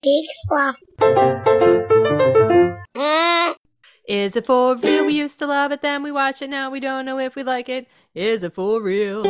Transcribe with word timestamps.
Big 0.00 0.24
fluff. 0.46 0.76
Is 4.08 4.36
it 4.36 4.46
for 4.46 4.76
real? 4.76 5.06
We 5.06 5.14
used 5.14 5.40
to 5.40 5.46
love 5.46 5.72
it, 5.72 5.82
then 5.82 6.04
we 6.04 6.12
watch 6.12 6.40
it. 6.40 6.50
Now 6.50 6.70
we 6.70 6.78
don't 6.78 7.04
know 7.04 7.18
if 7.18 7.34
we 7.34 7.42
like 7.42 7.68
it. 7.68 7.88
Is 8.14 8.44
it 8.44 8.54
for 8.54 8.80
real? 8.80 9.24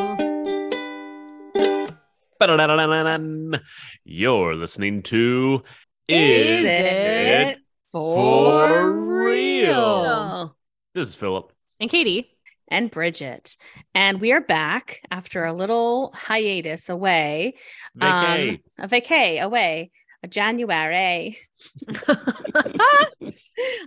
You're 4.04 4.54
listening 4.54 5.02
to 5.04 5.62
Is 6.06 6.58
Is, 6.58 6.64
it 6.66 7.58
for 7.90 8.92
real? 8.92 9.74
Oh. 9.74 10.54
This 10.94 11.08
is 11.08 11.14
Philip. 11.14 11.50
And 11.80 11.88
Katie. 11.88 12.36
And 12.70 12.90
Bridget. 12.90 13.56
And 13.94 14.20
we 14.20 14.32
are 14.32 14.42
back 14.42 15.00
after 15.10 15.46
a 15.46 15.54
little 15.54 16.12
hiatus 16.14 16.90
away. 16.90 17.54
Vacay. 17.98 18.50
Um, 18.50 18.58
a 18.78 18.86
vacay 18.86 19.40
away. 19.40 19.90
A 20.22 20.28
January. 20.28 21.38
All 22.08 22.14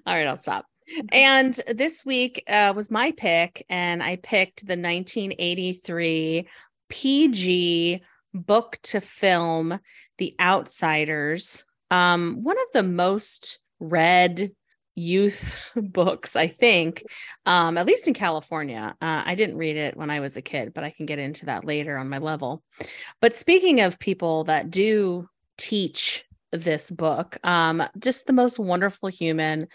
right, 0.05 0.27
I'll 0.27 0.37
stop. 0.37 0.65
And 1.11 1.59
this 1.67 2.05
week 2.05 2.43
uh, 2.47 2.73
was 2.75 2.91
my 2.91 3.11
pick, 3.11 3.65
and 3.69 4.03
I 4.03 4.17
picked 4.17 4.61
the 4.61 4.77
1983 4.77 6.47
PG 6.89 8.01
book 8.33 8.77
to 8.83 9.01
film, 9.01 9.79
The 10.17 10.35
Outsiders. 10.39 11.63
Um, 11.89 12.39
one 12.43 12.57
of 12.57 12.67
the 12.73 12.83
most 12.83 13.59
read 13.79 14.51
youth 14.95 15.57
books, 15.75 16.35
I 16.35 16.47
think, 16.47 17.03
um, 17.45 17.77
at 17.77 17.85
least 17.85 18.07
in 18.07 18.13
California. 18.13 18.95
Uh, 19.01 19.23
I 19.25 19.35
didn't 19.35 19.57
read 19.57 19.77
it 19.77 19.97
when 19.97 20.09
I 20.09 20.19
was 20.19 20.35
a 20.35 20.41
kid, 20.41 20.73
but 20.73 20.83
I 20.83 20.91
can 20.91 21.05
get 21.05 21.19
into 21.19 21.45
that 21.45 21.65
later 21.65 21.97
on 21.97 22.09
my 22.09 22.17
level. 22.17 22.63
But 23.21 23.35
speaking 23.35 23.81
of 23.81 23.99
people 23.99 24.45
that 24.45 24.69
do 24.69 25.27
teach 25.61 26.25
this 26.51 26.91
book, 26.91 27.37
um, 27.45 27.83
just 27.99 28.27
the 28.27 28.33
most 28.33 28.59
wonderful 28.59 29.09
human 29.09 29.67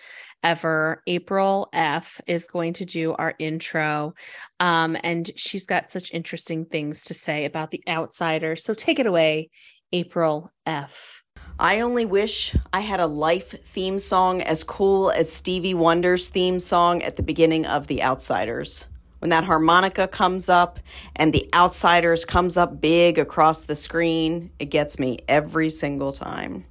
ever. 0.42 1.02
April 1.06 1.68
F 1.72 2.20
is 2.26 2.48
going 2.48 2.74
to 2.74 2.84
do 2.84 3.14
our 3.14 3.34
intro. 3.38 4.14
Um, 4.60 4.96
and 5.02 5.30
she's 5.36 5.64
got 5.64 5.90
such 5.90 6.12
interesting 6.12 6.66
things 6.66 7.04
to 7.04 7.14
say 7.14 7.44
about 7.44 7.70
the 7.70 7.82
outsider. 7.88 8.56
So 8.56 8.74
take 8.74 8.98
it 8.98 9.06
away, 9.06 9.50
April 9.92 10.50
F. 10.66 11.22
I 11.58 11.80
only 11.80 12.04
wish 12.04 12.54
I 12.72 12.80
had 12.80 13.00
a 13.00 13.06
life 13.06 13.52
theme 13.66 13.98
song 13.98 14.42
as 14.42 14.62
cool 14.62 15.10
as 15.10 15.32
Stevie 15.32 15.72
Wonder's 15.72 16.28
theme 16.28 16.60
song 16.60 17.02
at 17.02 17.16
the 17.16 17.22
beginning 17.22 17.64
of 17.64 17.86
The 17.86 18.02
Outsiders. 18.02 18.88
When 19.18 19.30
that 19.30 19.44
harmonica 19.44 20.08
comes 20.08 20.48
up 20.48 20.78
and 21.14 21.32
The 21.32 21.48
Outsiders 21.54 22.24
comes 22.24 22.56
up 22.56 22.80
big 22.80 23.18
across 23.18 23.64
the 23.64 23.74
screen, 23.74 24.50
it 24.58 24.66
gets 24.66 24.98
me 24.98 25.18
every 25.26 25.70
single 25.70 26.12
time. 26.12 26.64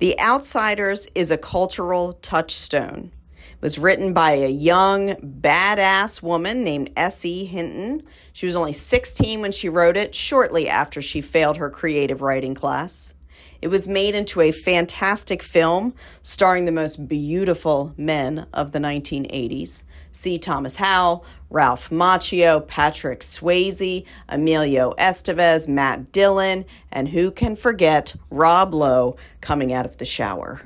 The 0.00 0.18
Outsiders 0.18 1.08
is 1.14 1.30
a 1.30 1.38
cultural 1.38 2.14
touchstone. 2.14 3.12
It 3.52 3.62
was 3.62 3.78
written 3.78 4.12
by 4.12 4.32
a 4.32 4.48
young, 4.48 5.14
badass 5.14 6.22
woman 6.22 6.64
named 6.64 6.90
S.E. 6.96 7.44
Hinton. 7.44 8.02
She 8.32 8.46
was 8.46 8.56
only 8.56 8.72
16 8.72 9.40
when 9.40 9.52
she 9.52 9.68
wrote 9.68 9.96
it, 9.96 10.14
shortly 10.14 10.68
after 10.68 11.00
she 11.00 11.20
failed 11.20 11.58
her 11.58 11.70
creative 11.70 12.20
writing 12.20 12.54
class. 12.54 13.14
It 13.62 13.68
was 13.68 13.88
made 13.88 14.14
into 14.14 14.42
a 14.42 14.50
fantastic 14.50 15.42
film 15.42 15.94
starring 16.20 16.66
the 16.66 16.72
most 16.72 17.08
beautiful 17.08 17.94
men 17.96 18.46
of 18.52 18.72
the 18.72 18.78
1980s. 18.78 19.84
C. 20.12 20.36
Thomas 20.36 20.76
Howell, 20.76 21.24
Ralph 21.54 21.88
Macchio, 21.88 22.66
Patrick 22.66 23.20
Swayze, 23.20 24.04
Emilio 24.28 24.92
Estevez, 24.98 25.68
Matt 25.68 26.10
Dillon, 26.10 26.64
and 26.90 27.10
who 27.10 27.30
can 27.30 27.54
forget 27.54 28.16
Rob 28.28 28.74
Lowe 28.74 29.16
coming 29.40 29.72
out 29.72 29.86
of 29.86 29.98
the 29.98 30.04
shower. 30.04 30.62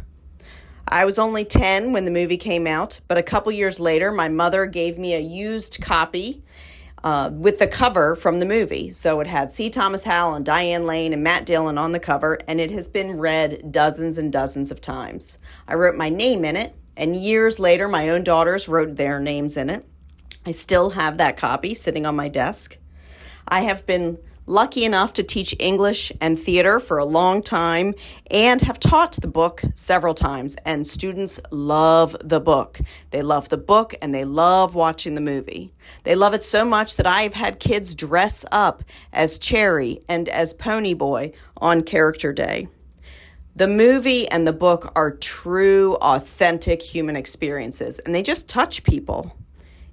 I 0.90 1.04
was 1.04 1.18
only 1.18 1.44
10 1.44 1.92
when 1.92 2.06
the 2.06 2.10
movie 2.10 2.38
came 2.38 2.66
out, 2.66 3.00
but 3.06 3.18
a 3.18 3.22
couple 3.22 3.52
years 3.52 3.78
later, 3.78 4.10
my 4.10 4.30
mother 4.30 4.64
gave 4.64 4.96
me 4.96 5.14
a 5.14 5.20
used 5.20 5.82
copy 5.82 6.42
uh, 7.04 7.32
with 7.34 7.58
the 7.58 7.66
cover 7.66 8.14
from 8.14 8.40
the 8.40 8.46
movie. 8.46 8.88
So 8.88 9.20
it 9.20 9.26
had 9.26 9.52
C. 9.52 9.68
Thomas 9.68 10.04
Howell 10.04 10.36
and 10.36 10.44
Diane 10.46 10.86
Lane 10.86 11.12
and 11.12 11.22
Matt 11.22 11.44
Dillon 11.44 11.76
on 11.76 11.92
the 11.92 12.00
cover, 12.00 12.38
and 12.48 12.62
it 12.62 12.70
has 12.70 12.88
been 12.88 13.20
read 13.20 13.70
dozens 13.70 14.16
and 14.16 14.32
dozens 14.32 14.70
of 14.70 14.80
times. 14.80 15.38
I 15.68 15.74
wrote 15.74 15.96
my 15.96 16.08
name 16.08 16.46
in 16.46 16.56
it, 16.56 16.74
and 16.96 17.14
years 17.14 17.58
later, 17.58 17.88
my 17.88 18.08
own 18.08 18.24
daughters 18.24 18.70
wrote 18.70 18.96
their 18.96 19.20
names 19.20 19.58
in 19.58 19.68
it. 19.68 19.84
I 20.48 20.52
still 20.52 20.88
have 20.90 21.18
that 21.18 21.36
copy 21.36 21.74
sitting 21.74 22.06
on 22.06 22.16
my 22.16 22.30
desk. 22.30 22.78
I 23.48 23.60
have 23.64 23.86
been 23.86 24.16
lucky 24.46 24.86
enough 24.86 25.12
to 25.12 25.22
teach 25.22 25.54
English 25.58 26.10
and 26.22 26.38
theater 26.38 26.80
for 26.80 26.96
a 26.96 27.04
long 27.04 27.42
time 27.42 27.92
and 28.30 28.62
have 28.62 28.80
taught 28.80 29.12
the 29.12 29.28
book 29.28 29.60
several 29.74 30.14
times. 30.14 30.56
And 30.64 30.86
students 30.86 31.38
love 31.50 32.16
the 32.24 32.40
book. 32.40 32.80
They 33.10 33.20
love 33.20 33.50
the 33.50 33.58
book 33.58 33.94
and 34.00 34.14
they 34.14 34.24
love 34.24 34.74
watching 34.74 35.16
the 35.16 35.20
movie. 35.20 35.74
They 36.04 36.14
love 36.14 36.32
it 36.32 36.42
so 36.42 36.64
much 36.64 36.96
that 36.96 37.06
I've 37.06 37.34
had 37.34 37.60
kids 37.60 37.94
dress 37.94 38.46
up 38.50 38.82
as 39.12 39.38
Cherry 39.38 40.00
and 40.08 40.30
as 40.30 40.54
Ponyboy 40.54 41.34
on 41.58 41.82
character 41.82 42.32
day. 42.32 42.68
The 43.54 43.68
movie 43.68 44.26
and 44.28 44.46
the 44.46 44.54
book 44.54 44.92
are 44.96 45.10
true, 45.10 45.96
authentic 45.96 46.80
human 46.80 47.16
experiences, 47.16 47.98
and 47.98 48.14
they 48.14 48.22
just 48.22 48.48
touch 48.48 48.82
people. 48.82 49.34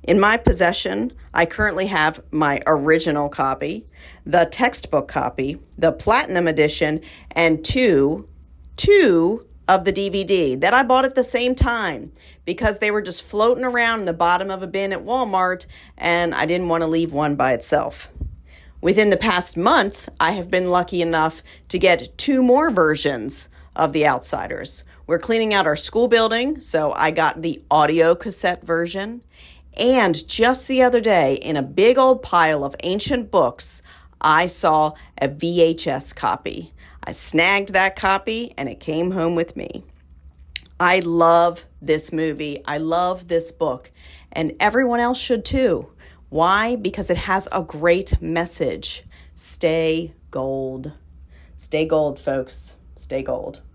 In 0.06 0.20
my 0.20 0.38
possession, 0.38 1.14
I 1.34 1.48
currently 1.48 1.88
have 1.88 2.24
my 2.30 2.62
original 2.68 3.28
copy, 3.28 3.88
the 4.24 4.46
textbook 4.46 5.08
copy, 5.08 5.58
the 5.80 5.92
platinum 5.92 6.48
edition, 6.48 7.02
and 7.32 7.66
two, 7.66 8.30
two 8.78 9.48
of 9.68 9.84
the 9.84 9.92
DVD 9.92 10.62
that 10.62 10.76
I 10.76 10.84
bought 10.84 11.06
at 11.06 11.16
the 11.16 11.24
same 11.24 11.56
time 11.56 12.12
because 12.46 12.78
they 12.78 12.92
were 12.92 13.02
just 13.02 13.24
floating 13.24 13.64
around 13.64 14.02
in 14.02 14.06
the 14.06 14.14
bottom 14.14 14.52
of 14.52 14.62
a 14.62 14.68
bin 14.68 14.94
at 14.94 15.04
Walmart 15.04 15.66
and 15.98 16.36
I 16.36 16.46
didn't 16.46 16.70
want 16.70 16.84
to 16.84 16.88
leave 16.88 17.12
one 17.12 17.36
by 17.36 17.54
itself. 17.54 18.10
Within 18.82 19.10
the 19.10 19.18
past 19.18 19.58
month, 19.58 20.08
I 20.20 20.34
have 20.34 20.52
been 20.52 20.70
lucky 20.70 21.02
enough 21.02 21.42
to 21.70 21.80
get 21.80 22.16
two 22.16 22.44
more 22.44 22.70
versions 22.70 23.50
of 23.76 23.92
The 23.92 24.06
Outsiders. 24.06 24.84
We're 25.08 25.18
cleaning 25.18 25.52
out 25.52 25.66
our 25.66 25.76
school 25.76 26.08
building, 26.08 26.60
so 26.60 26.92
I 26.92 27.10
got 27.10 27.42
the 27.42 27.64
audio 27.72 28.14
cassette 28.14 28.64
version. 28.64 29.24
And 29.78 30.28
just 30.28 30.68
the 30.68 30.82
other 30.82 31.00
day, 31.00 31.36
in 31.36 31.58
a 31.58 31.62
big 31.62 31.98
old 31.98 32.22
pile 32.22 32.64
of 32.64 32.76
ancient 32.84 33.30
books, 33.32 33.82
I 34.22 34.46
saw 34.46 34.94
a 35.22 35.28
VHS 35.28 36.16
copy. 36.16 36.74
I 37.04 37.12
snagged 37.12 37.74
that 37.74 37.96
copy 37.96 38.54
and 38.58 38.70
it 38.70 38.80
came 38.80 39.12
home 39.12 39.36
with 39.36 39.56
me. 39.56 39.84
I 40.80 41.00
love 41.00 41.66
this 41.82 42.12
movie. 42.12 42.62
I 42.66 42.78
love 42.78 43.28
this 43.28 43.52
book, 43.52 43.92
and 44.32 44.54
everyone 44.60 45.00
else 45.00 45.20
should 45.20 45.46
too. 45.46 45.92
Why? 46.30 46.76
Because 46.76 47.10
it 47.10 47.18
has 47.18 47.48
a 47.52 47.64
great 47.64 48.22
message. 48.22 49.04
Stay 49.36 50.14
gold. 50.32 50.92
Stay 51.56 51.86
gold, 51.86 52.20
folks. 52.20 52.78
Stay 52.96 53.24
gold. 53.24 53.62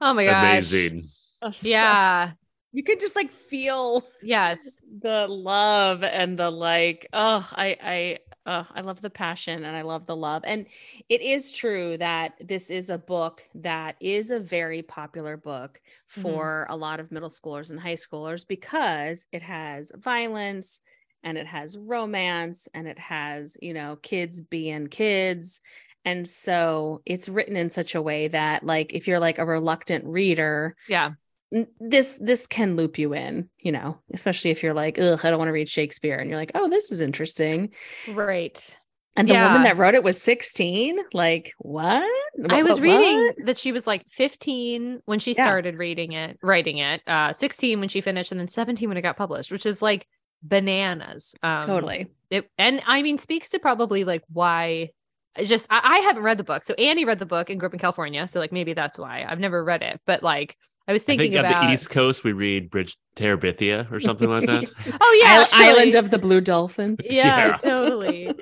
Oh 0.00 0.12
my 0.12 0.26
gosh. 0.26 0.52
Amazing. 0.72 1.08
Yeah. 1.62 2.32
You 2.74 2.82
could 2.82 3.00
just 3.00 3.16
like 3.16 3.30
feel 3.30 4.04
Yes. 4.22 4.80
the 5.00 5.26
love 5.28 6.02
and 6.02 6.38
the 6.38 6.50
like 6.50 7.08
oh 7.12 7.48
i 7.52 7.76
i 7.82 8.18
uh, 8.46 8.64
i 8.74 8.80
love 8.80 9.00
the 9.00 9.10
passion 9.10 9.64
and 9.64 9.76
i 9.76 9.82
love 9.82 10.06
the 10.06 10.14
love 10.14 10.42
and 10.46 10.66
it 11.08 11.20
is 11.20 11.50
true 11.50 11.96
that 11.98 12.34
this 12.40 12.70
is 12.70 12.90
a 12.90 12.98
book 12.98 13.42
that 13.54 13.96
is 14.00 14.30
a 14.30 14.38
very 14.38 14.82
popular 14.82 15.36
book 15.36 15.80
for 16.06 16.66
a 16.68 16.76
lot 16.76 17.00
of 17.00 17.10
middle 17.10 17.28
schoolers 17.30 17.70
and 17.70 17.80
high 17.80 17.94
schoolers 17.94 18.46
because 18.46 19.26
it 19.32 19.42
has 19.42 19.90
violence 19.96 20.80
and 21.22 21.38
it 21.38 21.46
has 21.46 21.76
romance 21.78 22.68
and 22.74 22.86
it 22.86 22.98
has 22.98 23.56
you 23.62 23.74
know 23.74 23.96
kids 24.02 24.40
being 24.40 24.86
kids 24.86 25.60
and 26.04 26.28
so 26.28 27.00
it's 27.06 27.28
written 27.28 27.56
in 27.56 27.70
such 27.70 27.94
a 27.94 28.02
way 28.02 28.28
that 28.28 28.62
like 28.62 28.92
if 28.92 29.08
you're 29.08 29.18
like 29.18 29.38
a 29.38 29.46
reluctant 29.46 30.04
reader 30.04 30.76
Yeah. 30.88 31.12
This 31.80 32.18
this 32.18 32.46
can 32.46 32.76
loop 32.76 32.98
you 32.98 33.14
in, 33.14 33.48
you 33.58 33.72
know, 33.72 33.98
especially 34.12 34.50
if 34.50 34.62
you're 34.62 34.74
like, 34.74 34.98
ugh, 34.98 35.20
I 35.22 35.30
don't 35.30 35.38
want 35.38 35.48
to 35.48 35.52
read 35.52 35.68
Shakespeare, 35.68 36.16
and 36.18 36.28
you're 36.28 36.38
like, 36.38 36.52
oh, 36.54 36.68
this 36.68 36.90
is 36.90 37.00
interesting. 37.00 37.70
Right. 38.12 38.76
And 39.16 39.28
the 39.28 39.34
woman 39.34 39.62
that 39.62 39.76
wrote 39.76 39.94
it 39.94 40.02
was 40.02 40.20
16. 40.20 40.98
Like, 41.12 41.52
what? 41.58 42.02
I 42.50 42.64
was 42.64 42.72
what- 42.74 42.82
reading 42.82 43.18
what? 43.18 43.46
that 43.46 43.58
she 43.58 43.70
was 43.70 43.86
like 43.86 44.04
15 44.10 45.02
when 45.04 45.20
she 45.20 45.34
Yeah. 45.34 45.44
started 45.44 45.76
reading 45.78 46.12
it, 46.12 46.36
writing 46.42 46.78
it, 46.78 47.00
uh, 47.06 47.32
16 47.32 47.78
when 47.78 47.88
she 47.88 48.00
finished, 48.00 48.32
and 48.32 48.40
then 48.40 48.48
17 48.48 48.88
when 48.88 48.98
it 48.98 49.02
got 49.02 49.16
published, 49.16 49.52
which 49.52 49.66
is 49.66 49.80
like 49.80 50.08
bananas. 50.42 51.34
Um, 51.44 51.62
totally. 51.62 52.08
It, 52.30 52.50
and 52.58 52.82
I 52.86 53.02
mean, 53.02 53.18
speaks 53.18 53.50
to 53.50 53.58
probably 53.58 54.02
like 54.04 54.22
why. 54.28 54.90
Just 55.44 55.66
I, 55.70 55.80
I 55.82 55.98
haven't 55.98 56.22
read 56.22 56.38
the 56.38 56.44
book, 56.44 56.62
so 56.64 56.74
Annie 56.74 57.04
read 57.04 57.18
the 57.18 57.26
book 57.26 57.50
and 57.50 57.58
grew 57.58 57.66
up 57.68 57.72
in 57.72 57.80
California, 57.80 58.26
so 58.28 58.38
like 58.40 58.52
maybe 58.52 58.72
that's 58.72 58.98
why 58.98 59.24
I've 59.28 59.40
never 59.40 59.64
read 59.64 59.82
it. 59.82 60.00
But 60.06 60.22
like 60.22 60.56
I 60.86 60.92
was 60.92 61.02
I 61.04 61.06
thinking 61.06 61.32
think 61.32 61.40
about 61.46 61.54
on 61.62 61.66
the 61.68 61.72
East 61.74 61.88
Coast 61.90 62.24
we 62.24 62.32
read 62.32 62.70
Bridge 62.70 62.96
Terabithia 63.16 63.90
or 63.90 64.00
something 64.00 64.28
like 64.28 64.44
that. 64.46 64.70
Oh 65.00 65.20
yeah, 65.22 65.40
actually. 65.42 65.64
Island 65.64 65.94
of 65.94 66.10
the 66.10 66.18
Blue 66.18 66.40
Dolphins. 66.40 67.06
yeah, 67.10 67.46
Yeah. 67.48 67.56
totally 67.56 68.34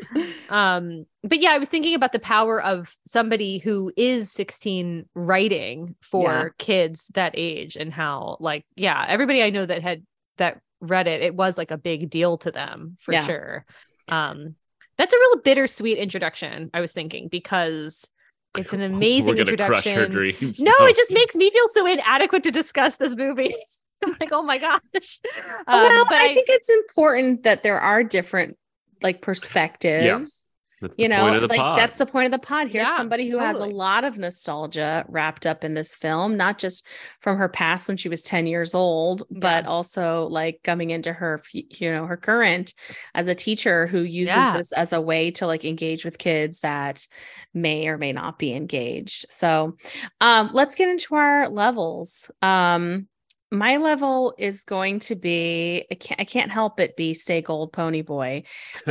um 0.48 1.06
but 1.22 1.40
yeah 1.40 1.50
i 1.52 1.58
was 1.58 1.68
thinking 1.68 1.94
about 1.94 2.12
the 2.12 2.18
power 2.18 2.60
of 2.62 2.94
somebody 3.06 3.58
who 3.58 3.92
is 3.96 4.30
16 4.32 5.08
writing 5.14 5.94
for 6.02 6.30
Yeah. 6.30 6.48
kids 6.58 7.08
that 7.14 7.32
age 7.36 7.76
and 7.76 7.92
how 7.92 8.36
like 8.40 8.64
yeah 8.76 9.04
everybody 9.08 9.42
i 9.42 9.50
know 9.50 9.64
that 9.64 9.82
had 9.82 10.02
that 10.38 10.60
read 10.80 11.06
it 11.06 11.22
it 11.22 11.34
was 11.34 11.56
like 11.56 11.70
a 11.70 11.78
big 11.78 12.10
deal 12.10 12.36
to 12.38 12.50
them 12.50 12.96
for 13.00 13.12
Yeah. 13.12 13.24
sure 13.24 13.64
um 14.08 14.56
that's 14.98 15.14
a 15.14 15.18
real 15.18 15.40
bittersweet 15.42 15.96
introduction 15.98 16.70
i 16.74 16.80
was 16.80 16.92
thinking 16.92 17.28
because 17.28 18.10
it's 18.56 18.72
an 18.75 18.82
amazing 18.82 19.37
We're 19.37 19.44
gonna 19.44 19.66
crush 19.66 19.84
her 19.84 20.04
introduction 20.04 20.10
dreams. 20.38 20.60
no 20.60 20.72
it 20.81 20.96
just 20.96 21.12
makes 21.12 21.34
me 21.34 21.50
feel 21.50 21.69
so 21.69 21.87
inadequate 21.87 22.43
to 22.44 22.50
discuss 22.50 22.96
this 22.96 23.16
movie 23.16 23.54
i'm 24.04 24.16
like 24.20 24.31
oh 24.32 24.43
my 24.43 24.58
gosh 24.58 25.20
Um, 25.66 25.82
well, 25.82 26.04
but 26.06 26.14
I, 26.16 26.34
think 26.34 26.46
it's 26.49 26.69
important 26.69 27.44
that 27.44 27.62
there 27.62 27.81
are 27.81 28.02
different 28.02 28.56
like 29.00 29.20
perspectives. 29.22 30.41
That's 30.82 30.99
You 30.99 31.08
know, 31.08 31.23
point 31.23 31.37
of 31.37 31.40
the 31.43 31.49
like 31.49 31.58
pod. 31.61 31.79
that's 31.79 31.96
the 31.96 32.05
point 32.06 32.26
of 32.26 32.32
the 32.32 32.44
pod. 32.46 32.69
Here's 32.69 32.88
Yeah, 32.88 32.96
somebody 32.96 33.31
who 33.31 33.38
has 33.38 33.58
a 33.61 33.64
lot 33.67 34.05
of 34.05 34.19
nostalgia 34.19 35.05
wrapped 35.08 35.46
up 35.46 35.64
in 35.64 35.75
this 35.75 35.94
film, 35.96 36.37
not 36.37 36.58
just 36.58 36.84
from 37.20 37.38
her 37.38 37.49
past 37.49 37.88
when 37.88 37.96
she 37.96 38.08
was 38.08 38.23
10 38.23 38.46
years 38.46 38.75
old, 38.75 39.23
but 39.31 39.64
also 39.64 40.26
like 40.26 40.61
coming 40.64 40.90
into 40.90 41.12
her, 41.12 41.43
you 41.52 41.90
know, 41.90 42.05
her 42.06 42.17
current 42.17 42.75
as 43.14 43.29
a 43.29 43.34
teacher 43.34 43.87
who 43.87 44.00
uses 44.02 44.34
Yeah. 44.34 44.56
this 44.58 44.73
as 44.73 44.93
a 44.93 45.00
way 45.00 45.31
to 45.32 45.46
like 45.46 45.64
engage 45.64 46.05
with 46.05 46.19
kids 46.19 46.61
that 46.61 47.06
may 47.55 47.87
or 47.87 47.96
may 47.96 48.12
not 48.12 48.38
be 48.38 48.52
engaged. 48.52 49.26
So, 49.31 49.76
um, 50.20 50.50
let's 50.52 50.75
get 50.75 50.88
into 50.88 51.14
our 51.14 51.49
levels. 51.49 52.31
Um, 52.43 53.06
my 53.52 53.76
level 53.76 54.34
is 54.38 54.64
going 54.64 54.99
to 55.00 55.14
be 55.14 55.87
I 55.90 55.94
can't, 55.94 56.20
I 56.20 56.25
can't 56.25 56.50
help 56.50 56.81
it 56.81 56.96
be 56.96 57.14
stay 57.14 57.43
gold 57.43 57.72
pony 57.72 58.02
boy 58.02 58.44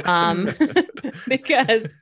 um 0.06 0.50
because 1.28 2.00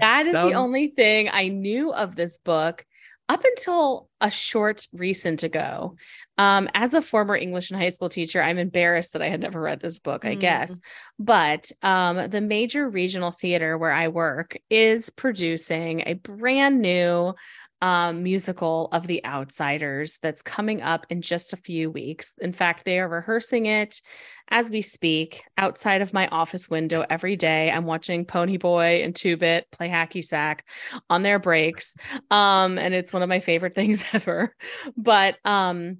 that 0.00 0.26
is 0.26 0.32
the 0.40 0.54
only 0.54 0.88
thing 0.88 1.28
I 1.32 1.48
knew 1.48 1.92
of 1.92 2.16
this 2.16 2.38
book 2.38 2.84
up 3.28 3.44
until 3.44 4.08
a 4.20 4.30
short 4.30 4.86
recent 4.92 5.42
ago. 5.42 5.96
Um, 6.38 6.68
as 6.74 6.92
a 6.92 7.00
former 7.00 7.36
English 7.36 7.70
and 7.70 7.80
high 7.80 7.88
school 7.90 8.08
teacher, 8.08 8.42
I'm 8.42 8.58
embarrassed 8.58 9.12
that 9.12 9.22
I 9.22 9.28
had 9.28 9.40
never 9.40 9.60
read 9.60 9.80
this 9.80 10.00
book, 10.00 10.24
I 10.26 10.34
Mm. 10.34 10.40
guess. 10.40 10.80
But 11.18 11.70
um, 11.82 12.28
the 12.30 12.40
major 12.40 12.88
regional 12.88 13.30
theater 13.30 13.78
where 13.78 13.92
I 13.92 14.08
work 14.08 14.56
is 14.68 15.08
producing 15.08 16.02
a 16.04 16.14
brand 16.14 16.82
new 16.82 17.34
um, 17.82 18.22
musical 18.22 18.88
of 18.92 19.08
The 19.08 19.26
Outsiders 19.26 20.18
that's 20.22 20.40
coming 20.40 20.80
up 20.80 21.04
in 21.10 21.20
just 21.20 21.52
a 21.52 21.56
few 21.58 21.90
weeks. 21.90 22.32
In 22.40 22.52
fact, 22.52 22.84
they 22.84 23.00
are 23.00 23.08
rehearsing 23.08 23.66
it 23.66 24.00
as 24.48 24.70
we 24.70 24.82
speak 24.82 25.42
outside 25.58 26.00
of 26.00 26.12
my 26.12 26.28
office 26.28 26.70
window 26.70 27.04
every 27.10 27.34
day. 27.34 27.72
I'm 27.72 27.84
watching 27.84 28.24
Pony 28.24 28.56
Boy 28.56 29.02
and 29.02 29.14
Two 29.14 29.36
Bit 29.36 29.66
play 29.72 29.88
hacky 29.88 30.24
sack 30.24 30.64
on 31.10 31.24
their 31.24 31.40
breaks. 31.40 31.96
Um, 32.30 32.78
and 32.78 32.94
it's 32.94 33.12
one 33.12 33.22
of 33.22 33.28
my 33.28 33.40
favorite 33.40 33.74
things 33.82 34.04
ever. 34.12 34.54
But 34.96 35.38
um, 35.44 35.98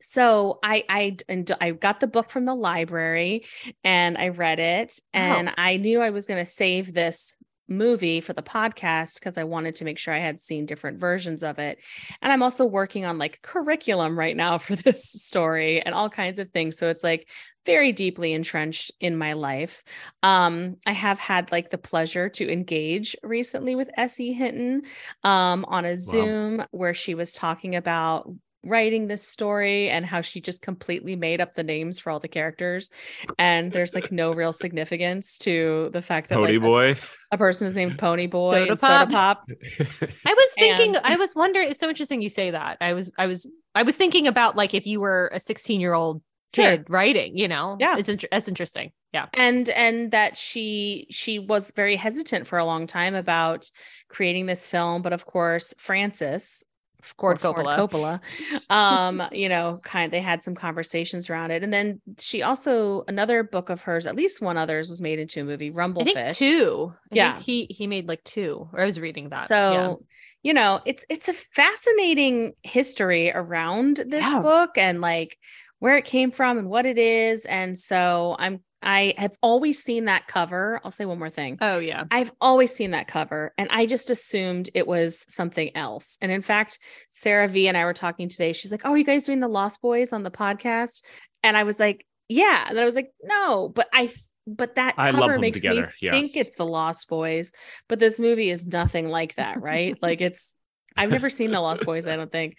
so 0.00 0.58
I 0.62 0.84
I 0.88 1.16
and 1.28 1.50
I 1.60 1.72
got 1.72 2.00
the 2.00 2.06
book 2.06 2.30
from 2.30 2.46
the 2.46 2.54
library 2.54 3.44
and 3.84 4.16
I 4.18 4.28
read 4.28 4.58
it 4.58 4.98
and 5.12 5.52
I 5.56 5.76
knew 5.76 6.00
I 6.00 6.10
was 6.10 6.26
going 6.26 6.44
to 6.44 6.50
save 6.50 6.92
this 6.92 7.36
movie 7.72 8.20
for 8.20 8.32
the 8.32 8.42
podcast 8.42 9.14
because 9.14 9.38
I 9.38 9.44
wanted 9.44 9.74
to 9.76 9.84
make 9.84 9.98
sure 9.98 10.14
I 10.14 10.18
had 10.18 10.40
seen 10.40 10.66
different 10.66 10.98
versions 10.98 11.42
of 11.42 11.58
it. 11.58 11.78
And 12.20 12.32
I'm 12.32 12.42
also 12.42 12.64
working 12.64 13.04
on 13.04 13.18
like 13.18 13.40
curriculum 13.42 14.18
right 14.18 14.36
now 14.36 14.58
for 14.58 14.76
this 14.76 15.02
story 15.04 15.80
and 15.80 15.94
all 15.94 16.10
kinds 16.10 16.38
of 16.38 16.50
things. 16.50 16.78
So 16.78 16.88
it's 16.88 17.04
like 17.04 17.28
very 17.64 17.92
deeply 17.92 18.32
entrenched 18.32 18.92
in 19.00 19.16
my 19.16 19.34
life. 19.34 19.84
Um, 20.22 20.76
I 20.86 20.92
have 20.92 21.18
had 21.18 21.52
like 21.52 21.70
the 21.70 21.78
pleasure 21.78 22.28
to 22.30 22.52
engage 22.52 23.16
recently 23.22 23.74
with 23.74 23.90
S.E. 23.96 24.32
Hinton 24.32 24.82
um, 25.22 25.64
on 25.68 25.84
a 25.84 25.96
Zoom 25.96 26.64
where 26.70 26.94
she 26.94 27.14
was 27.14 27.32
talking 27.32 27.76
about 27.76 28.28
writing 28.64 29.08
this 29.08 29.26
story 29.26 29.90
and 29.90 30.06
how 30.06 30.20
she 30.20 30.40
just 30.40 30.62
completely 30.62 31.16
made 31.16 31.40
up 31.40 31.54
the 31.54 31.62
names 31.64 31.98
for 31.98 32.10
all 32.10 32.20
the 32.20 32.28
characters 32.28 32.90
and 33.38 33.72
there's 33.72 33.94
like 33.94 34.12
no 34.12 34.32
real 34.32 34.52
significance 34.52 35.36
to 35.38 35.90
the 35.92 36.00
fact 36.02 36.28
that 36.28 36.36
Pony 36.36 36.52
like, 36.58 36.62
boy. 36.62 36.96
a, 37.32 37.38
person 37.38 37.66
is 37.66 37.76
named 37.76 37.98
pony 37.98 38.26
boy 38.26 38.52
Soda 38.52 38.70
and 38.70 38.78
soda 38.78 39.06
Pop. 39.06 39.10
pop 39.10 39.44
I 40.26 40.34
was 40.34 40.52
thinking, 40.54 40.94
And- 40.96 41.04
I 41.04 41.16
was 41.16 41.34
wondering, 41.34 41.70
it's 41.70 41.80
so 41.80 41.88
interesting 41.88 42.22
you 42.22 42.28
say 42.28 42.52
that. 42.52 42.78
I 42.80 42.92
was, 42.92 43.12
I 43.18 43.26
was, 43.26 43.46
I 43.74 43.82
was 43.82 43.96
thinking 43.96 44.26
about 44.28 44.56
like 44.56 44.74
if 44.74 44.86
you 44.86 45.00
were 45.00 45.30
a 45.34 45.40
16 45.40 45.80
year 45.80 45.94
old 45.94 46.22
Sure. 46.54 46.64
kid 46.76 46.84
writing, 46.90 47.36
you 47.38 47.48
know? 47.48 47.78
Yeah. 47.80 47.96
It's 47.96 48.10
int- 48.10 48.26
that's 48.30 48.46
interesting. 48.46 48.92
Yeah. 49.14 49.26
and 49.34 49.68
and 49.70 50.10
that 50.12 50.36
she 50.38 51.06
she 51.10 51.38
was 51.38 51.70
very 51.72 51.96
hesitant 51.96 52.46
for 52.46 52.58
a 52.58 52.64
long 52.64 52.86
time 52.86 53.14
about 53.14 53.70
creating 54.08 54.46
this 54.46 54.66
film 54.68 55.02
but 55.02 55.12
of 55.12 55.26
course 55.26 55.74
francis 55.76 56.62
Ford 57.02 57.44
or 57.44 57.54
Coppola. 57.54 57.76
Coppola. 57.76 58.20
Um, 58.70 59.22
you 59.32 59.48
know, 59.48 59.80
kind 59.84 60.12
they 60.12 60.20
had 60.20 60.42
some 60.42 60.54
conversations 60.54 61.28
around 61.28 61.50
it. 61.50 61.62
And 61.62 61.72
then 61.72 62.00
she 62.18 62.42
also 62.42 63.04
another 63.08 63.42
book 63.42 63.68
of 63.70 63.82
hers, 63.82 64.06
at 64.06 64.16
least 64.16 64.40
one 64.40 64.56
others, 64.56 64.88
was 64.88 65.00
made 65.00 65.18
into 65.18 65.40
a 65.40 65.44
movie, 65.44 65.68
I 65.70 65.72
Rumblefish. 65.74 66.12
think 66.14 66.36
two. 66.36 66.92
I 67.12 67.14
Yeah. 67.14 67.34
think 67.34 67.44
he, 67.44 67.66
he 67.70 67.86
made 67.86 68.08
like 68.08 68.24
two, 68.24 68.68
or 68.72 68.80
I 68.80 68.84
was 68.86 68.98
reading 69.00 69.28
that. 69.30 69.48
So, 69.48 69.72
yeah. 69.72 69.94
you 70.42 70.54
know, 70.54 70.80
it's 70.86 71.04
it's 71.08 71.28
a 71.28 71.34
fascinating 71.34 72.54
history 72.62 73.30
around 73.32 73.96
this 74.06 74.24
Yeah. 74.24 74.40
book 74.40 74.78
and 74.78 75.00
like 75.00 75.36
where 75.78 75.96
it 75.96 76.04
came 76.04 76.30
from 76.30 76.58
and 76.58 76.68
what 76.68 76.86
it 76.86 76.98
is. 76.98 77.44
And 77.44 77.76
so 77.76 78.36
I'm 78.38 78.60
I 78.82 79.14
have 79.18 79.36
always 79.42 79.82
seen 79.82 80.06
that 80.06 80.26
cover. 80.26 80.80
I'll 80.84 80.90
say 80.90 81.04
one 81.04 81.18
more 81.18 81.30
thing. 81.30 81.58
Oh, 81.60 81.78
yeah. 81.78 82.04
I've 82.10 82.32
always 82.40 82.74
seen 82.74 82.92
that 82.92 83.08
cover 83.08 83.52
and 83.58 83.68
I 83.70 83.86
just 83.86 84.10
assumed 84.10 84.70
it 84.74 84.86
was 84.86 85.24
something 85.28 85.74
else. 85.76 86.18
And 86.20 86.32
in 86.32 86.42
fact, 86.42 86.78
Sarah 87.10 87.48
V 87.48 87.68
and 87.68 87.76
I 87.76 87.84
were 87.84 87.94
talking 87.94 88.28
today. 88.28 88.52
She's 88.52 88.72
like, 88.72 88.82
Oh, 88.84 88.90
are 88.90 88.98
you 88.98 89.04
guys 89.04 89.24
doing 89.24 89.40
the 89.40 89.48
Lost 89.48 89.80
Boys 89.80 90.12
on 90.12 90.22
the 90.22 90.30
podcast? 90.30 91.02
And 91.42 91.56
I 91.56 91.64
was 91.64 91.78
like, 91.80 92.06
Yeah. 92.28 92.66
And 92.68 92.78
I 92.78 92.84
was 92.84 92.94
like, 92.94 93.12
No, 93.22 93.68
but 93.68 93.88
I 93.92 94.12
but 94.46 94.74
that 94.74 94.94
I 94.98 95.12
cover 95.12 95.38
makes 95.38 95.60
together, 95.60 95.82
me 95.86 95.92
yeah. 96.00 96.10
think 96.10 96.36
it's 96.36 96.56
the 96.56 96.66
Lost 96.66 97.08
Boys. 97.08 97.52
But 97.88 98.00
this 98.00 98.18
movie 98.18 98.50
is 98.50 98.66
nothing 98.66 99.08
like 99.08 99.36
that, 99.36 99.60
right? 99.60 99.96
like 100.02 100.20
it's 100.20 100.54
I've 100.96 101.10
never 101.10 101.30
seen 101.30 101.52
the 101.52 101.60
Lost 101.60 101.84
Boys, 101.84 102.06
I 102.06 102.16
don't 102.16 102.30
think. 102.32 102.58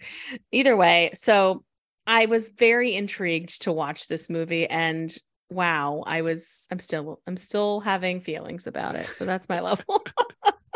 Either 0.50 0.76
way, 0.76 1.10
so 1.14 1.62
I 2.06 2.26
was 2.26 2.48
very 2.48 2.94
intrigued 2.94 3.62
to 3.62 3.72
watch 3.72 4.08
this 4.08 4.28
movie 4.28 4.66
and 4.66 5.14
wow, 5.50 6.02
I 6.06 6.22
was 6.22 6.66
I'm 6.70 6.78
still 6.78 7.20
I'm 7.26 7.36
still 7.36 7.80
having 7.80 8.20
feelings 8.20 8.66
about 8.66 8.94
it. 8.96 9.08
So 9.14 9.24
that's 9.24 9.48
my 9.48 9.60
level. 9.60 10.04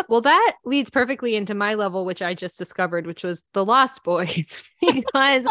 Well, 0.08 0.22
that 0.22 0.54
leads 0.64 0.88
perfectly 0.88 1.36
into 1.36 1.54
my 1.54 1.74
level, 1.74 2.06
which 2.06 2.22
I 2.22 2.32
just 2.32 2.56
discovered, 2.56 3.06
which 3.06 3.22
was 3.22 3.44
the 3.52 3.62
Lost 3.64 4.02
Boys, 4.04 4.62
because 4.80 5.46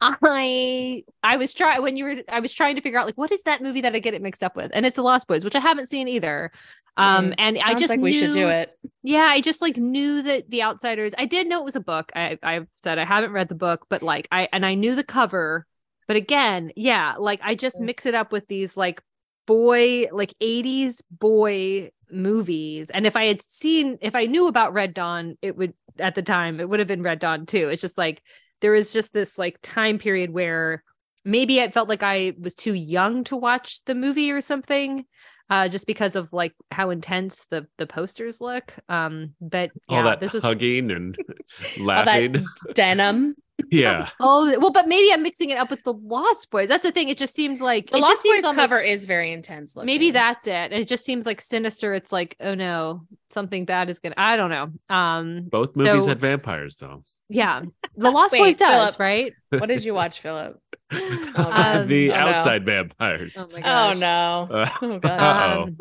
I 0.00 1.04
I 1.24 1.36
was 1.36 1.52
trying 1.52 1.82
when 1.82 1.96
you 1.96 2.04
were 2.04 2.16
I 2.28 2.38
was 2.40 2.52
trying 2.52 2.76
to 2.76 2.80
figure 2.80 2.98
out 2.98 3.06
like 3.06 3.18
what 3.18 3.32
is 3.32 3.42
that 3.42 3.60
movie 3.60 3.80
that 3.80 3.94
I 3.94 3.98
get 3.98 4.14
it 4.14 4.22
mixed 4.22 4.44
up 4.44 4.54
with, 4.56 4.70
and 4.72 4.86
it's 4.86 4.96
the 4.96 5.02
Lost 5.02 5.26
Boys, 5.26 5.44
which 5.44 5.56
I 5.56 5.60
haven't 5.60 5.86
seen 5.86 6.06
either. 6.06 6.52
Um, 6.96 7.30
Mm, 7.30 7.34
and 7.38 7.58
I 7.58 7.74
just 7.74 7.90
like 7.90 8.00
we 8.00 8.12
should 8.12 8.32
do 8.32 8.48
it. 8.48 8.76
Yeah, 9.02 9.26
I 9.28 9.40
just 9.40 9.62
like 9.62 9.76
knew 9.76 10.22
that 10.22 10.50
The 10.50 10.62
Outsiders. 10.62 11.14
I 11.16 11.26
did 11.26 11.48
know 11.48 11.60
it 11.60 11.64
was 11.64 11.76
a 11.76 11.80
book. 11.80 12.10
I 12.14 12.38
I've 12.42 12.66
said 12.74 12.98
I 12.98 13.04
haven't 13.04 13.32
read 13.32 13.48
the 13.48 13.54
book, 13.54 13.86
but 13.88 14.02
like 14.02 14.28
I 14.32 14.48
and 14.52 14.66
I 14.66 14.74
knew 14.74 14.94
the 14.94 15.04
cover. 15.04 15.66
But 16.08 16.16
again, 16.16 16.72
yeah, 16.74 17.14
like 17.18 17.40
I 17.44 17.54
just 17.54 17.80
mix 17.80 18.06
it 18.06 18.14
up 18.14 18.32
with 18.32 18.48
these 18.48 18.76
like 18.76 19.00
boy 19.46 20.06
like 20.10 20.34
80s 20.40 21.02
boy 21.10 21.90
movies. 22.10 22.90
And 22.90 23.06
if 23.06 23.14
I 23.14 23.26
had 23.26 23.42
seen 23.42 23.98
if 24.00 24.14
I 24.14 24.24
knew 24.24 24.48
about 24.48 24.72
Red 24.72 24.94
Dawn, 24.94 25.36
it 25.42 25.56
would 25.56 25.74
at 25.98 26.14
the 26.14 26.22
time 26.22 26.60
it 26.60 26.68
would 26.68 26.80
have 26.80 26.88
been 26.88 27.02
Red 27.02 27.18
Dawn 27.18 27.46
too. 27.46 27.68
It's 27.68 27.82
just 27.82 27.98
like 27.98 28.22
there 28.60 28.72
was 28.72 28.92
just 28.92 29.12
this 29.12 29.38
like 29.38 29.58
time 29.62 29.98
period 29.98 30.30
where 30.30 30.82
maybe 31.24 31.58
it 31.58 31.72
felt 31.72 31.88
like 31.88 32.02
I 32.02 32.32
was 32.40 32.54
too 32.54 32.74
young 32.74 33.24
to 33.24 33.36
watch 33.36 33.84
the 33.84 33.94
movie 33.94 34.32
or 34.32 34.40
something 34.40 35.04
uh 35.50 35.68
just 35.68 35.86
because 35.86 36.16
of 36.16 36.32
like 36.32 36.54
how 36.70 36.90
intense 36.90 37.46
the 37.50 37.66
the 37.78 37.86
posters 37.86 38.40
look 38.40 38.74
um 38.88 39.34
but 39.40 39.70
yeah 39.88 39.98
All 39.98 40.04
that 40.04 40.20
this 40.20 40.32
was 40.32 40.42
hugging 40.42 40.90
and 40.90 41.16
laughing. 41.80 42.32
that 42.32 42.44
denim. 42.74 43.34
yeah. 43.70 44.08
oh 44.20 44.56
well 44.60 44.70
but 44.70 44.86
maybe 44.86 45.12
i'm 45.12 45.22
mixing 45.22 45.50
it 45.50 45.58
up 45.58 45.68
with 45.68 45.82
the 45.82 45.92
lost 45.92 46.48
boys 46.50 46.68
that's 46.68 46.84
the 46.84 46.92
thing 46.92 47.08
it 47.08 47.18
just 47.18 47.34
seemed 47.34 47.60
like 47.60 47.90
The 47.90 47.96
it 47.96 48.00
Lost 48.00 48.12
just 48.12 48.22
seems 48.22 48.44
Boys 48.44 48.54
cover 48.54 48.78
is 48.78 49.04
very 49.04 49.32
intense 49.32 49.74
looking. 49.74 49.86
maybe 49.86 50.10
that's 50.12 50.46
it 50.46 50.50
and 50.72 50.74
it 50.74 50.86
just 50.86 51.04
seems 51.04 51.26
like 51.26 51.40
sinister 51.40 51.92
it's 51.92 52.12
like 52.12 52.36
oh 52.40 52.54
no 52.54 53.02
something 53.30 53.64
bad 53.64 53.90
is 53.90 53.98
gonna 53.98 54.14
i 54.16 54.36
don't 54.36 54.50
know 54.50 54.70
um 54.94 55.42
Both 55.50 55.74
movies 55.76 56.02
So- 56.04 56.08
had 56.08 56.20
vampires 56.20 56.76
though. 56.76 57.02
Yeah 57.28 57.62
the 57.96 58.10
lost 58.10 58.32
Wait, 58.32 58.38
boys 58.40 58.56
does 58.56 58.96
Philip. 58.96 59.00
right 59.00 59.32
What 59.50 59.66
did 59.66 59.84
you 59.84 59.94
watch, 59.94 60.20
Philip? 60.20 60.60
Um, 60.90 61.86
the 61.86 62.12
oh, 62.12 62.14
no. 62.14 62.20
outside 62.20 62.64
vampires. 62.64 63.36
oh 63.36 63.46
my 63.52 63.60
Oh 63.62 63.92
no. 63.92 64.48
Uh, 64.50 64.70
Oh 64.80 64.98
god. 65.00 65.68
Um, 65.68 65.76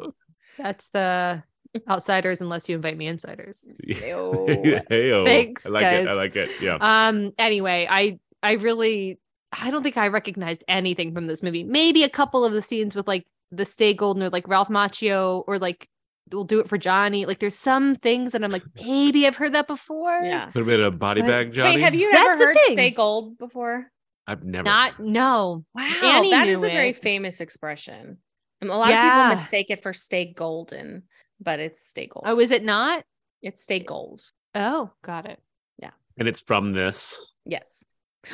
that's 0.57 0.89
the 0.89 1.43
outsiders 1.89 2.41
unless 2.41 2.67
you 2.67 2.75
invite 2.75 2.97
me 2.97 3.07
insiders 3.07 3.65
Ew. 3.83 4.81
Hey-o. 4.89 5.25
Thanks, 5.25 5.65
I 5.65 5.69
like 5.69 5.83
it. 5.83 6.07
I 6.07 6.13
like 6.13 6.35
it. 6.35 6.49
Yeah. 6.61 6.77
um 6.81 7.31
anyway 7.37 7.87
i 7.89 8.19
I 8.43 8.53
really 8.53 9.19
I 9.51 9.71
don't 9.71 9.81
think 9.83 9.97
I 9.97 10.07
recognized 10.09 10.63
anything 10.67 11.13
from 11.13 11.27
this 11.27 11.41
movie. 11.41 11.63
Maybe 11.63 12.03
a 12.03 12.09
couple 12.09 12.43
of 12.43 12.51
the 12.53 12.61
scenes 12.61 12.95
with 12.95 13.07
like 13.07 13.25
the 13.51 13.65
Stay 13.65 13.93
Golden 13.93 14.23
or 14.23 14.29
like 14.29 14.47
Ralph 14.47 14.67
Macchio 14.67 15.43
or 15.47 15.57
like 15.57 15.87
we'll 16.31 16.43
do 16.43 16.59
it 16.59 16.67
for 16.67 16.77
Johnny. 16.77 17.25
Like 17.25 17.39
there's 17.39 17.55
some 17.57 17.95
things 17.95 18.31
that 18.33 18.43
I'm 18.43 18.51
like, 18.51 18.63
maybe 18.75 19.27
I've 19.27 19.35
heard 19.35 19.53
that 19.53 19.67
before. 19.67 20.19
Yeah. 20.23 20.47
Put 20.47 20.61
A 20.63 20.65
bit 20.65 20.79
of 20.79 20.97
body 20.99 21.21
But- 21.21 21.27
bag, 21.27 21.53
Johnny. 21.53 21.75
Wait, 21.75 21.81
have 21.83 21.95
you 21.95 22.11
That's 22.11 22.27
ever 22.27 22.37
the 22.37 22.45
heard 22.45 22.55
thing. 22.55 22.73
"Stay 22.75 22.91
Gold" 22.91 23.37
before? 23.37 23.91
I've 24.27 24.43
never. 24.43 24.63
Not 24.63 24.99
no. 24.99 25.63
Wow, 25.73 25.99
Annie 26.03 26.31
that 26.31 26.47
is 26.47 26.59
knew 26.59 26.67
a 26.67 26.69
very 26.69 26.93
famous 26.93 27.39
expression. 27.41 28.17
And 28.59 28.69
a 28.69 28.75
lot 28.75 28.89
Yeah. 28.89 29.05
of 29.07 29.13
people 29.13 29.41
mistake 29.41 29.67
it 29.69 29.83
for 29.83 29.93
"stay 29.93 30.33
golden," 30.33 31.03
but 31.39 31.59
it's 31.59 31.81
"stay 31.81 32.07
gold." 32.07 32.25
Oh, 32.27 32.39
is 32.39 32.51
it 32.51 32.63
not? 32.63 33.03
it's 33.41 33.63
"stay 33.63 33.79
gold." 33.79 34.21
Oh, 34.55 34.91
got 35.03 35.25
it. 35.27 35.39
Yeah. 35.79 35.91
And 36.17 36.27
it's 36.27 36.39
from 36.39 36.73
this. 36.73 37.31
Yes. 37.45 37.83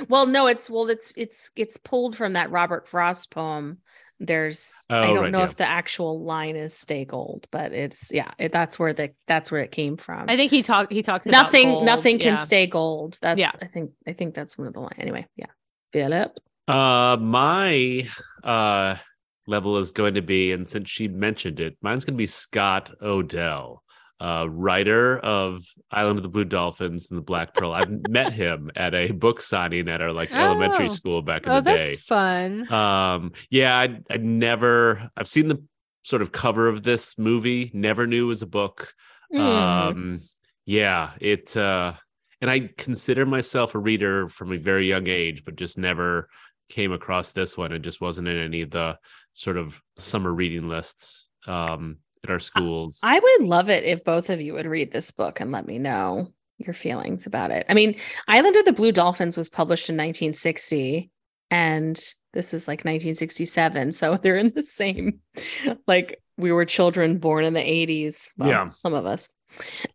Well, 0.07 0.25
no, 0.25 0.47
it's 0.47 0.69
well, 0.69 0.89
it's 0.89 1.11
it's 1.15 1.51
it's 1.55 1.77
pulled 1.77 2.15
from 2.15 2.33
that 2.33 2.49
Robert 2.49 2.87
Frost 2.87 3.29
poem. 3.29 3.79
There's 4.25 4.73
I 4.89 4.99
Oh, 5.09 5.13
don't 5.13 5.23
right, 5.23 5.31
know 5.31 5.39
yeah. 5.39 5.45
if 5.45 5.55
the 5.57 5.67
actual 5.67 6.23
line 6.23 6.55
is 6.55 6.73
"stay 6.73 7.05
gold," 7.05 7.47
but 7.51 7.71
it's 7.73 8.11
yeah, 8.11 8.31
it, 8.39 8.51
that's 8.51 8.79
where 8.79 8.93
the 8.93 9.11
that's 9.27 9.51
where 9.51 9.61
it 9.61 9.71
came 9.71 9.97
from. 9.97 10.29
I 10.29 10.37
think 10.37 10.51
he 10.51 10.61
talked 10.63 10.91
he 10.91 11.01
talks 11.01 11.25
about 11.25 11.43
nothing 11.43 11.69
gold, 11.69 11.85
nothing 11.85 12.19
can 12.19 12.37
stay 12.37 12.67
gold. 12.67 13.17
That's 13.21 13.39
Yeah. 13.39 13.51
I 13.61 13.67
think 13.67 13.91
I 14.07 14.13
think 14.13 14.33
that's 14.33 14.57
one 14.57 14.67
of 14.67 14.73
the 14.73 14.79
line. 14.79 14.95
Anyway, 14.97 15.25
yeah. 15.35 15.47
Philip. 15.91 16.31
Uh, 16.67 17.17
my 17.19 18.07
uh 18.43 18.95
level 19.45 19.77
is 19.77 19.91
going 19.91 20.13
to 20.13 20.21
be, 20.21 20.53
and 20.53 20.67
since 20.67 20.89
she 20.89 21.07
mentioned 21.09 21.59
it, 21.59 21.75
mine's 21.81 22.05
going 22.05 22.13
to 22.15 22.17
be 22.17 22.27
Scott 22.27 22.91
O'Dell, 23.01 23.83
uh, 24.23 24.47
writer 24.49 25.19
of 25.19 25.61
Island 25.91 26.17
of 26.19 26.23
the 26.23 26.29
Blue 26.29 26.45
Dolphins 26.45 27.09
and 27.11 27.17
the 27.17 27.23
Black 27.23 27.53
Pearl. 27.53 27.73
I've 27.73 27.91
met 28.09 28.31
him 28.31 28.71
at 28.75 28.93
a 28.95 29.11
book 29.11 29.41
signing 29.41 29.89
at 29.89 30.01
our 30.01 30.13
like 30.13 30.31
elementary 30.33 30.85
Oh. 30.85 30.93
school 30.99 31.21
back 31.21 31.43
in 31.43 31.49
Oh, 31.51 31.55
the 31.55 31.61
that's 31.61 31.91
day. 31.91 31.97
fun. 31.97 32.71
Um, 32.71 33.31
yeah, 33.49 33.77
I 33.77 33.99
I 34.09 34.17
never 34.17 35.09
I've 35.17 35.27
seen 35.27 35.49
the 35.49 35.61
sort 36.03 36.21
of 36.21 36.31
cover 36.31 36.67
of 36.69 36.83
this 36.83 37.17
movie, 37.17 37.69
never 37.73 38.07
knew 38.07 38.25
it 38.25 38.27
was 38.27 38.41
a 38.41 38.47
book. 38.47 38.93
Mm. 39.33 39.39
Um, 39.39 40.21
yeah, 40.65 41.11
it 41.19 41.55
uh 41.57 41.93
and 42.41 42.49
I 42.49 42.69
consider 42.77 43.25
myself 43.25 43.75
a 43.75 43.79
reader 43.79 44.29
from 44.29 44.51
a 44.53 44.57
very 44.57 44.87
young 44.87 45.07
age, 45.07 45.43
but 45.45 45.55
just 45.57 45.77
never 45.77 46.29
came 46.69 46.91
across 46.93 47.31
this 47.31 47.57
one. 47.57 47.71
It 47.73 47.79
just 47.83 47.99
wasn't 48.01 48.27
in 48.29 48.37
any 48.37 48.61
of 48.61 48.69
the 48.71 48.97
sort 49.33 49.57
of 49.57 49.81
summer 49.97 50.31
reading 50.33 50.69
lists 50.69 51.27
um 51.45 51.97
at 52.23 52.29
our 52.29 52.39
schools. 52.39 52.99
I 53.03 53.19
would 53.19 53.43
love 53.47 53.69
it 53.69 53.83
if 53.83 54.03
both 54.03 54.29
of 54.29 54.41
you 54.41 54.53
would 54.53 54.65
read 54.65 54.91
this 54.91 55.11
book 55.11 55.39
and 55.39 55.51
let 55.51 55.65
me 55.67 55.79
know 55.79 56.31
your 56.57 56.73
feelings 56.73 57.25
about 57.25 57.51
it. 57.51 57.65
I 57.69 57.73
mean, 57.73 57.95
Island 58.27 58.55
of 58.55 58.65
the 58.65 58.71
Blue 58.73 58.91
Dolphins 58.91 59.37
was 59.37 59.49
published 59.49 59.89
in 59.89 59.95
1960 59.95 61.09
and 61.51 61.99
this 62.33 62.53
is 62.53 62.67
like 62.67 62.79
1967, 62.79 63.91
so 63.91 64.17
they're 64.21 64.37
in 64.37 64.49
the 64.49 64.63
same 64.63 65.19
like 65.87 66.19
we 66.37 66.51
were 66.51 66.65
children 66.65 67.19
born 67.19 67.45
in 67.45 67.53
the 67.53 67.59
80s. 67.59 68.29
Well, 68.37 68.49
Yeah. 68.49 68.69
some 68.69 68.93
of 68.93 69.05
us. 69.05 69.29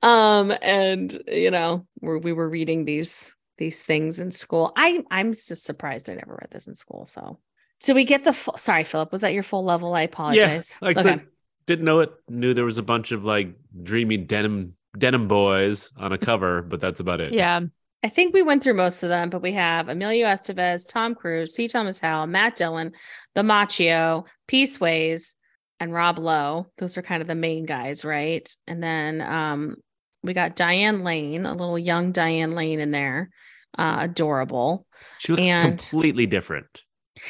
Um 0.02 0.52
and 0.62 1.20
you 1.26 1.50
know, 1.50 1.86
we 2.00 2.18
we 2.18 2.32
were 2.32 2.48
reading 2.48 2.84
these 2.84 3.34
these 3.56 3.82
things 3.82 4.20
in 4.20 4.30
school. 4.30 4.72
I 4.76 5.02
I'm 5.10 5.32
just 5.32 5.64
surprised 5.64 6.08
I 6.08 6.14
never 6.14 6.38
read 6.40 6.50
this 6.52 6.68
in 6.68 6.74
school, 6.76 7.06
so 7.06 7.40
so 7.80 7.94
we 7.94 8.04
get 8.04 8.24
the 8.24 8.32
full, 8.32 8.56
sorry, 8.56 8.84
Philip. 8.84 9.10
Was 9.12 9.20
that 9.22 9.32
your 9.34 9.42
full 9.44 9.64
level? 9.64 9.94
I 9.94 10.02
apologize. 10.02 10.76
like 10.80 10.96
I 10.98 11.00
Okay. 11.00 11.22
Said, 11.68 11.74
didn't 11.76 11.84
know 11.84 12.00
it. 12.00 12.10
Knew 12.28 12.54
there 12.54 12.64
was 12.64 12.78
a 12.78 12.82
bunch 12.82 13.12
of 13.12 13.24
like 13.24 13.54
dreamy 13.82 14.16
denim 14.16 14.74
denim 14.96 15.28
boys 15.28 15.92
on 15.96 16.12
a 16.12 16.18
cover, 16.28 16.62
but 16.62 16.80
that's 16.80 17.00
about 17.00 17.20
it. 17.20 17.32
Yeah. 17.34 17.60
I 18.04 18.08
think 18.08 18.32
we 18.32 18.42
went 18.42 18.62
through 18.62 18.74
most 18.74 19.02
of 19.02 19.08
them, 19.08 19.28
but 19.28 19.42
we 19.42 19.52
have 19.52 19.88
Emilio 19.88 20.26
Estevez, 20.28 20.88
Tom 20.88 21.14
Cruise, 21.16 21.54
C. 21.54 21.66
Thomas 21.66 21.98
Howell, 21.98 22.28
Matt 22.28 22.54
Dillon, 22.54 22.92
The 23.34 23.42
Macchio, 23.42 24.24
Peaceways, 24.46 25.34
and 25.80 25.92
Rob 25.92 26.18
Lowe. 26.20 26.68
Those 26.78 26.96
are 26.96 27.02
kind 27.02 27.22
of 27.22 27.26
the 27.28 27.34
main 27.34 27.66
guys, 27.66 28.04
right? 28.04 28.48
And 28.68 28.80
then 28.80 29.20
um, 29.20 29.76
we 30.22 30.32
got 30.32 30.54
Diane 30.54 31.02
Lane, 31.02 31.44
a 31.44 31.52
little 31.54 31.78
young 31.78 32.12
Diane 32.12 32.52
Lane 32.52 32.78
in 32.78 32.92
there, 32.92 33.30
uh, 33.76 33.96
adorable. 34.00 34.86
She 35.18 35.32
looks 35.32 35.42
And- 35.42 35.62
completely 35.78 36.26
different, 36.26 36.82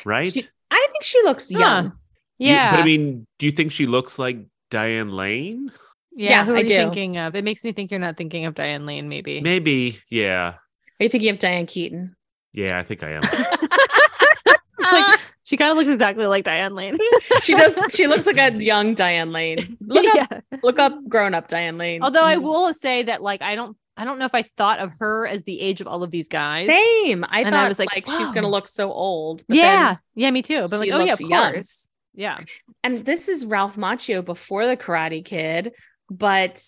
right? 0.05 0.31
She- 0.33 0.47
I 0.71 0.87
think 0.93 1.03
she 1.03 1.23
looks 1.23 1.51
Huh. 1.51 1.59
young. 1.59 1.93
You- 2.39 2.49
Yeah. 2.51 2.71
but 2.73 2.81
I 2.81 2.85
mean, 2.85 3.27
do 3.39 3.47
you 3.47 3.53
think 3.53 3.73
she 3.73 3.87
looks 3.87 4.19
like 4.19 4.39
Diane 4.71 5.11
Lane? 5.13 5.71
yeah. 6.15 6.31
yeah, 6.31 6.45
Who 6.45 6.53
are 6.55 6.57
I 6.59 6.61
you 6.61 6.69
do. 6.69 6.75
thinking 6.77 7.17
of? 7.19 7.35
It 7.35 7.45
makes 7.45 7.63
me 7.65 7.73
think 7.73 7.91
you're 7.91 8.01
not 8.01 8.17
thinking 8.17 8.45
of 8.47 8.55
Diane 8.55 8.87
Lane, 8.87 9.09
maybe. 9.09 9.41
Maybe, 9.41 9.99
yeah. 10.11 10.55
Are 11.01 11.03
you 11.05 11.09
thinking 11.09 11.31
of 11.31 11.39
Diane 11.39 11.67
Keaton? 11.67 12.17
Yeah, 12.53 12.79
I 12.79 12.83
think 12.83 13.03
I 13.03 13.11
am. 13.13 13.23
Like 14.91 15.21
she 15.45 15.57
kind 15.59 15.71
of 15.73 15.77
looks 15.77 15.91
exactly 15.91 16.25
like 16.27 16.45
Diane 16.45 16.75
Lane. 16.75 16.97
she 17.43 17.55
does. 17.55 17.79
She 17.93 18.07
looks 18.07 18.27
like 18.27 18.39
a 18.39 18.55
young 18.63 18.95
Diane 18.95 19.33
Lane. 19.33 19.77
Look 19.81 20.07
up, 20.07 20.15
yeah. 20.31 20.59
look 20.63 20.79
up, 20.79 20.97
grown 21.09 21.35
up 21.35 21.49
Diane 21.49 21.77
Lane. 21.77 22.03
Although 22.03 22.25
I 22.25 22.37
Mm. 22.37 22.43
will 22.43 22.73
say 22.73 23.03
that 23.03 23.21
like 23.21 23.43
I 23.43 23.55
don't 23.55 23.77
I 23.99 24.05
don't 24.05 24.19
know 24.19 24.25
if 24.25 24.35
I 24.35 24.45
thought 24.57 24.79
of 24.79 24.93
her 25.01 25.27
as 25.27 25.43
the 25.45 25.61
age 25.61 25.81
of 25.83 25.89
all 25.89 26.03
of 26.05 26.11
these 26.11 26.29
guys. 26.29 26.69
Same. 26.69 27.25
I 27.29 27.41
And 27.41 27.51
thought 27.51 27.65
I 27.65 27.69
was 27.69 27.79
like, 27.79 27.89
like, 27.95 28.07
she's 28.07 28.31
gonna 28.31 28.49
look 28.49 28.67
so 28.69 28.91
old. 28.93 29.43
but 29.49 29.57
yeah. 29.57 29.87
then- 29.89 29.99
yeah, 30.15 30.31
me 30.31 30.41
too. 30.43 30.69
But 30.69 30.81
like, 30.81 30.91
oh 30.93 31.05
yeah, 31.05 31.13
of 31.15 31.21
looked 31.21 31.31
young. 31.31 31.53
course. 31.55 31.89
Yeah. 32.19 32.39
and 32.83 33.05
this 33.05 33.29
is 33.29 33.47
Ralph 33.47 33.77
Macchio 33.77 34.25
before 34.25 34.67
the 34.67 34.77
Karate 34.77 35.25
Kid, 35.25 35.73
but 36.11 36.61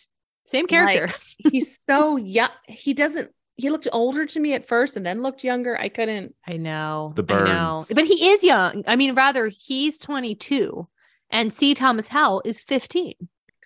Same 0.44 0.66
character. 0.66 1.08
he's 1.50 1.78
so 1.84 2.16
young. 2.38 2.50
He 2.68 2.94
doesn't. 2.94 3.30
He 3.56 3.68
looked 3.68 3.88
older 3.92 4.24
to 4.24 4.40
me 4.40 4.54
at 4.54 4.66
first, 4.66 4.96
and 4.96 5.04
then 5.04 5.22
looked 5.22 5.44
younger. 5.44 5.76
I 5.78 5.88
couldn't. 5.90 6.34
I 6.46 6.56
know. 6.56 7.04
It's 7.06 7.14
the 7.14 7.24
I 7.34 7.44
know. 7.44 7.72
burns. 7.74 7.92
But 7.94 8.04
he 8.06 8.30
is 8.30 8.42
young. 8.44 8.84
I 8.86 8.96
mean, 8.96 9.14
rather, 9.14 9.48
he's 9.48 9.98
22 9.98 10.86
and 11.30 11.52
C. 11.52 11.74
Thomas 11.74 12.08
Howell 12.08 12.42
is 12.44 12.58
15. 12.60 13.14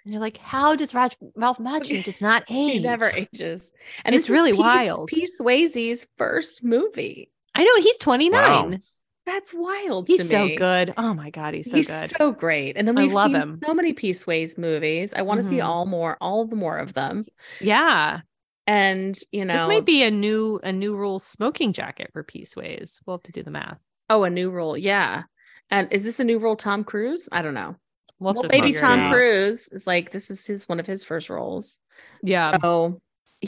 And 0.05 0.13
you're 0.13 0.21
like, 0.21 0.37
how 0.39 0.75
does 0.77 0.95
Raj- 0.95 1.17
Ralph 1.37 1.59
Macchio 1.59 2.03
just 2.03 2.21
not 2.21 2.43
age? 2.51 2.73
He 2.73 2.79
never 2.81 3.09
ages, 3.11 3.73
and 4.05 4.15
It's 4.15 4.29
really 4.29 4.51
Pete- 4.53 4.59
wild. 4.61 5.09
P. 5.09 5.29
Swayze's 5.41 6.07
first 6.19 6.65
movie. 6.65 7.31
I 7.55 7.63
know 7.65 7.77
he's 7.83 7.97
29. 7.99 8.33
Wow. 8.73 8.79
That's 9.27 9.55
wild. 9.55 10.09
He's 10.09 10.29
so 10.29 10.55
good. 10.55 10.93
Oh 10.99 11.15
my 11.15 11.31
God, 11.31 11.55
he's 11.55 11.71
so 11.71 11.79
he's 11.79 11.87
good. 11.89 12.11
so 12.19 12.31
great. 12.33 12.77
And 12.77 12.87
then 12.87 12.95
we've 12.95 13.13
love 13.13 13.29
seen 13.33 13.35
him. 13.41 13.61
so 13.65 13.73
many 13.73 13.93
P. 13.95 14.11
Swayze 14.11 14.59
movies. 14.59 15.15
I 15.15 15.23
want 15.23 15.41
to 15.41 15.47
see 15.47 15.57
Mhm. 15.59 15.65
all 15.65 15.87
more, 15.87 16.19
all 16.21 16.47
the 16.47 16.57
more 16.57 16.77
of 16.79 16.93
them. 16.95 17.25
yeah. 17.61 18.21
And 18.67 19.19
you 19.31 19.45
know, 19.45 19.55
This 19.55 19.67
might 19.67 19.85
be 19.85 20.03
a 20.05 20.11
new 20.11 20.59
a 20.63 20.73
new 20.73 20.97
rule 20.97 21.19
smoking 21.19 21.73
jacket 21.75 22.11
for 22.13 22.23
P. 22.23 22.43
Swayze. 22.45 23.01
We'll 23.07 23.17
have 23.19 23.23
to 23.25 23.33
do 23.33 23.43
the 23.43 23.51
math. 23.51 23.79
oh 24.11 24.25
a 24.25 24.31
new 24.31 24.51
role. 24.51 24.77
Yeah. 24.77 25.23
And 25.71 25.89
is 25.93 26.03
this 26.05 26.21
a 26.21 26.25
new 26.25 26.39
role, 26.39 26.57
Tom 26.57 26.85
Cruise? 26.85 27.29
I 27.33 27.41
don't 27.43 27.55
know. 27.55 27.77
We'll, 28.19 28.35
Well, 28.35 28.49
maybe 28.51 28.73
Tom. 28.73 29.11
Cruise 29.11 29.69
is 29.73 29.87
like 29.87 30.11
this 30.13 30.31
is 30.31 30.47
his 30.47 30.69
one 30.69 30.81
of 30.81 30.87
his 30.87 31.05
first 31.05 31.29
roles. 31.31 31.81
Yeah. 32.23 32.57
So 32.63 33.01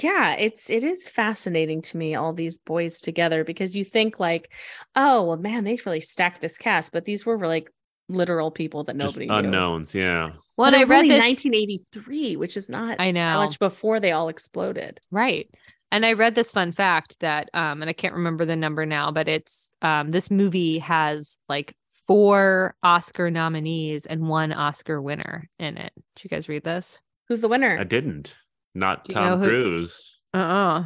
yeah, 0.03 0.35
it's 0.39 0.71
it 0.71 0.85
is 0.85 1.09
fascinating 1.09 1.83
to 1.83 1.97
me 1.97 2.15
all 2.15 2.33
these 2.33 2.59
boys 2.59 3.01
together 3.01 3.45
because 3.45 3.75
you 3.77 3.85
think 3.85 4.19
like, 4.21 4.53
oh 4.95 5.25
well, 5.25 5.37
man, 5.37 5.65
they 5.65 5.79
really 5.87 6.01
stacked 6.01 6.41
this 6.41 6.57
cast, 6.57 6.93
but 6.93 7.05
these 7.05 7.25
were 7.27 7.39
like 7.47 7.71
literal 8.09 8.51
people 8.51 8.85
that 8.85 8.97
Just 8.99 9.17
nobody 9.19 9.27
knew. 9.41 9.51
unknowns, 9.51 9.95
yeah. 9.95 10.31
well, 10.57 10.71
But 10.71 10.75
and 10.75 10.77
I 10.77 10.85
read 10.85 11.05
only 11.05 11.09
this. 11.09 11.19
1983, 11.19 12.37
which 12.37 12.57
is 12.57 12.69
not 12.71 13.01
I 13.01 13.13
that 13.13 13.13
know. 13.13 13.39
much 13.39 13.59
before 13.59 13.99
they 14.01 14.13
all 14.13 14.29
exploded. 14.29 15.01
Right. 15.11 15.49
And 15.93 16.05
I 16.05 16.13
read 16.15 16.35
this 16.35 16.51
fun 16.53 16.73
fact 16.73 17.17
that 17.21 17.49
um 17.55 17.81
and 17.83 17.89
I 17.89 17.93
can't 17.93 18.15
remember 18.15 18.45
the 18.45 18.57
number 18.57 18.87
now, 18.87 19.11
but 19.13 19.29
it's 19.29 19.73
um 19.83 20.11
this 20.11 20.31
movie 20.31 20.79
has 20.81 21.39
like 21.49 21.75
four 22.07 22.75
Oscar 22.83 23.31
nominees 23.31 24.07
and 24.07 24.29
one 24.29 24.53
Oscar 24.53 25.01
winner 25.03 25.49
in 25.59 25.77
it. 25.77 25.93
Did 26.15 26.25
you 26.25 26.31
guys 26.31 26.49
read 26.49 26.63
this? 26.65 27.01
Who's 27.29 27.41
the 27.41 27.49
winner? 27.49 27.77
I 27.79 27.85
didn't. 27.85 28.35
Not 28.77 29.05
Do 29.05 29.15
Tom 29.15 29.39
who- 29.41 29.47
Cruise. 29.47 30.19
Uh-uh. 30.35 30.85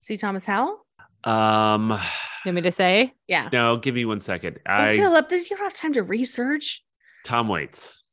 See 0.00 0.16
Thomas 0.16 0.44
Howell? 0.44 0.78
Um 1.24 1.90
You 1.90 2.48
want 2.48 2.54
me 2.56 2.60
to 2.62 2.72
say? 2.72 3.12
Yeah. 3.26 3.48
no, 3.52 3.76
give 3.76 3.94
me 3.96 4.04
one 4.04 4.20
second. 4.20 4.58
Well, 4.66 4.80
I 4.80 4.96
Philip, 4.96 5.28
this 5.28 5.50
you 5.50 5.56
don't 5.56 5.64
have 5.64 5.72
time 5.74 5.92
to 5.94 6.02
research. 6.02 6.84
Tom 7.24 7.48
Waits. 7.48 8.04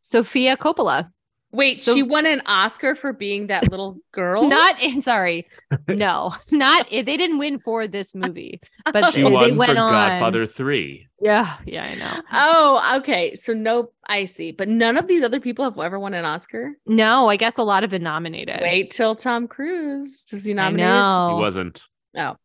Sofia 0.00 0.56
Coppola. 0.56 1.10
Wait, 1.52 1.78
So- 1.78 1.94
she 1.94 2.02
won 2.02 2.24
an 2.26 2.40
Oscar 2.46 2.94
for 2.94 3.12
being 3.12 3.48
that 3.48 3.70
little 3.70 3.98
girl. 4.12 4.48
Not 4.48 4.80
in 4.80 5.00
sorry. 5.02 5.46
No, 5.88 6.34
not 6.50 6.86
eh, 6.90 7.02
they 7.02 7.16
didn't 7.16 7.38
win 7.38 7.58
for 7.58 7.86
this 7.86 8.14
movie. 8.14 8.60
But 8.92 9.12
She 9.12 9.22
they, 9.22 9.30
won 9.30 9.42
they 9.44 9.50
for 9.50 9.56
went 9.56 9.78
on 9.78 9.90
Godfather 9.92 10.46
3. 10.46 11.06
Yeah, 11.20 11.56
yeah, 11.66 11.84
I 11.84 11.94
know. 11.94 12.22
Oh, 12.32 12.96
okay. 12.98 13.34
So 13.36 13.52
no, 13.52 13.90
I 14.08 14.24
see. 14.24 14.50
But 14.52 14.68
none 14.68 14.96
of 14.96 15.06
these 15.06 15.22
other 15.22 15.38
people 15.40 15.64
have 15.64 15.78
ever 15.78 15.98
won 15.98 16.14
an 16.14 16.24
Oscar. 16.24 16.72
No, 16.86 17.28
I 17.28 17.36
guess 17.36 17.58
a 17.58 17.62
lot 17.62 17.82
have 17.82 17.90
been 17.90 18.02
nominated. 18.02 18.58
Wait 18.60 18.90
till 18.90 19.14
Tom 19.14 19.46
Cruise. 19.46 20.24
Does 20.30 20.44
he 20.44 20.52
I 20.52 20.54
nominate? 20.54 20.86
know. 20.86 21.34
He 21.36 21.40
wasn't. 21.40 21.82
Oh, 22.16 22.36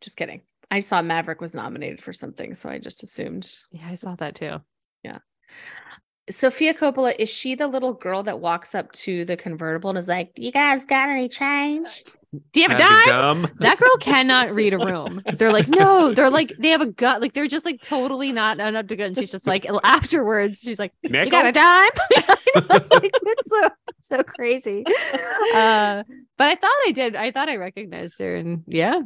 just 0.00 0.16
kidding. 0.16 0.42
I 0.70 0.80
saw 0.80 1.00
Maverick 1.00 1.40
was 1.40 1.54
nominated 1.54 2.02
for 2.02 2.12
something, 2.12 2.54
so 2.54 2.68
I 2.68 2.78
just 2.78 3.02
assumed. 3.02 3.54
Yeah, 3.70 3.86
I 3.88 3.94
saw 3.94 4.14
that 4.16 4.34
too. 4.34 4.58
Sofia 6.28 6.74
Coppola 6.74 7.14
is 7.18 7.28
she 7.28 7.54
the 7.54 7.68
little 7.68 7.92
girl 7.92 8.22
that 8.24 8.40
walks 8.40 8.74
up 8.74 8.90
to 8.92 9.24
the 9.24 9.36
convertible 9.36 9.90
and 9.90 9.98
is 9.98 10.08
like, 10.08 10.32
"You 10.36 10.50
guys 10.50 10.84
got 10.84 11.08
any 11.08 11.28
change?" 11.28 12.04
Do 12.52 12.60
you 12.60 12.68
have 12.68 12.76
a 12.76 12.82
dime? 12.82 13.48
That 13.60 13.78
girl 13.78 13.96
cannot 13.98 14.54
read 14.54 14.74
a 14.74 14.78
room. 14.78 15.22
They're 15.34 15.52
like, 15.52 15.68
no, 15.68 16.12
they're 16.12 16.30
like, 16.30 16.52
they 16.58 16.70
have 16.70 16.80
a 16.80 16.86
gut. 16.86 17.20
Like, 17.20 17.34
they're 17.34 17.46
just 17.46 17.64
like 17.64 17.80
totally 17.80 18.32
not 18.32 18.60
up 18.60 18.88
to 18.88 18.96
good. 18.96 19.06
And 19.06 19.18
she's 19.18 19.30
just 19.30 19.46
like, 19.46 19.66
afterwards, 19.84 20.60
she's 20.60 20.78
like, 20.78 20.92
you 21.02 21.30
got 21.30 21.46
a 21.46 21.52
dime? 21.52 21.88
I 22.16 22.36
it's 22.70 22.90
like, 22.90 23.12
it's 23.22 23.50
so, 23.50 23.70
so 24.02 24.22
crazy. 24.22 24.84
Uh, 25.54 26.02
but 26.36 26.48
I 26.48 26.56
thought 26.56 26.76
I 26.86 26.92
did. 26.92 27.16
I 27.16 27.30
thought 27.30 27.48
I 27.48 27.56
recognized 27.56 28.18
her. 28.18 28.36
And 28.36 28.64
yeah, 28.66 29.00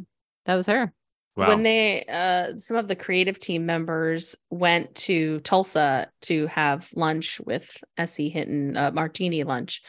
that 0.45 0.55
was 0.55 0.67
her. 0.67 0.91
Wow. 1.35 1.47
when 1.47 1.63
they 1.63 2.03
uh 2.05 2.57
some 2.57 2.75
of 2.77 2.87
the 2.89 2.95
creative 2.95 3.39
team 3.39 3.65
members 3.65 4.35
went 4.49 4.93
to 4.95 5.39
Tulsa 5.39 6.09
to 6.23 6.47
have 6.47 6.89
lunch 6.93 7.39
with 7.39 7.69
S.E. 7.97 8.29
Hinton 8.29 8.75
uh, 8.75 8.91
martini 8.91 9.43
lunch. 9.43 9.81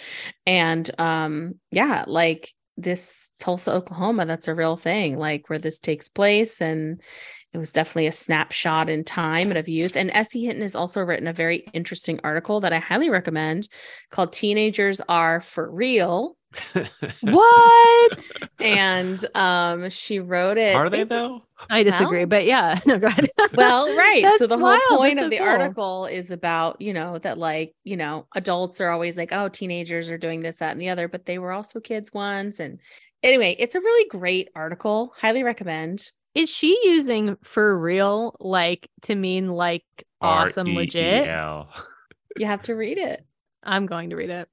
And 0.47 0.89
um 0.99 1.55
yeah 1.73 2.05
like 2.07 2.53
this 2.77 3.31
Tulsa 3.39 3.73
Oklahoma 3.73 4.25
that's 4.25 4.49
a 4.49 4.55
real 4.55 4.77
thing 4.77 5.19
like 5.19 5.51
where 5.51 5.59
this 5.59 5.79
takes 5.79 6.09
place. 6.09 6.61
And 6.61 7.01
it 7.53 7.59
was 7.59 7.73
definitely 7.73 8.07
a 8.07 8.13
snapshot 8.13 8.89
in 8.89 9.05
time 9.05 9.49
and 9.49 9.59
of 9.59 9.69
youth. 9.69 9.93
And 9.95 10.11
S.E. 10.11 10.45
Hinton 10.47 10.63
has 10.63 10.75
also 10.75 11.03
written 11.03 11.27
a 11.27 11.35
very 11.35 11.67
interesting 11.75 12.19
article 12.25 12.61
that 12.61 12.73
I 12.73 12.79
highly 12.79 13.11
recommend 13.11 13.69
called 14.11 14.33
Teenagers 14.33 15.03
Are 15.07 15.41
for 15.41 15.71
Real 15.71 16.37
What? 17.21 18.31
and 18.61 19.25
um 19.35 19.89
she 19.91 20.19
wrote 20.21 20.59
it 20.59 20.75
Are 20.77 20.91
they 20.91 21.05
though? 21.05 21.43
I 21.71 21.83
disagree, 21.83 22.21
Well- 22.21 22.27
but 22.27 22.45
yeah. 22.47 22.79
No, 22.87 22.99
go 22.99 23.07
ahead. 23.09 23.29
well 23.55 23.95
right 23.97 24.23
so 24.23 24.47
That's 24.47 24.51
the 24.51 24.59
wild. 24.59 24.81
whole 24.89 24.99
point 24.99 25.17
That's 25.17 25.27
of 25.27 25.27
so 25.27 25.31
the 25.31 25.39
cool. 25.39 25.47
article 25.49 26.07
is 26.07 26.31
about 26.31 26.81
you 26.81 26.93
know 26.93 27.19
that 27.19 27.39
like 27.39 27.75
you 27.85 27.97
know 27.97 28.27
adults 28.35 28.81
are 28.81 28.91
always 28.91 29.17
like 29.17 29.33
oh 29.33 29.49
teenagers 29.49 30.11
are 30.11 30.19
doing 30.19 30.41
this 30.43 30.57
that 30.57 30.73
and 30.73 30.81
the 30.81 30.89
other 30.91 31.09
but 31.09 31.27
they 31.27 31.39
were 31.39 31.53
also 31.53 31.81
kids 31.81 32.13
once 32.13 32.61
and 32.61 32.79
anyway 33.23 33.55
it's 33.59 33.75
a 33.75 33.81
really 33.81 34.09
great 34.09 34.49
article 34.55 35.13
highly 35.19 35.43
recommend 35.43 36.11
Is 36.35 36.49
she 36.51 36.79
using 36.85 37.37
for 37.43 37.79
real, 37.81 38.37
like 38.41 38.89
to 39.03 39.15
mean 39.15 39.49
like 39.49 39.85
awesome, 40.21 40.75
legit? 40.75 41.27
You 42.37 42.47
have 42.47 42.63
to 42.63 42.75
read 42.75 42.97
it 42.99 43.25
I'm 43.63 43.87
going 43.87 44.11
to 44.11 44.17
read 44.17 44.31
it. 44.31 44.49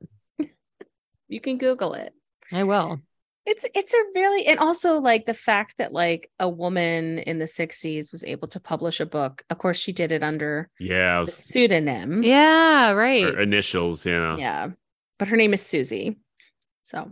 You 1.30 1.40
can 1.40 1.58
google 1.58 1.94
it 1.94 2.14
I 2.52 2.64
will. 2.64 3.00
it's 3.46 3.66
it's 3.76 3.94
a 3.94 4.04
really 4.16 4.46
and 4.48 4.60
also 4.60 5.00
like 5.00 5.26
the 5.26 5.34
fact 5.34 5.76
that 5.78 5.92
like 5.94 6.30
a 6.40 6.50
woman 6.50 7.20
in 7.20 7.40
the 7.40 7.46
60s 7.46 8.12
was 8.12 8.24
able 8.24 8.48
to 8.50 8.60
publish 8.60 9.00
a 9.00 9.06
book 9.06 9.44
of 9.50 9.58
course 9.58 9.78
she 9.78 9.92
did 9.94 10.12
it 10.12 10.24
under 10.24 10.70
Yeah, 10.80 11.20
was, 11.22 11.34
pseudonym 11.34 12.24
Yeah, 12.24 12.92
right. 12.92 13.24
her 13.24 13.40
initials, 13.40 14.06
you 14.06 14.14
know. 14.20 14.38
Yeah. 14.38 14.70
But 15.18 15.28
her 15.30 15.38
name 15.38 15.54
is 15.54 15.62
Susie. 15.62 16.18
So 16.84 17.12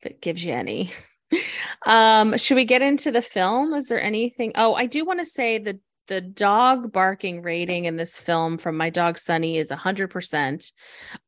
if 0.00 0.06
it 0.06 0.20
gives 0.20 0.44
you 0.44 0.52
any. 0.52 0.90
um, 1.86 2.36
should 2.36 2.54
we 2.56 2.64
get 2.64 2.82
into 2.82 3.10
the 3.10 3.22
film? 3.22 3.74
Is 3.74 3.86
there 3.88 4.00
anything? 4.02 4.52
Oh, 4.54 4.74
I 4.74 4.86
do 4.86 5.04
want 5.04 5.20
to 5.20 5.26
say 5.26 5.58
that 5.58 5.78
the 6.06 6.20
dog 6.20 6.92
barking 6.92 7.40
rating 7.42 7.86
in 7.86 7.96
this 7.96 8.20
film 8.20 8.58
from 8.58 8.76
my 8.76 8.90
dog 8.90 9.18
Sunny 9.18 9.56
is 9.56 9.70
a 9.70 9.76
hundred 9.76 10.10
percent. 10.10 10.70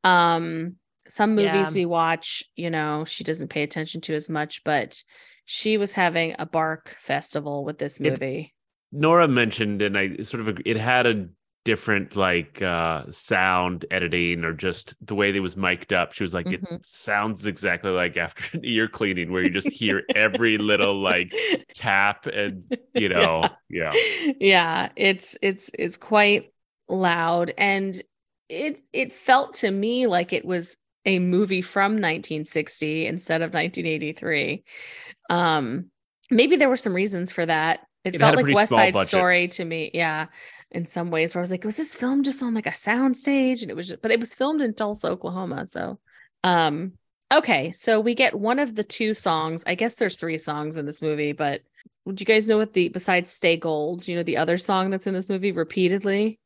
Um, 0.05 0.77
some 1.09 1.35
movies 1.35 1.71
Yeah. 1.71 1.75
we 1.75 1.87
watch, 1.87 2.45
you 2.57 2.71
know, 2.71 3.05
she 3.05 3.25
doesn't 3.25 3.49
pay 3.49 3.63
attention 3.63 4.01
to 4.03 4.15
as 4.15 4.29
much, 4.31 4.63
but 4.65 5.03
she 5.45 5.79
was 5.79 5.93
having 5.93 6.35
a 6.39 6.47
bark 6.47 6.97
festival 7.01 7.65
with 7.65 7.79
this 7.79 8.01
It- 8.01 8.11
movie. 8.11 8.55
Nora 8.93 9.29
mentioned, 9.29 9.83
and 9.83 9.99
I 9.99 10.17
sort 10.23 10.47
of 10.49 10.59
it 10.65 10.77
had 10.77 11.07
a 11.07 11.29
different 11.65 12.15
like 12.15 12.63
uh 12.63 13.03
sound 13.11 13.85
editing 13.91 14.45
or 14.45 14.53
just 14.53 14.95
the 15.05 15.17
way 15.17 15.33
that 15.33 15.37
it 15.37 15.41
was 15.41 15.57
mic'd 15.57 15.93
up. 15.93 16.13
She 16.13 16.23
was 16.23 16.33
like, 16.33 16.47
Mhm. 16.47 16.73
it 16.77 16.85
sounds 16.87 17.47
exactly 17.49 17.91
like 17.91 18.17
after 18.17 18.45
an 18.57 18.65
ear 18.65 18.87
cleaning 18.87 19.33
where 19.33 19.43
you 19.43 19.51
just 19.51 19.69
hear 19.71 20.05
every 20.15 20.59
little 20.59 21.01
like 21.03 21.35
tap 21.75 22.27
and 22.27 22.73
you 22.95 23.09
know, 23.09 23.43
yeah. 23.69 23.93
yeah 24.41 24.91
it's 24.95 25.37
it's 25.43 25.71
it's 25.77 25.97
quite 25.97 26.53
loud 26.89 27.53
and 27.59 28.01
it 28.49 28.81
it 28.93 29.13
felt 29.13 29.55
to 29.55 29.71
me 29.71 30.07
like 30.07 30.33
it 30.33 30.45
was 30.45 30.77
a 31.07 31.19
movie 31.19 31.63
from 31.63 31.93
1960 31.93 33.07
instead 33.07 33.41
of 33.41 33.55
1983 33.55 34.63
um 35.31 35.87
maybe 36.31 36.57
there 36.57 36.69
were 36.69 36.77
some 36.77 36.93
reasons 36.93 37.31
for 37.33 37.47
that. 37.47 37.87
It, 38.05 38.17
It 38.17 38.21
felt 38.21 38.37
like 38.37 38.55
west 38.55 38.71
side 38.71 38.93
budget. 38.93 39.09
story 39.09 39.49
to 39.49 39.65
me 39.65 39.91
yeah 39.95 40.27
in 40.71 40.85
some 40.85 41.11
ways 41.11 41.35
where 41.35 41.41
i 41.41 41.43
was 41.43 41.51
like 41.51 41.65
was 41.65 41.77
this 41.77 41.97
filmed 41.97 42.25
just 42.25 42.43
on 42.43 42.55
like 42.55 42.67
a 42.67 42.75
sound 42.75 43.17
stage 43.17 43.63
and 43.63 43.71
it 43.71 43.75
was 43.75 43.89
just, 43.89 44.03
but 44.03 44.11
it 44.11 44.21
was 44.21 44.35
filmed 44.35 44.63
in 44.63 44.75
tulsa 44.75 45.09
oklahoma 45.09 45.67
so 45.67 45.99
um 46.45 46.93
okay 47.33 47.73
so 47.73 47.99
we 48.01 48.15
get 48.15 48.35
one 48.39 48.59
of 48.59 48.75
the 48.75 48.85
two 48.85 49.15
songs. 49.15 49.65
I 49.67 49.75
guess 49.75 49.97
there's 49.97 50.17
three 50.17 50.39
songs 50.39 50.77
in 50.77 50.87
this 50.87 51.03
movie 51.03 51.33
but 51.33 51.63
would 52.05 52.21
you 52.21 52.27
guys 52.27 52.47
know 52.47 52.59
what 52.59 52.73
the 52.73 52.89
besides 52.89 53.31
stay 53.33 53.57
gold 53.57 54.07
you 54.07 54.15
know 54.15 54.23
the 54.23 54.37
other 54.37 54.59
song 54.59 54.91
that's 54.91 55.09
in 55.09 55.15
this 55.15 55.29
movie 55.29 55.51
repeatedly? 55.51 56.39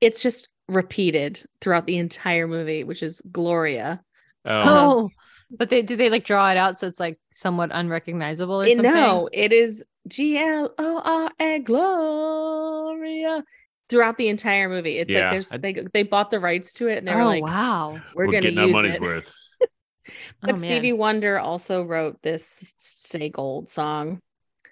It's 0.00 0.22
just 0.22 0.48
repeated 0.70 1.42
throughout 1.60 1.86
the 1.86 1.96
entire 1.98 2.46
movie 2.46 2.84
which 2.84 3.02
is 3.02 3.20
gloria. 3.30 4.00
Oh, 4.44 4.60
Oh, 4.62 5.00
um, 5.04 5.10
but 5.58 5.68
they 5.68 5.82
do 5.82 5.96
they 5.96 6.10
like 6.10 6.24
draw 6.24 6.50
it 6.50 6.56
out 6.56 6.78
so 6.80 6.86
it's 6.86 7.00
like 7.00 7.18
somewhat 7.32 7.70
unrecognizable 7.72 8.62
or 8.62 8.66
It- 8.66 8.76
something? 8.76 8.92
no 8.92 9.28
it 9.32 9.52
is 9.52 9.84
g-l-o-r-a 10.08 11.58
gloria 11.60 13.44
throughout 13.88 14.16
the 14.18 14.28
entire 14.28 14.68
movie. 14.68 14.98
It's 14.98 15.10
Yeah, 15.12 15.22
like 15.22 15.30
there's 15.32 15.52
I- 15.52 15.58
they 15.58 15.84
they 15.92 16.02
bought 16.04 16.30
the 16.30 16.40
rights 16.40 16.72
to 16.74 16.88
it 16.88 16.98
and 16.98 17.08
they 17.08 17.14
were 17.14 17.20
oh 17.22 17.26
like 17.26 17.42
wow. 17.42 18.00
we're, 18.14 18.26
we're 18.26 18.32
gonna 18.32 18.40
getting 18.42 18.58
our 18.58 18.66
use 18.66 18.72
money's 18.72 18.94
it. 18.94 19.00
worth. 19.02 19.34
but 20.40 20.52
Oh, 20.52 20.54
stevie 20.56 20.92
wonder 20.92 21.38
also 21.38 21.82
wrote 21.84 22.22
this 22.22 22.74
stay 22.78 23.28
gold 23.28 23.68
song. 23.68 24.20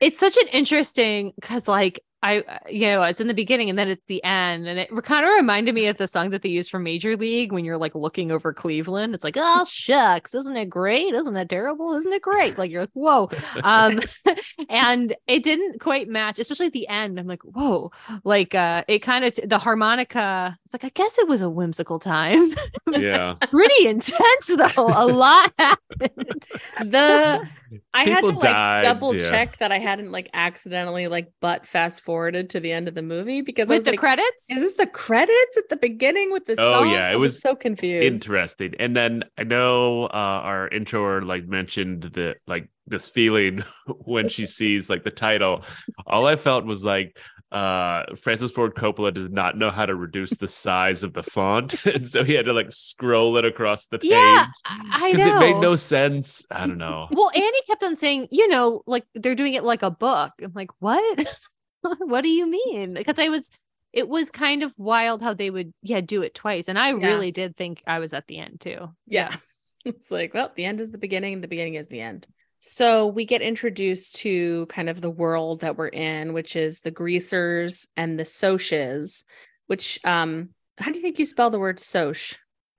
It's 0.00 0.18
such 0.20 0.36
an 0.36 0.46
interesting 0.52 1.32
because 1.34 1.66
like 1.66 2.00
I 2.20 2.42
you 2.68 2.88
know 2.88 3.02
it's 3.02 3.20
in 3.20 3.28
the 3.28 3.34
beginning 3.34 3.70
and 3.70 3.78
then 3.78 3.88
it's 3.88 4.04
the 4.08 4.22
end 4.24 4.66
and 4.66 4.76
it 4.78 4.90
kind 5.04 5.24
of 5.24 5.32
reminded 5.34 5.72
me 5.72 5.86
of 5.86 5.98
the 5.98 6.08
song 6.08 6.30
that 6.30 6.42
they 6.42 6.48
use 6.48 6.68
for 6.68 6.80
Major 6.80 7.16
League 7.16 7.52
when 7.52 7.64
you're 7.64 7.78
like 7.78 7.94
looking 7.94 8.32
over 8.32 8.52
Cleveland. 8.52 9.14
It's 9.14 9.22
like 9.22 9.36
oh 9.38 9.64
shucks, 9.68 10.34
isn't 10.34 10.56
it 10.56 10.66
great? 10.68 11.14
Isn't 11.14 11.36
it 11.36 11.48
terrible? 11.48 11.94
Isn't 11.94 12.12
it 12.12 12.22
great? 12.22 12.58
Like 12.58 12.72
you're 12.72 12.80
like 12.82 12.90
whoa, 12.92 13.30
um, 13.62 14.00
and 14.68 15.14
it 15.28 15.44
didn't 15.44 15.80
quite 15.80 16.08
match, 16.08 16.40
especially 16.40 16.66
at 16.66 16.72
the 16.72 16.88
end. 16.88 17.20
I'm 17.20 17.28
like 17.28 17.42
whoa, 17.42 17.92
like 18.24 18.54
uh, 18.54 18.82
it 18.88 18.98
kind 18.98 19.24
of 19.24 19.38
the 19.44 19.58
harmonica. 19.58 20.58
It's 20.64 20.74
like 20.74 20.84
I 20.84 20.90
guess 20.90 21.18
it 21.18 21.28
was 21.28 21.40
a 21.40 21.48
whimsical 21.50 22.00
time. 22.00 22.52
it 22.52 22.70
was 22.86 23.04
Yeah. 23.04 23.34
pretty 23.50 23.86
intense 23.86 24.46
though. 24.46 24.88
A 24.88 25.06
lot 25.06 25.52
happened. 25.58 26.46
the 26.80 27.48
I 27.92 28.04
had 28.04 28.24
to 28.26 28.32
People 28.32 28.40
like 28.40 28.60
double 28.80 29.14
yeah. 29.14 29.28
check 29.30 29.58
that 29.58 29.72
I 29.72 29.78
hadn't 29.78 30.10
like 30.10 30.30
accidentally 30.32 31.08
like 31.08 31.32
butt 31.40 31.66
fast 31.66 32.02
forwarded 32.08 32.48
to 32.48 32.58
the 32.58 32.72
end 32.72 32.88
of 32.88 32.94
the 32.94 33.02
movie 33.02 33.42
because 33.42 33.68
I 33.70 33.74
With 33.74 33.80
was 33.80 33.84
the 33.84 33.90
like, 33.90 34.00
credits, 34.00 34.46
is 34.48 34.62
this 34.62 34.72
the 34.72 34.86
credits 34.86 35.58
at 35.58 35.68
the 35.68 35.76
beginning 35.76 36.32
with 36.32 36.46
the 36.46 36.54
Oh, 36.58 36.72
song? 36.84 36.88
yeah, 36.90 37.10
it 37.10 37.12
I 37.12 37.16
was 37.16 37.38
so 37.38 37.54
confused. 37.54 38.02
Interesting. 38.02 38.72
And 38.78 38.96
then 38.96 39.24
I 39.36 39.44
know 39.44 40.04
uh, 40.04 40.40
our 40.50 40.68
intro 40.68 41.20
like 41.20 41.46
mentioned 41.46 42.04
the 42.04 42.36
like 42.46 42.70
this 42.86 43.10
feeling 43.10 43.62
when 44.06 44.30
she 44.30 44.46
sees 44.46 44.88
like 44.88 45.04
the 45.04 45.10
title. 45.10 45.64
All 46.06 46.24
I 46.26 46.36
felt 46.36 46.64
was 46.64 46.82
like 46.82 47.18
uh 47.52 48.04
Francis 48.16 48.52
Ford 48.52 48.74
Coppola 48.74 49.12
did 49.12 49.32
not 49.32 49.56
know 49.56 49.70
how 49.70 49.84
to 49.86 49.94
reduce 49.94 50.30
the 50.36 50.48
size 50.48 51.02
of 51.02 51.12
the 51.12 51.22
font. 51.22 51.84
and 51.94 52.06
so 52.08 52.24
he 52.24 52.32
had 52.32 52.46
to 52.46 52.54
like 52.54 52.72
scroll 52.72 53.36
it 53.36 53.44
across 53.44 53.86
the 53.88 53.98
page. 53.98 54.12
Yeah, 54.12 54.46
I 54.64 54.80
I 54.92 55.12
Because 55.12 55.26
know. 55.26 55.36
it 55.36 55.40
made 55.40 55.60
no 55.60 55.76
sense. 55.76 56.42
I 56.50 56.66
don't 56.66 56.78
know. 56.78 57.06
Well, 57.10 57.30
Annie 57.34 57.62
kept 57.66 57.84
on 57.84 57.96
saying, 57.96 58.28
you 58.30 58.48
know, 58.48 58.80
like 58.86 59.04
they're 59.14 59.34
doing 59.34 59.52
it 59.52 59.64
like 59.64 59.82
a 59.82 59.90
book. 59.90 60.32
I'm 60.42 60.52
like, 60.54 60.70
what? 60.78 61.28
what 62.00 62.22
do 62.22 62.28
you 62.28 62.46
mean? 62.46 62.94
Because 62.94 63.18
I 63.18 63.28
was, 63.28 63.50
it 63.92 64.08
was 64.08 64.30
kind 64.30 64.62
of 64.62 64.72
wild 64.78 65.22
how 65.22 65.34
they 65.34 65.50
would, 65.50 65.72
yeah, 65.82 66.00
do 66.00 66.22
it 66.22 66.34
twice. 66.34 66.68
And 66.68 66.78
I 66.78 66.90
Yeah. 66.90 67.06
really 67.06 67.32
did 67.32 67.56
think 67.56 67.82
I 67.86 67.98
was 67.98 68.12
at 68.12 68.26
the 68.26 68.38
end 68.38 68.60
too. 68.60 68.88
Yeah. 69.06 69.36
It's 69.84 70.10
like, 70.10 70.34
well, 70.34 70.50
the 70.54 70.64
end 70.66 70.80
is 70.80 70.90
the 70.90 70.98
beginning, 70.98 71.34
and 71.34 71.42
the 71.42 71.48
beginning 71.48 71.74
is 71.76 71.88
the 71.88 72.00
end. 72.00 72.26
So 72.60 73.06
we 73.06 73.24
get 73.24 73.40
introduced 73.40 74.16
to 74.16 74.66
kind 74.66 74.90
of 74.90 75.00
the 75.00 75.08
world 75.08 75.60
that 75.60 75.78
we're 75.78 75.86
in, 75.88 76.32
which 76.32 76.56
is 76.56 76.82
the 76.82 76.90
greasers 76.90 77.86
and 77.96 78.18
the 78.18 78.24
Socs, 78.24 79.24
which 79.66 80.00
um 80.04 80.50
how 80.76 80.90
do 80.90 80.98
you 80.98 81.02
think 81.02 81.18
you 81.18 81.24
spell 81.24 81.48
the 81.48 81.60
word 81.60 81.78
Soc? 81.78 82.16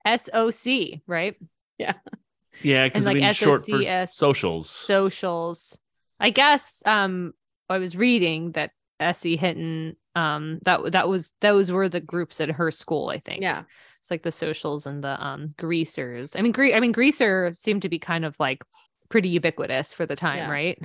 S 0.04 0.28
O 0.32 0.50
C, 0.50 1.02
right? 1.06 1.34
Yeah, 1.78 1.94
Yeah, 2.62 2.86
because 2.86 3.06
like 3.06 3.16
I 3.16 3.20
mean 3.20 3.30
short 3.32 3.62
for 3.62 3.80
SOCS. 3.80 4.12
socials. 4.12 4.70
Socials. 4.70 5.80
I 6.20 6.30
guess 6.30 6.82
um 6.86 7.32
I 7.68 7.78
was 7.78 7.96
reading 7.96 8.52
that 8.52 8.72
S.E. 9.00 9.36
Hinton 9.36 9.96
um 10.16 10.58
that 10.64 10.92
that 10.92 11.08
was 11.08 11.32
those 11.40 11.70
were 11.70 11.88
the 11.88 12.00
groups 12.00 12.40
at 12.40 12.50
her 12.50 12.70
school, 12.70 13.08
I 13.08 13.18
think. 13.18 13.42
Yeah. 13.42 13.62
It's 14.00 14.10
like 14.10 14.22
the 14.22 14.32
socials 14.32 14.86
and 14.86 15.02
the 15.04 15.22
um 15.24 15.54
greasers. 15.58 16.34
I 16.36 16.42
mean, 16.42 16.52
gre- 16.52 16.74
I 16.74 16.80
mean, 16.80 16.92
greaser 16.92 17.52
seemed 17.54 17.82
to 17.82 17.88
be 17.88 17.98
kind 17.98 18.24
of 18.24 18.34
like 18.38 18.62
pretty 19.08 19.28
ubiquitous 19.28 19.92
for 19.92 20.06
the 20.06 20.16
time, 20.16 20.38
Yeah. 20.38 20.50
right? 20.50 20.78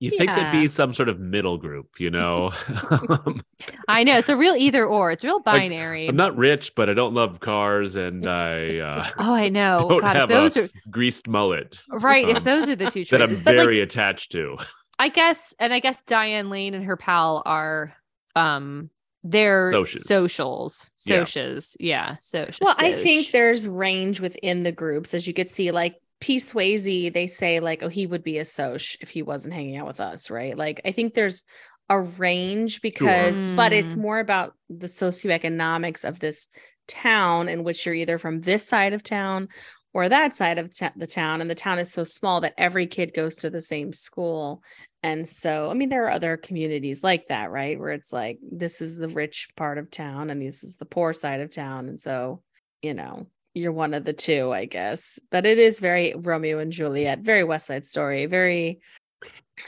You 0.00 0.10
think 0.10 0.30
there'd 0.30 0.52
be 0.52 0.68
some 0.68 0.94
sort 0.94 1.08
of 1.08 1.18
middle 1.18 1.58
group, 1.58 1.98
you 1.98 2.08
know? 2.08 2.52
I 3.88 4.04
know 4.04 4.16
it's 4.16 4.28
a 4.28 4.36
real 4.36 4.54
either 4.54 4.86
or. 4.86 5.10
It's 5.10 5.24
real 5.24 5.42
Like, 5.44 5.44
binary. 5.44 6.06
I'm 6.06 6.14
not 6.14 6.36
rich, 6.36 6.74
but 6.76 6.88
I 6.88 6.94
don't 6.94 7.14
love 7.14 7.40
cars, 7.40 7.96
and 7.96 8.28
I 8.28 8.78
uh, 8.78 9.10
oh, 9.18 9.34
I 9.34 9.48
know. 9.48 9.86
don't 9.88 10.00
God, 10.00 10.16
if 10.16 10.28
those 10.28 10.56
a 10.56 10.64
are 10.64 10.68
greased 10.88 11.26
mullet 11.26 11.82
right, 11.90 12.28
if 12.28 12.36
um, 12.38 12.44
those 12.44 12.68
are 12.68 12.76
the 12.76 12.90
two 12.90 13.04
that 13.06 13.22
I'm 13.22 13.28
choices, 13.28 13.40
but 13.42 13.56
like 13.56 13.64
very 13.64 13.80
attached 13.80 14.30
to. 14.32 14.58
I 14.98 15.08
guess, 15.08 15.54
and 15.58 15.72
I 15.72 15.80
guess 15.80 16.02
Diane 16.02 16.50
Lane 16.50 16.74
and 16.74 16.84
her 16.84 16.96
pal 16.96 17.42
are 17.46 17.94
um 18.36 18.90
they're 19.24 19.72
Socials. 19.72 20.06
socials. 20.06 20.90
Yeah. 21.04 21.24
Socials. 21.24 21.76
Yeah. 21.80 22.16
Socials. 22.20 22.58
Well, 22.62 22.76
I 22.78 22.92
think 22.92 23.30
there's 23.32 23.68
range 23.68 24.20
within 24.20 24.62
the 24.62 24.72
groups, 24.72 25.12
as 25.12 25.26
you 25.26 25.34
could 25.34 25.48
see. 25.48 25.70
Like 25.72 25.96
P. 26.20 26.36
Swayze, 26.36 27.12
they 27.12 27.26
say 27.26 27.60
like, 27.60 27.82
oh, 27.82 27.88
he 27.88 28.06
would 28.06 28.22
be 28.22 28.38
a 28.38 28.44
soc 28.44 28.80
if 29.00 29.10
he 29.10 29.22
wasn't 29.22 29.54
hanging 29.54 29.76
out 29.76 29.86
with 29.88 30.00
us, 30.00 30.30
right? 30.30 30.56
Like, 30.56 30.80
I 30.84 30.92
think 30.92 31.14
there's 31.14 31.44
a 31.90 32.00
range 32.00 32.80
because, 32.80 33.36
but 33.56 33.72
it's 33.72 33.94
Mm. 33.94 33.98
more 33.98 34.18
about 34.20 34.54
the 34.70 34.86
socioeconomics 34.86 36.04
of 36.04 36.20
this 36.20 36.46
town 36.86 37.48
in 37.48 37.64
which 37.64 37.84
you're 37.86 37.94
either 37.94 38.18
from 38.18 38.38
this 38.38 38.66
side 38.66 38.92
of 38.92 39.02
town 39.02 39.48
or 39.94 40.08
that 40.08 40.34
side 40.34 40.58
of 40.58 40.76
ta- 40.76 40.92
the 40.96 41.06
town, 41.06 41.40
and 41.40 41.50
the 41.50 41.54
town 41.54 41.78
is 41.78 41.92
so 41.92 42.04
small 42.04 42.40
that 42.42 42.54
every 42.58 42.86
kid 42.86 43.14
goes 43.14 43.36
to 43.36 43.50
the 43.50 43.60
same 43.60 43.92
school. 43.92 44.62
And 45.02 45.26
so, 45.26 45.70
I 45.70 45.74
mean, 45.74 45.88
there 45.88 46.04
are 46.06 46.10
other 46.10 46.36
communities 46.36 47.02
like 47.04 47.28
that, 47.28 47.50
right? 47.50 47.78
Where 47.78 47.92
it's 47.92 48.12
like, 48.12 48.38
this 48.42 48.80
is 48.80 48.98
the 48.98 49.08
rich 49.08 49.48
part 49.56 49.78
of 49.78 49.90
town 49.90 50.28
and 50.30 50.42
this 50.42 50.64
is 50.64 50.76
the 50.76 50.84
poor 50.84 51.12
side 51.12 51.40
of 51.40 51.50
town. 51.50 51.88
And 51.88 52.00
so, 52.00 52.42
you 52.82 52.94
know, 52.94 53.26
you're 53.54 53.72
one 53.72 53.94
of 53.94 54.04
the 54.04 54.12
two, 54.12 54.52
I 54.52 54.64
guess. 54.64 55.18
But 55.30 55.46
it 55.46 55.58
is 55.58 55.80
very 55.80 56.14
Romeo 56.16 56.58
and 56.58 56.72
Juliet, 56.72 57.20
very 57.20 57.44
West 57.44 57.66
Side 57.66 57.86
Story, 57.86 58.26
very 58.26 58.80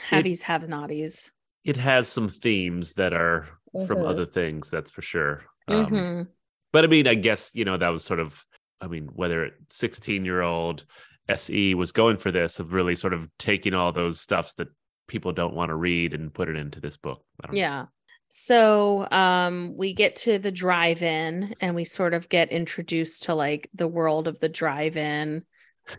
haveys, 0.09 0.41
have 0.43 0.63
naughties. 0.63 1.31
It 1.63 1.77
has 1.77 2.07
some 2.07 2.27
themes 2.29 2.93
that 2.95 3.13
are 3.13 3.47
from 3.87 3.99
Mhm. 3.99 4.07
other 4.09 4.25
things, 4.25 4.69
that's 4.69 4.91
for 4.91 5.01
sure. 5.01 5.43
Um, 5.67 5.87
Mhm. 5.87 6.27
But 6.73 6.83
I 6.83 6.87
mean, 6.87 7.07
I 7.07 7.15
guess, 7.15 7.51
you 7.53 7.65
know, 7.65 7.77
that 7.77 7.89
was 7.89 8.03
sort 8.03 8.19
of, 8.19 8.45
I 8.81 8.87
mean, 8.87 9.09
whether 9.13 9.51
16 9.69 10.25
year 10.25 10.41
old 10.41 10.85
SE 11.29 11.75
was 11.75 11.91
going 11.91 12.17
for 12.17 12.31
this 12.31 12.59
of 12.59 12.73
really 12.73 12.95
sort 12.95 13.13
of 13.13 13.29
taking 13.37 13.73
all 13.73 13.91
those 13.91 14.19
stuffs 14.19 14.55
that 14.55 14.67
people 15.07 15.31
don't 15.31 15.53
want 15.53 15.69
to 15.69 15.75
read 15.75 16.13
and 16.13 16.33
put 16.33 16.49
it 16.49 16.55
into 16.55 16.79
this 16.79 16.97
book. 16.97 17.23
Don't 17.41 17.53
know. 17.53 17.59
Yeah. 17.59 17.85
So 18.29 19.07
um 19.11 19.75
we 19.75 19.93
get 19.93 20.15
to 20.17 20.39
the 20.39 20.51
drive-in 20.51 21.55
and 21.59 21.75
we 21.75 21.83
sort 21.83 22.13
of 22.13 22.29
get 22.29 22.51
introduced 22.51 23.23
to 23.23 23.35
like 23.35 23.69
the 23.73 23.87
world 23.87 24.27
of 24.27 24.39
the 24.39 24.49
drive-in 24.49 25.43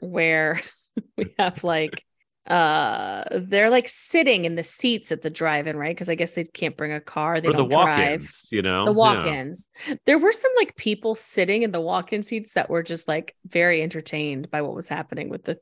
where 0.01 0.61
we 1.17 1.35
have 1.39 1.63
like 1.63 2.05
uh 2.49 3.23
they're 3.43 3.71
like 3.71 3.89
sitting 3.89 4.45
in 4.45 4.57
the 4.57 4.65
seats 4.65 5.13
at 5.13 5.23
the 5.23 5.31
drive-in, 5.31 5.77
right? 5.77 5.95
Because 5.95 6.09
I 6.09 6.17
guess 6.17 6.33
they 6.33 6.43
can't 6.45 6.77
bring 6.77 6.93
a 6.93 7.01
car, 7.01 7.41
they 7.41 7.49
Or 7.49 7.53
don't 7.53 7.69
drive. 7.71 7.89
walk-ins, 8.21 8.49
you 8.51 8.63
know? 8.63 8.85
the 8.85 8.93
walk-ins. 8.93 9.69
There 10.07 10.19
were 10.19 10.33
some 10.33 10.51
like 10.57 10.77
people 10.77 11.15
sitting 11.15 11.63
in 11.63 11.71
the 11.71 11.81
walk-in 11.81 12.23
seats 12.23 12.55
that 12.55 12.69
were 12.69 12.83
just 12.83 13.07
like 13.07 13.37
very 13.49 13.81
entertained 13.83 14.51
by 14.51 14.63
what 14.63 14.75
was 14.75 14.89
happening 14.89 15.29
with 15.29 15.45
the 15.45 15.59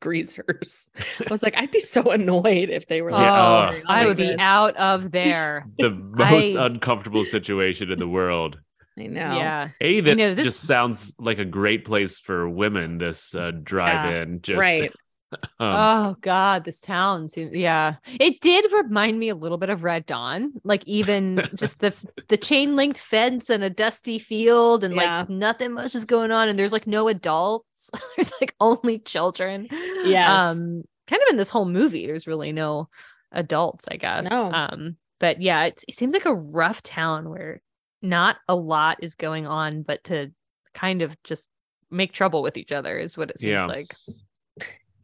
greasers. 0.00 0.88
I 1.20 1.30
was 1.30 1.42
like, 1.42 1.56
I'd 1.56 1.70
be 1.70 1.80
so 1.80 2.10
annoyed 2.10 2.70
if 2.70 2.86
they 2.88 3.02
were 3.02 3.12
like, 3.12 3.22
Yeah, 3.22 3.32
oh, 3.40 3.54
uh, 3.76 3.80
I 3.86 4.06
would 4.06 4.16
be 4.16 4.34
out 4.38 4.76
of 4.76 5.10
there. 5.12 5.66
The 5.78 5.90
most 6.14 6.56
I- 6.56 6.66
uncomfortable 6.66 7.24
situation 7.24 7.90
in 7.90 7.98
the 7.98 8.08
world. 8.08 8.58
I 8.98 9.06
know. 9.06 9.20
Yeah. 9.36 9.68
A, 9.80 10.00
this 10.00 10.18
know, 10.18 10.34
this- 10.34 10.44
just 10.46 10.60
sounds 10.64 11.14
like 11.18 11.38
a 11.38 11.44
great 11.44 11.84
place 11.84 12.18
for 12.18 12.48
women, 12.48 12.98
this 12.98 13.34
uh, 13.34 13.52
drive 13.62 14.12
in. 14.12 14.42
just 14.42 14.58
right. 14.58 14.92
um, 15.42 15.48
oh 15.60 16.16
God, 16.20 16.64
this 16.64 16.80
town 16.80 17.28
seems 17.28 17.52
yeah. 17.54 17.96
It 18.18 18.40
did 18.40 18.72
remind 18.72 19.18
me 19.18 19.28
a 19.28 19.34
little 19.34 19.58
bit 19.58 19.70
of 19.70 19.82
Red 19.84 20.06
Dawn. 20.06 20.52
Like 20.64 20.82
even 20.86 21.42
just 21.54 21.78
the 21.80 21.94
the 22.28 22.36
chain 22.36 22.76
linked 22.76 22.98
fence 22.98 23.48
and 23.50 23.62
a 23.62 23.70
dusty 23.70 24.18
field 24.18 24.84
and 24.84 24.94
Yeah. 24.94 25.20
like 25.20 25.28
nothing 25.28 25.72
much 25.72 25.94
is 25.94 26.04
going 26.04 26.32
on 26.32 26.48
and 26.48 26.58
there's 26.58 26.72
like 26.72 26.86
no 26.86 27.08
adults. 27.08 27.90
there's 28.16 28.32
like 28.40 28.54
only 28.60 28.98
children. 28.98 29.68
Yes. 29.70 30.56
Um 30.56 30.82
kind 31.06 31.22
of 31.26 31.30
in 31.30 31.36
this 31.36 31.50
whole 31.50 31.64
movie, 31.66 32.06
there's 32.06 32.26
really 32.26 32.52
no 32.52 32.88
adults, 33.32 33.86
I 33.90 33.96
guess. 33.96 34.28
No. 34.30 34.50
Um, 34.52 34.96
but 35.18 35.40
yeah, 35.42 35.64
it's, 35.64 35.84
it 35.88 35.96
seems 35.96 36.14
like 36.14 36.24
a 36.24 36.34
rough 36.34 36.82
town 36.82 37.28
where 37.28 37.60
not 38.00 38.36
a 38.48 38.54
lot 38.54 38.98
is 39.02 39.14
going 39.16 39.46
on, 39.46 39.82
but 39.82 40.04
to 40.04 40.32
kind 40.72 41.02
of 41.02 41.20
just 41.24 41.48
make 41.90 42.12
trouble 42.12 42.42
with 42.42 42.56
each 42.56 42.70
other 42.72 42.96
is 42.96 43.18
what 43.18 43.30
it 43.30 43.40
seems 43.40 43.50
Yeah. 43.52 43.66
like. 43.66 43.94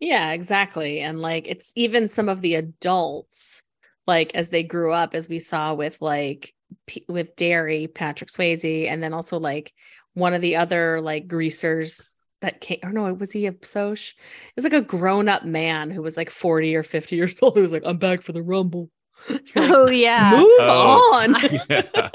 Yeah, 0.00 0.32
exactly. 0.32 1.00
And 1.00 1.20
like 1.20 1.46
it's 1.48 1.72
even 1.76 2.08
some 2.08 2.28
of 2.28 2.40
the 2.42 2.54
adults, 2.56 3.62
like 4.06 4.34
as 4.34 4.50
they 4.50 4.62
grew 4.62 4.92
up, 4.92 5.14
as 5.14 5.28
we 5.28 5.38
saw 5.38 5.74
with 5.74 6.00
like 6.02 6.52
P- 6.86 7.04
with 7.08 7.36
Darry, 7.36 7.86
Patrick 7.86 8.30
Swayze, 8.30 8.86
and 8.88 9.02
then 9.02 9.12
also 9.12 9.38
like 9.38 9.72
one 10.14 10.34
of 10.34 10.40
the 10.42 10.56
other 10.56 11.00
like 11.00 11.28
greasers 11.28 12.14
that 12.42 12.60
came 12.60 12.78
or 12.82 12.92
no, 12.92 13.12
was 13.14 13.32
he 13.32 13.46
a 13.46 13.54
soc? 13.62 13.92
It 13.98 14.54
was 14.56 14.64
like 14.64 14.72
a 14.74 14.80
grown-up 14.82 15.44
man 15.44 15.90
who 15.90 16.02
was 16.02 16.16
like 16.16 16.30
40 16.30 16.76
or 16.76 16.82
50 16.82 17.16
years 17.16 17.38
old. 17.42 17.54
Who 17.56 17.62
was 17.62 17.72
like, 17.72 17.82
I'm 17.86 17.98
back 17.98 18.22
for 18.22 18.32
the 18.32 18.42
rumble. 18.42 18.90
You're 19.28 19.38
like, 19.56 19.70
Oh 19.70 19.88
yeah. 19.90 20.32
Move 20.32 20.48
Oh. 20.60 21.10
on. 21.14 21.36
yeah. 21.70 22.10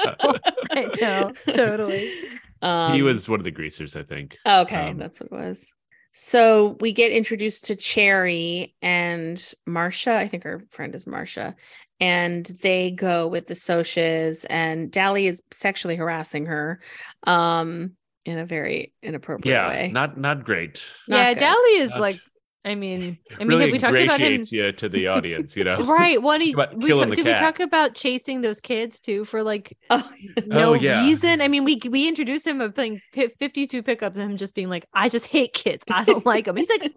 I 0.72 0.90
know, 1.02 1.32
totally. 1.52 2.14
Um, 2.62 2.94
he 2.94 3.02
was 3.02 3.28
one 3.28 3.40
of 3.40 3.44
the 3.44 3.52
greasers, 3.52 3.96
I 3.96 4.04
think. 4.04 4.38
Okay, 4.46 4.90
Um, 4.90 4.98
that's 4.98 5.20
what 5.20 5.32
it 5.32 5.46
was. 5.48 5.74
So 6.14 6.78
we 6.80 6.92
get 6.92 7.12
introduced 7.12 7.66
to 7.66 7.76
Cherry 7.76 8.76
and 8.82 9.38
Marsha. 9.68 10.16
I 10.16 10.28
think 10.28 10.44
her 10.44 10.66
friend 10.70 10.94
is 10.94 11.06
Marsha. 11.06 11.56
And 12.00 12.46
they 12.62 12.92
go 12.92 13.28
with 13.28 13.46
the 13.46 13.54
Socs, 13.54 14.44
and 14.50 14.92
Dally 14.92 15.28
is 15.28 15.44
sexually 15.52 15.96
harassing 15.96 16.48
her 16.48 16.82
um, 17.28 17.92
in 18.26 18.40
a 18.40 18.46
very 18.46 18.92
inappropriate 19.04 19.46
way. 19.46 19.52
Yeah, 19.54 19.68
way. 19.68 19.92
not 19.92 20.18
not 20.18 20.44
great. 20.44 20.84
Not 21.08 21.18
yeah, 21.18 21.34
good. 21.34 21.40
Dally 21.40 21.78
is 21.78 21.92
Not- 21.92 22.00
like, 22.00 22.20
I 22.64 22.76
mean, 22.76 23.18
I 23.40 23.40
mean, 23.40 23.48
really 23.48 23.62
have 23.64 23.72
we 23.72 23.80
talked 23.80 24.00
about 24.00 24.20
him? 24.20 24.42
you 24.52 24.72
to 24.72 24.88
the 24.90 25.08
audience, 25.08 25.56
you 25.58 25.64
know. 25.70 25.78
Right. 25.78 26.22
What 26.22 26.42
he, 26.46 26.54
About 26.54 26.76
we 26.78 26.88
killing 26.88 27.10
ta- 27.10 27.10
the 27.12 27.16
did 27.16 27.26
we 27.26 27.34
talk 27.34 27.60
about 27.60 27.96
chasing 27.96 28.42
those 28.42 28.60
kids 28.60 29.02
too 29.02 29.26
for 29.26 29.42
like 29.44 29.78
Oh, 29.90 30.08
no 30.46 30.74
yeah. 30.74 31.02
reason? 31.02 31.42
I 31.42 31.48
mean, 31.48 31.64
we 31.64 31.80
we 31.90 32.08
introduced 32.08 32.46
him 32.46 32.62
of 32.62 32.76
playing 32.76 33.02
pi- 33.14 33.32
52 33.40 33.82
pickups 33.84 34.18
and 34.20 34.32
him 34.32 34.38
just 34.38 34.54
being 34.56 34.70
like, 34.70 34.86
I 34.94 35.10
just 35.10 35.26
hate 35.28 35.54
kids. 35.54 35.84
I 35.90 36.04
don't 36.04 36.26
like 36.26 36.46
them. 36.46 36.56
He's 36.58 36.70
like 36.70 36.92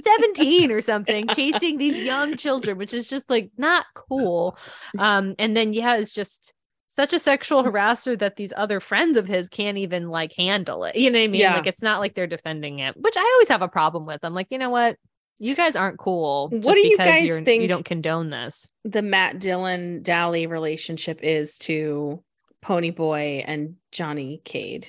17 0.00 0.70
or 0.70 0.80
something, 0.80 1.26
chasing 1.28 1.78
these 1.78 2.06
young 2.06 2.36
children, 2.36 2.78
which 2.78 2.94
is 2.94 3.08
just 3.08 3.28
like 3.28 3.50
not 3.58 3.84
cool. 3.94 4.56
Um, 4.98 5.34
and 5.38 5.56
then 5.56 5.72
yeah, 5.72 5.96
it's 5.96 6.12
just 6.14 6.54
such 6.92 7.14
a 7.14 7.18
sexual 7.18 7.64
mm. 7.64 7.72
harasser 7.72 8.18
that 8.18 8.36
these 8.36 8.52
other 8.54 8.78
friends 8.78 9.16
of 9.16 9.26
his 9.26 9.48
can't 9.48 9.78
even 9.78 10.08
like 10.08 10.34
handle 10.36 10.84
it. 10.84 10.94
You 10.94 11.10
know 11.10 11.18
what 11.18 11.24
I 11.24 11.28
mean? 11.28 11.40
Yeah. 11.40 11.54
Like 11.54 11.66
it's 11.66 11.80
not 11.80 12.00
like 12.00 12.14
they're 12.14 12.26
defending 12.26 12.80
it, 12.80 12.94
which 13.00 13.14
I 13.16 13.32
always 13.34 13.48
have 13.48 13.62
a 13.62 13.68
problem 13.68 14.04
with. 14.04 14.20
I'm 14.22 14.34
like, 14.34 14.48
you 14.50 14.58
know 14.58 14.68
what? 14.68 14.98
You 15.38 15.56
guys 15.56 15.74
aren't 15.74 15.98
cool. 15.98 16.50
What 16.50 16.62
just 16.62 16.74
do 16.74 16.86
you 16.86 16.98
guys 16.98 17.28
you're- 17.28 17.62
You 17.62 17.66
don't 17.66 17.84
condone 17.84 18.28
this. 18.28 18.68
the 18.84 19.00
Matt 19.00 19.40
Dillon 19.40 20.02
Dally 20.02 20.46
relationship 20.46 21.20
is 21.22 21.56
to 21.58 22.22
Pony 22.60 22.90
Boy 22.90 23.42
and 23.46 23.76
Johnny 23.90 24.42
Cade. 24.44 24.88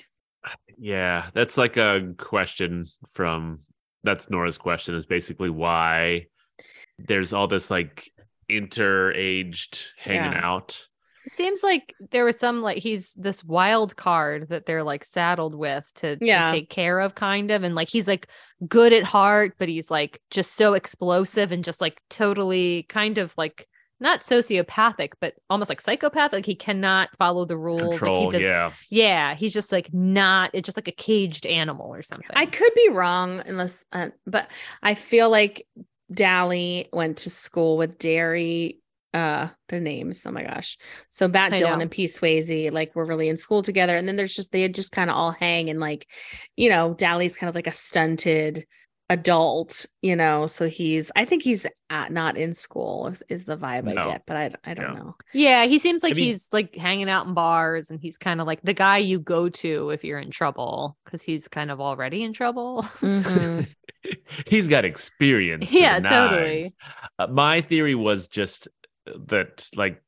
Yeah, 0.76 1.30
that's 1.32 1.56
like 1.56 1.78
a 1.78 2.12
question 2.18 2.84
from 3.12 3.60
that's 4.02 4.28
Nora's 4.28 4.58
question 4.58 4.94
is 4.94 5.06
basically 5.06 5.48
why 5.48 6.26
there's 6.98 7.32
all 7.32 7.48
this 7.48 7.70
like 7.70 8.10
inter-aged 8.50 9.92
hanging 9.96 10.32
Yeah. 10.32 10.46
out. 10.46 10.86
It 11.26 11.36
seems 11.36 11.62
like 11.62 11.94
there 12.10 12.24
was 12.24 12.38
some 12.38 12.60
like 12.62 12.78
he's 12.78 13.14
this 13.14 13.42
wild 13.42 13.96
card 13.96 14.48
that 14.50 14.66
they're 14.66 14.82
like 14.82 15.04
saddled 15.04 15.54
with 15.54 15.90
to, 15.96 16.16
to 16.16 16.24
Yeah. 16.24 16.46
take 16.50 16.68
care 16.70 17.00
of, 17.00 17.14
kind 17.14 17.50
of. 17.50 17.62
And 17.62 17.74
like 17.74 17.88
he's 17.88 18.06
like 18.08 18.28
good 18.68 18.92
at 18.92 19.04
heart, 19.04 19.54
but 19.58 19.68
he's 19.68 19.90
like 19.90 20.20
just 20.30 20.54
so 20.54 20.74
explosive 20.74 21.50
and 21.52 21.64
just 21.64 21.80
like 21.80 22.00
totally 22.10 22.84
kind 22.84 23.18
of 23.18 23.34
like 23.38 23.66
not 24.00 24.20
sociopathic, 24.20 25.12
but 25.20 25.34
almost 25.48 25.70
like 25.70 25.80
psychopathic. 25.80 26.32
Like 26.38 26.46
he 26.46 26.56
cannot 26.56 27.08
follow 27.16 27.44
the 27.46 27.56
rules. 27.56 27.98
Control, 27.98 28.24
like 28.24 28.34
he 28.34 28.38
does, 28.38 28.48
yeah. 28.48 28.72
yeah. 28.90 29.34
He's 29.34 29.54
just 29.54 29.72
like 29.72 29.94
not. 29.94 30.50
It's 30.52 30.66
just 30.66 30.76
like 30.76 30.88
a 30.88 30.92
caged 30.92 31.46
animal 31.46 31.86
or 31.94 32.02
something. 32.02 32.28
I 32.34 32.44
could 32.46 32.72
be 32.74 32.90
wrong, 32.90 33.42
unless, 33.46 33.86
uh, 33.92 34.08
but 34.26 34.50
I 34.82 34.94
feel 34.94 35.30
like 35.30 35.66
Dally 36.12 36.88
went 36.92 37.18
to 37.18 37.30
school 37.30 37.76
with 37.78 37.98
Darry. 37.98 38.80
Uh, 39.14 39.48
their 39.68 39.78
names. 39.80 40.26
Oh 40.26 40.32
my 40.32 40.42
gosh. 40.42 40.76
So 41.08 41.28
Matt 41.28 41.52
I 41.52 41.56
Dillon 41.56 41.78
know. 41.78 41.82
and 41.82 41.90
P. 41.90 42.06
Swayze 42.06 42.72
like 42.72 42.94
were 42.96 43.04
really 43.06 43.28
in 43.28 43.36
school 43.36 43.62
together, 43.62 43.96
and 43.96 44.06
then 44.08 44.16
there's 44.16 44.34
just 44.34 44.50
they 44.52 44.62
had 44.62 44.74
just 44.74 44.90
kind 44.92 45.08
of 45.08 45.16
all 45.16 45.30
hang 45.30 45.70
and 45.70 45.78
like, 45.80 46.08
you 46.56 46.68
know, 46.68 46.94
Dally's 46.94 47.36
kind 47.36 47.48
of 47.48 47.54
like 47.54 47.68
a 47.68 47.72
stunted 47.72 48.66
adult, 49.10 49.86
you 50.02 50.16
know. 50.16 50.46
So 50.46 50.68
he's, 50.68 51.12
I 51.14 51.26
think 51.26 51.42
he's 51.42 51.66
at, 51.90 52.10
not 52.10 52.36
in 52.36 52.52
school 52.54 53.08
is, 53.08 53.22
is 53.28 53.44
the 53.44 53.56
vibe 53.56 53.84
No. 53.84 54.00
I 54.00 54.04
get, 54.04 54.22
but 54.26 54.36
I, 54.36 54.50
I 54.64 54.74
don't 54.74 54.94
No. 54.94 55.02
know. 55.04 55.16
Yeah, 55.32 55.66
he 55.66 55.78
seems 55.78 56.02
like 56.02 56.16
mean- 56.16 56.24
he's 56.24 56.48
like 56.52 56.74
hanging 56.74 57.08
out 57.10 57.26
in 57.26 57.34
bars 57.34 57.90
and 57.90 58.00
he's 58.00 58.16
kind 58.18 58.40
of 58.40 58.46
like 58.46 58.62
the 58.62 58.74
guy 58.74 58.98
you 58.98 59.18
go 59.20 59.48
to 59.50 59.90
if 59.90 60.04
you're 60.04 60.18
in 60.18 60.30
trouble 60.30 60.96
because 61.04 61.22
he's 61.22 61.48
kind 61.48 61.70
of 61.70 61.80
already 61.80 62.24
in 62.24 62.32
trouble. 62.32 62.82
Mhm. 63.00 63.68
He's 64.46 64.68
got 64.68 64.84
experience. 64.84 65.70
to 65.70 65.78
Yeah, 65.78 65.98
totally. 66.00 66.66
Uh, 67.18 67.26
my 67.28 67.62
theory 67.62 67.94
was 67.94 68.28
just 68.28 68.68
that, 69.28 69.68
like, 69.76 70.02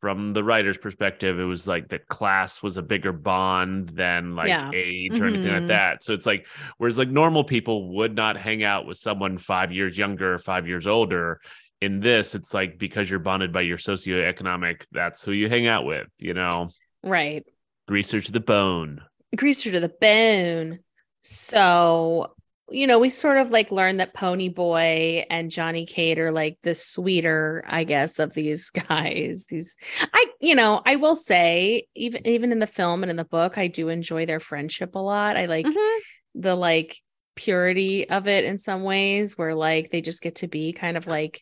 from 0.00 0.32
the 0.32 0.42
writer's 0.42 0.78
perspective, 0.78 1.38
it 1.38 1.44
was 1.44 1.66
like 1.68 1.88
that 1.88 2.08
class 2.08 2.62
was 2.62 2.78
a 2.78 2.82
bigger 2.82 3.12
bond 3.12 3.90
than 3.90 4.34
like 4.34 4.48
Yeah. 4.48 4.70
age 4.72 5.20
or 5.20 5.26
anything 5.26 5.52
like 5.52 5.64
Mhm. 5.64 5.66
that. 5.66 6.02
So 6.02 6.14
it's 6.14 6.24
like, 6.24 6.46
whereas 6.78 6.96
like 6.96 7.08
normal 7.10 7.44
people 7.44 7.94
would 7.96 8.14
not 8.16 8.38
hang 8.38 8.64
out 8.64 8.86
with 8.86 8.96
someone 8.96 9.36
five 9.36 9.72
years 9.72 9.98
younger, 9.98 10.32
or 10.34 10.38
five 10.38 10.66
years 10.66 10.86
older. 10.86 11.40
In 11.82 12.00
this, 12.00 12.34
it's 12.34 12.54
like 12.54 12.78
because 12.78 13.10
you're 13.10 13.18
bonded 13.18 13.52
by 13.52 13.60
your 13.60 13.76
socioeconomic, 13.76 14.84
that's 14.90 15.22
who 15.22 15.32
you 15.32 15.50
hang 15.50 15.66
out 15.66 15.84
with, 15.84 16.08
you 16.18 16.32
know, 16.32 16.70
Right. 17.02 17.44
greaser 17.86 18.20
to 18.22 18.32
the 18.32 18.40
bone. 18.40 19.02
greaser 19.36 19.70
to 19.70 19.80
the 19.80 19.88
bone. 20.00 20.80
So, 21.22 22.34
you 22.70 22.86
know, 22.86 22.98
we 22.98 23.10
sort 23.10 23.38
of 23.38 23.50
like 23.50 23.70
learned 23.70 24.00
that 24.00 24.14
Pony 24.14 24.48
Boy 24.48 25.24
and 25.30 25.50
Johnny 25.50 25.86
Cade 25.86 26.18
are 26.18 26.32
like 26.32 26.58
the 26.62 26.74
sweeter, 26.74 27.64
I 27.66 27.84
guess, 27.84 28.18
of 28.18 28.34
these 28.34 28.70
guys. 28.88 29.46
These 29.48 29.76
I, 30.12 30.26
you 30.40 30.54
know, 30.54 30.80
I 30.84 30.96
will 30.96 31.16
say, 31.16 31.86
even 31.94 32.26
even 32.26 32.52
in 32.52 32.58
the 32.60 32.66
film 32.66 33.02
and 33.02 33.10
in 33.10 33.16
the 33.16 33.24
book, 33.24 33.58
I 33.58 33.66
do 33.68 33.88
enjoy 33.88 34.26
their 34.26 34.40
friendship 34.40 34.94
a 34.94 34.98
lot. 35.00 35.36
I 35.36 35.46
like 35.46 35.66
Mhm. 35.66 35.98
the 36.36 36.54
like 36.54 36.98
purity 37.36 38.08
of 38.08 38.28
it 38.28 38.44
in 38.44 38.58
some 38.58 38.82
ways 38.82 39.36
where 39.38 39.54
like 39.54 39.90
they 39.90 40.00
just 40.00 40.22
get 40.22 40.36
to 40.36 40.48
be 40.48 40.72
kind 40.72 40.96
of 40.96 41.06
like 41.06 41.40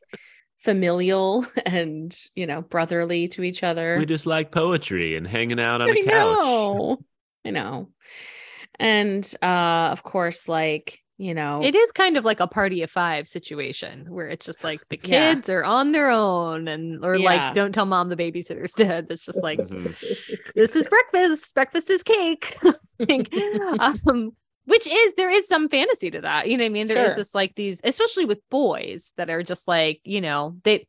familial 0.59 1.47
and 1.67 2.17
you 2.35 2.47
know 2.47 2.63
brotherly 2.63 3.29
to 3.29 3.43
each 3.43 3.63
other 3.63 3.97
We 3.99 4.07
just 4.07 4.27
like 4.27 4.51
poetry 4.51 5.17
and 5.17 5.27
hanging 5.27 5.61
out 5.61 5.81
on 5.81 5.89
I 5.89 5.93
a 5.93 6.03
couch. 6.03 6.07
know. 6.45 6.99
I 7.45 7.51
know. 7.51 7.91
And 8.79 9.25
uh 9.43 9.89
of 9.93 10.03
course, 10.03 10.49
like, 10.49 11.01
you 11.19 11.35
know, 11.35 11.61
It 11.63 11.75
is 11.75 11.91
kind 11.93 12.17
of 12.17 12.25
like 12.25 12.41
a 12.41 12.47
party 12.47 12.83
of 12.83 12.91
five 12.91 13.29
situation 13.29 14.07
where 14.09 14.29
it's 14.29 14.47
just 14.47 14.63
like 14.65 14.81
the 14.89 14.99
Yeah. 15.03 15.35
kids 15.35 15.49
are 15.51 15.65
on 15.65 15.93
their 15.93 16.11
own 16.11 16.69
and 16.69 17.05
or 17.05 17.17
Yeah. 17.17 17.27
like 17.27 17.55
don't 17.55 17.73
tell 17.73 17.87
mom 17.87 18.09
the 18.09 18.17
babysitter's 18.17 18.73
dead. 18.73 19.09
That's 19.09 19.25
just 19.25 19.43
like 19.43 19.59
Mhm. 19.59 20.53
this 20.55 20.77
is 20.77 20.87
breakfast. 20.89 21.55
Breakfast 21.55 21.91
is 21.91 22.03
cake. 22.03 22.57
Like, 23.01 23.33
um, 24.09 24.33
which 24.65 24.87
is 24.89 25.15
there 25.15 25.31
is 25.31 25.47
some 25.47 25.69
fantasy 25.69 26.11
to 26.11 26.21
that. 26.23 26.49
You 26.49 26.57
know 26.57 26.65
what 26.65 26.71
I 26.71 26.71
mean? 26.71 26.89
There 26.89 27.03
is 27.05 27.11
Sure. 27.11 27.17
this 27.17 27.33
like 27.35 27.55
these, 27.55 27.81
especially 27.85 28.25
with 28.25 28.41
boys 28.51 29.13
that 29.17 29.31
are 29.31 29.43
just 29.45 29.69
like, 29.69 30.01
you 30.05 30.21
know, 30.21 30.57
they 30.65 30.87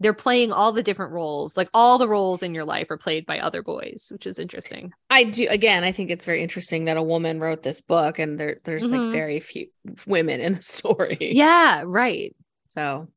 they're 0.00 0.14
playing 0.14 0.52
all 0.52 0.72
the 0.72 0.82
different 0.82 1.12
roles. 1.12 1.56
Like 1.56 1.68
all 1.74 1.98
the 1.98 2.08
roles 2.08 2.42
in 2.42 2.54
your 2.54 2.64
life 2.64 2.88
are 2.90 2.96
played 2.98 3.26
by 3.26 3.40
other 3.40 3.62
boys, 3.62 4.06
which 4.10 4.26
is 4.26 4.38
interesting. 4.38 4.92
I 5.10 5.24
do 5.24 5.46
again, 5.50 5.82
I 5.84 5.92
think 5.92 6.10
it's 6.10 6.24
very 6.24 6.42
interesting 6.42 6.84
that 6.84 6.96
a 6.96 7.02
woman 7.02 7.40
wrote 7.40 7.62
this 7.62 7.80
book 7.80 8.18
and 8.18 8.38
there 8.38 8.60
there's 8.64 8.84
Mhm. 8.90 9.06
like 9.06 9.12
very 9.12 9.40
few 9.40 9.66
women 10.06 10.40
in 10.40 10.54
the 10.54 10.62
story. 10.76 11.18
Yeah, 11.20 11.82
right. 11.84 12.34
So 12.68 13.08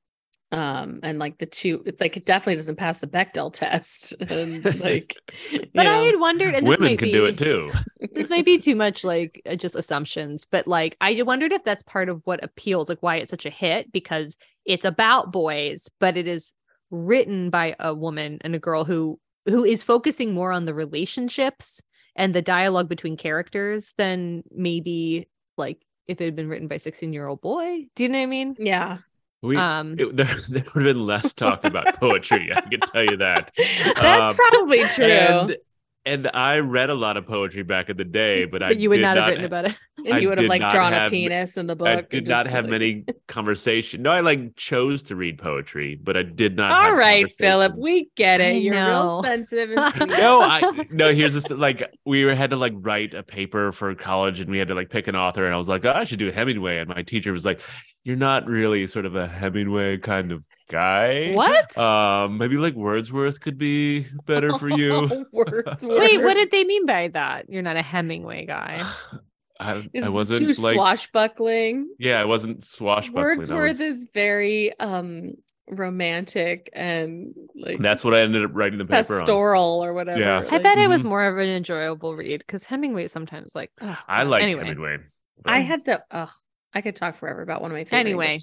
um 0.54 1.00
and 1.02 1.18
like 1.18 1.38
the 1.38 1.46
two 1.46 1.82
it's 1.86 2.02
like 2.02 2.18
it 2.18 2.26
definitely 2.26 2.56
doesn't 2.58 2.76
pass 2.76 2.98
the 2.98 3.08
Bechdel 3.08 3.54
test. 3.54 4.14
And 4.30 4.80
like 4.82 5.16
But 5.74 5.86
I 5.88 6.00
had 6.00 6.20
wondered, 6.20 6.56
and 6.56 6.66
this 6.68 6.78
Women 6.78 6.92
might 6.94 7.00
can 7.00 7.08
be, 7.08 7.12
do 7.14 7.26
it 7.26 7.38
too. 7.38 7.72
this 8.14 8.30
may 8.30 8.42
be 8.42 8.58
too 8.58 8.76
much 8.76 9.04
like 9.06 9.42
uh, 9.46 9.56
just 9.56 9.76
assumptions, 9.76 10.46
but 10.52 10.68
like 10.68 10.98
I 11.00 11.22
wondered 11.22 11.54
if 11.54 11.64
that's 11.64 11.84
part 11.84 12.10
of 12.10 12.22
what 12.26 12.44
appeals, 12.44 12.90
like 12.90 13.02
why 13.02 13.18
it's 13.18 13.30
such 13.32 13.46
a 13.46 13.50
hit, 13.50 13.92
because 13.94 14.36
it's 14.66 14.84
about 14.84 15.32
boys, 15.32 15.88
but 16.00 16.18
it 16.18 16.28
is 16.28 16.54
written 16.92 17.50
by 17.50 17.76
a 17.80 17.94
woman 17.96 18.38
and 18.42 18.54
a 18.54 18.60
girl 18.60 18.84
who 18.86 19.20
who 19.48 19.64
is 19.66 19.82
focusing 19.82 20.34
more 20.34 20.52
on 20.52 20.66
the 20.66 20.74
relationships 20.74 21.82
and 22.16 22.36
the 22.36 22.42
dialogue 22.42 22.88
between 22.90 23.18
characters 23.18 23.94
than 23.98 24.44
maybe 24.52 25.28
like 25.58 25.82
if 26.08 26.20
it 26.22 26.26
had 26.26 26.36
been 26.36 26.48
written 26.50 26.68
by 26.68 26.76
a 26.76 26.80
16 26.80 27.12
year 27.14 27.26
old 27.28 27.42
boy. 27.42 27.86
Do 27.96 28.04
you 28.04 28.10
know 28.10 28.20
what 28.20 28.24
I 28.24 28.28
mean? 28.28 28.56
yeah. 28.60 28.98
We, 29.42 29.58
Um 29.58 29.96
it- 29.98 30.16
there, 30.16 30.26
there 30.50 30.64
would 30.76 30.86
have 30.86 30.96
been 30.96 31.02
less 31.02 31.34
talk 31.34 31.64
about 31.66 31.96
poetry. 32.00 32.52
I 32.56 32.62
can 32.62 32.80
tell 32.82 33.04
you 33.04 33.18
that. 33.18 33.52
That's 33.96 34.32
Um, 34.34 34.38
probably 34.38 34.84
true. 34.90 35.06
And, 35.06 35.58
and 36.06 36.30
I 36.34 36.58
read 36.58 36.90
a 36.90 36.96
lot 36.96 37.18
of 37.18 37.28
poetry 37.28 37.64
back 37.64 37.90
in 37.90 37.98
the 37.98 38.06
day, 38.06 38.46
but 38.52 38.64
I 38.64 38.72
you 38.72 38.90
would 38.90 38.98
did 38.98 39.04
not 39.04 39.18
have 39.18 39.28
written 39.28 39.46
about 39.46 39.66
it. 39.66 39.76
And 39.98 40.14
I 40.14 40.18
you 40.20 40.30
would 40.30 40.40
have 40.40 40.50
like 40.50 40.62
not 40.62 40.72
drawn 40.72 40.94
a 40.94 41.10
penis 41.10 41.58
in 41.58 41.68
the 41.68 41.76
book. 41.76 41.88
I 41.88 42.02
did 42.02 42.28
not 42.28 42.46
been 42.46 42.54
have 42.54 42.66
like- 42.66 42.72
many 42.72 43.06
conversation. 43.28 44.02
No, 44.02 44.12
I 44.12 44.22
like 44.22 44.56
chose 44.56 45.04
to 45.04 45.16
read 45.16 45.38
poetry, 45.38 45.96
but 45.96 46.18
I 46.18 46.24
did 46.24 46.56
not. 46.56 46.72
All 46.72 46.84
have 46.84 46.98
right, 46.98 47.32
Philip, 47.32 47.76
we 47.78 48.10
get 48.16 48.42
I 48.42 48.46
it. 48.46 48.64
You're 48.64 48.76
real 48.76 49.24
sensitive 49.24 49.72
and 49.72 50.10
no, 50.10 50.42
I 50.42 50.62
no. 50.90 51.12
Here's 51.14 51.34
this 51.34 51.50
like 51.50 51.84
we 52.06 52.22
had 52.22 52.50
to 52.50 52.56
like 52.56 52.74
write 52.76 53.14
a 53.14 53.24
paper 53.24 53.72
for 53.72 53.94
college, 53.96 54.40
and 54.40 54.50
we 54.50 54.58
had 54.58 54.68
to 54.70 54.76
like 54.76 54.90
pick 54.90 55.08
an 55.08 55.16
author, 55.16 55.46
and 55.46 55.54
I 55.54 55.58
was 55.58 55.70
like, 55.70 55.86
oh, 55.86 55.92
I 55.92 56.04
should 56.04 56.20
do 56.20 56.32
Hemingway, 56.32 56.78
and 56.78 56.90
my 56.90 57.04
teacher 57.04 57.32
was 57.32 57.46
like, 57.46 57.62
you're 58.04 58.16
not 58.18 58.46
really 58.48 58.88
sort 58.88 59.06
of 59.06 59.16
a 59.16 59.28
Hemingway 59.28 59.98
kind 59.98 60.32
of 60.32 60.44
guy. 60.70 61.34
What? 61.34 61.78
Um, 61.78 62.38
maybe 62.38 62.58
like 62.58 62.74
Wordsworth 62.76 63.40
could 63.42 63.58
be 63.58 64.08
better 64.26 64.58
for 64.58 64.70
you. 64.70 65.26
Wordsworth. 65.34 65.84
Wait, 65.84 66.22
what 66.22 66.36
did 66.36 66.52
they 66.52 66.64
mean 66.64 66.86
by 66.86 67.10
that? 67.10 67.50
You're 67.50 67.62
not 67.62 67.76
a 67.78 67.82
Hemingway 67.82 68.46
guy. 68.46 68.82
I, 69.60 69.88
I 70.04 70.10
wasn't 70.10 70.40
too 70.40 70.60
like 70.64 70.74
swashbuckling. 70.74 71.90
yeah, 72.00 72.20
I 72.20 72.26
wasn't 72.26 72.64
swashbuckling. 72.64 73.24
Wordsworth 73.38 73.68
was- 73.74 73.80
is 73.82 74.08
very 74.14 74.78
um 74.80 75.34
romantic 75.68 76.70
and 76.74 77.34
like 77.56 77.80
That's 77.80 78.04
what 78.04 78.14
I 78.16 78.22
ended 78.22 78.44
up 78.44 78.52
writing 78.54 78.80
the 78.80 78.86
paper 78.86 79.14
on. 79.14 79.20
pastoral 79.20 79.84
or 79.84 79.94
whatever. 79.94 80.20
Yeah. 80.20 80.40
I 80.40 80.44
Like, 80.56 80.64
bet 80.64 80.78
it 80.80 80.88
was 80.90 81.04
Mhm. 81.04 81.10
more 81.10 81.26
of 81.26 81.38
an 81.38 81.48
enjoyable 81.48 82.16
read 82.16 82.40
because 82.40 82.66
Hemingway 82.66 83.08
sometimes 83.08 83.54
like 83.56 83.72
ugh, 83.80 83.96
I 84.08 84.24
God. 84.24 84.30
like 84.32 84.44
anyway. 84.44 84.64
Hemingway. 84.64 84.98
I 85.46 85.60
Um, 85.60 85.66
had 85.66 85.86
the 85.86 86.04
oh, 86.12 86.32
I 86.74 86.82
could 86.82 86.96
talk 86.96 87.16
forever 87.18 87.42
about 87.42 87.62
one 87.62 87.72
of 87.72 87.76
my 87.78 87.84
favorite. 87.84 88.00
Anyway, 88.00 88.40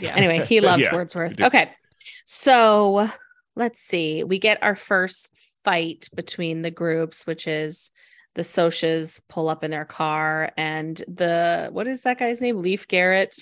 Yeah. 0.00 0.14
Anyway, 0.16 0.44
he 0.46 0.60
loved 0.60 0.82
Yeah, 0.82 0.94
Wordsworth. 0.94 1.36
did. 1.36 1.46
Okay. 1.46 1.70
So 2.24 3.08
let's 3.56 3.80
see. 3.80 4.24
We 4.24 4.38
get 4.38 4.62
our 4.62 4.76
first 4.76 5.30
fight 5.64 6.08
between 6.14 6.62
the 6.62 6.70
groups, 6.70 7.26
which 7.26 7.46
is 7.46 7.90
the 8.34 8.42
Socias 8.42 9.20
pull 9.28 9.48
up 9.48 9.62
in 9.64 9.70
their 9.70 9.84
car 9.84 10.50
and 10.56 10.96
the 11.08 11.68
what 11.72 11.86
is 11.88 12.02
that 12.02 12.18
guy's 12.18 12.40
name? 12.40 12.58
Leif 12.62 12.88
Garrett. 12.88 13.36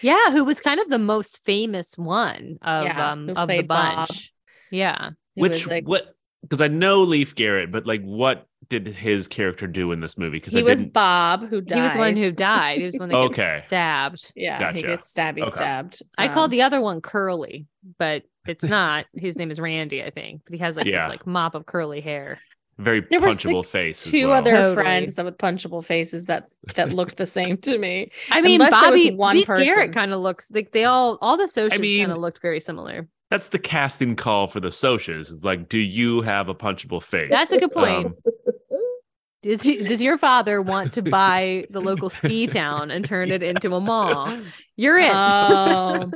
Yeah, 0.00 0.30
who 0.30 0.44
was 0.44 0.60
kind 0.60 0.80
of 0.80 0.88
the 0.88 0.98
most 0.98 1.38
famous 1.44 1.96
one 1.96 2.58
of 2.62 2.86
Yeah, 2.86 3.12
um 3.12 3.28
of 3.28 3.34
the 3.36 3.46
played 3.46 3.68
Bob. 3.68 4.08
bunch. 4.08 4.32
Yeah. 4.70 5.10
who 5.36 5.42
Which 5.42 5.66
like 5.66 5.86
what? 5.86 6.14
Because 6.42 6.60
I 6.60 6.68
know 6.68 7.02
Leif 7.02 7.34
Garrett, 7.34 7.70
but 7.70 7.86
like, 7.86 8.02
what 8.02 8.46
did 8.68 8.86
his 8.86 9.28
character 9.28 9.66
do 9.66 9.92
in 9.92 10.00
this 10.00 10.18
movie? 10.18 10.38
Because 10.38 10.52
he 10.54 10.60
I 10.60 10.62
was 10.62 10.80
didn't. 10.80 10.92
Bob 10.92 11.48
who 11.48 11.60
died. 11.60 11.76
He 11.76 11.82
was 11.82 11.92
the 11.92 11.98
one 11.98 12.16
who 12.16 12.32
died. 12.32 12.78
He 12.78 12.84
was 12.84 12.94
the 12.94 13.00
one 13.00 13.08
that 13.10 13.16
Okay. 13.16 13.36
gets 13.56 13.66
stabbed. 13.66 14.32
Yeah, 14.34 14.72
he 14.72 14.82
gets 14.82 15.12
stabby 15.12 15.42
Okay. 15.42 15.50
stabbed. 15.50 16.02
I 16.18 16.26
Um, 16.28 16.34
called 16.34 16.50
the 16.50 16.62
other 16.62 16.80
one 16.80 17.00
Curly, 17.00 17.66
but 17.98 18.22
it's 18.48 18.64
not. 18.64 19.06
His 19.14 19.36
name 19.36 19.50
is 19.50 19.60
Randy, 19.60 20.02
I 20.02 20.10
think. 20.10 20.42
But 20.44 20.54
he 20.54 20.58
has 20.58 20.76
like 20.76 20.86
Yeah. 20.86 21.06
this 21.06 21.10
like 21.10 21.26
mop 21.26 21.54
of 21.54 21.66
curly 21.66 22.00
hair. 22.00 22.38
very 22.78 23.00
There 23.10 23.20
were, 23.20 23.28
like, 23.28 23.36
punchable 23.36 23.64
face. 23.66 24.06
as 24.06 24.10
two 24.10 24.28
well. 24.28 24.38
other 24.38 24.50
Totally. 24.52 24.74
friends 24.74 25.14
that 25.14 25.24
with 25.26 25.36
punchable 25.38 25.84
faces 25.84 26.24
that 26.26 26.48
that 26.74 26.90
looked 26.90 27.18
the 27.18 27.26
same 27.26 27.58
to 27.58 27.78
me. 27.78 28.10
I 28.30 28.40
mean, 28.40 28.60
Unless 28.60 28.72
Bobby 28.82 29.10
one 29.14 29.36
Beef 29.36 29.46
person. 29.46 29.66
Garrett 29.66 29.92
kind 29.92 30.12
of 30.12 30.20
looks 30.20 30.50
like 30.50 30.72
they 30.72 30.84
all 30.84 31.18
all 31.20 31.36
the 31.36 31.46
socials 31.46 31.80
mean- 31.80 32.00
kind 32.06 32.12
of 32.12 32.18
looked 32.18 32.40
very 32.40 32.58
similar. 32.58 33.06
That's 33.32 33.48
the 33.48 33.58
casting 33.58 34.14
call 34.14 34.46
for 34.46 34.60
the 34.60 34.70
socials. 34.70 35.30
It's 35.30 35.42
like, 35.42 35.70
do 35.70 35.78
you 35.78 36.20
have 36.20 36.50
a 36.50 36.54
punchable 36.54 37.02
face? 37.02 37.30
That's 37.30 37.50
a 37.50 37.60
good 37.60 37.72
point. 37.72 38.08
Um, 38.08 38.16
Does, 39.42 39.62
does 39.62 40.00
your 40.02 40.18
father 40.18 40.62
want 40.62 40.92
to 40.92 41.02
buy 41.02 41.66
the 41.70 41.80
local 41.80 42.10
ski 42.10 42.46
town 42.46 42.92
and 42.92 43.04
turn 43.04 43.32
it 43.32 43.42
into 43.42 43.74
a 43.74 43.80
mall? 43.80 44.38
You're 44.76 44.98
in. 44.98 45.10
Oh, 45.10 46.10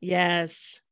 yes. 0.00 0.82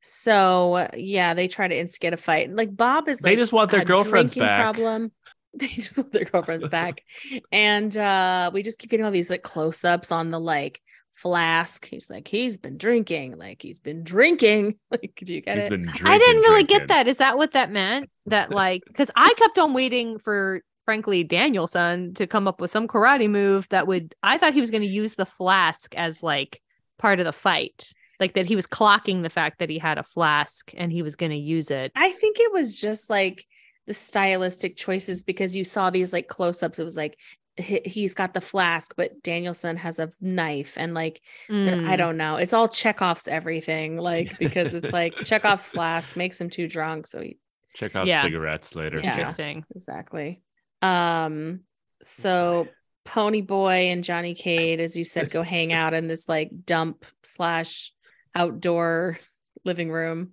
So 0.00 0.88
yeah, 0.96 1.34
they 1.34 1.46
try 1.46 1.68
to 1.68 1.78
instigate 1.78 2.14
a 2.14 2.16
fight. 2.16 2.54
Like 2.54 2.74
Bob 2.74 3.08
is 3.08 3.18
They 3.18 3.30
like 3.30 3.38
just 3.38 3.52
want 3.52 3.70
their 3.70 3.84
girlfriends 3.84 4.32
back. 4.34 4.62
Problem. 4.62 5.12
They 5.52 5.66
just 5.66 5.98
want 5.98 6.12
their 6.12 6.24
girlfriends 6.24 6.68
back, 6.68 7.02
and 7.50 7.94
uh 7.96 8.52
we 8.54 8.62
just 8.62 8.78
keep 8.78 8.88
getting 8.88 9.04
all 9.04 9.12
these 9.12 9.30
like 9.30 9.42
close 9.42 9.84
ups 9.84 10.12
on 10.12 10.30
the 10.30 10.38
like 10.38 10.80
flask. 11.20 11.86
He's 11.86 12.08
like 12.08 12.26
he's 12.28 12.58
been 12.58 12.78
drinking, 12.78 13.36
like 13.38 13.60
he's 13.62 13.78
been 13.78 14.02
drinking. 14.02 14.76
Like, 14.90 15.20
do 15.24 15.34
you 15.34 15.40
get 15.40 15.56
he's 15.56 15.66
it? 15.66 15.70
been 15.70 15.82
drinking, 15.82 16.06
I 16.06 16.18
didn't 16.18 16.42
really 16.42 16.64
drinking. 16.64 16.78
get 16.78 16.88
that. 16.88 17.08
Is 17.08 17.18
that 17.18 17.38
what 17.38 17.52
that 17.52 17.70
meant? 17.70 18.10
That 18.26 18.50
like, 18.50 18.82
because 18.86 19.10
I 19.14 19.32
kept 19.34 19.58
on 19.58 19.72
waiting 19.72 20.18
for, 20.18 20.62
frankly, 20.84 21.22
Daniel-san 21.22 22.14
to 22.14 22.26
come 22.26 22.48
up 22.48 22.60
with 22.60 22.70
some 22.70 22.88
karate 22.88 23.30
move 23.30 23.68
that 23.68 23.86
would. 23.86 24.14
I 24.22 24.38
thought 24.38 24.54
he 24.54 24.60
was 24.60 24.70
going 24.70 24.82
to 24.82 24.88
use 24.88 25.14
the 25.14 25.26
flask 25.26 25.94
as 25.94 26.22
like 26.22 26.60
part 26.98 27.20
of 27.20 27.24
the 27.26 27.32
fight, 27.32 27.92
like 28.18 28.34
that 28.34 28.46
he 28.46 28.56
was 28.56 28.66
clocking 28.66 29.22
the 29.22 29.30
fact 29.30 29.60
that 29.60 29.70
he 29.70 29.78
had 29.78 29.98
a 29.98 30.02
flask 30.02 30.72
and 30.76 30.90
he 30.90 31.02
was 31.02 31.16
going 31.16 31.30
to 31.30 31.38
use 31.38 31.70
it. 31.70 31.92
I 31.94 32.10
think 32.10 32.38
it 32.40 32.52
was 32.52 32.80
just 32.80 33.08
like 33.10 33.46
the 33.86 33.94
stylistic 33.94 34.76
choices 34.76 35.22
because 35.22 35.56
you 35.56 35.64
saw 35.64 35.90
these 35.90 36.12
like 36.12 36.28
close 36.28 36.62
ups. 36.62 36.78
It 36.78 36.84
was 36.84 36.96
like 36.96 37.16
he, 37.39 37.39
he's 37.60 38.14
got 38.14 38.34
the 38.34 38.40
flask, 38.40 38.94
but 38.96 39.22
Daniel-san 39.22 39.76
has 39.76 39.98
a 39.98 40.12
knife, 40.20 40.74
and 40.76 40.94
like 40.94 41.20
they're- 41.48 41.74
I 41.86 41.94
Mm. 41.94 41.98
don't 41.98 42.16
know. 42.16 42.36
It's 42.36 42.52
all 42.52 42.68
Chekhov's 42.68 43.28
everything, 43.28 43.96
like 43.96 44.38
because 44.38 44.74
it's 44.74 44.92
like 44.92 45.14
Chekhov's 45.24 45.66
flask 45.66 46.16
makes 46.16 46.40
him 46.40 46.50
too 46.50 46.66
drunk, 46.68 47.06
so 47.06 47.20
he 47.20 47.38
Check 47.74 47.94
out 47.94 48.06
Yeah. 48.08 48.22
cigarettes 48.22 48.74
later. 48.74 48.98
Yeah. 49.00 49.10
Interesting. 49.10 49.64
exactly. 49.74 50.42
Um, 50.82 51.60
so 52.02 52.66
Pony 53.04 53.42
Boy 53.42 53.90
and 53.90 54.02
Johnny 54.02 54.34
Cade, 54.34 54.80
as 54.80 54.96
you 54.96 55.04
said, 55.04 55.30
go 55.30 55.42
hang 55.42 55.72
out 55.72 55.94
in 55.94 56.08
this 56.08 56.28
like 56.28 56.50
dump 56.66 57.04
slash 57.22 57.92
outdoor 58.34 59.18
living 59.64 59.90
room 59.92 60.32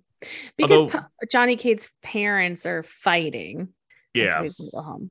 because 0.56 0.80
Although- 0.80 0.98
Po- 0.98 1.06
Johnny 1.30 1.54
Cade's 1.56 1.90
parents 2.02 2.66
are 2.66 2.82
fighting. 2.82 3.58
and 3.60 3.68
so 4.14 4.20
Yeah. 4.38 4.42
he's 4.42 4.56
gonna 4.58 4.70
go 4.72 4.82
home. 4.82 5.10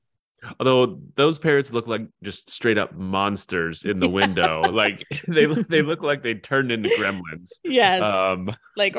Although 0.60 1.00
those 1.15 1.39
parrots 1.39 1.73
look 1.73 1.88
like 1.88 2.08
just 2.23 2.50
straight 2.50 2.78
up 2.78 2.93
monsters 2.93 3.84
in 3.86 4.00
the 4.00 4.08
window. 4.19 4.62
like 4.71 5.04
they 5.28 5.47
look- 5.47 5.67
they 5.67 5.82
look 5.82 6.02
like 6.04 6.21
they 6.23 6.36
turned 6.36 6.71
into 6.71 6.89
gremlins. 6.89 7.50
Yes, 7.63 8.04
Um 8.04 8.47
like 8.76 8.95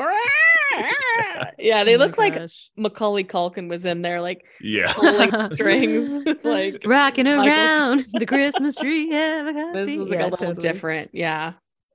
yeah, 1.57 1.83
they 1.83 1.95
Oh 1.95 1.99
look 1.99 2.17
like 2.17 2.35
gosh. 2.35 2.69
Macaulay 2.77 3.23
Culkin 3.23 3.69
was 3.69 3.85
in 3.85 4.01
there, 4.01 4.21
like 4.21 4.43
yeah. 4.61 4.93
pulling 4.93 5.55
strings, 5.55 6.25
like 6.43 6.83
rocking 6.85 7.25
Michael- 7.25 7.45
around 7.47 8.05
the 8.13 8.25
Christmas 8.25 8.75
tree. 8.75 9.09
Yeah, 9.09 9.69
this 9.73 9.89
is 9.89 10.09
like 10.09 10.19
Yeah, 10.19 10.23
a 10.25 10.29
little 10.29 10.37
totally. 10.37 10.55
different. 10.55 11.11
Yeah, 11.13 11.53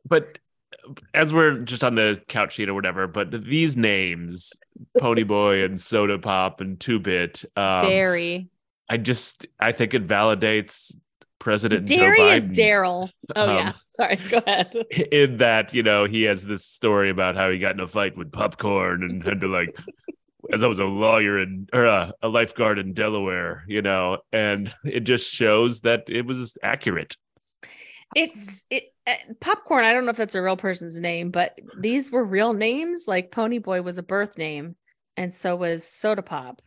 But 0.09 0.38
as 1.14 1.33
we're 1.33 1.59
just 1.61 1.83
on 1.85 1.94
the 1.94 2.20
couch 2.28 2.54
sheet 2.54 2.68
or 2.68 2.74
whatever, 2.74 3.07
but 3.07 3.30
these 3.44 3.76
names, 3.76 4.52
Pony 4.98 5.22
Boy 5.22 5.64
and 5.64 5.80
Soda 5.80 6.18
Pop 6.18 6.61
and 6.61 6.78
Two 6.80 6.98
Bit, 6.98 7.44
um, 7.57 7.80
Darry. 7.83 8.48
I 8.88 8.96
just 8.96 9.46
I 9.58 9.72
think 9.72 9.94
it 9.94 10.06
validates 10.06 10.94
President 11.38 11.88
Joe 11.88 11.96
Darius 11.96 12.48
Biden 12.48 12.56
Daryl. 12.56 13.10
Oh 13.36 13.54
yeah, 13.54 13.68
Um, 13.68 13.74
sorry. 13.86 14.16
Go 14.16 14.38
ahead. 14.46 14.74
in 15.12 15.38
that 15.38 15.74
you 15.74 15.82
know 15.82 16.06
he 16.06 16.22
has 16.22 16.44
this 16.44 16.64
story 16.64 17.10
about 17.10 17.36
how 17.36 17.50
he 17.50 17.58
got 17.58 17.74
in 17.74 17.80
a 17.80 17.88
fight 17.88 18.16
with 18.16 18.32
popcorn 18.32 19.02
and 19.02 19.22
had 19.22 19.40
to 19.40 19.48
like 19.48 19.76
as 20.52 20.64
I 20.64 20.66
was 20.66 20.78
a 20.78 20.84
lawyer 20.84 21.38
and 21.38 21.68
or 21.72 21.86
a, 21.86 22.12
a 22.22 22.28
lifeguard 22.28 22.78
in 22.78 22.92
Delaware, 22.94 23.64
you 23.66 23.82
know, 23.82 24.18
and 24.32 24.72
it 24.84 25.00
just 25.00 25.32
shows 25.32 25.82
that 25.82 26.04
it 26.08 26.26
was 26.26 26.56
accurate. 26.62 27.16
It's 28.14 28.64
it 28.70 28.84
uh, 29.06 29.14
popcorn. 29.40 29.84
I 29.84 29.92
don't 29.92 30.04
know 30.04 30.10
if 30.10 30.16
that's 30.16 30.34
a 30.34 30.42
real 30.42 30.56
person's 30.56 31.00
name, 31.00 31.30
but 31.30 31.58
these 31.78 32.10
were 32.10 32.24
real 32.24 32.52
names. 32.52 33.04
Like 33.06 33.32
Pony 33.32 33.58
Boy 33.58 33.82
was 33.82 33.98
a 33.98 34.02
birth 34.02 34.38
name, 34.38 34.76
and 35.16 35.32
so 35.32 35.56
was 35.56 35.84
Soda 35.84 36.22
Pop. 36.22 36.62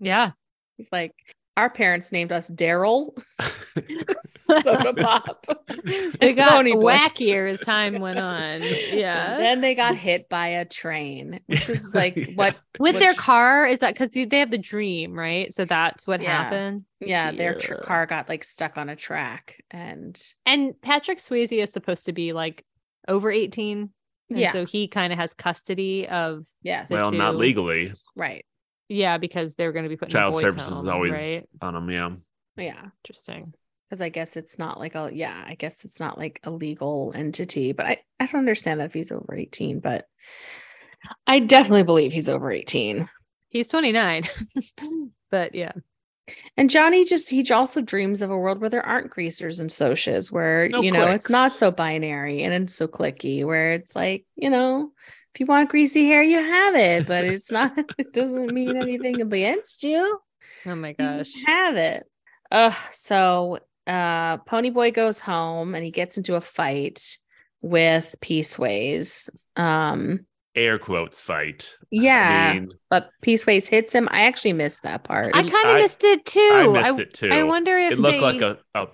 Yeah. 0.00 0.32
He's 0.76 0.90
like, 0.92 1.12
our 1.56 1.70
parents 1.70 2.10
named 2.10 2.32
us 2.32 2.50
Daryl, 2.50 3.16
Soda 4.24 4.92
Pop. 4.92 5.46
It 5.68 6.32
got 6.36 6.50
Pony 6.52 6.72
Boy. 6.72 6.94
wackier 6.94 7.48
as 7.50 7.60
time 7.60 8.00
went 8.00 8.18
on. 8.18 8.62
Yeah. 8.62 9.34
And 9.34 9.42
then 9.44 9.60
they 9.60 9.74
got 9.74 9.94
hit 9.96 10.28
by 10.28 10.48
a 10.48 10.64
train, 10.64 11.40
This 11.48 11.68
is 11.68 11.94
like 11.94 12.16
Yeah. 12.16 12.26
what 12.34 12.56
With 12.78 12.98
their 12.98 13.10
which- 13.10 13.18
car, 13.18 13.66
is 13.66 13.80
that 13.80 13.94
because 13.94 14.10
they 14.12 14.38
have 14.40 14.50
the 14.50 14.58
dream, 14.58 15.12
right? 15.16 15.52
So 15.52 15.64
that's 15.64 16.06
what 16.06 16.20
Yeah. 16.20 16.36
happened. 16.42 16.84
Yeah, 17.00 17.30
their 17.32 17.54
tr- 17.54 17.74
car 17.74 18.06
got 18.06 18.28
like 18.28 18.42
stuck 18.44 18.76
on 18.78 18.88
a 18.88 18.96
track, 18.96 19.62
and 19.70 20.20
And 20.46 20.80
Patrick 20.80 21.18
Swayze 21.18 21.52
is 21.62 21.72
supposed 21.72 22.06
to 22.06 22.12
be 22.12 22.32
like 22.32 22.64
over 23.06 23.30
18. 23.30 23.90
And 24.30 24.38
yeah, 24.38 24.52
So 24.52 24.64
he 24.64 24.88
kind 24.88 25.12
of 25.12 25.18
has 25.18 25.34
custody 25.34 26.08
of, 26.08 26.46
yes, 26.62 26.88
well, 26.90 27.12
not 27.12 27.36
legally. 27.36 27.92
right, 28.16 28.44
yeah, 28.88 29.18
because 29.18 29.54
they're 29.54 29.72
going 29.72 29.84
to 29.84 29.88
be 29.88 29.96
putting 29.96 30.12
Child 30.12 30.34
boys 30.34 30.42
services 30.42 30.72
home, 30.72 30.86
is 30.86 30.92
always 30.92 31.12
right. 31.12 31.48
on 31.60 31.74
them. 31.74 31.90
Yeah. 31.90 32.10
yeah. 32.56 32.86
Interesting. 33.04 33.54
because 33.88 34.02
I 34.02 34.08
guess 34.08 34.36
it's 34.36 34.58
not 34.58 34.78
like 34.78 34.94
a 34.94 35.10
yeah, 35.12 35.42
I 35.46 35.54
guess 35.54 35.84
it's 35.84 36.00
not 36.00 36.18
like 36.18 36.40
a 36.44 36.50
legal 36.50 37.12
entity, 37.14 37.72
but 37.72 37.86
I 37.86 37.98
I 38.18 38.26
don't 38.26 38.40
understand 38.40 38.80
that 38.80 38.86
if 38.86 38.94
he's 38.94 39.12
over 39.12 39.34
18, 39.34 39.80
but 39.80 40.06
I 41.26 41.38
definitely 41.38 41.82
believe 41.82 42.12
he's 42.12 42.28
over 42.28 42.50
18. 42.50 43.08
He's 43.50 43.68
29. 43.68 44.24
but 45.30 45.54
yeah. 45.54 45.72
And 46.56 46.70
Johnny 46.70 47.04
just 47.04 47.28
he 47.28 47.48
also 47.50 47.82
dreams 47.82 48.22
of 48.22 48.30
a 48.30 48.38
world 48.38 48.60
where 48.60 48.70
there 48.70 48.84
aren't 48.84 49.10
greasers 49.10 49.60
and 49.60 49.68
Socs, 49.68 50.32
where 50.32 50.68
No 50.70 50.80
you 50.80 50.90
know 50.90 51.10
it's 51.10 51.28
not 51.28 51.52
so 51.52 51.70
binary 51.70 52.42
and 52.42 52.54
it's 52.54 52.74
so 52.74 52.88
clicky, 52.88 53.44
where 53.44 53.74
it's 53.74 53.94
like, 53.94 54.24
you 54.34 54.48
know, 54.48 54.92
if 55.34 55.40
you 55.40 55.46
want 55.46 55.68
greasy 55.68 56.06
hair, 56.06 56.22
you 56.22 56.38
have 56.38 56.76
it, 56.76 57.06
but 57.06 57.24
it's 57.24 57.50
not 57.50 57.72
it 57.98 58.12
doesn't 58.12 58.52
mean 58.52 58.76
anything 58.76 59.20
against 59.20 59.82
you. 59.82 60.20
Oh 60.64 60.74
my 60.74 60.90
You 60.90 60.94
gosh. 60.94 61.32
have 61.44 61.76
it. 61.76 62.04
Ugh. 62.52 62.74
So 62.90 63.58
uh 63.86 64.38
Pony 64.38 64.70
Boy 64.70 64.92
goes 64.92 65.20
home 65.20 65.74
and 65.74 65.84
he 65.84 65.90
gets 65.90 66.16
into 66.16 66.36
a 66.36 66.40
fight 66.40 67.18
with 67.60 68.14
P. 68.20 68.40
Swayze. 68.40 69.28
Um 69.56 70.26
Air 70.56 70.78
quotes 70.78 71.18
fight. 71.18 71.68
yeah, 71.90 72.50
I 72.52 72.54
mean, 72.54 72.70
but 72.88 73.10
P. 73.22 73.34
Swayze 73.34 73.66
hits 73.66 73.92
him. 73.92 74.08
I 74.12 74.26
actually 74.26 74.52
missed 74.52 74.84
that 74.84 75.02
part. 75.02 75.34
I 75.34 75.42
kind 75.42 75.68
of 75.70 75.82
missed 75.82 76.04
it 76.04 76.24
too. 76.24 76.48
I 76.52 76.68
missed 76.68 77.00
it 77.00 77.12
too. 77.12 77.28
I 77.28 77.42
wonder 77.42 77.76
if 77.76 77.94
it 77.94 77.98
looked 77.98 78.18
they... 78.18 78.20
like 78.20 78.40
a, 78.40 78.58
a 78.76 78.86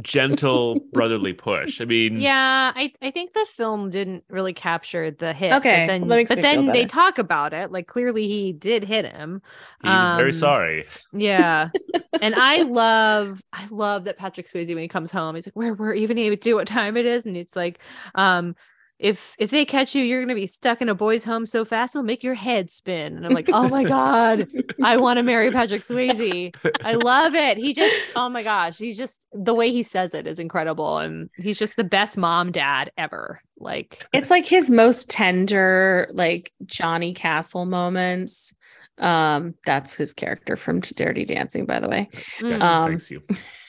gentle 0.00 0.80
brotherly 0.92 1.32
push. 1.32 1.80
I 1.80 1.84
mean, 1.84 2.20
Yeah, 2.20 2.72
I, 2.74 2.92
I 3.02 3.10
think 3.10 3.32
the 3.32 3.46
film 3.50 3.90
didn't 3.90 4.24
really 4.28 4.52
capture 4.54 5.10
the 5.10 5.32
hit. 5.32 5.66
but 5.66 5.66
Okay, 5.66 5.86
then, 5.86 6.08
that 6.08 6.16
makes 6.16 6.30
but 6.30 6.36
me 6.36 6.44
feel 6.44 6.62
then 6.62 6.66
they 6.72 6.86
talk 6.86 7.18
about 7.18 7.52
it. 7.52 7.70
Like 7.72 7.86
clearly 7.86 8.28
he 8.28 8.52
did 8.52 8.84
hit 8.84 9.06
him. 9.06 9.42
he 9.82 9.88
was 9.98 10.10
very 10.10 10.32
Um, 10.32 10.32
sorry. 10.32 10.86
Yeah. 11.12 11.70
and 12.20 12.34
I 12.34 12.62
love 12.62 13.42
I 13.52 13.66
love 13.70 14.04
that 14.04 14.18
Patrick 14.18 14.46
Swayze 14.46 14.68
when 14.68 14.78
he 14.78 14.88
comes 14.88 15.10
home, 15.10 15.34
he's 15.34 15.46
like, 15.46 15.56
Where 15.56 15.74
we're 15.74 15.94
even 15.94 16.18
able 16.18 16.36
to 16.36 16.40
do 16.40 16.54
what 16.56 16.66
time 16.66 16.96
it 16.96 17.06
is. 17.06 17.26
And 17.26 17.36
it's 17.36 17.56
like, 17.56 17.80
um, 18.14 18.56
if 18.98 19.34
if 19.38 19.50
they 19.50 19.64
catch 19.64 19.94
you, 19.94 20.02
you're 20.02 20.22
gonna 20.22 20.34
be 20.34 20.46
stuck 20.46 20.80
in 20.80 20.88
a 20.88 20.94
boy's 20.94 21.24
home 21.24 21.44
so 21.46 21.64
fast 21.64 21.94
it'll 21.94 22.04
make 22.04 22.22
your 22.24 22.34
head 22.34 22.70
spin. 22.70 23.16
And 23.16 23.26
I'm 23.26 23.32
like, 23.32 23.48
oh 23.52 23.68
my 23.68 23.84
god, 23.84 24.48
I 24.82 24.96
want 24.98 25.18
to 25.18 25.22
marry 25.22 25.50
Patrick 25.50 25.82
Swayze. 25.82 26.54
I 26.82 26.94
love 26.94 27.34
it. 27.34 27.58
He 27.58 27.74
just, 27.74 27.94
oh 28.14 28.28
my 28.28 28.42
gosh, 28.42 28.78
he's 28.78 28.96
just 28.96 29.26
the 29.32 29.54
way 29.54 29.70
he 29.70 29.82
says 29.82 30.14
it 30.14 30.26
is 30.26 30.38
incredible, 30.38 30.98
and 30.98 31.28
he's 31.36 31.58
just 31.58 31.76
the 31.76 31.84
best 31.84 32.16
mom 32.16 32.52
dad 32.52 32.90
ever. 32.96 33.40
Like, 33.58 34.06
it's 34.12 34.30
like 34.30 34.46
his 34.46 34.70
most 34.70 35.08
tender, 35.10 36.08
like 36.12 36.52
Johnny 36.64 37.14
Castle 37.14 37.64
moments. 37.66 38.54
Um, 38.98 39.54
that's 39.66 39.92
his 39.94 40.14
character 40.14 40.56
from 40.56 40.80
Dirty 40.80 41.24
Dancing, 41.26 41.66
by 41.66 41.80
the 41.80 41.88
way. 41.88 42.08
mm, 42.40 42.62
Um, 42.62 42.90
thanks 42.92 43.10
you. 43.10 43.22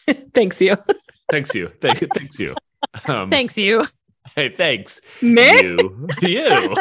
Thanks 0.33 0.61
you. 0.61 0.77
Thanks 1.29 1.53
you. 1.53 1.69
Thank 1.81 1.99
you. 1.99 2.07
Thanks 2.13 2.39
you. 2.39 2.55
Um, 3.05 3.29
thanks 3.29 3.57
you. 3.57 3.85
Hey, 4.37 4.49
thanks. 4.49 5.01
Me? 5.19 5.61
You. 5.61 6.07
You. 6.21 6.75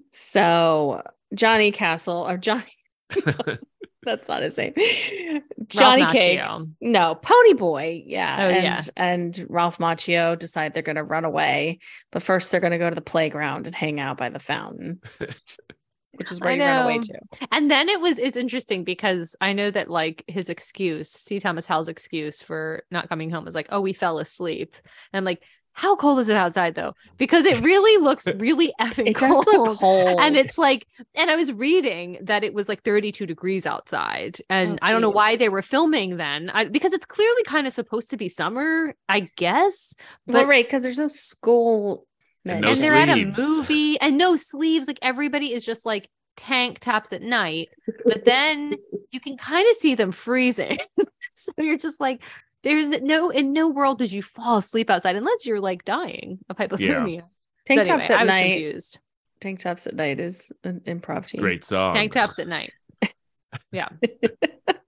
so 0.10 1.02
Johnny 1.32 1.70
Castle 1.70 2.26
or 2.28 2.36
Johnny 2.36 2.64
that's 4.02 4.28
not 4.28 4.42
his 4.42 4.58
name. 4.58 4.74
Johnny 5.68 6.02
Macchio. 6.02 6.10
Cakes. 6.10 6.66
No, 6.80 7.14
Pony 7.14 7.52
Boy. 7.52 8.02
Yeah. 8.04 8.36
Oh, 8.40 8.48
and, 8.48 8.64
yeah. 8.64 8.82
and 8.96 9.46
Ralph 9.48 9.78
Macchio 9.78 10.36
decide 10.36 10.74
they're 10.74 10.82
gonna 10.82 11.04
run 11.04 11.24
away. 11.24 11.78
But 12.10 12.24
first 12.24 12.50
they're 12.50 12.60
gonna 12.60 12.78
go 12.78 12.88
to 12.88 12.94
the 12.96 13.00
playground 13.00 13.68
and 13.68 13.76
hang 13.76 14.00
out 14.00 14.16
by 14.16 14.30
the 14.30 14.40
fountain. 14.40 15.00
Which 16.16 16.30
is 16.30 16.40
where 16.40 16.50
I 16.50 16.54
you 16.54 16.62
run 16.62 16.84
away 16.84 16.96
know. 16.96 17.02
to. 17.02 17.18
And 17.50 17.70
then 17.70 17.88
it 17.88 18.00
was 18.00 18.18
it's 18.18 18.36
interesting 18.36 18.84
because 18.84 19.34
I 19.40 19.52
know 19.52 19.70
that 19.70 19.88
like 19.88 20.24
his 20.28 20.50
excuse, 20.50 21.08
C. 21.10 21.40
Thomas 21.40 21.66
Howell's 21.66 21.88
excuse 21.88 22.42
for 22.42 22.82
not 22.90 23.08
coming 23.08 23.30
home 23.30 23.44
was 23.44 23.54
like, 23.54 23.68
oh, 23.70 23.80
we 23.80 23.92
fell 23.92 24.18
asleep. 24.18 24.76
And 25.12 25.18
I'm 25.18 25.24
like, 25.24 25.42
how 25.74 25.96
cold 25.96 26.18
is 26.18 26.28
it 26.28 26.36
outside 26.36 26.74
though? 26.74 26.92
Because 27.16 27.46
it 27.46 27.60
really 27.64 28.02
looks 28.02 28.26
really 28.36 28.74
effing 28.78 29.08
It 29.08 29.16
cold. 29.16 29.46
does 29.46 29.54
look 29.54 29.78
cold. 29.78 30.20
And 30.20 30.36
it's 30.36 30.58
like, 30.58 30.86
and 31.14 31.30
I 31.30 31.36
was 31.36 31.50
reading 31.50 32.18
that 32.24 32.44
it 32.44 32.52
was 32.52 32.68
like 32.68 32.82
32 32.82 33.24
degrees 33.24 33.64
outside. 33.64 34.36
And 34.50 34.72
Oh, 34.72 34.78
I 34.82 34.92
don't 34.92 35.00
know 35.00 35.08
why 35.08 35.36
they 35.36 35.48
were 35.48 35.62
filming 35.62 36.18
then. 36.18 36.50
I, 36.50 36.66
because 36.66 36.92
it's 36.92 37.06
clearly 37.06 37.42
kind 37.44 37.66
of 37.66 37.72
supposed 37.72 38.10
to 38.10 38.18
be 38.18 38.28
summer, 38.28 38.94
I 39.08 39.28
guess. 39.38 39.94
well, 40.26 40.42
but- 40.42 40.46
right, 40.46 40.66
because 40.66 40.82
there's 40.82 40.98
no 40.98 41.08
school. 41.08 42.06
And 42.44 42.60
no 42.62 42.70
and 42.70 42.80
they're 42.80 42.94
at 42.94 43.08
a 43.08 43.24
movie 43.24 44.00
and 44.00 44.18
no 44.18 44.36
sleeves. 44.36 44.88
Like 44.88 44.98
everybody 45.02 45.52
is 45.52 45.64
just 45.64 45.86
like 45.86 46.08
tank 46.36 46.78
tops 46.80 47.12
at 47.12 47.22
night, 47.22 47.68
but 48.04 48.24
then 48.24 48.76
you 49.10 49.20
can 49.20 49.36
kind 49.36 49.68
of 49.70 49.76
see 49.76 49.94
them 49.94 50.12
freezing. 50.12 50.78
so 51.34 51.52
you're 51.58 51.78
just 51.78 52.00
like, 52.00 52.22
there's 52.64 52.88
no 52.88 53.30
in 53.30 53.52
no 53.52 53.68
world 53.68 53.98
did 53.98 54.12
you 54.12 54.22
fall 54.22 54.56
asleep 54.58 54.90
outside 54.90 55.16
unless 55.16 55.46
you're 55.46 55.60
like 55.60 55.84
dying 55.84 56.38
of 56.48 56.56
hypothermia. 56.56 57.22
Tank 57.66 57.86
So 57.86 57.92
tops 57.92 58.10
anyway, 58.10 58.14
I 58.14 58.20
at 58.20 58.24
was 58.24 58.28
night. 58.28 58.50
confused. 58.52 58.98
Tank 59.40 59.58
tops 59.60 59.86
at 59.86 59.94
night 59.94 60.20
is 60.20 60.52
an 60.64 60.80
improv 60.86 61.26
team. 61.26 61.40
Great 61.40 61.64
song. 61.64 61.94
Tank 61.94 62.12
tops 62.12 62.38
at 62.38 62.48
night. 62.48 62.72
Yeah. 63.70 63.88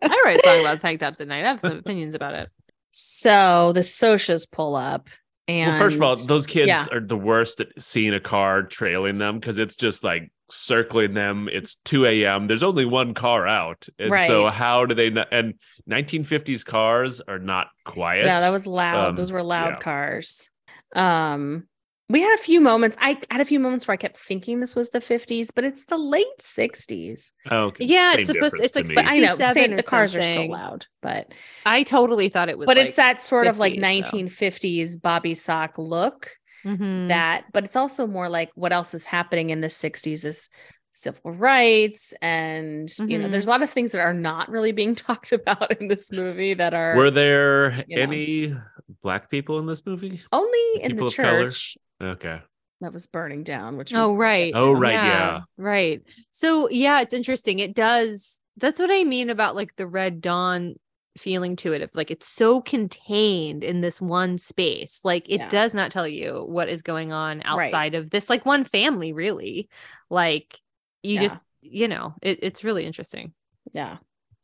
I 0.02 0.22
write 0.24 0.40
a 0.40 0.42
song 0.42 0.60
about 0.60 0.80
tank 0.80 1.00
tops 1.00 1.20
at 1.20 1.28
night. 1.28 1.44
I 1.44 1.48
have 1.48 1.60
some 1.60 1.76
opinions 1.76 2.14
about 2.14 2.32
it. 2.32 2.48
So 2.92 3.72
the 3.72 3.80
Socs 3.80 4.50
pull 4.50 4.74
up, 4.74 5.08
and 5.48 5.72
Well, 5.72 5.78
first 5.78 5.96
of 5.96 6.02
all, 6.02 6.16
those 6.16 6.46
kids 6.46 6.68
yeah. 6.68 6.86
are 6.90 7.00
the 7.00 7.16
worst 7.16 7.60
at 7.60 7.68
seeing 7.78 8.14
a 8.14 8.20
car 8.20 8.62
trailing 8.62 9.18
them 9.18 9.38
because 9.38 9.58
it's 9.58 9.76
just 9.76 10.02
like 10.02 10.30
circling 10.50 11.14
them. 11.14 11.48
It's 11.52 11.76
2 11.84 12.06
a.m. 12.06 12.46
There's 12.46 12.62
only 12.62 12.84
one 12.84 13.14
car 13.14 13.46
out. 13.46 13.86
And 13.98 14.12
so 14.26 14.48
how 14.48 14.86
do 14.86 14.94
they 14.94 15.10
not 15.10 15.28
and 15.30 15.54
1950s 15.88 16.64
cars 16.64 17.20
are 17.20 17.38
not 17.38 17.68
quiet. 17.84 18.26
Yeah, 18.26 18.40
that 18.40 18.50
was 18.50 18.66
loud. 18.66 19.10
Um, 19.10 19.16
Those 19.16 19.32
were 19.32 19.42
loud 19.42 19.74
yeah. 19.74 19.78
cars. 19.78 20.50
Um, 20.94 21.66
we 22.10 22.20
had 22.20 22.34
a 22.38 22.42
few 22.42 22.60
moments. 22.60 22.96
I 23.00 23.18
had 23.30 23.40
a 23.40 23.44
few 23.44 23.58
moments 23.58 23.88
where 23.88 23.94
I 23.94 23.96
kept 23.96 24.18
thinking 24.18 24.60
this 24.60 24.76
was 24.76 24.90
the 24.90 25.00
50s, 25.00 25.48
but 25.54 25.64
it's 25.64 25.84
the 25.86 25.96
late 25.96 26.26
60s. 26.40 27.32
Oh, 27.50 27.64
okay. 27.66 27.84
Yeah, 27.86 28.12
Same 28.12 28.18
it's 28.20 28.26
supposed- 28.28 28.52
difference 28.54 28.66
it's 28.66 28.76
like 28.76 28.86
to 28.86 28.90
me. 28.94 28.96
I 29.06 29.18
know 29.26 29.36
same, 29.52 29.72
or 29.72 29.76
the 29.76 29.82
cars 29.82 30.14
are 30.14 30.20
so 30.22 30.42
loud, 30.44 30.86
but 31.00 31.32
I 31.64 31.82
totally 31.82 32.28
thought 32.28 32.48
it 32.48 32.58
was. 32.58 32.66
but 32.66 32.76
like, 32.76 32.86
it's 32.88 32.96
that 32.96 33.20
sort 33.22 33.46
of 33.46 33.58
like 33.58 33.72
50s 33.74 33.80
though. 33.80 34.18
1950s 34.18 34.96
Bobby 35.00 35.34
sock 35.34 35.78
look 35.78 36.30
Mhm. 36.64 37.08
that, 37.08 37.44
but 37.52 37.64
it's 37.64 37.76
also 37.76 38.06
more 38.06 38.28
like 38.28 38.50
what 38.54 38.72
else 38.72 38.94
is 38.94 39.06
happening 39.06 39.50
in 39.50 39.60
the 39.60 39.68
60s 39.70 40.24
is 40.24 40.50
civil 40.96 41.32
rights 41.32 42.14
and 42.22 42.88
you 43.00 43.18
know 43.18 43.26
there's 43.26 43.48
a 43.48 43.50
lot 43.50 43.62
of 43.64 43.68
things 43.70 43.90
that 43.90 44.00
are 44.00 44.14
not 44.14 44.48
really 44.48 44.70
being 44.70 44.94
talked 44.94 45.32
about 45.32 45.80
in 45.80 45.88
this 45.88 46.12
movie 46.12 46.54
that 46.54 46.72
are 46.72 46.94
Were 46.96 47.10
there 47.10 47.82
you 47.88 47.96
know. 47.96 48.02
any 48.02 48.54
black 49.02 49.28
people 49.28 49.58
in 49.58 49.66
this 49.66 49.84
movie? 49.84 50.20
only 50.32 50.82
in 50.82 50.94
the 50.94 51.04
of 51.06 51.16
color? 51.16 51.44
church 51.50 51.76
Okay. 52.02 52.40
that 52.80 52.92
was 52.92 53.06
burning 53.06 53.42
down 53.44 53.76
which 53.76 53.94
Oh 53.94 54.14
right. 54.14 54.52
Oh, 54.54 54.72
right, 54.72 54.92
yeah. 54.92 55.40
Right. 55.56 56.02
So 56.32 56.68
yeah, 56.70 57.00
it's 57.00 57.14
interesting. 57.14 57.58
It 57.60 57.74
does 57.74 58.40
that's 58.56 58.78
what 58.78 58.90
I 58.92 59.04
mean 59.04 59.30
about 59.30 59.56
like 59.56 59.74
the 59.76 59.86
Red 59.86 60.20
Dawn 60.20 60.74
feeling 61.16 61.54
to 61.56 61.72
it 61.72 61.80
of 61.82 61.90
like 61.94 62.10
it's 62.10 62.26
so 62.28 62.60
contained 62.60 63.62
in 63.64 63.80
this 63.80 64.00
one 64.00 64.36
space. 64.38 65.00
Like 65.04 65.28
it 65.28 65.38
Yeah. 65.38 65.48
does 65.48 65.72
not 65.74 65.90
tell 65.92 66.08
you 66.08 66.44
what 66.48 66.68
is 66.68 66.82
going 66.82 67.12
on 67.12 67.38
Right. 67.38 67.46
outside 67.66 67.94
of 67.94 68.10
this 68.10 68.28
like 68.28 68.44
one 68.44 68.64
family, 68.64 69.12
really. 69.12 69.68
Like 70.10 70.60
you 71.02 71.14
Yeah. 71.14 71.20
just 71.22 71.36
you 71.60 71.88
know, 71.88 72.14
it, 72.20 72.40
it's 72.42 72.62
really 72.64 72.84
interesting. 72.84 73.32
Yeah. 73.72 73.96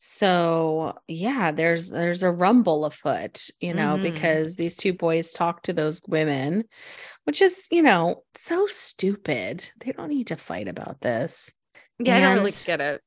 So 0.03 0.95
yeah, 1.09 1.53
there's 1.53 1.91
there's 1.91 2.23
a 2.23 2.31
rumble 2.31 2.87
afoot, 2.87 3.51
you 3.61 3.75
know, 3.75 3.99
Mhm. 3.99 4.03
because 4.03 4.57
these 4.57 4.75
two 4.75 4.95
boys 4.95 5.31
talk 5.31 5.63
to 5.65 5.75
those 5.75 6.01
women, 6.09 6.65
which 7.25 7.43
is, 7.43 7.67
you 7.71 7.83
know, 7.83 8.25
so 8.35 8.67
stupid. 8.67 9.71
They 9.81 9.93
don't 9.93 10.09
need 10.09 10.29
to 10.29 10.37
fight 10.37 10.69
about 10.69 11.03
this. 11.03 11.55
Yeah, 11.99 12.17
I 12.17 12.21
don't 12.21 12.37
really 12.37 12.53
get 12.65 12.81
it. 12.81 13.03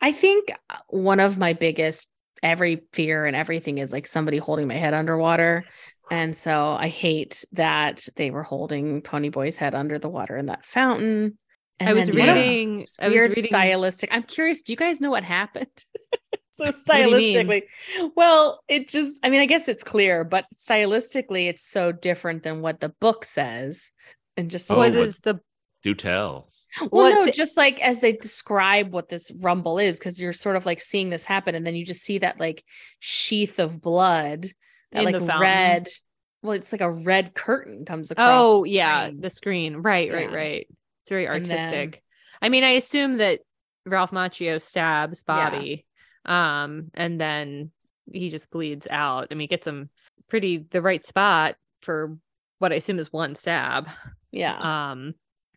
I 0.00 0.12
think 0.12 0.52
uh, 0.70 0.76
one 0.90 1.18
of 1.18 1.38
my 1.38 1.54
biggest 1.54 2.08
every 2.40 2.82
fear 2.92 3.26
and 3.26 3.34
everything 3.34 3.78
is 3.78 3.92
like 3.92 4.06
somebody 4.06 4.38
holding 4.38 4.68
my 4.68 4.76
head 4.76 4.94
underwater. 4.94 5.64
And 6.08 6.36
so 6.36 6.76
I 6.78 6.86
hate 6.86 7.44
that 7.52 8.06
they 8.14 8.30
were 8.30 8.44
holding 8.44 9.02
Ponyboy's 9.02 9.56
head 9.56 9.74
under 9.74 9.98
the 9.98 10.08
water 10.08 10.36
in 10.36 10.46
that 10.46 10.64
fountain. 10.66 11.36
And 11.80 11.88
I 11.88 11.92
was 11.94 12.06
then, 12.06 12.16
reading 12.16 12.86
I 13.00 13.08
was 13.08 13.16
weird 13.16 13.30
reading 13.30 13.44
stylistic. 13.46 14.10
I'm 14.12 14.22
curious, 14.22 14.62
do 14.62 14.72
you 14.72 14.76
guys 14.76 15.00
know 15.00 15.10
what 15.10 15.24
happened? 15.24 15.66
so 16.52 16.64
do 16.64 16.70
you 16.70 16.72
stylistically, 16.72 17.62
well, 18.14 18.62
it 18.68 18.88
just 18.88 19.20
I 19.24 19.30
mean, 19.30 19.40
I 19.40 19.46
guess 19.46 19.68
it's 19.68 19.82
clear, 19.84 20.22
but 20.24 20.44
stylistically 20.56 21.48
it's 21.48 21.64
so 21.64 21.90
different 21.92 22.42
than 22.42 22.60
what 22.60 22.80
the 22.80 22.90
book 23.00 23.24
says. 23.24 23.90
And 24.36 24.50
just 24.50 24.70
Oh, 24.70 24.76
what 24.76 24.92
what- 24.94 25.08
is 25.08 25.20
the 25.20 25.40
Do 25.82 25.94
tell. 25.94 26.48
well, 26.90 27.10
no, 27.10 27.30
just 27.30 27.56
like 27.58 27.80
as 27.82 28.00
they 28.00 28.12
describe 28.12 28.92
what 28.92 29.08
this 29.08 29.30
rumble 29.42 29.78
is, 29.78 29.98
because 29.98 30.18
you're 30.20 30.32
sort 30.32 30.56
of 30.56 30.64
like 30.64 30.80
seeing 30.80 31.10
this 31.10 31.24
happen, 31.26 31.54
and 31.54 31.66
then 31.66 31.74
you 31.74 31.84
just 31.84 32.02
see 32.02 32.18
that 32.18 32.40
like 32.40 32.64
sheath 32.98 33.58
of 33.58 33.82
blood, 33.82 34.48
that 34.92 35.04
like 35.04 35.38
red. 35.38 35.88
Well, 36.42 36.52
it's 36.52 36.72
like 36.72 36.80
a 36.80 36.90
red 36.90 37.34
curtain 37.34 37.84
comes 37.84 38.10
across. 38.10 38.30
Oh 38.42 38.62
the 38.64 38.70
yeah, 38.70 39.10
the 39.16 39.28
screen. 39.30 39.76
Right, 39.76 40.10
right, 40.12 40.30
Yeah. 40.30 40.36
right. 40.36 40.66
It's 40.68 40.81
very 41.12 41.26
And 41.26 41.44
then- 41.44 41.58
artistic. 41.58 42.02
I 42.40 42.48
mean, 42.48 42.64
I 42.64 42.70
assume 42.70 43.18
that 43.18 43.40
Ralph 43.86 44.10
Macchio 44.10 44.60
stabs 44.60 45.22
Yeah. 45.28 45.50
Bobby, 45.50 45.86
um, 46.24 46.90
and 46.94 47.20
then 47.20 47.70
he 48.12 48.30
just 48.30 48.50
bleeds 48.50 48.86
out. 48.90 49.28
I 49.30 49.34
mean, 49.34 49.48
gets 49.48 49.66
him 49.66 49.90
pretty 50.28 50.66
the 50.70 50.82
right 50.82 51.04
spot 51.04 51.56
for 51.82 52.16
what 52.58 52.72
I 52.72 52.76
assume 52.76 52.98
is 52.98 53.12
one 53.12 53.34
stab. 53.34 53.88
yeah. 54.32 54.90
Um, 54.90 55.14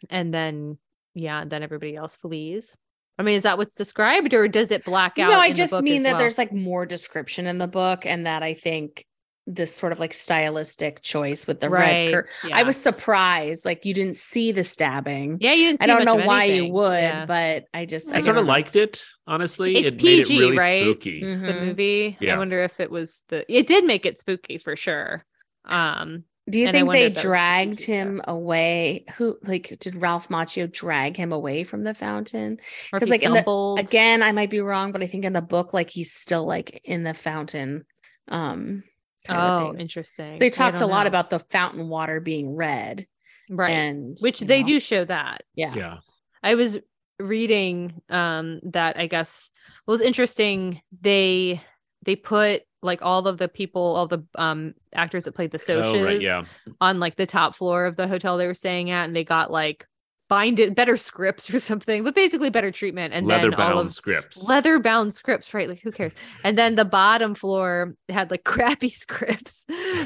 and 0.10 0.34
then 0.34 0.78
yeah, 1.14 1.45
then 1.45 1.64
everybody 1.64 1.95
else 1.95 2.18
flees. 2.18 2.76
I 3.18 3.24
mean, 3.24 3.36
is 3.36 3.43
that 3.43 3.58
what's 3.58 3.76
described, 3.76 4.34
or 4.34 4.47
does 4.49 4.70
it 4.72 4.84
black 4.84 5.18
out? 5.18 5.30
no, 5.30 5.39
I 5.39 5.51
just 5.53 5.82
mean 5.82 6.03
that 6.03 6.14
well? 6.14 6.20
there's 6.20 6.38
like 6.38 6.51
more 6.51 6.86
description 6.86 7.47
in 7.47 7.58
the 7.58 7.68
book, 7.68 8.06
and 8.06 8.26
that 8.28 8.43
I 8.43 8.53
think 8.53 9.06
this 9.48 9.76
sort 9.76 9.91
of 9.91 10.00
like 10.00 10.14
stylistic 10.14 11.02
choice 11.04 11.46
with 11.46 11.60
the 11.60 11.70
red 11.70 12.14
right. 12.14 12.26
Yeah. 12.48 12.58
I 12.58 12.64
was 12.64 12.78
surprised, 12.78 13.64
like 13.66 13.86
you 13.86 13.93
didn't 13.93 14.18
see 14.18 14.52
the 14.52 14.64
stabbing. 14.64 15.38
yeah, 15.39 15.54
you 15.54 15.68
didn't. 15.68 15.80
See 15.82 15.84
I 15.84 15.88
don't 15.88 16.06
much 16.06 16.14
know 16.16 16.20
of 16.22 16.26
why 16.26 16.46
you 16.46 16.72
would, 16.72 16.91
Yeah. 17.02 17.26
but 17.28 17.66
I 17.74 17.86
just 17.86 18.12
I 18.12 18.18
I 18.18 18.20
sort 18.22 18.38
of 18.38 18.46
liked 18.46 18.76
it, 18.76 19.04
honestly. 19.28 19.76
It's 19.78 19.93
it 19.93 20.04
made 20.04 20.20
it 20.22 20.28
PG, 20.28 20.39
really 20.39 20.58
right? 20.58 20.84
spooky. 20.84 21.20
the 21.22 21.28
Mhm. 21.28 21.66
movie. 21.66 22.18
I 22.30 22.38
wonder 22.38 22.62
if 22.64 22.80
it 22.80 22.89
was 22.89 23.24
the. 23.30 23.46
It 23.48 23.68
did 23.68 23.86
make 23.86 24.06
it 24.06 24.18
spooky 24.18 24.58
for 24.58 24.76
sure. 24.76 25.24
Um, 25.66 26.24
Do 26.50 26.60
you 26.60 26.72
think 26.72 26.89
they 26.91 27.06
if 27.06 27.14
that 27.14 27.16
was 27.16 27.24
the 27.24 27.28
dragged 27.30 27.78
PG 27.80 27.91
him 27.91 28.22
away? 28.28 29.06
Who 29.18 29.38
like 29.43 29.78
did 29.80 29.96
Ralph 29.96 30.30
Macchio 30.30 30.72
drag 30.72 31.18
him 31.18 31.32
away 31.32 31.64
from 31.64 31.84
the 31.84 31.93
fountain? 31.93 32.60
or 32.93 32.98
if 32.98 33.02
'Cause, 33.02 33.08
he 33.10 33.12
like, 33.12 33.24
in 33.24 33.32
the- 33.34 33.38
stumbled. 33.41 33.80
Again, 33.80 34.24
I 34.24 34.32
might 34.32 34.50
be 34.50 34.60
wrong, 34.60 34.91
but 34.91 35.04
I 35.04 35.08
think 35.08 35.24
in 35.26 35.34
the 35.34 35.41
book, 35.41 35.74
like 35.74 35.89
he's 35.91 36.12
still 36.14 36.46
like 36.46 36.82
in 36.84 37.04
the 37.04 37.14
fountain. 37.14 37.86
Um 38.28 38.58
kind 38.58 38.78
of 38.78 38.95
Oh, 39.30 39.72
thing. 39.72 39.80
interesting. 39.82 40.34
So 40.36 40.40
they 40.40 40.50
talked 40.50 40.82
a 40.82 40.86
lot 40.88 41.04
know. 41.04 41.08
about 41.08 41.30
the 41.30 41.40
fountain 41.40 41.88
water 41.90 42.20
being 42.20 42.56
red. 42.56 43.06
right, 43.50 43.70
And 43.72 44.18
which 44.22 44.40
they 44.40 44.62
know, 44.62 44.68
do 44.68 44.80
show 44.80 45.06
that. 45.06 45.44
Yeah. 45.56 45.74
Yeah. 45.76 45.98
I 46.44 46.56
was 46.56 46.78
reading 47.20 48.02
um 48.10 48.60
that 48.64 48.98
I 49.00 49.08
guess 49.08 49.52
was 49.88 50.02
interesting. 50.02 50.82
They 51.02 51.62
they 52.06 52.16
put 52.16 52.64
like 52.82 53.02
all 53.02 53.28
of 53.28 53.38
the 53.38 53.48
people, 53.48 53.82
all 53.82 54.08
the 54.08 54.24
um 54.36 54.74
actors 54.94 55.24
that 55.26 55.32
played 55.34 55.52
the 55.52 55.58
Socs 55.58 55.86
Oh, 55.86 56.04
right. 56.04 56.22
Yeah. 56.22 56.44
on 56.82 57.00
like 57.00 57.16
the 57.16 57.26
top 57.26 57.56
floor 57.56 57.86
of 57.86 57.96
the 57.96 58.08
hotel 58.08 58.38
they 58.38 58.48
were 58.48 58.54
staying 58.54 58.92
at, 58.92 59.06
and 59.06 59.16
they 59.16 59.24
got 59.24 59.50
like 59.50 59.88
binded 60.28 60.76
better 60.76 60.98
scripts 60.98 61.54
or 61.54 61.60
something, 61.60 62.04
but 62.04 62.16
basically 62.16 62.50
better 62.50 62.72
treatment. 62.72 63.14
And 63.14 63.28
Leather 63.28 63.52
then 63.52 63.60
all 63.60 63.74
bound 63.76 63.88
of 63.88 63.94
scripts. 63.94 64.48
leather 64.48 64.80
bound 64.80 65.14
scripts, 65.14 65.54
right? 65.54 65.70
Like 65.70 65.82
who 65.82 65.92
cares? 65.92 66.14
And 66.44 66.58
then 66.58 66.76
the 66.76 66.86
bottom 66.86 67.36
floor 67.36 67.96
had 68.10 68.32
like 68.32 68.44
crappy 68.46 68.90
scripts, 68.90 69.66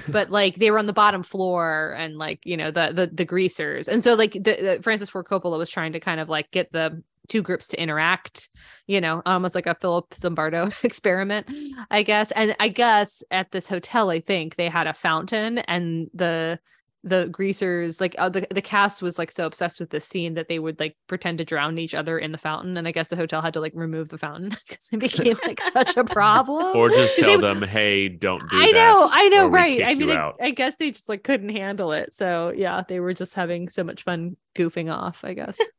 but 0.10 0.30
like 0.30 0.56
they 0.56 0.72
were 0.72 0.80
on 0.80 0.86
the 0.86 0.94
bottom 0.94 1.24
floor 1.24 1.96
and 1.98 2.18
like 2.18 2.46
you 2.46 2.58
know 2.58 2.72
the 2.72 2.92
the 2.94 3.08
the 3.08 3.26
greasers. 3.26 3.88
And 3.88 4.04
so 4.04 4.14
like 4.16 4.34
the, 4.34 4.40
the 4.40 4.80
Francis 4.82 5.10
Ford 5.10 5.26
Coppola 5.26 5.58
was 5.58 5.70
trying 5.70 5.94
to 5.94 6.00
kind 6.00 6.20
of 6.20 6.30
like 6.30 6.52
get 6.52 6.72
the 6.72 7.02
two 7.30 7.42
groups 7.42 7.68
to 7.68 7.82
interact, 7.82 8.50
you 8.88 9.00
know, 9.00 9.18
um, 9.18 9.22
almost 9.26 9.56
like 9.56 9.68
a 9.68 9.76
Philip 9.76 10.10
Zimbardo 10.12 10.74
experiment, 10.84 11.48
I 11.90 12.04
guess. 12.04 12.32
And 12.32 12.56
I 12.60 12.70
guess 12.70 13.24
at 13.32 13.52
this 13.52 13.68
hotel, 13.68 14.10
I 14.10 14.20
think 14.20 14.56
they 14.56 14.68
had 14.68 14.88
a 14.88 14.94
fountain 14.94 15.60
and 15.60 16.10
the 16.14 16.60
the 17.04 17.28
greasers 17.32 18.02
like 18.02 18.14
uh, 18.18 18.28
the, 18.28 18.45
the 18.52 18.62
cast 18.62 19.02
was 19.02 19.18
like 19.18 19.32
so 19.32 19.45
obsessed 19.45 19.80
with 19.80 19.89
this 19.89 20.04
scene 20.04 20.34
that 20.34 20.50
they 20.50 20.60
would 20.60 20.78
like 20.82 20.97
pretend 21.08 21.38
to 21.38 21.45
drown 21.45 21.78
each 21.78 21.95
other 21.95 22.20
in 22.20 22.34
the 22.34 22.38
fountain 22.38 22.76
and 22.76 22.89
i 22.89 22.91
guess 22.91 23.08
the 23.08 23.16
hotel 23.16 23.41
had 23.41 23.54
to 23.54 23.62
like 23.62 23.72
remove 23.74 24.10
the 24.10 24.18
fountain 24.18 24.50
because 24.68 24.89
it 24.91 25.00
became 25.00 25.38
like 25.45 25.62
such 25.62 25.95
a 25.95 26.04
problem 26.04 26.76
Or 26.76 26.89
just 26.89 27.18
tell 27.18 27.38
they- 27.39 27.47
them, 27.47 27.62
hey, 27.62 28.10
don't 28.10 28.41
do 28.50 28.58
I 28.58 28.66
that. 28.68 28.74
know, 28.74 29.10
I 29.12 29.30
know, 29.30 29.47
right. 29.47 29.82
I 29.82 29.95
mean, 29.95 30.10
I. 30.12 30.34
I 30.41 30.52
guess 30.52 30.76
they 30.76 30.91
just 30.91 31.08
like 31.08 31.24
couldn't 31.24 31.50
handle 31.50 31.93
it. 31.93 32.14
So 32.14 32.52
yeah, 32.56 32.84
they 32.88 33.00
were 33.00 33.14
just 33.14 33.34
having 33.34 33.70
so 33.70 33.84
much 33.84 34.04
fun 34.04 34.36
goofing 34.56 34.93
off, 34.93 35.24
I 35.24 35.34
guess. 35.34 35.58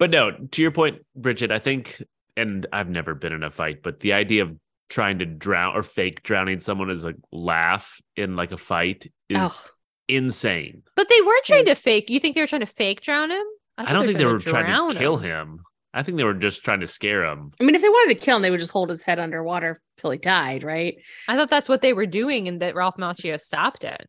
But 0.00 0.10
no, 0.10 0.32
to 0.32 0.62
your 0.62 0.72
point, 0.72 0.98
Bridget, 1.14 1.52
I 1.52 1.60
think, 1.60 2.02
and 2.36 2.66
I've 2.72 2.88
never 2.88 3.14
been 3.14 3.32
in 3.32 3.44
a 3.44 3.50
fight, 3.50 3.82
but 3.84 4.00
the 4.00 4.12
idea 4.14 4.42
of 4.42 4.56
trying 4.88 5.20
to 5.20 5.26
drown 5.26 5.76
or 5.76 5.82
fake 5.84 6.22
drowning 6.24 6.58
someone 6.60 6.90
as 6.90 7.04
a 7.04 7.14
laugh 7.30 8.00
in 8.16 8.34
like 8.36 8.50
a 8.52 8.56
fight 8.56 9.06
is. 9.28 9.68
Insane. 10.08 10.82
But 10.96 11.08
they 11.08 11.20
weren't 11.22 11.44
trying 11.44 11.64
to 11.66 11.74
fake. 11.74 12.10
You 12.10 12.20
think 12.20 12.34
they 12.34 12.40
were 12.40 12.46
trying 12.46 12.60
to 12.60 12.66
fake 12.66 13.00
drown 13.00 13.30
him? 13.30 13.44
I, 13.78 13.84
thought 13.84 13.92
don't 13.94 14.06
think 14.06 14.18
they 14.18 14.24
were 14.24 14.38
to 14.38 14.48
trying 14.50 14.90
to 14.92 14.98
kill 14.98 15.16
him. 15.16 15.60
I 15.92 16.02
think 16.02 16.16
they 16.16 16.24
were 16.24 16.34
just 16.34 16.64
trying 16.64 16.80
to 16.80 16.88
scare 16.88 17.24
him. 17.24 17.52
I 17.60 17.64
mean, 17.64 17.74
if 17.76 17.82
they 17.82 17.88
wanted 17.88 18.14
to 18.14 18.20
kill 18.20 18.36
him, 18.36 18.42
they 18.42 18.50
would 18.50 18.58
just 18.60 18.72
hold 18.72 18.88
his 18.88 19.04
head 19.04 19.18
underwater 19.20 19.80
till 19.96 20.10
he 20.10 20.18
died, 20.18 20.64
right? 20.64 20.96
I 21.28 21.36
thought 21.36 21.50
that's 21.50 21.68
what 21.68 21.82
they 21.82 21.92
were 21.92 22.06
doing, 22.06 22.48
and 22.48 22.60
that 22.62 22.74
Ralph 22.74 22.96
Macchio 22.96 23.40
stopped 23.40 23.84
it. 23.84 24.08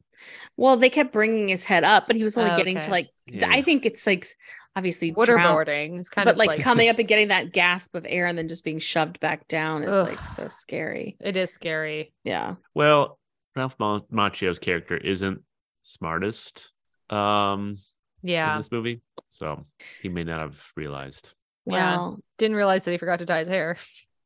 Well, 0.58 0.78
they 0.78 0.90
kept 0.90 1.14
bringing 1.14 1.48
his 1.50 1.64
head 1.64 1.84
up, 1.84 2.08
but 2.08 2.16
he 2.16 2.24
was 2.24 2.38
only 2.38 2.52
Oh, 2.52 2.58
getting 2.58 2.78
okay. 2.78 2.86
to 2.86 2.92
like. 2.92 3.08
Yeah. 3.28 3.50
I 3.52 3.62
think 3.62 3.86
it's 3.86 4.08
like 4.08 4.24
s- 4.24 4.36
obviously 4.76 5.12
drown- 5.12 5.28
Waterboarding 5.28 6.00
is 6.00 6.10
kind 6.10 6.26
but 6.26 6.32
of 6.34 6.38
like, 6.38 6.48
like, 6.48 6.62
coming 6.62 6.90
up 6.90 6.98
and 6.98 7.08
getting 7.08 7.28
that 7.28 7.52
gasp 7.54 7.94
of 7.96 8.06
air 8.10 8.26
and 8.26 8.36
then 8.38 8.48
just 8.48 8.64
being 8.64 8.80
shoved 8.80 9.20
back 9.20 9.48
down 9.48 9.84
is 9.84 9.90
like 9.90 10.20
so 10.36 10.48
scary. 10.48 11.18
it 11.22 11.36
is 11.36 11.52
scary. 11.52 12.14
Yeah. 12.24 12.56
Well, 12.74 13.20
Ralph 13.56 13.76
Ma- 13.80 14.00
Macchio's 14.12 14.58
character 14.60 14.98
isn't 14.98 15.42
smartest 15.86 16.74
um 17.12 17.78
yeah 18.24 18.52
in 18.54 18.58
Yeah, 18.58 18.58
this 18.58 18.72
movie, 18.72 19.02
so 19.28 19.66
he 20.02 20.10
may 20.10 20.24
not 20.24 20.40
have 20.40 20.72
realized. 20.76 21.34
Yeah. 21.68 21.98
Well, 21.98 22.20
didn't 22.40 22.58
realize 22.58 22.84
that 22.86 22.92
he 22.92 22.98
forgot 22.98 23.20
to 23.20 23.26
dye 23.26 23.40
his 23.40 23.48
hair. 23.48 23.78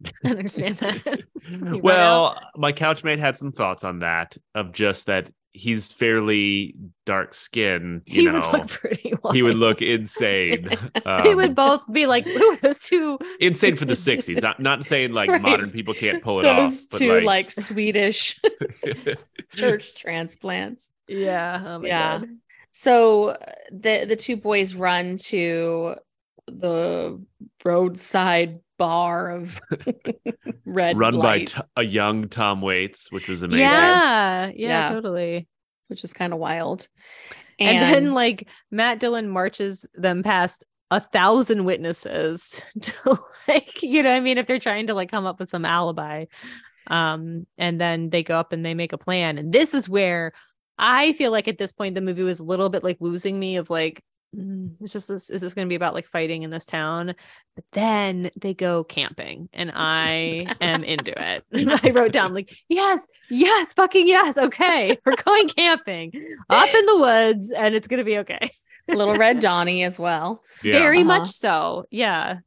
I 0.23 0.29
understand 0.29 0.77
that. 0.77 1.23
well, 1.83 2.39
my 2.55 2.71
couchmate 2.71 3.19
had 3.19 3.35
some 3.35 3.51
thoughts 3.51 3.83
on 3.83 3.99
that 3.99 4.37
of 4.55 4.71
just 4.71 5.07
that 5.07 5.29
he's 5.51 5.91
fairly 5.91 6.75
dark 7.05 7.33
skinned. 7.33 8.03
he 8.05 8.21
You 8.21 8.31
would 8.31 8.41
know, 8.41 8.51
look 8.51 8.67
pretty 8.69 9.13
wild. 9.21 9.35
he 9.35 9.41
would 9.43 9.55
look 9.55 9.81
insane. 9.95 10.69
they 10.93 11.01
Um, 11.05 11.35
would 11.35 11.55
both 11.55 11.81
be 11.91 12.05
like, 12.05 12.25
"Ooh, 12.27 12.55
those 12.61 12.79
two 12.79 13.17
insane 13.41 13.75
for 13.75 13.83
the 13.85 13.93
'60s. 13.95 14.41
Not 14.41 14.61
not 14.61 14.85
saying 14.85 15.11
like 15.11 15.29
Right. 15.29 15.41
modern 15.41 15.71
people 15.71 15.93
can't 15.93 16.23
pull 16.23 16.39
it 16.39 16.43
Those 16.43 16.83
off, 16.85 16.89
but 16.91 16.97
two 16.99 17.09
like, 17.09 17.23
like, 17.25 17.51
Swedish 17.51 18.39
church 19.53 19.95
transplants. 19.95 20.91
Yeah. 21.09 21.63
Oh 21.65 21.79
my 21.79 21.87
Yeah. 21.87 22.19
god. 22.19 22.29
So 22.71 23.29
uh, 23.29 23.51
the 23.71 24.05
the 24.05 24.15
two 24.15 24.37
boys 24.37 24.75
run 24.75 25.17
to 25.25 25.95
the 26.47 27.21
roadside 27.65 28.59
bar 28.77 29.29
of 29.29 29.59
red 30.65 30.97
run 30.97 31.15
by 31.17 31.19
light, 31.19 31.47
t- 31.49 31.61
a 31.75 31.83
young 31.83 32.27
Tom 32.29 32.61
Waits, 32.61 33.11
which 33.11 33.27
was 33.27 33.43
amazing. 33.43 33.61
Yeah, 33.61 34.47
yeah, 34.47 34.51
Yeah. 34.55 34.89
totally. 34.89 35.47
which 35.87 36.03
is 36.03 36.13
kind 36.13 36.33
of 36.33 36.39
wild. 36.39 36.87
And, 37.59 37.81
then 37.81 38.13
like 38.13 38.47
Matt 38.71 38.99
Dillon 38.99 39.27
marches 39.27 39.85
them 39.95 40.23
past 40.23 40.65
a 40.91 41.01
thousand 41.01 41.65
witnesses 41.65 42.61
to 42.81 43.19
like, 43.47 43.83
you 43.83 44.01
know, 44.03 44.09
what 44.11 44.15
I 44.15 44.19
mean, 44.21 44.37
if 44.37 44.47
they're 44.47 44.59
trying 44.59 44.87
to 44.87 44.93
like 44.93 45.09
come 45.11 45.25
up 45.25 45.39
with 45.39 45.49
some 45.49 45.65
alibi. 45.65 46.25
Um, 46.87 47.45
and 47.57 47.79
then 47.79 48.09
they 48.11 48.23
go 48.23 48.39
up 48.39 48.53
and 48.53 48.65
they 48.65 48.73
make 48.75 48.93
a 48.93 48.97
plan. 48.97 49.37
And 49.37 49.51
this 49.51 49.73
is 49.73 49.89
where 49.89 50.31
I 50.79 51.13
feel 51.13 51.31
like 51.31 51.47
at 51.47 51.57
this 51.57 51.73
point 51.73 51.93
the 51.95 52.01
movie 52.01 52.23
was 52.23 52.39
a 52.39 52.43
little 52.43 52.69
bit 52.69 52.83
like 52.83 52.97
losing 53.01 53.37
me 53.39 53.57
of 53.57 53.69
like, 53.69 54.01
mm, 54.35 54.71
it's 54.81 54.93
just 54.93 55.07
this 55.09 55.29
is 55.29 55.41
this 55.41 55.53
gonna 55.53 55.67
be 55.67 55.75
about 55.75 55.93
like 55.93 56.05
fighting 56.05 56.43
in 56.43 56.49
this 56.49 56.65
town? 56.65 57.13
But 57.55 57.65
then 57.73 58.31
they 58.39 58.53
go 58.53 58.83
camping 58.85 59.49
and 59.53 59.71
I 59.75 60.47
am 60.61 60.83
into 60.85 61.13
it. 61.21 61.43
I 61.83 61.89
wrote 61.91 62.13
down 62.13 62.33
like, 62.33 62.55
yes, 62.69 63.05
yes, 63.29 63.73
fucking 63.73 64.07
yes. 64.07 64.37
Okay. 64.37 64.97
We're 65.05 65.15
going 65.23 65.49
camping 65.49 66.11
up 66.49 66.69
in 66.73 66.85
the 66.85 66.97
woods 66.99 67.51
and 67.51 67.75
it's 67.75 67.87
gonna 67.89 68.05
be 68.05 68.19
okay. 68.19 68.49
little 68.87 69.17
red 69.17 69.39
Donnie 69.39 69.83
as 69.83 69.99
well, 69.99 70.41
Yeah. 70.63 70.79
Very 70.79 70.99
Uh-huh. 70.99 71.07
much 71.19 71.29
so. 71.29 71.85
Yeah. 71.91 72.37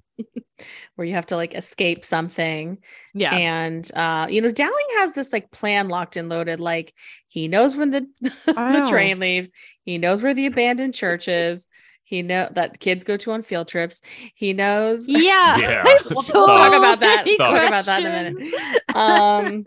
where 0.95 1.07
you 1.07 1.14
have 1.14 1.27
to 1.27 1.37
like 1.37 1.55
escape 1.55 2.05
something. 2.05 2.79
Yeah. 3.14 3.35
And 3.35 3.91
uh, 3.95 4.27
you 4.31 4.41
know, 4.41 4.51
Dowling 4.51 4.87
has 4.99 5.12
this 5.14 5.33
like 5.33 5.51
plan 5.51 5.89
locked 5.89 6.16
and 6.16 6.29
loaded. 6.29 6.61
Like 6.61 6.95
he 7.29 7.49
knows 7.49 7.77
when 7.77 7.91
the 7.91 8.07
the 8.47 8.87
train 8.89 9.18
leaves. 9.20 9.51
He 9.85 9.99
knows 9.99 10.23
where 10.23 10.35
the 10.35 10.47
abandoned 10.47 10.95
church 10.95 11.29
is. 11.29 11.66
He 12.05 12.20
know 12.20 12.49
that 12.53 12.79
kids 12.79 13.05
go 13.05 13.16
to 13.16 13.33
on 13.33 13.43
field 13.43 13.68
trips. 13.68 14.03
He 14.35 14.53
knows. 14.53 15.09
yeah. 15.09 15.57
Yeah. 15.59 15.83
I 15.87 15.91
have 15.91 16.07
We'll 16.11 16.23
so 16.23 16.47
talk 16.47 16.73
about 16.75 17.01
that. 17.01 17.25
We'll 17.25 17.39
talk 17.39 17.66
about 17.68 17.85
that 17.87 18.01
in 18.03 18.07
a 18.07 18.31
minute. 18.33 18.97
Um, 18.97 19.64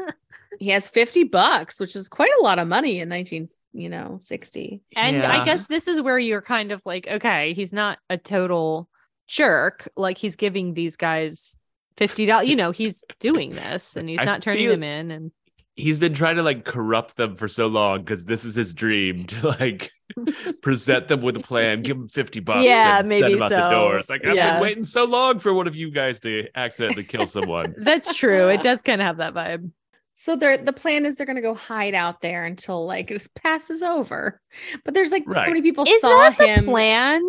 he 0.60 0.70
has 0.70 0.88
fifty 0.88 1.24
bucks, 1.24 1.80
which 1.80 1.96
is 1.96 2.08
quite 2.08 2.32
a 2.40 2.44
lot 2.44 2.60
of 2.60 2.68
money 2.68 3.00
in 3.00 3.10
nineteen, 3.10 3.50
you 3.74 3.90
know, 3.90 4.20
sixty. 4.22 4.82
And 4.96 5.18
Yeah. 5.18 5.32
I 5.42 5.44
guess 5.44 5.66
this 5.66 5.88
is 5.88 6.00
where 6.02 6.20
you're 6.20 6.42
kind 6.42 6.72
of 6.72 6.82
like, 6.86 7.08
okay, 7.08 7.54
he's 7.54 7.74
not 7.74 7.98
a 8.10 8.18
total 8.18 8.88
jerk. 9.28 9.90
Like 9.96 10.18
he's 10.18 10.36
giving 10.36 10.74
these 10.74 10.96
guys 10.98 11.58
fifty 11.98 12.26
dollars. 12.26 12.50
You 12.50 12.56
know, 12.56 12.72
he's 12.72 13.04
doing 13.20 13.54
this 13.56 13.96
and 13.96 14.10
he's 14.10 14.20
I 14.20 14.26
not 14.26 14.42
turning 14.42 14.64
feel- 14.64 14.72
them 14.74 14.84
in. 14.84 15.12
And 15.12 15.32
he's 15.76 16.00
been 16.00 16.14
trying 16.14 16.38
to 16.38 16.44
like 16.44 16.64
corrupt 16.66 17.18
them 17.18 17.36
for 17.36 17.48
so 17.48 17.68
long 17.68 18.00
because 18.00 18.26
this 18.26 18.46
is 18.46 18.56
his 18.56 18.74
dream 18.74 19.26
to 19.26 19.48
like 19.60 19.92
present 20.62 21.08
them 21.08 21.22
with 21.22 21.36
a 21.38 21.42
plan, 21.42 21.82
give 21.82 21.98
them 21.98 22.08
50 22.08 22.40
bucks, 22.42 22.64
Yeah, 22.64 23.00
and 23.00 23.08
send 23.08 23.22
maybe 23.22 23.34
them 23.34 23.44
out 23.44 23.50
the 23.50 23.70
so. 23.70 23.76
door. 23.76 23.98
It's 23.98 24.10
like, 24.10 24.26
I've 24.26 24.36
Yeah. 24.36 24.54
been 24.54 24.62
waiting 24.62 24.84
so 24.84 25.04
long 25.06 25.40
for 25.40 25.54
one 25.54 25.68
of 25.68 25.76
you 25.76 25.92
guys 25.92 26.20
to 26.22 26.48
accidentally 26.56 27.04
kill 27.04 27.28
someone. 27.28 27.74
that's 27.78 28.14
true. 28.14 28.48
It 28.50 28.62
does 28.62 28.82
kind 28.82 29.02
of 29.02 29.06
have 29.08 29.18
that 29.18 29.34
vibe. 29.34 29.72
So 30.18 30.38
they're 30.38 30.56
the 30.58 30.72
plan 30.72 31.06
is 31.06 31.18
they're 31.18 31.26
gonna 31.28 31.42
go 31.42 31.54
hide 31.54 31.94
out 31.94 32.22
there 32.22 32.46
until 32.46 32.86
like 32.86 33.10
this 33.10 33.28
passes 33.36 33.84
over. 33.84 34.40
But 34.86 34.94
there's 34.94 35.12
like 35.12 35.26
so 35.30 35.42
many 35.42 35.62
people 35.62 35.84
Is 35.86 36.00
saw 36.00 36.08
that 36.30 36.38
the 36.38 36.48
him. 36.48 36.64
plan? 36.66 37.22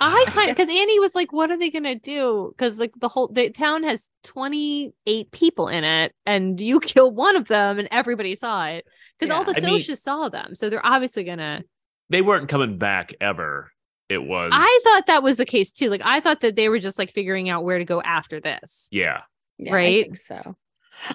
I 0.00 0.24
I 0.26 0.30
kind 0.30 0.50
of 0.50 0.56
because 0.56 0.68
Annie 0.68 1.00
was 1.00 1.14
like, 1.14 1.32
"What 1.32 1.50
are 1.50 1.56
they 1.58 1.70
gonna 1.70 1.96
do?" 1.96 2.52
Because 2.56 2.78
like 2.78 2.92
the 3.00 3.08
whole 3.08 3.28
the 3.28 3.50
town 3.50 3.82
has 3.82 4.10
twenty 4.22 4.92
eight 5.06 5.30
people 5.32 5.68
in 5.68 5.82
it, 5.84 6.14
and 6.24 6.60
you 6.60 6.78
kill 6.80 7.10
one 7.10 7.34
of 7.36 7.48
them, 7.48 7.78
and 7.78 7.88
everybody 7.90 8.34
saw 8.34 8.66
it 8.66 8.86
because 9.18 9.30
all 9.32 9.44
Yeah. 9.46 9.52
the 9.54 9.66
I 9.66 9.70
mean- 9.70 9.80
Socs 9.80 9.98
saw 9.98 10.28
them, 10.28 10.54
so 10.54 10.70
they're 10.70 10.84
obviously 10.86 11.24
gonna. 11.24 11.62
They 12.10 12.22
weren't 12.22 12.48
coming 12.48 12.78
back 12.78 13.12
ever. 13.20 13.70
It 14.08 14.22
was. 14.22 14.50
I 14.54 14.80
thought 14.84 15.06
that 15.08 15.22
was 15.22 15.36
the 15.36 15.44
case 15.44 15.72
too. 15.72 15.90
Like 15.90 16.00
I 16.04 16.20
thought 16.20 16.40
that 16.40 16.56
they 16.56 16.68
were 16.68 16.78
just 16.78 16.98
like 16.98 17.12
figuring 17.12 17.50
out 17.50 17.64
where 17.64 17.78
to 17.78 17.84
go 17.84 18.00
after 18.00 18.40
this. 18.40 18.88
Yeah. 18.90 19.20
Yeah, 19.58 19.72
I 19.72 19.76
right? 19.76 20.04
think 20.04 20.16
so. 20.16 20.56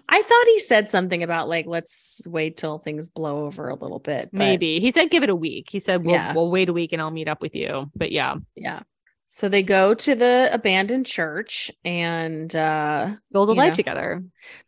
I 0.10 0.22
thought 0.22 0.46
he 0.48 0.60
said 0.60 0.90
something 0.90 1.24
about 1.24 1.50
like 1.50 1.66
let's 1.68 2.22
wait 2.28 2.58
till 2.58 2.80
things 2.80 3.10
blow 3.10 3.46
over 3.46 3.70
a 3.70 3.76
little 3.76 4.00
bit. 4.00 4.30
but 4.32 4.38
Maybe 4.38 4.80
he 4.80 4.92
said 4.92 5.10
give 5.12 5.24
it 5.24 5.30
a 5.30 5.36
week. 5.36 5.70
He 5.70 5.80
said 5.80 6.04
we'll 6.06 6.16
Yeah. 6.16 6.34
we'll 6.34 6.52
wait 6.52 6.70
a 6.70 6.74
week 6.74 6.94
and 6.94 7.02
I'll 7.02 7.12
meet 7.12 7.28
up 7.28 7.42
with 7.42 7.54
you. 7.56 7.92
But 7.96 8.12
yeah, 8.12 8.36
yeah. 8.56 8.82
So 9.28 9.50
they 9.50 9.64
go 9.64 9.94
to 9.96 10.16
the 10.16 10.50
abandoned 10.54 11.06
church 11.06 11.72
and 11.84 12.56
uh 12.56 13.16
build 13.32 13.50
a 13.50 13.54
life 13.54 13.72
know. 13.72 13.76
together. 13.76 14.24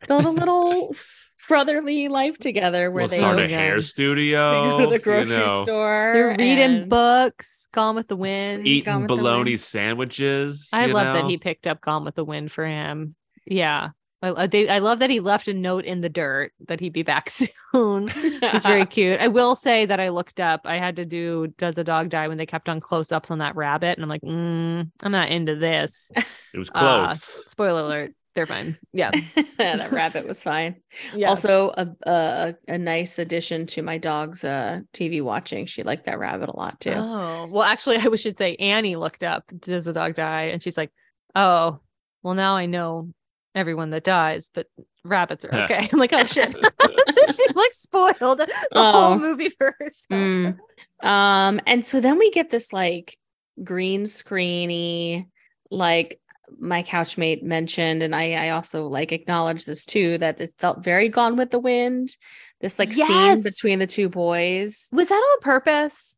build 0.07 0.25
a 0.25 0.31
little 0.31 0.95
brotherly 1.47 2.07
life 2.07 2.37
together 2.39 2.89
where 2.91 3.01
We'll 3.03 3.07
they, 3.09 3.17
start 3.17 3.37
go, 3.37 3.43
a 3.43 3.47
hair 3.47 3.75
they 3.75 3.81
studio. 3.81 4.77
go 4.77 4.79
to 4.81 4.87
the 4.87 4.93
you 4.93 4.99
grocery 4.99 5.37
know, 5.37 5.63
store. 5.63 6.11
They're 6.13 6.29
reading 6.29 6.59
and- 6.81 6.89
books. 6.89 7.67
Gone 7.73 7.95
with 7.95 8.07
the 8.07 8.15
Wind. 8.15 8.65
Eating 8.67 8.91
Gone 8.93 9.01
with 9.03 9.09
the 9.09 9.15
bologna 9.17 9.51
Wind. 9.51 9.59
sandwiches. 9.59 10.69
I 10.73 10.87
you 10.87 10.93
love 10.93 11.13
that 11.15 11.25
he 11.25 11.37
picked 11.37 11.67
up 11.67 11.81
Gone 11.81 12.03
with 12.03 12.15
the 12.15 12.25
Wind 12.25 12.51
for 12.51 12.65
him. 12.65 13.15
Yeah. 13.45 13.89
I, 14.21 14.43
I, 14.43 14.47
they, 14.47 14.67
I 14.69 14.79
love 14.79 14.99
that 14.99 15.09
he 15.09 15.19
left 15.19 15.47
a 15.47 15.53
note 15.53 15.85
in 15.85 16.01
the 16.01 16.09
dirt 16.09 16.51
that 16.67 16.79
he'd 16.79 16.93
be 16.93 17.03
back 17.03 17.29
soon. 17.73 18.09
Just 18.41 18.65
very 18.65 18.85
cute. 18.87 19.19
I 19.19 19.27
will 19.27 19.55
say 19.55 19.85
that 19.85 19.99
I 19.99 20.09
looked 20.09 20.39
up. 20.39 20.61
I 20.65 20.77
had 20.77 20.95
to 20.95 21.05
do 21.05 21.47
Does 21.57 21.77
a 21.77 21.83
Dog 21.83 22.09
Die 22.09 22.27
when 22.27 22.37
they 22.37 22.45
kept 22.45 22.69
on 22.69 22.79
close 22.79 23.11
ups 23.11 23.29
on 23.29 23.39
that 23.39 23.55
rabbit. 23.55 23.97
And 23.97 24.03
I'm 24.03 24.09
like, 24.09 24.21
mm, 24.21 24.89
I'm 25.03 25.11
not 25.11 25.29
into 25.29 25.55
this. 25.55 26.11
It 26.53 26.57
was 26.57 26.71
Uh, 26.73 27.05
close. 27.07 27.21
Spoiler 27.51 27.81
alert. 27.81 28.13
They're 28.33 28.45
fine. 28.45 28.77
Yeah. 28.93 29.11
that 29.57 29.91
rabbit 29.91 30.25
was 30.27 30.41
fine. 30.43 30.77
yeah. 31.13 31.29
Also, 31.29 31.71
a, 31.77 31.87
a 32.03 32.55
a 32.67 32.77
nice 32.77 33.17
addition 33.19 33.65
to 33.67 33.81
my 33.81 33.97
dog's 33.97 34.43
uh, 34.43 34.81
TV 34.93 35.21
watching. 35.21 35.65
She 35.65 35.83
liked 35.83 36.05
that 36.05 36.19
rabbit 36.19 36.49
a 36.49 36.55
lot 36.55 36.79
too. 36.81 36.91
Oh, 36.93 37.47
well, 37.49 37.63
actually, 37.63 37.97
I 37.97 38.13
should 38.15 38.37
say 38.37 38.55
Annie 38.55 38.95
looked 38.97 39.23
up 39.23 39.43
Does 39.59 39.87
a 39.87 39.93
Dog 39.93 40.15
Die? 40.15 40.43
And 40.43 40.61
she's 40.63 40.77
like, 40.77 40.91
oh, 41.33 41.79
well, 42.23 42.33
now 42.33 42.55
I 42.57 42.65
know 42.65 43.09
everyone 43.55 43.89
that 43.91 44.03
dies, 44.03 44.49
but 44.53 44.67
rabbits 45.03 45.45
are 45.45 45.63
okay. 45.63 45.89
I'm 45.93 45.99
like, 45.99 46.13
oh 46.13 46.25
shit. 46.25 46.53
so 46.53 47.31
she 47.33 47.45
like 47.53 47.73
spoiled 47.73 48.39
the 48.39 48.51
Oh. 48.73 48.91
whole 48.91 49.17
movie 49.19 49.49
for 49.49 49.75
herself. 49.79 50.09
Mm. 50.21 50.57
Um, 51.01 51.59
and 51.65 51.85
so 51.85 51.99
then 52.01 52.17
we 52.19 52.29
get 52.31 52.49
this 52.51 52.71
like 52.73 53.17
green 53.63 54.03
screeny, 54.03 55.27
like 55.71 56.19
my 56.59 56.83
couchmate 56.83 57.41
mentioned, 57.41 58.03
and 58.03 58.15
I 58.15 58.33
I 58.33 58.49
also 58.49 58.87
like 58.87 59.11
acknowledge 59.11 59.65
this 59.65 59.85
too 59.85 60.17
that 60.19 60.39
it 60.39 60.51
felt 60.59 60.83
very 60.83 61.09
Gone 61.09 61.37
with 61.37 61.49
the 61.51 61.59
Wind. 61.59 62.15
This 62.61 62.77
like 62.79 62.93
scene 62.93 63.41
between 63.43 63.79
the 63.79 63.87
two 63.87 64.09
boys. 64.09 64.87
Was 64.91 65.09
that 65.09 65.15
on 65.15 65.39
purpose? 65.41 66.17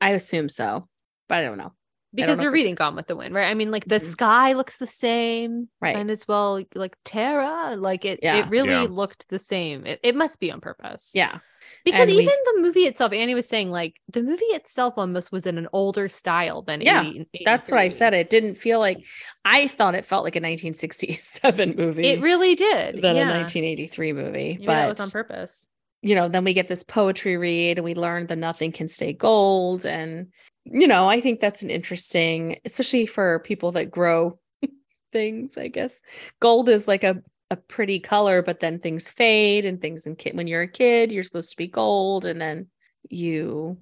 I 0.00 0.10
assume 0.10 0.48
so, 0.48 0.88
but 1.28 1.38
I 1.38 1.42
don't 1.42 1.58
know. 1.58 1.72
Because 2.14 2.42
you're 2.42 2.52
reading 2.52 2.74
Gone 2.74 2.94
with 2.94 3.06
the 3.06 3.16
Wind, 3.16 3.34
right? 3.34 3.48
I 3.48 3.54
mean, 3.54 3.70
like 3.70 3.86
the 3.86 3.98
Mhm. 3.98 4.02
sky 4.10 4.52
looks 4.52 4.76
the 4.76 4.86
same, 4.86 5.68
Right. 5.80 5.96
And 5.96 6.10
as 6.10 6.28
well, 6.28 6.62
like 6.74 6.94
Tara, 7.04 7.74
like 7.76 8.04
it, 8.04 8.20
Yeah. 8.22 8.36
it 8.36 8.50
really 8.50 8.70
Yeah. 8.82 8.86
looked 8.90 9.26
the 9.30 9.38
same. 9.38 9.86
It, 9.86 9.98
it 10.02 10.14
must 10.14 10.38
be 10.38 10.50
on 10.52 10.60
purpose. 10.60 11.10
Yeah, 11.14 11.38
Because 11.84 12.08
And 12.08 12.16
we- 12.16 12.22
even 12.24 12.34
the 12.44 12.60
movie 12.60 12.86
itself, 12.86 13.12
Annie 13.12 13.34
was 13.34 13.48
saying, 13.48 13.70
like 13.70 13.94
the 14.12 14.22
movie 14.22 14.44
itself 14.46 14.94
almost 14.98 15.32
was 15.32 15.46
in 15.46 15.56
an 15.58 15.68
older 15.72 16.08
style 16.08 16.60
than 16.62 16.80
Yeah, 16.82 17.02
80 17.02 17.28
that's 17.46 17.70
what 17.70 17.80
I 17.80 17.88
said. 17.88 18.12
It 18.14 18.28
didn't 18.30 18.56
feel 18.56 18.78
like 18.78 18.98
I 19.44 19.68
thought 19.68 19.94
it 19.94 20.04
felt 20.04 20.24
like 20.24 20.36
a 20.36 20.40
1967 20.40 21.74
movie. 21.78 22.06
It 22.08 22.20
really 22.20 22.54
did. 22.54 22.96
than 23.02 23.16
yeah. 23.16 23.30
a 23.30 23.38
1983 23.40 24.12
movie. 24.12 24.32
Maybe 24.32 24.66
but 24.66 24.74
that 24.74 24.88
was 24.88 25.00
on 25.00 25.10
purpose. 25.10 25.66
you 26.02 26.14
know, 26.16 26.28
then 26.28 26.42
we 26.44 26.52
get 26.52 26.66
this 26.68 26.82
poetry 26.82 27.36
read 27.36 27.78
and 27.78 27.84
we 27.84 27.94
learn 27.94 28.26
that 28.26 28.36
nothing 28.36 28.72
can 28.72 28.88
stay 28.88 29.12
gold. 29.12 29.86
And, 29.86 30.32
you 30.64 30.86
know, 30.86 31.08
I 31.08 31.20
think 31.20 31.40
that's 31.40 31.62
an 31.62 31.70
interesting, 31.70 32.58
especially 32.64 33.06
for 33.06 33.40
people 33.40 33.72
that 33.72 33.90
grow 33.90 34.38
things, 35.12 35.58
I 35.58 35.68
guess. 35.68 36.02
Gold 36.40 36.68
is 36.68 36.86
like 36.88 37.04
a, 37.04 37.22
a 37.50 37.56
pretty 37.56 37.98
color, 38.00 38.42
but 38.42 38.60
then 38.60 38.78
things 38.78 39.10
fade 39.10 39.64
and 39.64 39.80
things 39.80 40.06
in 40.06 40.16
kid 40.16 40.36
when 40.36 40.46
you're 40.46 40.62
a 40.62 40.68
kid, 40.68 41.12
you're 41.12 41.22
supposed 41.24 41.50
to 41.50 41.56
be 41.56 41.66
gold, 41.66 42.24
and 42.24 42.40
then 42.40 42.68
you 43.10 43.78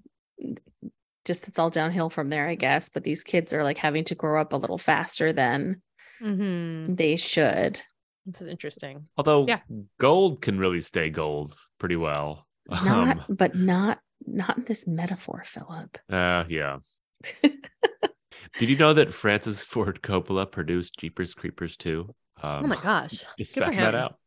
just 1.26 1.46
it's 1.48 1.58
all 1.58 1.70
downhill 1.70 2.08
from 2.10 2.30
there, 2.30 2.48
I 2.48 2.54
guess. 2.54 2.88
But 2.88 3.04
these 3.04 3.22
kids 3.22 3.52
are 3.52 3.62
like 3.62 3.78
having 3.78 4.04
to 4.04 4.14
grow 4.14 4.40
up 4.40 4.52
a 4.52 4.56
little 4.56 4.78
faster 4.78 5.32
than 5.32 5.82
Mm-hmm. 6.22 6.96
they 6.96 7.16
should. 7.16 7.80
This 8.26 8.42
is 8.42 8.48
interesting. 8.48 9.06
Although 9.16 9.46
Yeah. 9.48 9.60
gold 9.98 10.42
can 10.42 10.58
really 10.58 10.82
stay 10.82 11.08
gold 11.08 11.54
pretty 11.78 11.96
well. 11.96 12.46
Not, 12.68 12.86
Um, 13.18 13.24
but 13.30 13.54
not 13.54 14.00
not 14.26 14.58
in 14.58 14.64
this 14.64 14.86
metaphor, 14.86 15.42
Philip. 15.46 15.98
uh, 16.10 16.44
yeah. 16.48 16.78
Did 18.58 18.68
you 18.68 18.76
know 18.76 18.92
that 18.92 19.12
Francis 19.12 19.62
Ford 19.62 20.00
Coppola 20.02 20.50
produced 20.50 20.98
Jeepers 20.98 21.34
Creepers 21.34 21.76
too? 21.76 22.14
Um, 22.42 22.64
oh 22.64 22.66
my 22.68 22.76
gosh. 22.76 23.24
Just 23.38 23.54
Good 23.54 23.64
for 23.64 23.72
found 23.72 23.84
that 23.86 23.94
out. 23.94 24.18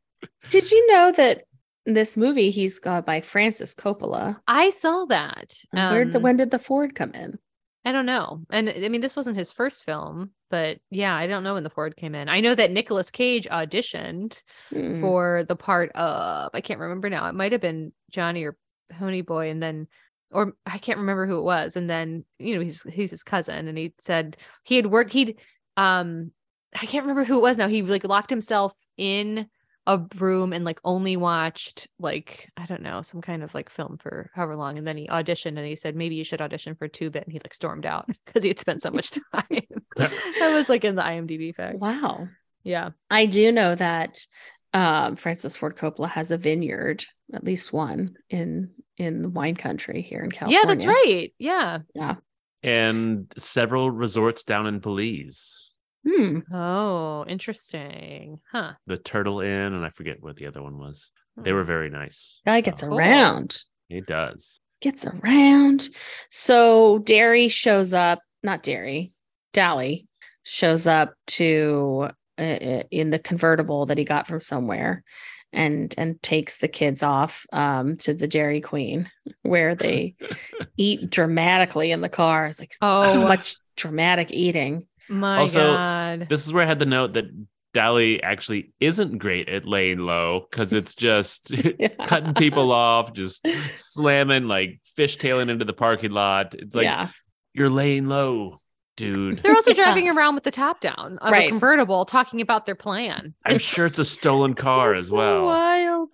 Did 0.49 0.71
you 0.71 0.91
know 0.91 1.11
that 1.11 1.43
this 1.85 2.15
movie 2.15 2.49
he's 2.49 2.79
got 2.79 3.05
by 3.05 3.19
Francis 3.21 3.75
Coppola. 3.75 4.37
I 4.47 4.69
saw 4.69 5.05
that. 5.05 5.53
And 5.73 5.93
Where 5.93 6.05
the 6.05 6.17
Um, 6.17 6.23
when 6.23 6.37
did 6.37 6.49
the 6.51 6.59
Ford 6.59 6.95
come 6.95 7.11
in? 7.11 7.37
I 7.83 7.91
don't 7.91 8.05
know. 8.05 8.45
And 8.49 8.69
I 8.69 8.87
mean, 8.87 9.01
this 9.01 9.17
wasn't 9.17 9.35
his 9.35 9.51
first 9.51 9.83
film, 9.83 10.31
but 10.49 10.77
yeah, 10.89 11.13
I 11.13 11.27
don't 11.27 11.43
know 11.43 11.55
when 11.55 11.65
the 11.65 11.69
Ford 11.69 11.97
came 11.97 12.15
in. 12.15 12.29
I 12.29 12.39
know 12.39 12.55
that 12.55 12.71
Nicolas 12.71 13.11
Cage 13.11 13.45
auditioned 13.49 14.41
Mm. 14.71 15.01
for 15.01 15.43
the 15.49 15.57
part 15.57 15.91
of 15.91 16.51
I 16.53 16.61
can't 16.61 16.79
remember 16.79 17.09
now. 17.09 17.27
It 17.27 17.35
might 17.35 17.51
have 17.51 17.59
been 17.59 17.91
Johnny 18.09 18.45
or 18.45 18.55
Pony 18.93 19.21
Boy, 19.21 19.49
and 19.49 19.61
then 19.61 19.87
or 20.31 20.53
I 20.65 20.77
can't 20.77 20.99
remember 20.99 21.25
who 21.25 21.37
it 21.37 21.43
was. 21.43 21.75
And 21.75 21.89
then 21.89 22.25
you 22.39 22.55
know 22.55 22.61
he's 22.61 22.83
he's 22.83 23.11
his 23.11 23.23
cousin, 23.23 23.67
and 23.67 23.77
he 23.77 23.93
said 23.99 24.37
he 24.63 24.75
had 24.75 24.87
worked. 24.87 25.13
He'd 25.13 25.39
um 25.77 26.31
I 26.73 26.85
can't 26.85 27.03
remember 27.03 27.23
who 27.23 27.37
it 27.37 27.41
was 27.41 27.57
now. 27.57 27.67
He 27.67 27.81
like 27.81 28.03
locked 28.03 28.29
himself 28.29 28.73
in 28.97 29.47
a 29.85 29.99
room 30.15 30.53
and 30.53 30.63
like 30.63 30.79
only 30.85 31.17
watched 31.17 31.89
like 31.99 32.49
I 32.55 32.65
don't 32.65 32.81
know 32.81 33.01
some 33.01 33.21
kind 33.21 33.43
of 33.43 33.53
like 33.53 33.69
film 33.69 33.97
for 33.97 34.31
however 34.33 34.55
long, 34.55 34.77
and 34.77 34.87
then 34.87 34.97
he 34.97 35.07
auditioned 35.07 35.57
and 35.57 35.65
he 35.65 35.75
said 35.75 35.95
maybe 35.95 36.15
you 36.15 36.23
should 36.23 36.41
audition 36.41 36.75
for 36.75 36.87
Two 36.87 37.09
Bit, 37.09 37.23
and 37.23 37.33
he 37.33 37.39
like 37.39 37.53
stormed 37.53 37.85
out 37.85 38.07
because 38.25 38.43
he 38.43 38.49
had 38.49 38.59
spent 38.59 38.81
so 38.81 38.91
much 38.91 39.11
time. 39.11 39.67
that 39.95 40.51
was 40.53 40.69
like 40.69 40.83
in 40.83 40.95
the 40.95 41.01
IMDb 41.01 41.55
fact. 41.55 41.79
Wow. 41.79 42.27
Yeah. 42.63 42.91
I 43.09 43.25
do 43.25 43.51
know 43.51 43.75
that 43.75 44.25
um, 44.73 45.15
Francis 45.15 45.55
Ford 45.55 45.75
Coppola 45.77 46.09
has 46.09 46.31
a 46.31 46.37
vineyard, 46.37 47.05
at 47.33 47.43
least 47.43 47.71
one 47.73 48.15
in 48.29 48.71
in 48.97 49.21
the 49.23 49.29
wine 49.29 49.55
country 49.55 50.01
here 50.01 50.23
in 50.23 50.31
California. 50.31 50.59
Yeah, 50.61 50.67
that's 50.67 50.85
right. 50.85 51.33
Yeah. 51.39 51.79
Yeah, 51.95 52.15
and 52.61 53.31
several 53.37 53.89
resorts 53.91 54.43
down 54.43 54.67
in 54.67 54.79
Belize. 54.79 55.71
Hmm. 56.07 56.39
Oh, 56.53 57.23
interesting. 57.27 58.39
Huh. 58.51 58.73
The 58.87 58.97
Turtle 58.97 59.39
Inn, 59.39 59.73
and 59.73 59.85
I 59.85 59.89
forget 59.89 60.17
what 60.21 60.35
the 60.35 60.47
other 60.47 60.61
one 60.61 60.77
was. 60.77 61.11
They 61.37 61.53
were 61.53 61.63
very 61.63 61.89
nice. 61.89 62.41
Guy 62.45 62.61
gets 62.61 62.83
Uh, 62.83 62.87
around. 62.87 63.57
It 63.89 64.05
does. 64.05 64.59
Gets 64.81 65.05
around. 65.05 65.89
So 66.29 66.99
Darry 66.99 67.47
shows 67.47 67.93
up, 67.93 68.19
not 68.43 68.63
Darry, 68.63 69.13
Dally 69.53 70.07
shows 70.43 70.85
up 70.85 71.13
to 71.27 72.09
uh, 72.37 72.83
in 72.91 73.09
the 73.09 73.19
convertible 73.19 73.85
that 73.87 73.97
he 73.97 74.03
got 74.03 74.27
from 74.27 74.41
somewhere 74.41 75.03
and 75.51 75.93
and 75.97 76.21
takes 76.23 76.57
the 76.57 76.67
kids 76.67 77.03
off 77.03 77.45
um 77.53 77.95
to 77.97 78.13
the 78.13 78.27
Dairy 78.27 78.59
Queen 78.61 79.09
where 79.43 79.75
they 79.75 80.15
eat 80.77 81.09
dramatically 81.09 81.91
in 81.91 82.01
the 82.01 82.09
car. 82.09 82.47
It's 82.47 82.59
like 82.59 82.73
so 82.73 82.79
Oh. 82.81 83.21
much 83.21 83.55
dramatic 83.77 84.31
eating. 84.31 84.87
My 85.09 85.39
Also, 85.39 85.73
God. 85.75 86.27
This 86.29 86.45
is 86.45 86.53
where 86.53 86.63
I 86.63 86.67
had 86.67 86.79
the 86.79 86.85
note 86.87 87.13
that 87.13 87.25
Dally 87.73 88.21
actually 88.23 88.71
isn't 88.79 89.17
great 89.17 89.49
at 89.49 89.65
laying 89.65 89.99
low 89.99 90.47
because 90.49 90.73
it's 90.73 90.95
just 90.95 91.51
cutting 92.07 92.33
people 92.33 92.71
off, 92.71 93.13
just 93.13 93.45
slamming 93.75 94.47
like 94.47 94.79
fishtailing 94.97 95.49
into 95.49 95.65
the 95.65 95.73
parking 95.73 96.11
lot. 96.11 96.55
It's 96.55 96.73
like 96.75 96.85
yeah. 96.85 97.09
you're 97.53 97.69
laying 97.69 98.07
low, 98.07 98.61
dude. 98.95 99.39
They're 99.39 99.55
also 99.55 99.71
Yeah. 99.75 99.83
driving 99.85 100.09
around 100.09 100.35
with 100.35 100.43
the 100.43 100.51
top 100.51 100.79
down 100.81 101.17
of 101.21 101.31
Right. 101.31 101.47
a 101.47 101.49
convertible, 101.49 102.05
talking 102.05 102.41
about 102.41 102.65
their 102.65 102.75
plan. 102.75 103.33
I'm 103.45 103.57
sure 103.57 103.85
it's 103.85 103.99
a 103.99 104.05
stolen 104.05 104.53
car 104.53 104.93
It's 104.93 105.03
as 105.03 105.07
so 105.09 105.15
well. 105.15 105.45
Wild. 105.45 106.09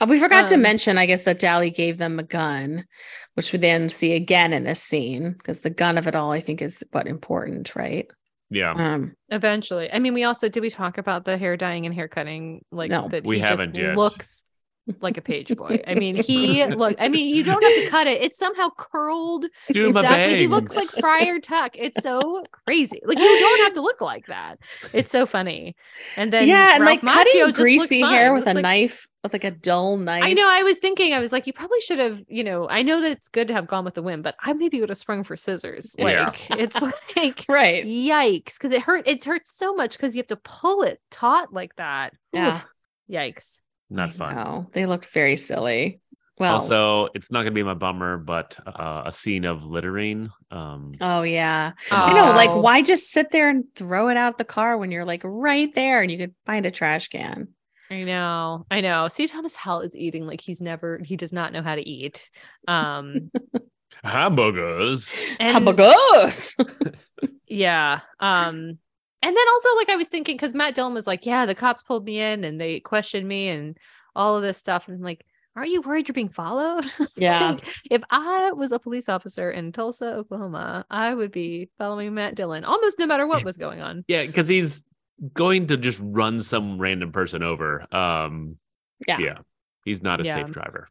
Uh, 0.00 0.06
We 0.08 0.18
forgot 0.18 0.48
to 0.48 0.54
Um, 0.56 0.62
mention, 0.62 0.98
I 0.98 1.06
guess, 1.06 1.24
that 1.24 1.38
Dally 1.38 1.70
gave 1.70 1.98
them 1.98 2.18
a 2.18 2.22
gun, 2.24 2.86
which 3.34 3.52
we 3.52 3.58
then 3.58 3.88
see 3.88 4.14
again 4.14 4.52
in 4.52 4.64
this 4.64 4.82
scene 4.82 5.32
because 5.32 5.60
the 5.60 5.70
gun 5.70 5.96
of 5.98 6.06
it 6.06 6.16
all, 6.16 6.32
I 6.32 6.40
think, 6.40 6.60
is 6.62 6.82
what 6.90 7.06
important, 7.06 7.74
right? 7.76 8.06
Yeah. 8.50 8.72
Um, 8.72 9.14
Eventually. 9.30 9.90
I 9.92 9.98
mean, 9.98 10.12
we 10.12 10.24
also 10.24 10.48
did 10.48 10.60
we 10.60 10.68
talk 10.70 10.98
about 10.98 11.24
the 11.24 11.38
hair 11.38 11.56
dyeing 11.56 11.86
and 11.86 11.94
hair 11.94 12.08
cutting? 12.08 12.64
Like 12.70 12.90
No. 12.90 13.08
that 13.08 13.24
We 13.24 13.36
he 13.36 13.40
haven't 13.42 13.74
just 13.74 13.80
yet. 13.80 13.96
looks 13.96 14.44
like 15.00 15.16
a 15.16 15.22
page 15.22 15.54
boy. 15.56 15.80
I 15.86 15.94
mean, 15.94 16.14
he 16.22 16.64
look 16.66 16.96
I 16.98 17.08
mean, 17.08 17.34
you 17.34 17.42
don't 17.42 17.62
have 17.62 17.84
to 17.84 17.88
cut 17.88 18.06
it. 18.06 18.22
It's 18.22 18.38
somehow 18.38 18.70
curled. 18.76 19.46
Dude, 19.68 19.94
my 19.94 20.00
exactly. 20.00 20.38
He 20.40 20.46
looks 20.48 20.76
like 20.76 20.88
bangs. 20.88 20.98
Friar 21.00 21.38
Tuck. 21.40 21.72
It's 21.76 22.02
so 22.02 22.44
crazy. 22.66 23.00
Like 23.04 23.18
you 23.18 23.24
don't 23.24 23.60
have 23.64 23.74
to 23.74 23.80
look 23.80 24.00
like 24.00 24.26
that. 24.26 24.58
It's 24.92 25.10
so 25.10 25.26
funny. 25.26 25.76
And 26.16 26.32
then 26.32 26.48
yeah, 26.48 26.74
and 26.74 26.84
like 26.84 27.00
cutting 27.00 27.32
Macchio 27.32 27.46
just 27.48 27.60
greasy 27.60 28.00
hair 28.00 28.34
with 28.34 28.46
a 28.46 28.54
like- 28.54 28.62
knife, 28.62 29.08
with 29.22 29.32
like 29.32 29.44
a 29.44 29.50
dull 29.52 29.96
knife. 29.96 30.24
I 30.24 30.32
know. 30.32 30.48
I 30.48 30.64
was 30.64 30.78
thinking, 30.78 31.14
I 31.14 31.20
was 31.20 31.30
like, 31.30 31.46
you 31.46 31.52
probably 31.52 31.80
should 31.80 32.00
have, 32.00 32.22
you 32.28 32.42
know, 32.42 32.68
I 32.68 32.82
know 32.82 33.00
that 33.02 33.12
it's 33.12 33.28
good 33.28 33.48
to 33.48 33.54
have 33.54 33.68
gone 33.68 33.84
with 33.84 33.94
the 33.94 34.02
wind, 34.02 34.24
but 34.24 34.34
I 34.40 34.52
maybe 34.52 34.80
would 34.80 34.88
have 34.88 34.98
sprung 34.98 35.22
for 35.22 35.36
scissors. 35.36 35.94
Yeah. 35.96 36.26
Like 36.26 36.50
it's 36.58 36.80
like 37.16 37.44
Right. 37.48 37.84
yikes. 37.86 38.58
Cause 38.58 38.72
it 38.72 38.82
hurt, 38.82 39.06
it 39.06 39.22
hurts 39.22 39.50
so 39.56 39.74
much 39.74 39.96
because 39.96 40.16
you 40.16 40.20
have 40.20 40.26
to 40.28 40.36
pull 40.36 40.82
it 40.82 41.00
taut 41.10 41.52
like 41.52 41.76
that. 41.76 42.14
Yeah. 42.32 42.56
Oof. 42.56 42.64
Yikes. 43.10 43.60
Not 43.92 44.12
fun. 44.12 44.34
No, 44.36 44.70
they 44.72 44.86
looked 44.86 45.06
very 45.06 45.36
silly. 45.36 46.00
Well, 46.38 46.54
also, 46.54 47.08
it's 47.14 47.30
not 47.30 47.40
going 47.42 47.52
to 47.52 47.54
be 47.54 47.62
my 47.62 47.74
bummer, 47.74 48.16
but 48.16 48.58
uh, 48.66 49.02
a 49.04 49.12
scene 49.12 49.44
of 49.44 49.64
littering. 49.66 50.30
Um, 50.50 50.94
oh 51.00 51.22
yeah. 51.22 51.72
Come 51.88 52.10
I 52.10 52.12
know, 52.14 52.24
on. 52.30 52.36
like, 52.36 52.50
Oh. 52.50 52.62
why 52.62 52.80
just 52.82 53.10
sit 53.10 53.30
there 53.30 53.50
and 53.50 53.64
throw 53.74 54.08
it 54.08 54.16
out 54.16 54.38
the 54.38 54.44
car 54.44 54.78
when 54.78 54.90
you're 54.90 55.04
like 55.04 55.20
right 55.24 55.72
there 55.74 56.00
and 56.00 56.10
you 56.10 56.16
could 56.18 56.34
find 56.46 56.64
a 56.64 56.70
trash 56.70 57.08
can? 57.08 57.48
I 57.90 58.04
know. 58.04 58.64
I 58.70 58.80
know. 58.80 59.08
C. 59.08 59.26
Thomas 59.28 59.54
Howell 59.54 59.82
is 59.82 59.94
eating 59.94 60.26
like 60.26 60.40
he's 60.40 60.62
never, 60.62 60.98
he 61.04 61.16
does 61.16 61.32
not 61.34 61.52
know 61.52 61.60
how 61.62 61.74
to 61.74 61.86
eat. 61.86 62.30
Um, 62.66 63.30
hamburgers. 64.02 65.18
and 65.38 65.52
Hamburgers. 65.52 66.56
Yeah. 67.46 68.00
Um 68.18 68.78
and 69.22 69.36
then 69.36 69.48
also 69.52 69.68
like 69.76 69.88
I 69.88 69.96
was 69.96 70.08
thinking 70.08 70.36
cuz 70.38 70.54
Matt 70.54 70.74
Dillon 70.74 70.94
was 70.94 71.06
like, 71.06 71.24
"Yeah, 71.26 71.46
the 71.46 71.54
cops 71.54 71.82
pulled 71.82 72.04
me 72.04 72.20
in 72.20 72.44
and 72.44 72.60
they 72.60 72.80
questioned 72.80 73.26
me 73.28 73.48
and 73.48 73.78
all 74.14 74.36
of 74.36 74.42
this 74.42 74.58
stuff." 74.58 74.88
And 74.88 74.96
I'm 74.96 75.02
like, 75.02 75.24
"Aren't 75.56 75.70
you 75.70 75.80
worried 75.82 76.08
you're 76.08 76.14
being 76.14 76.28
followed?" 76.28 76.84
Yeah. 77.16 77.56
If 77.90 78.02
I 78.10 78.52
was 78.52 78.72
a 78.72 78.78
police 78.78 79.08
officer 79.08 79.50
in 79.50 79.72
Tulsa, 79.72 80.14
Oklahoma, 80.14 80.84
I 80.90 81.14
would 81.14 81.30
be 81.32 81.68
following 81.78 82.14
Matt 82.14 82.34
Dillon 82.34 82.64
almost 82.64 82.98
no 82.98 83.06
matter 83.06 83.26
what 83.26 83.44
was 83.44 83.56
going 83.56 83.80
on. 83.80 84.04
Yeah, 84.08 84.26
because 84.26 84.48
he's 84.48 84.84
going 85.34 85.68
to 85.68 85.76
just 85.76 86.00
run 86.02 86.40
some 86.40 86.78
random 86.78 87.12
person 87.12 87.42
over. 87.42 87.86
Um, 87.94 88.58
Yeah. 89.06 89.18
yeah, 89.18 89.38
he's 89.84 90.02
not 90.02 90.20
a 90.20 90.24
Yeah. 90.24 90.34
safe 90.34 90.50
driver. 90.52 90.88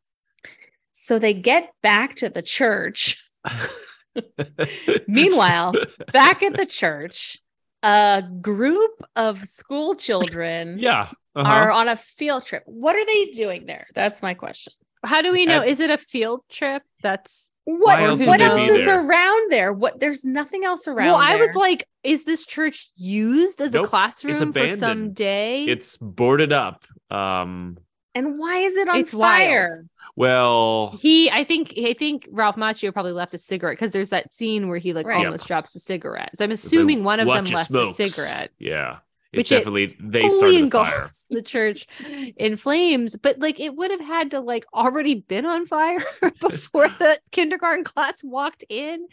So 0.94 1.20
they 1.20 1.34
get 1.34 1.74
back 1.82 2.16
to 2.16 2.30
the 2.30 2.42
church. 2.42 3.18
Meanwhile, 5.08 5.74
back 6.14 6.44
at 6.44 6.56
the 6.56 6.66
church, 6.66 7.38
a 7.84 8.24
group 8.42 8.92
of 9.16 9.46
school 9.48 9.96
children 9.96 10.78
yeah, 10.80 11.10
uh-huh. 11.36 11.50
are 11.50 11.72
on 11.72 11.88
a 11.88 11.96
field 11.96 12.46
trip. 12.46 12.64
What 12.66 12.96
are 12.96 13.06
they 13.06 13.26
doing 13.32 13.66
there? 13.66 13.88
That's 13.96 14.22
my 14.22 14.34
question. 14.34 14.74
How 15.04 15.22
do 15.22 15.32
we 15.32 15.46
know? 15.46 15.62
At- 15.62 15.68
Is 15.68 15.80
it 15.80 15.90
a 15.90 15.98
field 15.98 16.42
trip? 16.50 16.84
That's 17.02 17.52
What 17.64 18.00
else 18.00 18.24
what 18.24 18.40
else 18.42 18.62
is 18.62 18.86
there? 18.86 19.08
around 19.08 19.52
there? 19.52 19.74
What 19.74 20.00
there's 20.00 20.24
nothing 20.24 20.64
else 20.64 20.88
around. 20.88 21.08
well, 21.08 21.16
I 21.16 21.38
was 21.38 21.56
like, 21.56 21.88
is 22.04 22.24
this 22.24 22.46
church 22.46 22.92
used 22.96 23.62
as 23.62 23.74
a 23.74 23.84
classroom 23.84 24.54
for 24.54 24.68
some 24.70 25.14
day? 25.14 25.66
it's 25.66 25.98
boarded 25.98 26.54
up. 26.54 26.86
Um, 27.10 27.78
and 28.14 28.38
why 28.38 28.58
is 28.58 28.76
it 28.78 28.90
on 28.90 28.98
It's 28.98 29.14
wild. 29.14 29.48
fire? 29.48 29.86
Well, 30.16 30.98
He, 31.02 31.30
I 31.32 31.44
think, 31.44 31.74
I 31.78 31.94
think 31.94 32.28
Ralph 32.32 32.56
Macchio 32.56 32.92
probably 32.94 33.14
left 33.14 33.34
a 33.34 33.38
cigarette 33.38 33.78
because 33.78 33.92
there's 33.92 34.10
that 34.10 34.34
scene 34.34 34.68
where 34.68 34.78
he 34.78 34.94
like 34.94 35.06
Right. 35.06 35.26
almost 35.26 35.48
drops 35.48 35.72
the 35.72 35.80
cigarette. 35.80 36.32
So 36.36 36.44
I'm 36.44 36.52
assuming 36.52 37.04
one 37.04 37.20
of 37.20 37.28
them 37.28 37.46
left 37.46 37.68
smokes. 37.68 38.00
a 38.00 38.10
cigarette, 38.10 38.52
Yeah, 38.60 38.98
it 39.34 39.38
Which 39.38 39.52
it 39.52 39.56
definitely 39.56 39.96
they 40.00 40.24
only 40.24 40.30
started 40.36 40.54
the 40.56 40.60
engulfs 40.60 40.90
fire. 40.92 41.10
the 41.30 41.42
church 41.42 41.88
in 42.36 42.58
flames. 42.58 43.16
But 43.16 43.40
like, 43.40 43.60
it 43.62 43.74
would 43.76 43.92
have 43.92 44.02
had 44.02 44.32
to 44.32 44.42
like 44.42 44.66
already 44.74 45.16
been 45.16 45.46
on 45.46 45.66
fire 45.66 46.04
before 46.42 46.90
the 46.90 47.20
kindergarten 47.32 47.84
class 47.86 48.24
walked 48.24 48.66
in. 48.68 49.08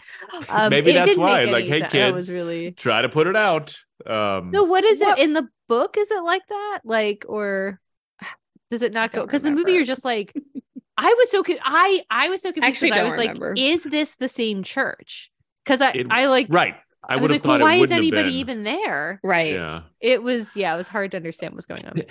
Um, 0.49 0.71
Maybe 0.71 0.91
it 0.91 0.95
that's 0.95 1.17
why, 1.17 1.45
like, 1.45 1.67
hey, 1.69 1.81
sense. 1.81 1.93
That 1.93 2.15
was 2.15 2.25
kids, 2.27 2.33
really 2.33 2.73
Try 2.73 3.03
to 3.03 3.09
put 3.09 3.27
it 3.29 3.37
out. 3.37 3.77
Um, 4.07 4.51
no. 4.51 4.65
What 4.65 4.85
is 4.85 5.01
What- 5.01 5.19
it 5.19 5.23
in 5.25 5.33
the 5.35 5.49
book? 5.69 5.97
Is 5.97 6.11
it 6.11 6.23
like 6.25 6.43
that? 6.49 6.81
Like, 6.85 7.25
or 7.29 7.81
does 8.73 8.83
it 8.83 8.93
not 8.93 9.13
go? 9.13 9.25
Because 9.25 9.43
the 9.43 9.51
movie, 9.53 9.73
you're 9.73 9.85
just 9.85 10.05
like. 10.05 10.35
I 11.01 11.15
was 11.17 11.31
so 11.31 11.43
I 11.65 12.03
I 12.11 12.29
was 12.29 12.43
so 12.43 12.53
confused. 12.53 12.69
Actually 12.75 12.91
'cause 12.91 12.99
I 12.99 13.03
don't 13.03 13.11
was 13.11 13.19
remember. 13.19 13.55
like, 13.57 13.59
is 13.65 13.85
this 13.85 14.17
the 14.17 14.29
same 14.29 14.63
church? 14.65 15.31
Because 15.65 15.81
I 15.81 15.93
It- 15.93 16.07
I 16.11 16.27
like 16.27 16.49
right. 16.51 16.75
I, 17.09 17.15
I, 17.15 17.17
would 17.17 17.23
was 17.23 17.31
have 17.31 17.37
like, 17.37 17.43
thought 17.45 17.61
well, 17.61 17.69
why 17.69 17.83
is 17.83 17.91
anybody 17.93 18.35
even 18.39 18.65
there? 18.65 19.21
Right. 19.23 19.55
Yeah. 19.55 19.83
It 20.01 20.23
was 20.23 20.57
yeah, 20.57 20.75
it 20.75 20.77
was 20.77 20.89
hard 20.89 21.13
to 21.13 21.17
understand 21.17 21.53
what 21.53 21.57
was 21.57 21.67
going 21.67 21.87
on. 21.87 22.03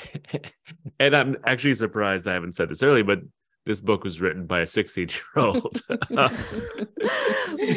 and 1.00 1.16
I'm 1.16 1.36
actually 1.46 1.76
surprised 1.76 2.26
I 2.28 2.34
haven't 2.34 2.56
said 2.56 2.70
this 2.70 2.82
earlier, 2.82 3.04
but 3.04 3.20
this 3.66 3.82
book 3.82 4.06
was 4.06 4.22
written 4.22 4.46
by 4.48 4.62
a 4.62 4.66
16 4.66 5.10
year 5.10 5.46
old. 5.46 5.82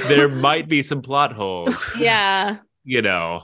there 0.08 0.28
might 0.48 0.68
be 0.68 0.82
some 0.82 1.02
plot 1.02 1.32
holes, 1.32 1.74
Yeah. 1.98 2.58
you 2.84 3.02
know. 3.02 3.42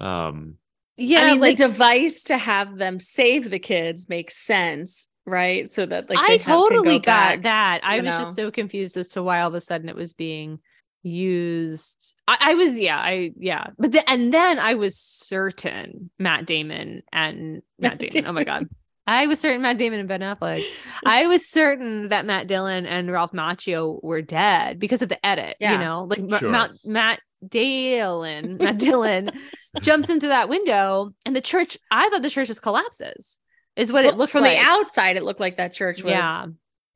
Um, 0.00 0.54
Yeah, 0.96 1.22
I 1.22 1.30
mean, 1.32 1.40
like 1.40 1.58
the 1.58 1.64
device 1.66 2.22
to 2.24 2.38
have 2.38 2.78
them 2.78 3.00
save 3.00 3.50
the 3.50 3.58
kids 3.58 4.08
makes 4.08 4.36
sense, 4.36 5.08
right? 5.28 5.70
So 5.70 5.86
that 5.86 6.08
like 6.10 6.18
I 6.18 6.26
they 6.26 6.32
have- 6.34 6.42
can 6.42 6.54
totally 6.54 6.98
go 6.98 7.04
got 7.04 7.42
back. 7.42 7.42
that. 7.42 7.80
I 7.84 7.96
you 7.96 8.02
was 8.04 8.14
just 8.16 8.34
so 8.36 8.50
confused 8.50 8.96
as 8.96 9.08
to 9.08 9.22
why 9.22 9.40
all 9.40 9.48
of 9.48 9.54
a 9.54 9.60
sudden 9.60 9.88
it 9.88 9.96
was 9.96 10.14
being 10.14 10.58
used. 11.02 12.14
I, 12.26 12.36
I 12.40 12.54
was 12.54 12.78
yeah, 12.78 12.98
I 12.98 13.32
yeah, 13.38 13.68
but 13.78 13.92
the, 13.92 14.08
and 14.10 14.32
then 14.32 14.58
I 14.58 14.74
was 14.74 14.96
certain 14.98 16.10
Matt 16.18 16.46
Damon 16.46 17.02
and 17.12 17.62
Matt 17.78 18.00
Matt 18.00 18.10
Damon. 18.10 18.28
Oh 18.30 18.32
my 18.32 18.44
god, 18.44 18.68
I 19.06 19.26
was 19.26 19.40
certain 19.40 19.62
Matt 19.62 19.78
Damon 19.78 20.00
and 20.00 20.08
Ben 20.08 20.20
Affleck. 20.20 20.64
I 21.06 21.26
was 21.26 21.48
certain 21.48 22.08
that 22.08 22.26
Matt 22.26 22.46
Dillon 22.46 22.86
and 22.86 23.10
Ralph 23.10 23.32
Macchio 23.32 24.02
were 24.02 24.22
dead 24.22 24.78
because 24.78 25.02
of 25.02 25.08
the 25.08 25.24
edit. 25.24 25.56
Yeah. 25.60 25.72
You 25.72 25.78
know, 25.78 26.04
like 26.04 26.20
Ma- 26.22 26.38
Sure. 26.38 26.50
Matt 26.50 26.70
Matt 26.84 27.20
Dillon, 27.48 28.56
Matt 28.58 28.78
Dillon 28.88 29.30
jumps 29.80 30.10
into 30.10 30.28
that 30.28 30.48
window, 30.48 31.10
and 31.24 31.34
the 31.36 31.40
church. 31.40 31.78
I 31.90 32.08
thought 32.10 32.22
the 32.22 32.30
church 32.30 32.48
just 32.48 32.62
collapses. 32.62 33.38
Is 33.78 33.92
what 33.92 34.04
it 34.04 34.16
looked 34.16 34.32
from 34.32 34.42
like. 34.42 34.58
the 34.58 34.64
outside. 34.64 35.16
It 35.16 35.24
looked 35.24 35.40
like 35.40 35.56
that 35.56 35.72
church 35.72 36.02
was. 36.02 36.12
Yeah, 36.12 36.46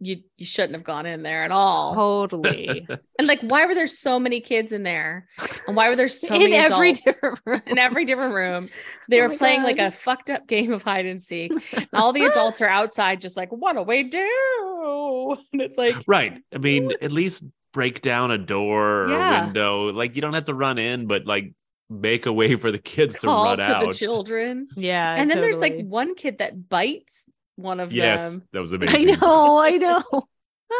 You 0.00 0.16
you 0.36 0.44
shouldn't 0.44 0.74
have 0.74 0.84
gone 0.84 1.06
in 1.06 1.22
there 1.22 1.44
at 1.44 1.52
all. 1.52 1.94
totally. 1.94 2.86
And 3.18 3.28
like, 3.28 3.40
why 3.40 3.66
were 3.66 3.74
there 3.74 3.86
so 3.86 4.18
many 4.18 4.40
kids 4.40 4.72
in 4.72 4.82
there? 4.82 5.28
And 5.68 5.76
why 5.76 5.88
were 5.88 5.94
there 5.96 6.08
so 6.08 6.34
in 6.34 6.40
many 6.40 6.54
every 6.56 6.90
adults 6.90 7.00
different 7.04 7.40
room. 7.46 7.62
in 7.66 7.78
every 7.78 8.04
different 8.04 8.34
room? 8.34 8.66
They 9.08 9.20
Oh 9.20 9.22
were 9.24 9.28
my 9.28 9.36
playing 9.36 9.62
like 9.62 9.78
a 9.78 9.92
fucked 9.92 10.28
up 10.30 10.48
game 10.48 10.72
of 10.72 10.82
hide 10.82 11.06
and 11.06 11.22
seek. 11.22 11.52
And 11.72 11.88
all 11.92 12.12
the 12.12 12.24
adults 12.24 12.60
are 12.60 12.68
outside, 12.68 13.20
just 13.20 13.36
like, 13.36 13.50
what 13.50 13.76
do 13.76 13.82
we 13.82 14.02
do? 14.02 15.36
And 15.52 15.62
it's 15.62 15.78
like, 15.78 15.96
right. 16.08 16.40
I 16.52 16.58
mean, 16.58 16.92
at 17.00 17.12
least 17.12 17.44
break 17.72 18.02
down 18.02 18.30
a 18.32 18.38
door 18.38 19.04
or 19.04 19.10
Yeah. 19.10 19.42
a 19.42 19.44
window. 19.44 19.92
Like 19.92 20.16
you 20.16 20.22
don't 20.22 20.34
have 20.34 20.46
to 20.46 20.54
run 20.54 20.78
in, 20.78 21.06
but 21.06 21.26
like 21.26 21.52
make 21.92 22.26
a 22.26 22.32
way 22.32 22.56
for 22.56 22.70
the 22.72 22.78
kids 22.78 23.14
to 23.20 23.26
call 23.26 23.44
run 23.44 23.58
to 23.58 23.64
out. 23.64 23.86
the 23.86 23.92
children. 23.92 24.68
Yeah, 24.76 25.14
and 25.14 25.30
then 25.30 25.40
there's 25.40 25.60
like 25.60 25.76
one 25.84 26.14
kid 26.14 26.38
that 26.38 26.68
bites 26.68 27.26
one 27.56 27.80
of 27.80 27.92
yes, 27.92 28.32
them. 28.36 28.48
that 28.52 28.60
was 28.60 28.72
amazing. 28.72 29.10
I 29.10 29.14
know, 29.16 29.58
I 29.58 29.70
know. 29.78 30.02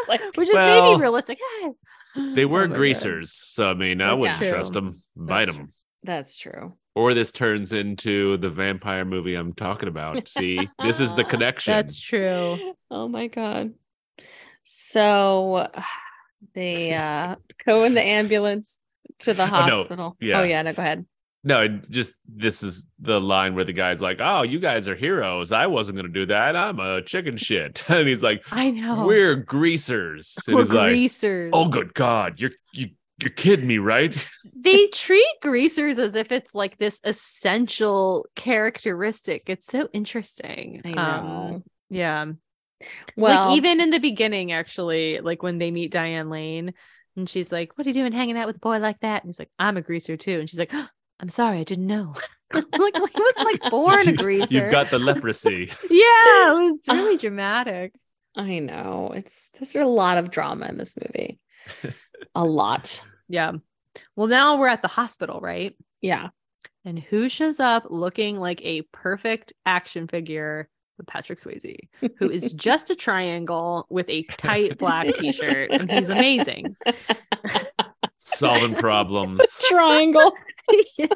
Like, 0.08 0.22
Which 0.36 0.48
is 0.48 0.54
Well, 0.54 0.92
maybe 0.92 1.02
realistic. 1.02 1.38
They 2.16 2.46
were 2.46 2.62
Oh 2.62 2.66
my 2.66 2.68
God. 2.68 2.76
greasers, 2.78 3.32
so 3.34 3.68
I 3.70 3.74
mean, 3.74 4.00
I 4.00 4.06
That's 4.08 4.20
wouldn't 4.20 4.38
true. 4.38 4.48
trust 4.50 4.72
them. 4.72 5.02
Bite 5.14 5.44
That's 5.46 5.58
them. 5.58 5.72
that's 6.02 6.36
true. 6.38 6.72
Or 6.94 7.12
this 7.12 7.30
turns 7.30 7.74
into 7.74 8.38
the 8.38 8.48
vampire 8.48 9.04
movie 9.04 9.34
I'm 9.34 9.52
talking 9.52 9.88
about. 9.88 10.28
See, 10.36 10.66
this 10.82 10.98
is 10.98 11.14
the 11.14 11.24
connection. 11.24 11.72
That's 11.72 12.00
true. 12.00 12.74
Oh 12.90 13.06
my 13.08 13.26
god. 13.28 13.74
So 14.64 15.68
they 16.54 16.94
uh 16.94 17.36
go 17.66 17.84
in 17.84 17.92
the 17.94 18.02
ambulance 18.02 18.78
to 19.24 19.34
the 19.34 19.44
Oh, 19.44 19.46
no. 19.46 19.76
hospital. 19.76 20.16
Yeah. 20.20 20.40
Oh 20.40 20.44
yeah, 20.44 20.62
no, 20.62 20.72
go 20.72 20.82
ahead. 20.82 21.06
No, 21.44 21.66
just 21.66 22.12
this 22.28 22.62
is 22.62 22.86
the 23.00 23.20
line 23.20 23.56
where 23.56 23.64
the 23.64 23.72
guy's 23.72 24.00
like, 24.00 24.18
"Oh, 24.20 24.42
you 24.42 24.60
guys 24.60 24.86
are 24.88 24.94
heroes. 24.94 25.50
I 25.50 25.66
wasn't 25.66 25.96
going 25.96 26.06
to 26.06 26.12
do 26.12 26.26
that. 26.26 26.54
I'm 26.54 26.78
a 26.78 27.02
chicken 27.02 27.36
shit." 27.36 27.84
And 27.88 28.06
he's 28.06 28.22
like, 28.22 28.44
I 28.52 28.70
know. 28.70 29.04
"We're 29.06 29.34
greasers." 29.34 30.38
And 30.46 30.54
We're 30.54 30.62
he's 30.62 30.72
like, 30.72 30.88
greasers. 30.90 31.50
"Oh, 31.52 31.68
good 31.68 31.94
God, 31.94 32.38
you're 32.38 32.52
you 32.72 32.90
you're 33.20 33.30
kidding 33.30 33.66
me, 33.66 33.78
right?" 33.78 34.16
they 34.56 34.86
treat 34.88 35.26
greasers 35.40 35.98
as 35.98 36.14
if 36.14 36.30
it's 36.30 36.54
like 36.54 36.78
this 36.78 37.00
essential 37.02 38.26
characteristic. 38.36 39.42
It's 39.46 39.66
so 39.66 39.88
interesting. 39.92 40.82
I 40.84 40.92
Um, 40.92 41.26
know. 41.26 41.62
yeah. 41.90 42.26
well, 43.16 43.48
like 43.48 43.58
even 43.58 43.80
in 43.80 43.90
the 43.90 43.98
beginning, 43.98 44.52
actually, 44.52 45.18
like 45.20 45.42
when 45.42 45.58
they 45.58 45.70
meet 45.72 45.90
Diane 45.92 46.30
Lane 46.30 46.72
and 47.16 47.28
she's 47.28 47.52
like, 47.52 47.76
What 47.76 47.86
are 47.86 47.90
you 47.90 47.94
doing 47.94 48.12
hanging 48.12 48.36
out 48.36 48.46
with 48.46 48.56
a 48.56 48.60
boy 48.60 48.78
like 48.78 49.00
that? 49.00 49.22
And 49.22 49.28
he's 49.28 49.38
like, 49.38 49.50
I'm 49.58 49.76
a 49.76 49.82
greaser 49.82 50.16
too. 50.16 50.40
And 50.40 50.48
she's 50.48 50.58
like, 50.58 50.72
I'm 51.20 51.28
sorry, 51.28 51.58
I 51.58 51.64
didn't 51.64 51.86
know. 51.86 52.14
like 52.54 52.64
he 52.74 53.22
wasn't 53.22 53.46
like 53.46 53.62
born 53.70 54.08
a 54.08 54.12
greaser. 54.14 54.54
You've 54.54 54.70
got 54.70 54.90
the 54.90 54.98
leprosy. 55.00 55.70
yeah, 55.90 56.58
it 56.58 56.72
was 56.72 56.88
really 56.88 57.16
dramatic. 57.16 57.94
I 58.36 58.58
know. 58.58 59.12
It's 59.14 59.50
there's 59.50 59.76
a 59.76 59.84
lot 59.84 60.18
of 60.18 60.30
drama 60.30 60.66
in 60.66 60.78
this 60.78 60.96
movie. 60.96 61.38
a 62.34 62.44
lot. 62.44 63.02
Yeah. 63.28 63.52
Well, 64.16 64.26
now 64.26 64.58
we're 64.58 64.68
at 64.68 64.82
the 64.82 64.88
hospital, 64.88 65.40
right? 65.40 65.76
Yeah. 66.00 66.28
And 66.84 66.98
who 66.98 67.28
shows 67.28 67.60
up 67.60 67.84
looking 67.90 68.36
like 68.38 68.60
a 68.64 68.82
perfect 68.92 69.52
action 69.64 70.08
figure? 70.08 70.68
But 70.97 71.07
Patrick 71.07 71.38
Swayze, 71.38 71.88
who 72.18 72.28
is 72.28 72.53
just 72.55 72.90
a 72.90 72.95
triangle 72.95 73.86
with 73.90 74.09
a 74.09 74.22
tight 74.24 74.78
black 74.78 75.14
t-shirt, 75.14 75.70
and 75.70 75.90
he's 75.90 76.09
amazing. 76.09 76.76
Solving 78.18 78.74
problems. 78.74 79.40
It's 79.40 79.64
a 79.64 79.68
triangle. 79.68 80.32
Yes. 80.97 81.11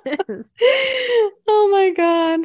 oh 1.49 1.69
my 1.71 1.91
god. 1.97 2.41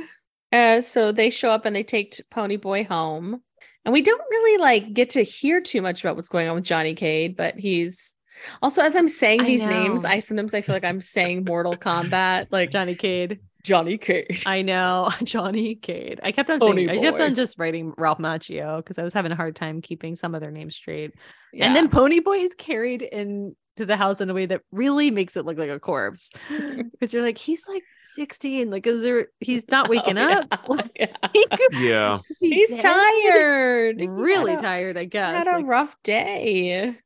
Uh, 0.51 0.81
so 0.81 1.11
they 1.11 1.31
show 1.31 1.49
up 1.49 1.65
and 1.65 1.75
they 1.75 1.83
take 1.83 2.21
Pony 2.29 2.57
Boy 2.57 2.83
home. 2.83 3.41
And 3.83 3.91
we 3.91 4.03
don't 4.03 4.21
really 4.29 4.61
like 4.61 4.93
get 4.93 5.09
to 5.11 5.23
hear 5.23 5.61
too 5.61 5.81
much 5.81 6.03
about 6.03 6.15
what's 6.15 6.29
going 6.29 6.47
on 6.47 6.55
with 6.55 6.63
Johnny 6.63 6.93
Cade, 6.93 7.35
but 7.35 7.57
he's 7.57 8.15
also 8.61 8.81
as 8.81 8.95
I'm 8.95 9.07
saying 9.07 9.41
I 9.41 9.45
these 9.45 9.63
names. 9.63 10.05
I 10.05 10.19
sometimes 10.19 10.53
I 10.53 10.61
feel 10.61 10.75
like 10.75 10.85
I'm 10.85 11.01
saying 11.01 11.45
Mortal 11.45 11.75
Kombat, 11.75 12.47
like 12.51 12.71
Johnny 12.71 12.95
Cade. 12.95 13.39
Johnny 13.63 13.97
Cade. 13.97 14.43
I 14.45 14.61
know 14.61 15.09
Johnny 15.23 15.75
Cade. 15.75 16.19
I 16.23 16.31
kept 16.31 16.49
on 16.49 16.59
Pony 16.59 16.87
saying 16.87 16.99
I 16.99 17.01
kept 17.01 17.17
boy. 17.17 17.25
on 17.25 17.35
just 17.35 17.57
writing 17.59 17.93
Ralph 17.97 18.17
Macchio 18.19 18.77
because 18.77 18.97
I 18.97 19.03
was 19.03 19.13
having 19.13 19.31
a 19.31 19.35
hard 19.35 19.55
time 19.55 19.81
keeping 19.81 20.15
some 20.15 20.33
of 20.35 20.41
their 20.41 20.51
names 20.51 20.75
straight. 20.75 21.11
Yeah. 21.53 21.65
And 21.67 21.75
then 21.75 21.89
Pony 21.89 22.19
Boy 22.19 22.37
is 22.37 22.53
carried 22.55 23.01
into 23.01 23.55
the 23.77 23.95
house 23.97 24.21
in 24.21 24.29
a 24.29 24.33
way 24.33 24.45
that 24.45 24.61
really 24.71 25.11
makes 25.11 25.35
it 25.37 25.45
look 25.45 25.57
like 25.57 25.69
a 25.69 25.79
corpse 25.79 26.29
because 26.49 27.13
you're 27.13 27.21
like 27.23 27.37
he's 27.37 27.67
like 27.67 27.83
16. 28.15 28.69
Like 28.69 28.85
is 28.87 29.01
there? 29.01 29.27
He's 29.39 29.67
not 29.69 29.87
oh, 29.89 29.91
waking 29.91 30.17
Oh, 30.17 30.29
up. 30.29 30.47
yeah. 30.51 30.57
Like, 30.67 30.91
yeah. 30.99 31.15
he 31.33 31.45
could 31.47 31.73
yeah. 31.79 32.17
be 32.41 32.49
He's 32.49 32.69
dead. 32.69 32.81
tired. 32.81 34.01
Really 34.01 34.53
a- 34.53 34.59
tired, 34.61 34.97
I 34.97 35.05
guess. 35.05 35.45
Had 35.45 35.47
a 35.47 35.57
like- 35.57 35.65
rough 35.67 35.95
day. 36.03 36.97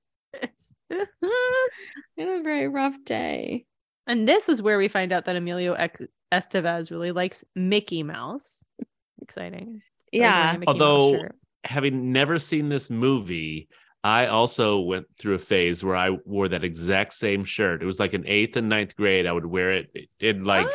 He 0.89 0.97
had 2.21 2.39
a 2.39 2.43
very 2.43 2.67
rough 2.67 2.95
day. 3.05 3.65
and 4.07 4.27
this 4.27 4.49
is 4.49 4.61
where 4.61 4.77
we 4.77 4.87
find 4.87 5.11
out 5.11 5.25
that 5.25 5.35
Emilio 5.35 5.73
Ex- 5.73 6.01
Estevez 6.31 6.91
really 6.91 7.11
likes 7.11 7.43
Mickey 7.55 8.03
Mouse. 8.03 8.65
Exciting. 9.21 9.81
So 9.81 9.81
he's 10.11 10.19
wearing 10.21 10.33
a 10.33 10.37
Yeah. 10.37 10.51
Mickey 10.53 10.65
Mouse 10.65 10.73
Although 10.73 11.27
having 11.63 12.11
never 12.11 12.39
seen 12.39 12.69
this 12.69 12.89
movie, 12.89 13.67
I 14.03 14.27
also 14.27 14.79
went 14.81 15.07
through 15.17 15.35
a 15.35 15.39
phase 15.39 15.83
where 15.83 15.95
I 15.95 16.11
wore 16.25 16.47
that 16.49 16.63
exact 16.63 17.13
same 17.13 17.43
shirt. 17.43 17.81
It 17.81 17.85
was 17.85 17.99
like 17.99 18.13
in 18.13 18.25
eighth 18.27 18.55
and 18.55 18.69
ninth 18.69 18.95
grade. 18.95 19.25
I 19.25 19.31
would 19.31 19.45
wear 19.47 19.71
it 19.73 19.95
in 20.19 20.43
like 20.43 20.67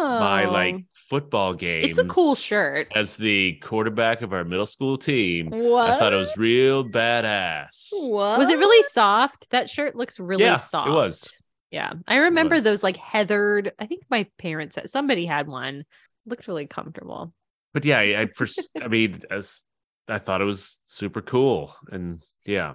my 0.00 0.44
like 0.46 0.74
Oh. 0.74 0.82
football 0.92 1.54
games. 1.54 1.90
It's 1.90 1.98
a 1.98 2.04
cool 2.04 2.34
shirt. 2.34 2.88
As 2.96 3.16
the 3.16 3.52
quarterback 3.62 4.22
of 4.22 4.32
our 4.32 4.42
middle 4.44 4.66
school 4.66 4.98
team, 4.98 5.50
What? 5.50 5.88
I 5.88 5.98
thought 5.98 6.12
it 6.12 6.16
was 6.16 6.36
real 6.36 6.84
badass. 6.84 7.90
What? 8.10 8.38
Was 8.40 8.48
it 8.48 8.58
really 8.58 8.84
soft? 8.90 9.48
That 9.50 9.70
shirt 9.70 9.94
looks 9.94 10.18
really 10.18 10.42
Yeah, 10.42 10.56
it 10.56 10.90
was. 10.90 11.38
Yeah. 11.74 11.92
I 12.06 12.16
remember 12.16 12.54
was. 12.54 12.64
those 12.64 12.82
like 12.84 12.96
heathered. 12.96 13.72
I 13.80 13.86
think 13.86 14.04
my 14.08 14.26
parents 14.38 14.76
had 14.76 14.88
somebody 14.90 15.26
had 15.26 15.48
one. 15.48 15.84
Looked 16.24 16.46
really 16.46 16.66
comfortable. 16.66 17.32
But 17.72 17.84
yeah, 17.84 17.98
I, 17.98 18.20
I 18.22 18.26
first, 18.26 18.70
I 18.80 18.86
mean, 18.86 19.18
as 19.30 19.64
I 20.08 20.18
thought 20.18 20.40
it 20.40 20.44
was 20.44 20.78
super 20.86 21.20
cool, 21.20 21.74
and 21.90 22.22
yeah, 22.46 22.74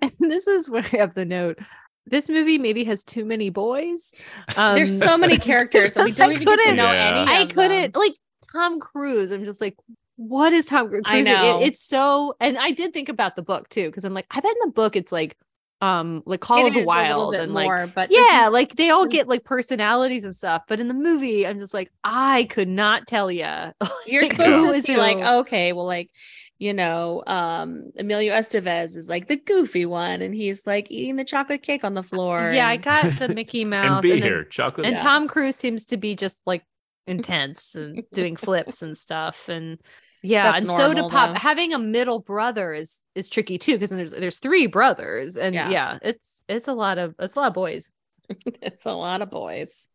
And 0.00 0.12
this 0.20 0.46
is 0.46 0.70
where 0.70 0.82
I 0.92 0.96
have 0.96 1.14
the 1.14 1.26
note. 1.26 1.58
This 2.06 2.30
movie 2.30 2.56
maybe 2.56 2.84
has 2.84 3.04
too 3.04 3.26
many 3.26 3.50
boys. 3.50 4.14
There's 4.56 5.02
Um, 5.02 5.08
so 5.08 5.18
many 5.18 5.36
characters 5.36 5.96
and 5.98 6.06
we 6.06 6.10
because 6.12 6.20
I 6.20 6.24
don't 6.24 6.32
even 6.32 6.46
get 6.46 6.56
to 6.56 6.62
couldn't- 6.62 6.76
know 6.76 6.90
Yeah. 6.90 7.20
any 7.20 7.30
I 7.30 7.40
of 7.42 7.48
couldn't 7.50 7.92
them. 7.92 8.00
like 8.00 8.14
Tom 8.52 8.80
Cruise. 8.80 9.30
I'm 9.30 9.44
just 9.44 9.60
like, 9.60 9.76
what 10.16 10.54
is 10.54 10.64
Tom 10.64 10.88
Cruise? 10.88 11.02
I 11.04 11.18
It- 11.18 11.24
know. 11.26 11.60
it's 11.62 11.82
so, 11.82 12.34
and 12.40 12.56
I 12.56 12.70
did 12.70 12.94
think 12.94 13.10
about 13.10 13.36
the 13.36 13.42
book 13.42 13.68
too, 13.68 13.86
because 13.90 14.04
I'm 14.06 14.14
like, 14.14 14.26
I 14.30 14.40
bet 14.40 14.50
in 14.52 14.68
the 14.68 14.72
book 14.72 14.96
it's 14.96 15.12
like, 15.12 15.36
um, 15.80 16.22
like 16.26 16.40
Call 16.40 16.64
It 16.64 16.68
of 16.68 16.74
the 16.74 16.80
is 16.80 16.86
a 16.86 16.88
little 16.88 17.04
Wild 17.04 17.34
and 17.36 17.54
like, 17.54 17.66
more, 17.66 17.86
but 17.94 18.10
yeah, 18.10 18.48
like 18.50 18.74
they 18.76 18.90
all 18.90 19.06
get 19.06 19.28
like 19.28 19.44
personalities 19.44 20.24
and 20.24 20.34
stuff. 20.34 20.62
But 20.66 20.80
in 20.80 20.88
the 20.88 20.94
movie, 20.94 21.46
I'm 21.46 21.58
just 21.58 21.72
like, 21.74 21.90
I 22.02 22.44
could 22.50 22.68
not 22.68 23.06
tell 23.06 23.30
you. 23.30 23.46
you're 24.06 24.24
supposed 24.24 24.66
to 24.74 24.82
see 24.82 24.96
like, 24.96 25.18
okay, 25.18 25.72
well, 25.72 25.86
like, 25.86 26.10
you 26.58 26.74
know, 26.74 27.22
um, 27.28 27.92
Emilio 27.96 28.34
Estevez 28.34 28.96
is 28.96 29.08
like 29.08 29.28
the 29.28 29.36
goofy 29.36 29.86
one, 29.86 30.20
and 30.22 30.34
he's 30.34 30.66
like 30.66 30.90
eating 30.90 31.14
the 31.14 31.24
chocolate 31.24 31.62
cake 31.62 31.84
on 31.84 31.94
the 31.94 32.02
floor. 32.02 32.50
yeah, 32.52 32.66
I 32.66 32.76
got 32.76 33.12
the 33.18 33.28
Mickey 33.34 33.64
Mouse 33.64 33.86
and 33.92 34.02
be 34.02 34.10
then- 34.10 34.22
here, 34.22 34.44
chocolate. 34.44 34.86
and 34.86 34.96
Yeah. 34.96 35.02
Tom 35.02 35.28
Cruise 35.28 35.54
seems 35.54 35.84
to 35.86 35.96
be 35.96 36.16
just 36.16 36.40
like 36.44 36.64
intense 37.06 37.74
and 37.76 38.02
doing 38.12 38.34
flips 38.34 38.82
and 38.82 38.98
stuff 38.98 39.48
and 39.48 39.78
yeah 40.22 40.52
That's 40.52 40.64
and 40.64 40.68
so 40.68 40.94
to 40.94 41.04
pop 41.04 41.34
though. 41.34 41.38
having 41.38 41.72
a 41.74 41.78
middle 41.78 42.20
brother 42.20 42.72
is 42.74 43.02
is 43.14 43.28
tricky 43.28 43.58
too 43.58 43.74
because 43.74 43.90
there's 43.90 44.10
there's 44.10 44.38
three 44.38 44.66
brothers 44.66 45.36
and 45.36 45.54
Yeah. 45.54 45.70
yeah. 45.70 45.98
it's 46.02 46.42
it's 46.48 46.68
a 46.68 46.74
lot 46.74 46.98
of 46.98 47.14
it's 47.18 47.36
a 47.36 47.40
lot 47.40 47.48
of 47.48 47.54
boys 47.54 47.90
it's 48.60 48.84
a 48.84 48.92
lot 48.92 49.22
of 49.22 49.30
boys. 49.30 49.88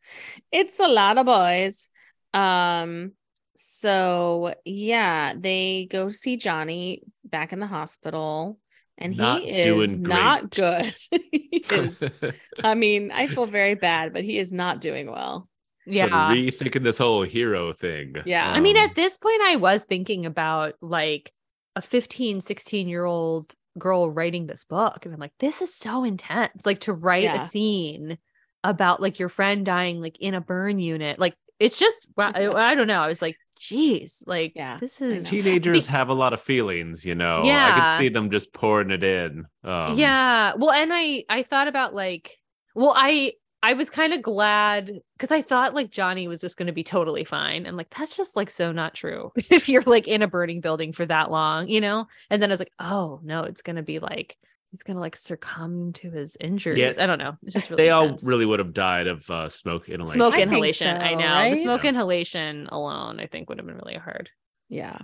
It's 0.51 0.79
a 0.79 0.87
lot 0.87 1.19
of 1.19 1.27
boys. 1.27 1.87
Um, 2.33 3.11
so 3.55 4.55
yeah, 4.65 5.33
they 5.37 5.87
go 5.91 6.09
see 6.09 6.37
Johnny 6.37 7.03
back 7.23 7.53
in 7.53 7.59
the 7.59 7.67
hospital, 7.67 8.57
and 8.97 9.15
Not 9.15 9.41
he 9.41 9.49
is 9.49 9.99
not 9.99 10.49
great. 10.49 11.07
good. 11.11 11.21
he 11.31 11.63
is, 11.69 12.03
I 12.63 12.73
mean, 12.73 13.11
I 13.11 13.27
feel 13.27 13.45
very 13.45 13.75
bad, 13.75 14.13
but 14.13 14.23
he 14.23 14.39
is 14.39 14.51
not 14.51 14.81
doing 14.81 15.11
well. 15.11 15.47
Yeah 15.85 16.29
So 16.29 16.33
rethinking 16.35 16.83
this 16.83 16.97
whole 16.97 17.23
hero 17.23 17.73
thing. 17.73 18.15
Yeah. 18.25 18.51
i 18.51 18.59
mean 18.59 18.77
Um, 18.77 18.83
at 18.89 18.95
this 18.95 19.17
point 19.17 19.41
i 19.43 19.55
was 19.55 19.83
thinking 19.85 20.25
about 20.25 20.75
like 20.81 21.31
a 21.75 21.81
15 21.81 22.41
16 22.41 22.87
year 22.87 23.05
old 23.05 23.53
girl 23.79 24.09
writing 24.11 24.45
this 24.47 24.63
book 24.65 25.05
and 25.05 25.13
i'm 25.13 25.19
like 25.19 25.33
this 25.39 25.61
is 25.61 25.73
so 25.73 26.03
intense 26.03 26.65
like 26.65 26.81
to 26.81 26.93
write 26.93 27.23
Yeah. 27.23 27.35
a 27.35 27.39
scene 27.39 28.17
about 28.63 29.01
like 29.01 29.19
your 29.19 29.29
friend 29.29 29.65
dying 29.65 29.99
like 29.99 30.17
in 30.19 30.33
a 30.35 30.41
burn 30.41 30.79
unit 30.79 31.19
like 31.19 31.35
it's 31.59 31.79
just 31.79 32.07
wow, 32.15 32.31
I, 32.33 32.71
I 32.71 32.75
don't 32.75 32.87
know 32.87 33.01
i 33.01 33.07
was 33.07 33.21
like 33.21 33.37
geez, 33.59 34.21
like 34.27 34.51
Yeah, 34.55 34.77
this 34.81 34.99
is 35.01 35.23
know. 35.23 35.29
Teenagers 35.29 35.85
have 35.85 36.09
a 36.09 36.13
lot 36.13 36.33
of 36.33 36.41
feelings, 36.41 37.05
you 37.05 37.15
know. 37.15 37.43
Yeah, 37.45 37.65
I 37.65 37.69
Yeah. 37.69 37.95
could 37.97 37.97
see 37.97 38.09
them 38.09 38.29
just 38.29 38.51
pouring 38.51 38.91
it 38.91 39.03
in. 39.05 39.45
Um, 39.63 39.97
yeah. 39.97 40.53
Well, 40.57 40.71
and 40.71 40.91
I 40.93 41.23
I 41.29 41.43
thought 41.43 41.69
about 41.69 41.93
like, 41.93 42.37
well, 42.75 42.93
I 42.93 43.33
I 43.63 43.73
was 43.73 43.89
kind 43.89 44.13
of 44.13 44.21
glad 44.21 44.91
because 45.17 45.31
I 45.31 45.41
thought 45.41 45.73
like 45.73 45.89
Johnny 45.89 46.27
was 46.27 46.41
just 46.41 46.57
going 46.57 46.67
to 46.67 46.73
be 46.73 46.83
totally 46.83 47.23
fine, 47.23 47.65
and 47.65 47.77
like 47.77 47.89
that's 47.97 48.17
just 48.17 48.35
like 48.35 48.49
so 48.49 48.73
not 48.73 48.93
true. 48.93 49.31
if 49.37 49.69
you're 49.69 49.81
like 49.83 50.07
in 50.07 50.21
a 50.21 50.27
burning 50.27 50.59
building 50.59 50.91
for 50.91 51.05
that 51.05 51.31
long, 51.31 51.69
you 51.69 51.79
know. 51.79 52.07
And 52.29 52.41
then 52.41 52.51
I 52.51 52.53
was 52.53 52.59
like, 52.59 52.73
oh 52.77 53.21
no, 53.23 53.43
it's 53.43 53.61
going 53.61 53.77
to 53.77 53.81
be 53.81 53.99
like 53.99 54.37
he's 54.71 54.83
going 54.83 54.95
to 54.95 55.01
like 55.01 55.15
succumb 55.15 55.93
to 55.93 56.11
his 56.11 56.35
injuries. 56.41 56.77
Yeah. 56.97 57.03
I 57.03 57.05
don't 57.05 57.19
know. 57.19 57.37
It's 57.43 57.53
just 57.53 57.69
really 57.69 57.83
they 57.83 57.89
all 57.91 58.17
really 58.23 58.45
would 58.45 58.59
have 58.59 58.73
died 58.73 59.07
of 59.07 59.29
uh, 59.29 59.47
smoke 59.47 59.87
inhalation. 59.87 60.19
smoke 60.19 60.33
I 60.33 60.37
think 60.37 60.47
inhalation. 60.49 60.97
I 60.97 61.13
know 61.13 61.25
right? 61.25 61.51
the 61.51 61.61
smoke 61.61 61.83
Yeah. 61.83 61.89
inhalation 61.91 62.67
alone, 62.67 63.19
I 63.19 63.27
think 63.27 63.47
would 63.47 63.59
have 63.59 63.67
been 63.67 63.77
really 63.77 63.95
hard. 63.95 64.29
Yeah. 64.67 64.97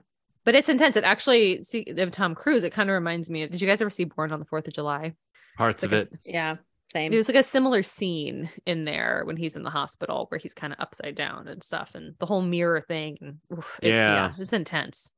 But 0.43 0.55
it's 0.55 0.69
intense. 0.69 0.97
It 0.97 1.03
actually, 1.03 1.61
see, 1.61 1.85
of 1.95 2.11
Tom 2.11 2.33
Cruise, 2.33 2.63
it 2.63 2.73
kind 2.73 2.89
of 2.89 2.95
reminds 2.95 3.29
me 3.29 3.43
of. 3.43 3.51
Did 3.51 3.61
you 3.61 3.67
guys 3.67 3.81
ever 3.81 3.91
see 3.91 4.05
Born 4.05 4.31
on 4.31 4.39
the 4.39 4.45
Fourth 4.45 4.67
of 4.67 4.73
July? 4.73 5.13
Parts 5.57 5.83
It's 5.83 5.83
of 5.83 5.91
like 5.91 6.07
it. 6.13 6.19
Yeah. 6.25 6.55
Same. 6.91 7.11
There's 7.11 7.27
like 7.27 7.37
a 7.37 7.43
similar 7.43 7.83
scene 7.83 8.49
in 8.65 8.83
there 8.85 9.21
when 9.25 9.37
he's 9.37 9.55
in 9.55 9.63
the 9.63 9.69
hospital 9.69 10.25
where 10.29 10.39
he's 10.39 10.53
kind 10.55 10.73
of 10.73 10.79
upside 10.79 11.15
down 11.15 11.47
and 11.47 11.63
stuff, 11.63 11.91
and 11.95 12.15
the 12.19 12.25
whole 12.25 12.41
mirror 12.41 12.81
thing. 12.81 13.17
And, 13.21 13.37
oof, 13.57 13.79
it- 13.81 13.89
Yeah. 13.89 14.33
it's 14.39 14.53
intense. 14.53 15.11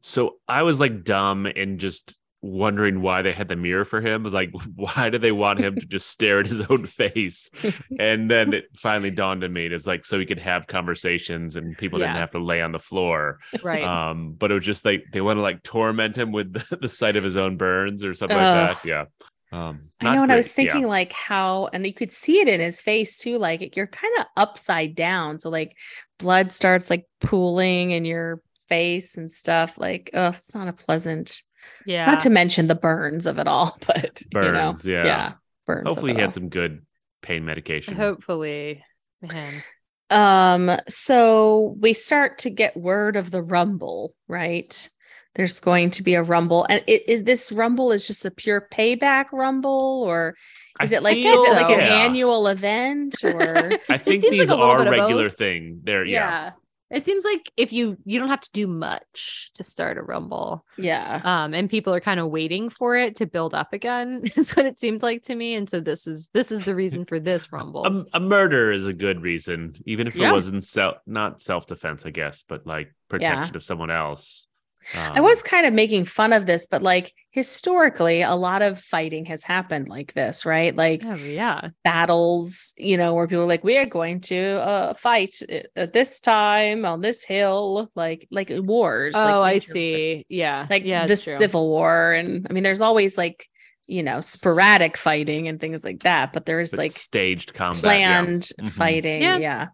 So 0.00 0.36
I 0.48 0.62
was 0.62 0.78
like 0.80 1.04
dumb 1.04 1.46
and 1.46 1.80
just 1.80 2.18
wondering 2.42 3.00
why 3.02 3.22
they 3.22 3.32
had 3.32 3.48
the 3.48 3.56
mirror 3.56 3.84
for 3.84 4.00
him. 4.00 4.22
Like, 4.24 4.50
why 4.76 5.10
do 5.10 5.18
they 5.18 5.32
want 5.32 5.58
him 5.58 5.74
to 5.74 5.86
just 5.88 6.08
stare 6.08 6.38
at 6.38 6.46
his 6.46 6.60
own 6.60 6.86
face? 6.86 7.50
And 7.98 8.30
then 8.30 8.52
it 8.54 8.66
finally 8.76 9.10
dawned 9.10 9.42
on 9.42 9.52
me. 9.52 9.66
It's 9.66 9.86
like 9.86 10.04
so 10.04 10.18
he 10.20 10.26
could 10.26 10.38
have 10.38 10.66
conversations 10.68 11.56
and 11.56 11.76
people 11.78 11.98
didn't 11.98 12.16
have 12.16 12.30
to 12.32 12.38
lay 12.38 12.60
on 12.62 12.70
the 12.72 12.78
floor. 12.78 13.38
Right. 13.62 13.82
Um, 13.82 14.34
but 14.38 14.50
it 14.50 14.54
was 14.54 14.64
just 14.64 14.84
like 14.84 15.04
they 15.12 15.20
want 15.20 15.38
to 15.38 15.42
like 15.42 15.62
torment 15.64 16.16
him 16.16 16.30
with 16.30 16.52
the, 16.52 16.76
the 16.76 16.88
sight 16.88 17.16
of 17.16 17.24
his 17.24 17.36
own 17.36 17.56
burns 17.56 18.04
or 18.04 18.12
something 18.14 18.36
Ugh. 18.36 18.68
like 18.68 18.82
that. 18.82 18.88
Yeah. 18.88 19.04
Um, 19.52 19.90
I 20.00 20.14
know, 20.14 20.22
and 20.22 20.32
I 20.32 20.36
was 20.36 20.52
great. 20.52 20.64
Yeah. 20.66 20.72
thinking 20.72 20.88
like 20.88 21.12
how, 21.12 21.68
and 21.72 21.86
you 21.86 21.94
could 21.94 22.12
see 22.12 22.40
it 22.40 22.48
in 22.48 22.60
his 22.60 22.80
face 22.80 23.18
too. 23.18 23.38
Like 23.38 23.76
you're 23.76 23.86
kind 23.86 24.12
of 24.18 24.26
upside 24.36 24.94
down, 24.94 25.38
so 25.38 25.50
like 25.50 25.76
blood 26.18 26.52
starts 26.52 26.90
like 26.90 27.06
pooling 27.20 27.92
in 27.92 28.04
your 28.04 28.42
face 28.68 29.16
and 29.16 29.30
stuff. 29.30 29.78
Like, 29.78 30.10
oh, 30.14 30.28
it's 30.28 30.54
not 30.54 30.68
a 30.68 30.72
pleasant. 30.72 31.42
yeah. 31.84 32.06
Not 32.06 32.20
to 32.20 32.30
mention 32.30 32.66
the 32.66 32.74
burns 32.74 33.26
of 33.26 33.38
it 33.38 33.46
all, 33.46 33.76
but 33.86 34.22
Burns, 34.30 34.84
you 34.84 34.92
know, 34.92 34.98
yeah. 34.98 35.06
yeah, 35.06 35.32
burns. 35.66 35.88
Hopefully 35.88 36.12
it 36.12 36.16
he 36.16 36.20
all. 36.22 36.26
had 36.26 36.34
some 36.34 36.48
good 36.48 36.84
pain 37.22 37.44
medication. 37.44 37.94
Hopefully, 37.94 38.84
man. 39.22 39.62
Um, 40.08 40.78
so 40.88 41.76
we 41.80 41.92
start 41.92 42.38
to 42.38 42.50
get 42.50 42.76
word 42.76 43.16
of 43.16 43.30
the 43.30 43.42
rumble, 43.42 44.14
right? 44.28 44.88
There's 45.36 45.60
going 45.60 45.90
to 45.90 46.02
be 46.02 46.14
a 46.14 46.22
rumble, 46.22 46.66
and 46.68 46.82
it, 46.86 47.08
is 47.08 47.24
this 47.24 47.52
rumble 47.52 47.92
is 47.92 48.06
just 48.06 48.24
a 48.24 48.30
pure 48.30 48.66
payback 48.72 49.26
rumble, 49.32 50.02
or 50.06 50.34
I 50.80 50.84
is 50.84 50.92
it 50.92 51.02
like 51.02 51.18
is 51.18 51.24
it 51.26 51.52
like 51.52 51.70
an 51.70 51.80
yeah. 51.80 51.94
annual 51.94 52.48
event, 52.48 53.16
or 53.24 53.72
I 53.88 53.98
think 53.98 54.22
seems 54.22 54.24
like 54.24 54.30
these 54.32 54.50
a 54.50 54.56
are 54.56 54.84
bit 54.84 54.90
regular 54.90 55.28
both. 55.28 55.36
thing. 55.38 55.80
They're 55.84 56.04
yeah. 56.04 56.52
It 56.88 57.04
seems 57.04 57.24
like 57.24 57.50
if 57.56 57.72
you 57.72 57.96
you 58.04 58.20
don't 58.20 58.28
have 58.28 58.42
to 58.42 58.50
do 58.52 58.68
much 58.68 59.50
to 59.54 59.64
start 59.64 59.98
a 59.98 60.02
rumble. 60.02 60.64
yeah, 60.78 61.20
um 61.24 61.52
and 61.52 61.68
people 61.68 61.92
are 61.92 62.00
kind 62.00 62.20
of 62.20 62.30
waiting 62.30 62.70
for 62.70 62.96
it 62.96 63.16
to 63.16 63.26
build 63.26 63.54
up 63.54 63.72
again 63.72 64.22
is 64.36 64.52
what 64.54 64.66
it 64.66 64.78
seemed 64.78 65.02
like 65.02 65.24
to 65.24 65.34
me 65.34 65.56
and 65.56 65.68
so 65.68 65.80
this 65.80 66.06
is 66.06 66.30
this 66.32 66.52
is 66.52 66.64
the 66.64 66.76
reason 66.76 67.04
for 67.04 67.18
this 67.18 67.52
rumble 67.52 67.84
A, 67.84 68.16
a 68.18 68.20
murder 68.20 68.70
is 68.70 68.86
a 68.86 68.92
good 68.92 69.20
reason, 69.20 69.74
even 69.84 70.06
if 70.06 70.14
Yeah. 70.14 70.30
it 70.30 70.32
wasn't 70.32 70.62
self 70.62 70.98
not 71.06 71.40
self 71.40 71.66
defense, 71.66 72.06
I 72.06 72.10
guess, 72.10 72.44
but 72.48 72.66
like 72.68 72.94
protection 73.08 73.56
of 73.56 73.64
someone 73.64 73.90
else. 73.90 74.45
I 74.94 75.18
Um, 75.18 75.24
was 75.24 75.42
kind 75.42 75.66
of 75.66 75.72
making 75.74 76.04
fun 76.04 76.32
of 76.32 76.46
this, 76.46 76.66
but 76.66 76.82
like 76.82 77.12
historically, 77.30 78.22
a 78.22 78.34
lot 78.34 78.62
of 78.62 78.80
fighting 78.80 79.26
has 79.26 79.42
happened 79.42 79.88
like 79.88 80.12
this, 80.14 80.46
right? 80.46 80.74
Like 80.74 81.02
oh 81.04 81.14
yeah 81.16 81.70
battles, 81.84 82.72
you 82.76 82.96
know, 82.96 83.14
where 83.14 83.26
people 83.26 83.42
are 83.42 83.46
like, 83.46 83.64
we 83.64 83.78
are 83.78 83.84
going 83.86 84.20
to 84.22 84.38
uh, 84.60 84.94
fight 84.94 85.42
at- 85.48 85.66
at 85.76 85.92
this 85.92 86.20
time 86.20 86.84
on 86.84 87.00
this 87.00 87.24
hill, 87.24 87.90
like 87.94 88.28
like 88.30 88.50
wars. 88.50 89.14
like 89.14 89.24
oh 89.24 89.42
i 89.42 89.54
major 89.54 89.64
wars. 89.66 89.72
see 89.72 90.26
yeah 90.28 90.66
Like 90.70 90.84
yeah 90.84 91.06
the 91.06 91.16
true. 91.16 91.36
Civil 91.38 91.68
War, 91.68 92.12
and 92.12 92.46
I 92.48 92.52
mean, 92.52 92.62
there's 92.62 92.80
always 92.82 93.18
like 93.18 93.48
you 93.88 94.02
know 94.02 94.20
sporadic 94.20 94.96
fighting 94.96 95.48
and 95.48 95.60
things 95.60 95.84
like 95.84 96.00
that, 96.04 96.32
but 96.32 96.46
there's 96.46 96.70
but 96.72 96.78
like 96.78 96.90
staged 96.92 97.54
combat. 97.54 97.80
planned 97.82 98.48
Mhm. 98.60 98.70
fighting. 98.70 99.22
Yeah. 99.22 99.38
Yeah. 99.38 99.66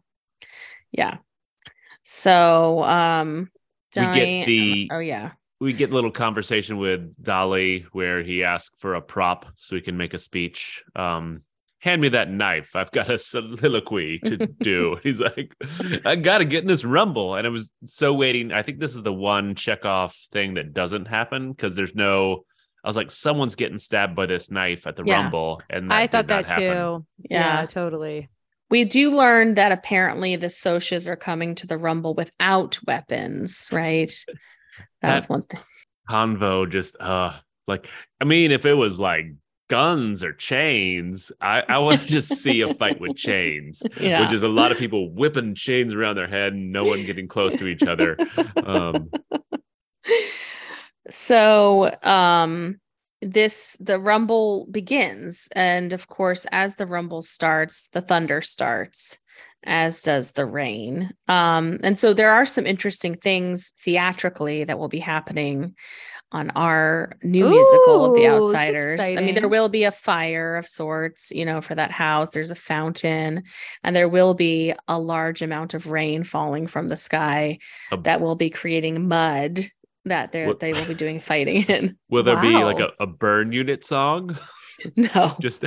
yeah, 0.93 1.17
So, 2.05 2.83
um, 2.83 3.51
We 3.97 4.03
get 4.13 4.47
the- 4.47 4.89
oh 4.93 4.99
yeah, 4.99 5.23
Yeah. 5.23 5.31
We 5.61 5.73
get 5.73 5.91
a 5.91 5.95
little 5.95 6.11
conversation 6.11 6.77
with 6.79 7.15
Dally 7.23 7.87
where 7.93 8.21
he 8.25 8.43
asks 8.43 8.75
for 8.81 8.95
a 8.95 9.01
prop 9.01 9.47
so 9.57 9.77
he 9.77 9.81
can 9.81 9.97
make 9.97 10.13
a 10.13 10.19
speech. 10.19 10.83
Um, 10.97 11.43
hand 11.79 12.03
me 12.03 12.09
that 12.09 12.29
knife. 12.31 12.75
I've 12.75 12.91
got 12.91 13.11
a 13.11 13.17
soliloquy 13.19 14.19
to 14.25 14.37
do. 14.61 14.97
He's 15.05 15.21
like, 15.21 15.55
I 16.05 16.17
gotta 16.17 16.45
get 16.45 16.63
in 16.63 16.69
this 16.69 16.85
rumble. 16.85 17.37
And 17.37 17.47
I 17.47 17.51
was 17.51 17.73
so 17.87 18.13
waiting. 18.13 18.51
I 18.53 18.63
think 18.63 18.81
this 18.81 18.97
is 18.97 19.03
the 19.05 19.13
one 19.13 19.55
Chekhov 19.55 20.13
thing 20.33 20.55
that 20.55 20.73
doesn't 20.75 21.07
happen 21.07 21.53
because 21.53 21.77
there's 21.77 21.95
no 21.95 22.45
I 22.85 22.89
was 22.89 22.97
like, 22.97 23.13
someone's 23.13 23.55
getting 23.55 23.79
stabbed 23.79 24.17
by 24.17 24.27
this 24.27 24.51
knife 24.51 24.89
at 24.89 24.97
the 24.97 25.05
Yeah. 25.05 25.23
rumble. 25.23 25.63
And 25.71 25.89
that 25.93 25.95
i 25.95 26.07
thought 26.09 26.27
that 26.27 26.51
happen. 26.51 26.65
too 26.65 27.07
yeah. 27.31 27.61
Yeah. 27.61 27.67
totally 27.67 28.29
we 28.73 28.87
do 28.87 29.11
learn 29.11 29.55
that 29.57 29.71
apparently 29.71 30.35
the 30.35 30.47
Socs 30.47 31.07
are 31.07 31.15
coming 31.15 31.55
to 31.57 31.67
the 31.67 31.77
Rumble 31.77 32.15
without 32.15 32.79
weapons, 32.87 33.69
right? 33.71 34.11
That, 34.27 34.37
That- 35.03 35.15
was 35.17 35.29
one 35.29 35.43
thing. 35.43 35.61
Convo 36.11 36.69
just 36.69 36.97
uh 36.99 37.35
like 37.69 37.87
I 38.21 38.25
mean, 38.25 38.51
if 38.51 38.65
it 38.67 38.73
was 38.75 38.99
like 38.99 39.27
guns 39.69 40.25
or 40.25 40.33
chains, 40.33 41.31
I, 41.41 41.63
I 41.69 41.79
want 41.79 42.01
to 42.01 42.07
just 42.19 42.37
see 42.37 42.63
a 42.63 42.73
fight 42.75 42.99
with 42.99 43.15
chains. 43.15 43.83
Yeah. 44.01 44.23
which 44.23 44.33
is 44.33 44.43
a 44.43 44.49
lot 44.49 44.73
of 44.73 44.79
people 44.79 45.11
whipping 45.13 45.55
chains 45.55 45.93
around 45.95 46.17
their 46.17 46.27
head 46.27 46.55
and 46.55 46.73
no 46.73 46.85
one 46.85 47.05
getting 47.05 47.29
close 47.29 47.55
to 47.57 47.67
each 47.67 47.83
other. 47.83 48.17
Um, 48.57 49.11
so 51.11 51.95
um 52.03 52.81
this 53.23 53.77
the 53.81 53.99
rumble 53.99 54.67
begins 54.71 55.49
and 55.53 55.93
of 55.93 56.09
course 56.09 56.47
as 56.51 56.77
the 56.77 56.87
rumble 56.87 57.23
starts 57.23 57.89
the 57.93 58.01
thunder 58.01 58.41
starts 58.41 59.19
as 59.65 60.03
does 60.03 60.33
the 60.33 60.45
rain. 60.45 61.11
Um 61.29 61.79
and 61.85 61.97
so 61.97 62.13
there 62.13 62.33
are 62.33 62.45
some 62.45 62.67
interesting 62.67 63.17
things 63.17 63.73
theatrically 63.81 64.65
that 64.65 64.79
will 64.79 64.89
be 64.89 64.99
happening 64.99 65.77
on 66.33 66.51
our 66.51 67.13
new 67.23 67.49
musical 67.49 68.07
of 68.07 68.15
the 68.15 68.27
outsiders. 68.27 69.01
I 69.01 69.17
mean 69.17 69.37
there 69.37 69.49
will 69.49 69.69
be 69.69 69.85
a 69.85 69.93
fire 69.93 70.57
of 70.57 70.67
sorts 70.67 71.31
you 71.31 71.45
know 71.45 71.61
for 71.61 71.77
that 71.77 71.93
house. 71.93 72.31
There's 72.31 72.51
a 72.51 72.57
fountain 72.57 73.45
and 73.85 73.95
there 73.95 74.09
will 74.09 74.35
be 74.35 74.75
a 74.89 74.99
large 74.99 75.43
amount 75.43 75.75
of 75.75 75.87
rain 75.87 76.25
falling 76.25 76.67
from 76.67 76.89
the 76.89 76.97
sky 76.97 77.59
A- 77.93 77.99
that 77.99 78.21
will 78.21 78.35
be 78.35 78.51
creating 78.51 79.07
mud 79.07 79.61
that 80.05 80.33
they 80.33 80.53
they 80.61 80.73
will 80.73 80.87
be 80.87 80.95
doing 80.95 81.21
fighting 81.21 81.63
in. 81.69 81.97
will 82.11 82.23
there 82.23 82.41
be 82.41 82.53
like 82.63 82.81
a, 82.81 82.91
a 83.01 83.07
burn 83.07 83.53
unit 83.53 83.85
song? 83.85 84.37
No, 84.97 85.37
Just 85.41 85.65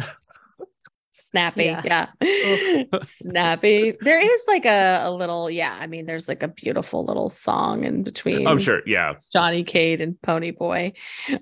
snappy, 1.11 1.63
Yeah. 1.65 2.07
yeah, 2.19 2.83
snappy. 3.03 3.95
There 4.01 4.19
is 4.19 4.43
like 4.47 4.65
a 4.65 5.03
a 5.05 5.11
little, 5.11 5.49
yeah. 5.49 5.77
I 5.79 5.87
mean, 5.87 6.05
there's 6.05 6.27
like 6.27 6.43
a 6.43 6.49
beautiful 6.49 7.05
little 7.05 7.29
song 7.29 7.85
in 7.85 8.03
between. 8.03 8.45
I'm 8.45 8.57
sure, 8.57 8.81
yeah. 8.85 9.13
Johnny 9.31 9.63
Cade 9.63 10.01
and 10.01 10.21
Pony 10.21 10.51
Boy, 10.51 10.93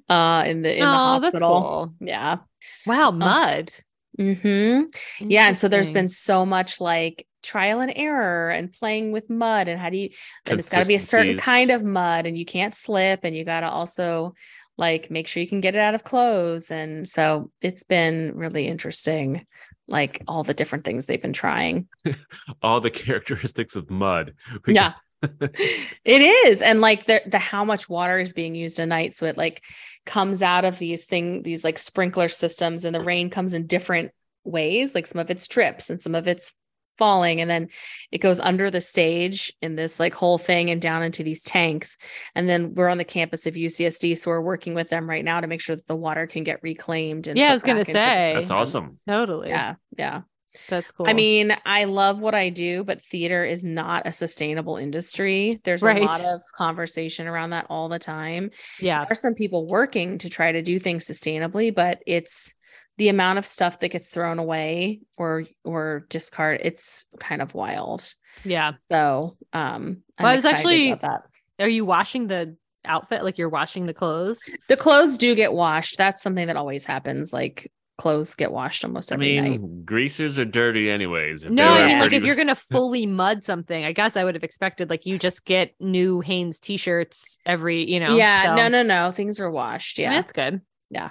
uh, 0.07 0.43
in 0.45 0.61
the 0.61 0.73
in 0.73 0.79
the 0.81 0.85
oh 0.85 1.19
that's 1.19 1.23
hospital. 1.41 1.49
cool 1.97 2.07
Yeah. 2.07 2.37
wow 2.85 3.09
mud 3.11 3.71
hmm 4.17 4.81
Yeah, 5.27 5.47
and 5.47 5.57
so 5.57 5.67
there's 5.67 5.91
been 5.91 6.07
so 6.09 6.45
much 6.45 6.79
like 6.79 7.27
trial 7.41 7.81
and 7.81 7.91
error 7.95 8.49
and 8.49 8.71
playing 8.71 9.11
with 9.11 9.29
mud 9.29 9.67
and 9.67 9.79
how 9.79 9.89
do 9.89 9.97
you 9.97 10.09
and 10.45 10.59
it's 10.59 10.69
got 10.69 10.79
to 10.79 10.85
be 10.85 10.95
a 10.95 10.99
certain 10.99 11.35
kind 11.35 11.71
of 11.71 11.83
mud 11.83 12.25
and 12.25 12.37
you 12.37 12.45
can't 12.45 12.73
slip 12.73 13.21
and 13.23 13.35
you 13.35 13.43
got 13.43 13.61
to 13.61 13.69
also 13.69 14.33
like 14.77 15.11
make 15.11 15.27
sure 15.27 15.41
you 15.41 15.49
can 15.49 15.61
get 15.61 15.75
it 15.75 15.79
out 15.79 15.95
of 15.95 16.03
clothes. 16.03 16.71
And 16.71 17.07
so 17.07 17.51
it's 17.61 17.83
been 17.83 18.33
really 18.35 18.67
interesting 18.67 19.45
like 19.87 20.23
all 20.27 20.43
the 20.43 20.53
different 20.53 20.85
things 20.85 21.05
they've 21.05 21.21
been 21.21 21.33
trying. 21.33 21.87
All 22.61 22.79
the 22.79 22.89
characteristics 22.89 23.75
of 23.75 23.89
mud. 23.89 24.33
We 24.65 24.73
yeah 24.75 24.93
it 26.05 26.21
is 26.21 26.61
and 26.61 26.81
like 26.81 27.05
the, 27.05 27.21
the 27.27 27.39
how 27.39 27.63
much 27.63 27.87
water 27.89 28.19
is 28.19 28.33
being 28.33 28.55
used 28.55 28.79
a 28.79 28.85
night 28.85 29.15
so 29.15 29.25
it 29.25 29.37
like 29.37 29.63
comes 30.05 30.41
out 30.41 30.65
of 30.65 30.77
these 30.79 31.05
thing 31.05 31.43
these 31.43 31.63
like 31.63 31.79
sprinkler 31.79 32.27
systems 32.27 32.83
and 32.85 32.93
the 32.93 33.01
rain 33.03 33.29
comes 33.29 33.53
in 33.53 33.65
different 33.67 34.11
ways 34.43 34.93
like 34.93 35.07
some 35.07 35.19
of 35.19 35.29
it's 35.29 35.47
trips 35.47 35.89
and 35.89 36.01
some 36.01 36.15
of 36.15 36.27
it's 36.27 36.53
falling 36.97 37.41
and 37.41 37.49
then 37.49 37.69
it 38.11 38.19
goes 38.19 38.39
under 38.39 38.69
the 38.69 38.81
stage 38.81 39.51
in 39.63 39.75
this 39.75 39.99
like 39.99 40.13
whole 40.13 40.37
thing 40.37 40.69
and 40.69 40.79
down 40.81 41.01
into 41.01 41.23
these 41.23 41.41
tanks 41.41 41.97
and 42.35 42.47
then 42.47 42.75
we're 42.75 42.87
on 42.89 42.99
the 42.99 43.03
campus 43.03 43.47
of 43.47 43.55
UCSD 43.55 44.15
so 44.17 44.29
we're 44.29 44.41
working 44.41 44.75
with 44.75 44.89
them 44.89 45.09
right 45.09 45.25
now 45.25 45.41
to 45.41 45.47
make 45.47 45.59
sure 45.61 45.75
that 45.75 45.87
the 45.87 45.95
water 45.95 46.27
can 46.27 46.43
get 46.43 46.61
reclaimed 46.61 47.25
and 47.25 47.37
Yeah, 47.37 47.49
I 47.49 47.53
was 47.53 47.63
gonna 47.63 47.79
back 47.79 47.89
into 47.89 47.93
the 47.93 47.99
say. 47.99 48.33
That's 48.33 48.41
system. 48.41 48.57
awesome. 48.57 48.97
totally 49.07 49.49
yeah 49.49 49.75
yeah 49.97 50.21
That's 50.69 50.91
cool. 50.91 51.07
I 51.07 51.13
mean, 51.13 51.55
I 51.65 51.85
love 51.85 52.19
what 52.19 52.35
I 52.35 52.49
do, 52.49 52.83
but 52.83 53.01
theater 53.03 53.43
is 53.45 53.63
not 53.63 54.07
a 54.07 54.11
sustainable 54.11 54.77
industry. 54.77 55.59
There's 55.63 55.81
Right. 55.81 56.01
a 56.01 56.05
lot 56.05 56.23
of 56.25 56.41
conversation 56.55 57.27
around 57.27 57.51
that 57.51 57.65
all 57.69 57.89
the 57.89 57.99
time. 57.99 58.51
yeah. 58.79 58.99
There 58.99 59.11
are 59.11 59.15
some 59.15 59.33
people 59.33 59.67
working 59.67 60.17
to 60.19 60.29
try 60.29 60.51
to 60.51 60.61
do 60.61 60.79
things 60.79 61.05
sustainably, 61.07 61.73
but 61.73 62.01
it's 62.07 62.53
the 62.97 63.09
amount 63.09 63.39
of 63.39 63.45
stuff 63.45 63.79
that 63.79 63.89
gets 63.89 64.09
thrown 64.09 64.37
away 64.37 64.99
or 65.17 65.45
or 65.63 66.05
discard. 66.09 66.59
It's 66.63 67.05
kind 67.19 67.41
of 67.41 67.55
wild. 67.55 68.13
Yeah. 68.43 68.73
So, 68.91 69.37
um, 69.51 70.03
Well, 70.19 70.29
I 70.29 70.35
was 70.35 70.45
actually- 70.45 70.91
about 70.91 71.23
that. 71.57 71.63
Are 71.65 71.69
you 71.69 71.85
washing 71.85 72.27
the 72.27 72.55
outfit? 72.85 73.23
Like 73.23 73.37
you're 73.37 73.49
washing 73.49 73.85
the 73.87 73.93
clothes? 73.93 74.37
The 74.67 74.77
clothes 74.77 75.17
do 75.17 75.33
get 75.35 75.53
washed. 75.53 75.97
That's 75.97 76.21
something 76.21 76.47
that 76.47 76.55
always 76.57 76.85
happens. 76.85 77.31
Like 77.33 77.71
clothes 77.97 78.33
get 78.35 78.51
washed 78.51 78.83
almost 78.83 79.11
every 79.11 79.35
I 79.35 79.37
every 79.37 79.49
mean, 79.51 79.61
night. 79.61 79.85
greasers 79.85 80.39
are 80.39 80.45
dirty 80.45 80.89
anyways. 80.89 81.43
If 81.43 81.51
No, 81.51 81.71
I 81.71 81.85
mean 81.87 81.99
like 81.99 82.09
pretty- 82.09 82.15
if 82.17 82.23
you're 82.25 82.35
gonna 82.35 82.55
fully 82.71 83.05
mud 83.05 83.43
something, 83.43 83.85
I 83.85 83.91
guess 83.91 84.17
I 84.17 84.23
would 84.23 84.35
have 84.35 84.43
expected 84.43 84.89
like 84.89 85.05
you 85.05 85.19
just 85.19 85.45
get 85.45 85.73
new 85.79 86.19
Hanes 86.21 86.59
t-shirts 86.59 87.37
every, 87.45 87.89
you 87.89 87.99
know. 87.99 88.15
yeah, 88.17 88.43
so- 88.43 88.55
no, 88.55 88.67
no, 88.67 88.83
no. 88.83 89.11
Things 89.11 89.39
are 89.39 89.49
washed. 89.51 89.99
I 89.99 90.03
mean, 90.03 90.11
Yeah. 90.11 90.17
that's 90.17 90.33
good. 90.33 90.61
Yeah. 90.89 91.09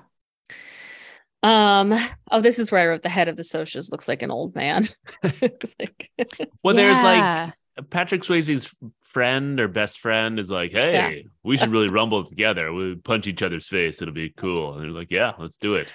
Um. 1.45 1.93
Oh, 2.31 2.41
this 2.41 2.59
is 2.61 2.71
where 2.71 2.83
I 2.83 2.87
wrote 2.87 3.03
the 3.03 3.09
head 3.09 3.27
of 3.29 3.37
the 3.37 3.43
Socs 3.43 3.91
looks 3.91 4.07
like 4.07 4.23
an 4.23 4.31
old 4.31 4.55
man. 4.55 4.85
It's 5.25 5.75
like, 5.79 6.11
well, 6.63 6.75
there's 6.77 6.99
Yeah. 7.01 7.51
like 7.77 7.91
Patrick 7.91 8.23
Swayze's 8.23 8.73
friend 9.03 9.59
or 9.59 9.67
best 9.67 9.99
friend 9.99 10.39
is 10.39 10.51
like, 10.51 10.71
hey, 10.73 11.27
we 11.43 11.57
should 11.59 11.71
really 11.71 11.89
rumble 11.89 12.25
together. 12.25 12.73
We 12.73 12.95
punch 12.95 13.27
each 13.27 13.43
other's 13.43 13.67
face. 13.67 14.01
It'll 14.01 14.15
be 14.15 14.31
cool. 14.37 14.75
And 14.75 14.83
they're 14.85 14.91
like, 14.91 15.11
yeah, 15.11 15.33
let's 15.39 15.57
do 15.59 15.75
it. 15.75 15.93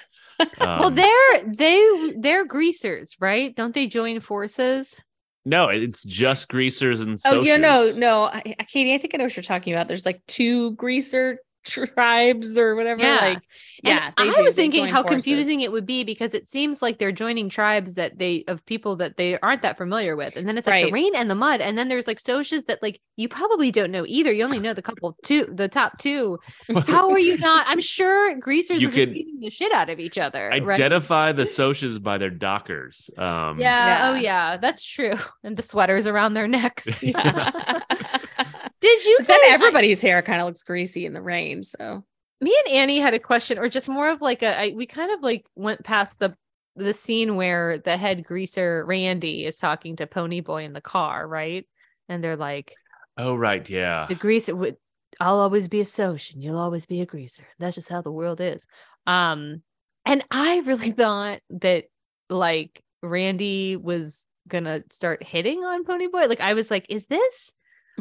Well, 0.60 0.86
Um, 0.88 0.96
they're 0.96 1.44
they 1.46 2.14
they're 2.18 2.46
greasers, 2.46 3.16
right? 3.20 3.56
Don't 3.56 3.74
they 3.74 3.88
join 3.88 4.20
forces? 4.20 5.02
no, 5.46 5.70
it's 5.70 6.04
just 6.04 6.50
greasers 6.50 7.00
and 7.00 7.18
oh 7.26 7.42
yeah, 7.42 7.56
no, 7.58 7.92
no, 7.96 8.24
I, 8.24 8.56
I- 8.60 8.64
Katie, 8.66 8.94
I 8.94 8.98
think 8.98 9.14
I 9.14 9.18
know 9.18 9.24
what 9.24 9.36
you're 9.36 9.44
talking 9.44 9.74
about. 9.74 9.88
There's 9.88 10.06
like 10.06 10.22
two 10.28 10.72
greaser 10.74 11.40
tribes 11.68 12.58
or 12.58 12.76
whatever. 12.76 13.02
Yeah. 13.02 13.18
Like, 13.22 13.40
yeah, 13.84 14.12
they 14.18 14.24
I 14.30 14.34
do. 14.34 14.44
was 14.44 14.56
They 14.56 14.64
thinking 14.64 14.86
join 14.86 14.94
how 14.94 15.04
forces. 15.04 15.24
confusing 15.24 15.62
it 15.62 15.72
would 15.72 15.86
be 15.86 16.04
because 16.04 16.34
it 16.34 16.50
seems 16.50 16.82
like 16.82 16.98
they're 16.98 17.12
joining 17.12 17.48
tribes 17.48 17.94
that 17.94 18.18
they 18.18 18.44
of 18.48 18.66
people 18.66 18.96
that 18.98 19.18
they 19.18 19.38
aren't 19.40 19.62
that 19.62 19.78
familiar 19.78 20.16
with, 20.16 20.36
and 20.36 20.48
then 20.48 20.58
it's 20.58 20.66
like 20.66 20.86
the 20.86 20.92
rain 20.92 21.16
and 21.16 21.30
the 21.30 21.36
mud, 21.36 21.62
and 21.62 21.78
then 21.78 21.88
there's 21.88 22.08
like 22.08 22.20
Socs 22.20 22.66
that 22.66 22.82
like 22.82 23.00
you 23.18 23.30
probably 23.30 23.70
don't 23.70 23.92
know 23.92 24.04
either. 24.08 24.32
You 24.32 24.46
only 24.46 24.60
know 24.60 24.74
the 24.74 24.82
couple 24.82 25.16
two, 25.24 25.48
the 25.54 25.68
top 25.68 26.00
two. 26.00 26.40
How 26.88 27.12
are 27.12 27.20
you 27.20 27.38
not? 27.38 27.68
I'm 27.68 27.82
sure 27.82 28.36
greasers 28.40 28.82
You 28.82 28.88
are 28.88 28.92
just 28.92 28.98
could 29.06 29.14
beating 29.14 29.40
the 29.42 29.50
shit 29.52 29.72
out 29.72 29.90
of 29.92 30.00
each 30.00 30.18
other. 30.18 30.50
right? 30.50 30.64
Identify 30.68 31.34
the 31.34 31.44
Socs 31.44 32.02
by 32.02 32.18
their 32.18 32.32
dockers. 32.32 33.12
Um, 33.18 33.60
Yeah. 33.60 34.10
Oh 34.10 34.14
Yeah. 34.16 34.20
yeah, 34.54 34.58
that's 34.58 34.84
true. 34.84 35.14
And 35.44 35.56
the 35.56 35.62
sweaters 35.62 36.08
around 36.08 36.34
their 36.34 36.48
necks. 36.48 37.02
Yeah. 37.04 37.52
Did 38.82 39.06
you? 39.06 39.18
But 39.20 39.28
then 39.28 39.42
guys- 39.42 39.54
everybody's 39.54 40.02
hair 40.02 40.22
kind 40.22 40.42
of 40.42 40.48
looks 40.48 40.64
greasy 40.64 41.06
in 41.06 41.14
the 41.14 41.22
rain. 41.22 41.64
So 41.64 42.04
me 42.42 42.56
and 42.66 42.74
Annie 42.76 43.00
had 43.00 43.14
a 43.14 43.20
question, 43.20 43.58
or 43.58 43.70
just 43.70 43.90
more 43.90 44.10
of 44.10 44.22
like 44.22 44.44
a. 44.44 44.60
I, 44.60 44.74
we 44.76 44.86
kind 44.86 45.12
of 45.12 45.22
like 45.22 45.46
went 45.56 45.84
past 45.84 46.20
the 46.20 46.36
the 46.76 46.94
scene 46.94 47.36
where 47.36 47.80
the 47.80 47.98
head 47.98 48.24
greaser 48.24 48.86
Randy 48.86 49.46
is 49.46 49.56
talking 49.58 49.96
to 49.96 50.06
Pony 50.06 50.42
Boy 50.42 50.64
in 50.64 50.74
the 50.74 50.82
car, 50.82 51.28
right? 51.28 51.66
And 52.08 52.24
they're 52.24 52.36
like, 52.38 52.76
Oh, 53.18 53.34
right. 53.36 53.68
Yeah. 53.68 54.06
the 54.08 54.14
greaser 54.16 54.56
would. 54.56 54.78
I'll 55.20 55.40
always 55.40 55.68
be 55.70 55.80
a 55.80 55.86
Soc 55.86 56.20
and 56.34 56.44
you'll 56.44 56.60
always 56.60 56.86
be 56.86 57.02
a 57.02 57.06
greaser. 57.08 57.48
That's 57.58 57.74
just 57.76 57.90
how 57.90 58.04
the 58.04 58.12
world 58.12 58.40
is. 58.40 58.68
Um, 59.08 59.64
and 60.06 60.24
I 60.30 60.58
really 60.60 60.92
thought 61.02 61.40
that 61.50 61.86
like 62.30 62.84
Randy 63.02 63.76
was 63.76 64.28
gonna 64.48 64.84
start 64.92 65.24
hitting 65.24 65.64
on 65.66 65.84
Pony 65.84 66.08
Boy. 66.08 66.28
Like 66.28 66.42
I 66.42 66.54
was 66.54 66.70
like, 66.70 66.86
is 66.90 67.08
this? 67.08 67.56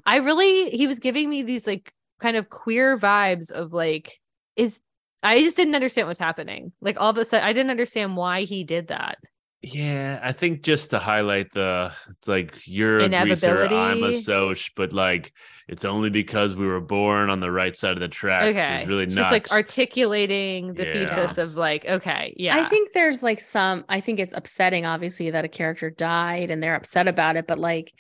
I 0.05 0.17
really 0.17 0.71
he 0.71 0.87
was 0.87 1.01
giving 1.01 1.31
me 1.31 1.43
these 1.43 1.67
like 1.67 1.93
kind 2.21 2.37
of 2.37 2.51
queer 2.51 2.99
vibes 2.99 3.51
of 3.51 3.73
like, 3.73 4.19
is 4.57 4.81
I 5.23 5.41
just 5.41 5.57
didn't 5.57 5.75
understand 5.75 6.07
what's 6.09 6.19
happening. 6.19 6.73
Like 6.81 7.01
all 7.01 7.11
of 7.11 7.17
a 7.17 7.25
sudden, 7.25 7.47
I 7.47 7.53
didn't 7.53 7.71
understand 7.71 8.17
why 8.17 8.43
he 8.43 8.65
did 8.65 8.89
that. 8.89 9.19
Yeah, 9.63 10.21
I 10.23 10.33
think 10.33 10.63
just 10.63 10.91
to 10.91 10.99
highlight 10.99 11.51
the 11.53 11.91
it's 12.11 12.29
like 12.29 12.55
you're 12.67 13.01
a 13.01 13.09
greaser, 13.09 13.65
I'm 13.65 14.03
a 14.05 14.09
Inevitability. 14.09 14.21
Soc, 14.21 14.59
but 14.77 14.93
like 14.93 15.33
it's 15.67 15.85
only 15.85 16.11
because 16.11 16.55
we 16.55 16.67
were 16.67 16.81
born 16.81 17.31
on 17.31 17.41
the 17.41 17.51
right 17.51 17.75
side 17.75 17.93
of 17.95 18.01
the 18.01 18.07
tracks. 18.07 18.57
Okay, 18.57 18.77
It's 18.77 18.87
really 18.87 19.05
it's 19.05 19.17
not 19.17 19.23
just 19.23 19.33
like 19.33 19.51
articulating 19.53 20.75
the 20.75 20.85
Yeah. 20.85 20.93
thesis 20.93 21.39
of 21.39 21.57
like, 21.57 21.85
okay, 21.87 22.35
yeah, 22.37 22.57
I 22.57 22.69
think 22.69 22.93
there's 22.93 23.23
like 23.25 23.41
some, 23.41 23.85
I 23.89 24.01
think 24.01 24.21
it's 24.21 24.35
upsetting, 24.35 24.87
obviously, 24.87 25.31
that 25.31 25.45
a 25.45 25.49
character 25.49 25.91
died 25.91 26.53
and 26.53 26.63
they're 26.63 26.77
upset 26.77 27.09
about 27.09 27.37
it, 27.37 27.49
but 27.49 27.59
like 27.59 27.93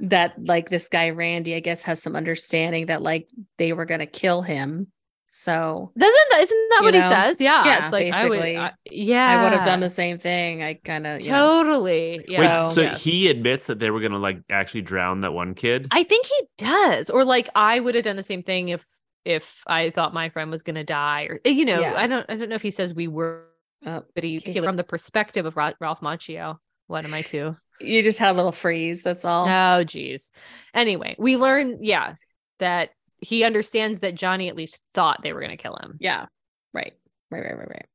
that, 0.00 0.34
like 0.44 0.70
this 0.70 0.88
guy, 0.88 1.10
Randy, 1.10 1.54
I 1.54 1.60
guess, 1.60 1.82
has 1.84 2.02
some 2.02 2.16
understanding 2.16 2.86
that 2.86 3.02
like 3.02 3.28
they 3.58 3.72
were 3.72 3.84
going 3.84 4.00
to 4.00 4.06
kill 4.06 4.42
him. 4.42 4.88
So 5.34 5.92
Doesn't 5.96 6.14
that 6.30 6.42
isn't 6.42 6.68
that 6.70 6.78
You 6.80 6.84
what 6.84 6.94
he 6.94 7.00
says? 7.00 7.40
Yeah, 7.40 7.64
Yeah, 7.64 7.84
it's 7.84 7.92
like 7.92 8.12
I 8.12 8.24
would, 8.28 8.32
basically. 8.36 8.58
I- 8.58 8.72
yeah, 8.90 9.26
I 9.26 9.42
would 9.42 9.52
have 9.54 9.64
done 9.64 9.80
the 9.80 9.88
same 9.88 10.18
thing. 10.18 10.62
I 10.62 10.74
kind 10.74 11.06
of, 11.06 11.22
yeah. 11.24 11.38
totally. 11.38 12.22
Yeah, 12.28 12.64
Wait, 12.64 12.68
so 12.68 12.82
yeah. 12.82 12.96
he 12.98 13.28
admits 13.28 13.66
that 13.68 13.78
they 13.78 13.90
were 13.90 14.00
gonna 14.00 14.18
like 14.18 14.42
actually 14.50 14.82
drown 14.82 15.22
that 15.22 15.32
one 15.32 15.54
kid? 15.54 15.88
I 15.90 16.02
think 16.02 16.26
he 16.26 16.40
does, 16.58 17.08
or 17.08 17.24
like 17.24 17.48
I 17.54 17.80
would 17.80 17.94
have 17.94 18.04
done 18.04 18.16
the 18.16 18.22
same 18.22 18.42
thing 18.42 18.68
if 18.68 18.84
if 19.24 19.62
I 19.66 19.88
thought 19.88 20.12
my 20.12 20.28
friend 20.28 20.50
was 20.50 20.62
gonna 20.62 20.84
die, 20.84 21.28
or 21.30 21.40
you 21.46 21.64
know, 21.64 21.80
Yeah. 21.80 21.94
I 21.96 22.06
don't 22.08 22.26
I 22.28 22.36
don't 22.36 22.50
know 22.50 22.54
if 22.56 22.62
he 22.62 22.70
says 22.70 22.92
we 22.92 23.08
were, 23.08 23.46
Oh, 23.86 24.02
but 24.14 24.24
he 24.24 24.36
okay. 24.36 24.60
from 24.60 24.76
the 24.76 24.84
perspective 24.84 25.46
of 25.46 25.56
Ra- 25.56 25.72
Ralph 25.80 26.00
Macchio. 26.02 26.58
What 26.88 27.06
am 27.06 27.14
I 27.14 27.22
too? 27.22 27.56
You 27.80 28.02
just 28.02 28.18
had 28.18 28.30
a 28.32 28.36
little 28.36 28.52
freeze. 28.52 29.02
That's 29.02 29.24
all. 29.24 29.48
Oh, 29.48 29.84
geez. 29.84 30.30
Anyway, 30.74 31.16
we 31.18 31.36
learn, 31.36 31.78
yeah, 31.82 32.14
that 32.58 32.90
he 33.20 33.44
understands 33.44 34.00
that 34.00 34.14
Johnny 34.14 34.48
at 34.48 34.56
least 34.56 34.78
thought 34.94 35.20
they 35.22 35.32
were 35.32 35.40
gonna 35.40 35.56
kill 35.56 35.76
him. 35.76 35.96
Yeah. 36.00 36.26
Right. 36.74 36.92
Right. 37.30 37.42
Right. 37.44 37.56
Right. 37.58 37.68
Right. 37.68 37.86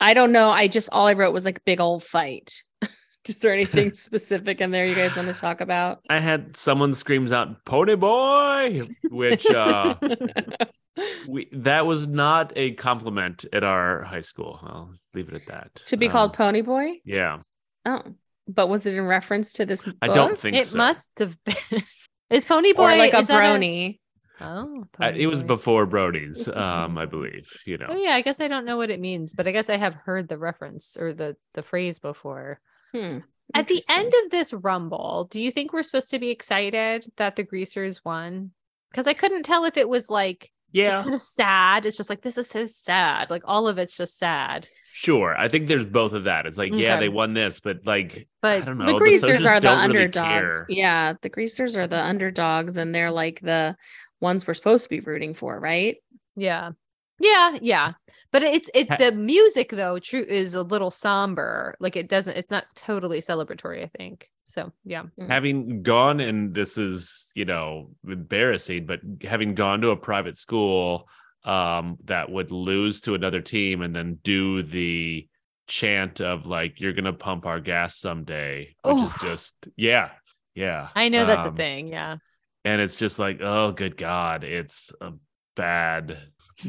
I 0.00 0.14
don't 0.14 0.32
know. 0.32 0.50
I 0.50 0.66
just 0.68 0.88
all 0.92 1.06
I 1.06 1.12
wrote 1.12 1.32
was 1.34 1.44
like 1.44 1.64
big 1.64 1.80
old 1.80 2.02
fight. 2.02 2.62
Is 3.28 3.40
there 3.40 3.52
anything 3.52 3.92
specific 3.94 4.60
in 4.60 4.70
there 4.70 4.86
you 4.86 4.94
guys 4.94 5.16
want 5.16 5.28
to 5.28 5.34
talk 5.34 5.60
about? 5.60 6.00
I 6.08 6.20
had 6.20 6.56
someone 6.56 6.92
screams 6.92 7.32
out 7.32 7.64
"Pony 7.64 7.96
Boy," 7.96 8.88
which 9.10 9.46
uh 9.50 9.96
we 11.28 11.48
that 11.52 11.86
was 11.86 12.06
not 12.06 12.52
a 12.56 12.72
compliment 12.72 13.44
at 13.52 13.64
our 13.64 14.02
high 14.02 14.20
school. 14.22 14.58
I'll 14.62 14.94
leave 15.14 15.28
it 15.28 15.34
at 15.34 15.46
that. 15.46 15.74
to 15.86 15.96
be 15.96 16.06
Um, 16.06 16.12
called 16.12 16.32
Pony 16.34 16.62
Boy? 16.62 17.00
Yeah, 17.04 17.38
Oh, 17.84 18.02
but 18.48 18.68
was 18.68 18.86
it 18.86 18.94
in 18.94 19.06
reference 19.06 19.52
to 19.54 19.66
this? 19.66 19.86
I 20.02 20.06
don't 20.08 20.30
book? 20.32 20.38
think 20.40 20.56
It 20.56 20.66
so. 20.66 20.78
must 20.78 21.10
have 21.18 21.36
been. 21.44 21.56
Is 22.30 22.44
Pony 22.44 22.72
Boy 22.72 22.94
or 22.94 22.96
like 22.96 23.12
a 23.14 23.18
is 23.20 23.28
that 23.28 23.40
brony. 23.40 24.00
Oh, 24.40 24.84
I- 24.98 25.10
Pony 25.12 25.22
it 25.22 25.26
was 25.28 25.42
Boy. 25.42 25.46
before 25.48 25.86
Brody's, 25.86 26.48
um, 26.52 26.98
I 26.98 27.06
believe. 27.06 27.48
You 27.64 27.78
know, 27.78 27.86
Oh 27.90 27.96
yeah, 27.96 28.14
I 28.14 28.20
guess 28.22 28.40
I 28.40 28.48
don't 28.48 28.64
know 28.64 28.76
what 28.76 28.90
it 28.90 29.00
means, 29.00 29.32
but 29.34 29.46
I 29.46 29.52
guess 29.52 29.70
I 29.70 29.76
have 29.76 29.94
heard 29.94 30.28
the 30.28 30.36
reference 30.38 30.96
or 30.98 31.14
the 31.14 31.36
the 31.54 31.62
phrase 31.62 31.98
before. 32.00 32.60
Hmm, 32.92 33.18
At 33.54 33.68
the 33.68 33.82
end 33.88 34.12
of 34.24 34.30
this 34.30 34.52
rumble, 34.52 35.28
do 35.30 35.42
you 35.42 35.50
think 35.52 35.72
we're 35.72 35.82
supposed 35.84 36.10
to 36.10 36.18
be 36.18 36.30
excited 36.30 37.06
that 37.16 37.36
the 37.36 37.44
greasers 37.44 38.04
won? 38.04 38.50
Because 38.90 39.06
I 39.06 39.14
couldn't 39.14 39.44
tell 39.44 39.64
if 39.64 39.76
it 39.76 39.88
was 39.88 40.10
like 40.10 40.50
yeah, 40.72 40.96
just 40.96 41.02
kind 41.04 41.14
of 41.14 41.22
sad. 41.22 41.86
It's 41.86 41.96
just 41.96 42.10
like 42.10 42.22
this 42.22 42.38
is 42.38 42.48
so 42.48 42.64
sad. 42.66 43.30
Like 43.30 43.42
all 43.44 43.68
of 43.68 43.78
it's 43.78 43.96
just 43.96 44.18
sad. 44.18 44.66
Sure. 44.96 45.36
I 45.36 45.48
think 45.48 45.68
there's 45.68 45.84
both 45.84 46.12
of 46.14 46.24
that. 46.24 46.46
It's 46.46 46.56
like, 46.56 46.72
yeah, 46.72 46.98
they 46.98 47.10
won 47.10 47.34
this, 47.34 47.60
but 47.60 47.84
like, 47.84 48.26
But 48.40 48.62
I 48.62 48.64
don't 48.64 48.78
know. 48.78 48.86
the 48.86 48.94
greasers 48.94 49.20
socials 49.20 49.44
are 49.46 49.60
the 49.60 49.68
don't 49.68 49.90
really 49.90 50.04
underdogs. 50.04 50.64
yeah, 50.70 51.12
the 51.20 51.28
greasers 51.28 51.76
are 51.76 51.86
the 51.86 52.02
underdogs, 52.02 52.78
and 52.78 52.94
they're 52.94 53.10
like 53.10 53.40
the 53.40 53.76
ones 54.20 54.46
we're 54.46 54.54
supposed 54.54 54.84
to 54.84 54.88
be 54.88 55.00
rooting 55.00 55.34
for, 55.34 55.58
right? 55.60 55.96
yeah. 56.34 56.70
Yeah, 57.18 57.56
yeah. 57.62 57.92
But 58.30 58.42
it's 58.42 58.68
it 58.74 58.88
the 58.98 59.10
music 59.12 59.70
though, 59.70 59.98
true 59.98 60.24
is 60.26 60.54
a 60.54 60.62
little 60.62 60.90
somber. 60.90 61.74
Like 61.80 61.96
it 61.96 62.08
doesn't 62.08 62.36
it's 62.36 62.50
not 62.50 62.64
totally 62.74 63.20
celebratory, 63.20 63.82
I 63.82 63.90
think. 63.96 64.28
So 64.44 64.70
yeah. 64.84 65.04
Mm. 65.18 65.28
having 65.28 65.82
gone 65.82 66.20
and 66.20 66.54
this 66.54 66.76
is 66.76 67.32
you 67.34 67.46
know 67.46 67.90
embarrassing 68.06 68.84
but 68.84 69.00
having 69.22 69.54
gone 69.54 69.80
to 69.80 69.90
a 69.90 69.96
private 69.96 70.36
school 70.36 71.08
um 71.46 71.96
that 72.04 72.30
would 72.30 72.50
lose 72.50 73.00
to 73.02 73.14
another 73.14 73.40
team 73.40 73.82
and 73.82 73.94
then 73.94 74.18
do 74.24 74.62
the 74.62 75.26
chant 75.68 76.20
of 76.20 76.46
like 76.46 76.80
you're 76.80 76.92
gonna 76.92 77.12
pump 77.12 77.46
our 77.46 77.60
gas 77.60 77.96
someday 77.98 78.74
which 78.82 79.02
is 79.02 79.14
just 79.22 79.68
yeah 79.76 80.10
yeah 80.54 80.88
I 80.94 81.08
know 81.08 81.24
that's 81.24 81.46
a 81.46 81.50
Um, 81.50 81.56
thing. 81.56 81.88
Yeah. 81.88 82.18
and 82.64 82.80
it's 82.80 82.96
just 82.96 83.18
like 83.18 83.40
oh 83.40 83.72
good 83.72 83.96
god 83.96 84.44
it's 84.44 84.92
a 85.00 85.12
bad 85.56 86.18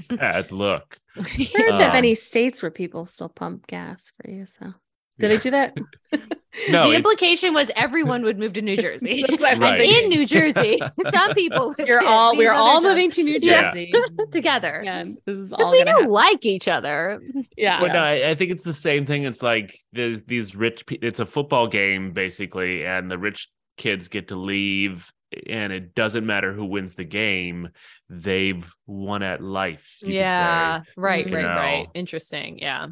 bad 0.10 0.52
look 0.52 0.98
There 1.16 1.66
aren't 1.66 1.78
that 1.78 1.90
Um, 1.90 1.94
many 1.94 2.16
states 2.16 2.62
where 2.62 2.72
people 2.72 3.06
still 3.08 3.30
pump 3.30 3.68
gas 3.68 4.12
for 4.22 4.30
you, 4.30 4.46
so 4.46 4.74
Did 5.20 5.32
they 5.32 5.38
do 5.38 5.52
that? 5.52 5.78
No, 6.70 6.90
the 6.90 6.96
implication 6.96 7.54
was 7.54 7.70
everyone 7.76 8.24
would 8.24 8.40
move 8.40 8.54
to 8.54 8.64
New 8.64 8.78
Jersey. 8.78 9.24
That's 9.30 9.40
what 9.40 9.52
I 9.52 9.60
was 9.60 9.60
Right. 9.60 9.80
In 10.04 10.10
New 10.10 10.26
Jersey, 10.26 10.80
some 11.12 11.36
people. 11.36 11.76
You're 11.78 12.04
all 12.04 12.36
we're 12.36 12.52
other 12.52 12.60
all 12.60 12.76
jobs 12.78 12.86
moving 12.86 13.12
to 13.12 13.22
New 13.24 13.38
Yeah. 13.44 13.66
Jersey. 13.66 13.94
together. 14.32 14.82
Yeah, 14.84 15.04
this 15.04 15.38
is 15.38 15.54
all 15.54 15.60
Because 15.60 15.72
we 15.72 15.78
gonna 15.84 15.92
do 15.92 15.98
happen. 15.98 16.10
like 16.10 16.46
each 16.48 16.68
other. 16.68 17.22
Yeah. 17.56 17.80
But 17.80 17.94
no, 17.94 18.00
I, 18.00 18.30
I 18.30 18.34
think 18.36 18.50
it's 18.50 18.64
the 18.64 18.74
same 18.74 19.06
thing. 19.06 19.26
It's 19.26 19.44
like 19.44 19.78
there's 19.94 20.24
these 20.24 20.56
rich. 20.56 20.84
Pe- 20.88 20.98
it's 21.00 21.20
a 21.20 21.28
football 21.28 21.68
game 21.68 22.12
basically, 22.12 22.88
and 22.88 23.12
the 23.12 23.20
rich 23.20 23.50
kids 23.78 24.08
get 24.08 24.30
to 24.30 24.36
leave, 24.36 25.14
and 25.48 25.72
it 25.72 25.94
doesn't 25.94 26.26
matter 26.26 26.54
who 26.54 26.66
wins 26.66 26.96
the 26.96 27.06
game. 27.06 27.70
They've 28.10 28.68
won 28.88 29.22
at 29.22 29.44
life. 29.44 29.98
you 30.02 30.08
could 30.08 30.16
Yeah. 30.16 30.82
Right. 30.96 31.28
You 31.28 31.36
Right. 31.36 31.46
Right. 31.46 31.88
Interesting. 31.94 32.58
Yeah. 32.58 32.88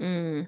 Mm. 0.00 0.46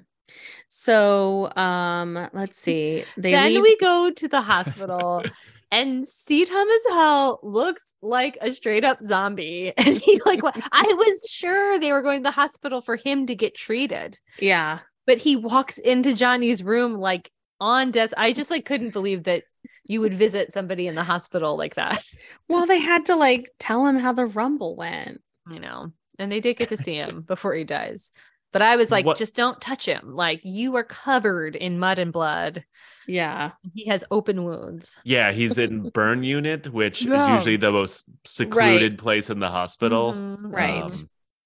So 0.67 1.51
um 1.55 2.29
let's 2.33 2.59
see. 2.59 3.05
They 3.17 3.31
then 3.31 3.53
leave 3.53 3.61
we 3.61 3.77
go 3.77 4.11
to 4.11 4.27
the 4.27 4.41
hospital. 4.41 5.23
And 5.73 6.05
C. 6.05 6.43
Thomas 6.43 6.83
Howell 6.89 7.39
looks 7.43 7.93
like 8.01 8.37
a 8.41 8.51
straight 8.51 8.83
up 8.83 9.01
zombie. 9.01 9.71
And 9.77 9.97
he 9.97 10.21
like 10.25 10.43
what 10.43 10.61
I 10.69 10.83
was 10.83 11.29
sure 11.29 11.79
they 11.79 11.93
were 11.93 12.01
going 12.01 12.19
to 12.19 12.27
the 12.27 12.31
hospital 12.31 12.81
for 12.81 12.97
him 12.97 13.27
to 13.27 13.35
get 13.35 13.55
treated. 13.55 14.19
yeah. 14.37 14.79
But 15.07 15.19
he 15.19 15.37
walks 15.37 15.77
into 15.77 16.13
Johnny's 16.13 16.61
room 16.61 16.95
like 16.95 17.31
on 17.61 17.91
death. 17.91 18.13
I 18.17 18.33
just 18.33 18.51
like 18.51 18.65
couldn't 18.65 18.91
believe 18.91 19.23
that 19.23 19.43
you 19.85 20.01
would 20.01 20.13
visit 20.13 20.51
somebody 20.51 20.87
in 20.87 20.95
the 20.95 21.03
hospital 21.03 21.57
like 21.57 21.75
that. 21.75 22.03
Well, 22.49 22.65
they 22.65 22.79
had 22.79 23.05
to 23.05 23.15
like 23.15 23.49
tell 23.57 23.85
him 23.87 23.97
how 23.97 24.11
the 24.11 24.25
rumble 24.25 24.75
went. 24.75 25.21
You 25.49 25.61
know. 25.61 25.93
And 26.19 26.29
they 26.31 26.41
did 26.41 26.57
get 26.57 26.69
to 26.69 26.77
see 26.77 26.95
him 26.95 27.21
before 27.21 27.53
he 27.53 27.63
dies. 27.63 28.11
But 28.53 28.61
I 28.61 28.75
was 28.75 28.91
like, 28.91 29.05
What- 29.05 29.17
just 29.17 29.35
don't 29.35 29.59
touch 29.61 29.85
him. 29.85 30.13
Like 30.13 30.41
you 30.43 30.75
are 30.75 30.83
covered 30.83 31.55
in 31.55 31.79
mud 31.79 31.99
and 31.99 32.11
blood. 32.11 32.65
Yeah. 33.07 33.51
He 33.73 33.87
has 33.87 34.03
open 34.11 34.43
wounds. 34.43 34.97
Yeah, 35.03 35.31
he's 35.31 35.57
in 35.57 35.89
burn 35.89 36.23
unit, 36.37 36.71
which 36.71 37.05
No. 37.05 37.15
is 37.15 37.29
usually 37.37 37.57
the 37.57 37.71
most 37.71 38.03
secluded 38.25 38.97
place 38.97 39.29
in 39.29 39.39
the 39.39 39.49
hospital. 39.49 40.13
Mhm. 40.13 40.53
Right. 40.53 40.91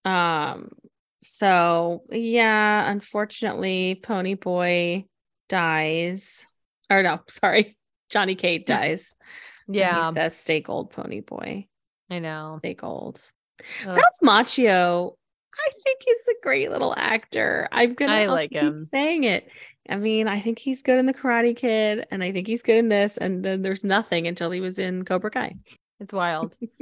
Um, 0.05 0.11
Um 0.13 0.69
so 1.21 2.03
yeah, 2.11 2.89
unfortunately 2.91 3.99
Pony 4.01 4.33
Boy 4.35 5.05
dies. 5.49 6.45
Or 6.89 7.01
no, 7.03 7.19
sorry. 7.29 7.77
Johnny 8.09 8.35
Cade 8.35 8.65
dies. 8.75 9.15
Yeah. 9.67 10.09
He 10.09 10.13
says 10.15 10.37
stay 10.37 10.61
gold, 10.61 10.91
Pony 10.91 11.21
Boy. 11.21 11.67
I 12.09 12.19
know. 12.19 12.57
Stay 12.59 12.73
gold. 12.75 13.19
Ugh. 13.87 13.97
Ralph 13.97 14.19
Macchio, 14.21 15.13
I 15.57 15.69
think 15.83 15.99
he's 16.05 16.27
a 16.29 16.43
great 16.43 16.69
little 16.71 16.93
actor. 16.97 17.67
I'm 17.71 17.93
gonna 17.93 18.11
I 18.11 18.21
I'll 18.23 18.31
like 18.31 18.51
keep 18.51 18.61
him. 18.61 18.77
saying 18.85 19.23
it. 19.25 19.47
I 19.89 19.97
mean, 19.97 20.27
I 20.27 20.39
think 20.39 20.57
he's 20.59 20.81
good 20.81 20.97
in 20.97 21.05
the 21.05 21.13
Karate 21.13 21.55
Kid, 21.55 22.07
and 22.11 22.23
I 22.23 22.31
think 22.31 22.47
he's 22.47 22.63
good 22.63 22.77
in 22.77 22.89
this. 22.89 23.17
And 23.17 23.43
then 23.45 23.61
there's 23.61 23.83
nothing 23.83 24.27
until 24.27 24.49
he 24.51 24.59
was 24.61 24.79
in 24.79 25.05
Cobra 25.05 25.29
Kai. 25.31 25.55
It's 25.99 26.13
wild. 26.13 26.57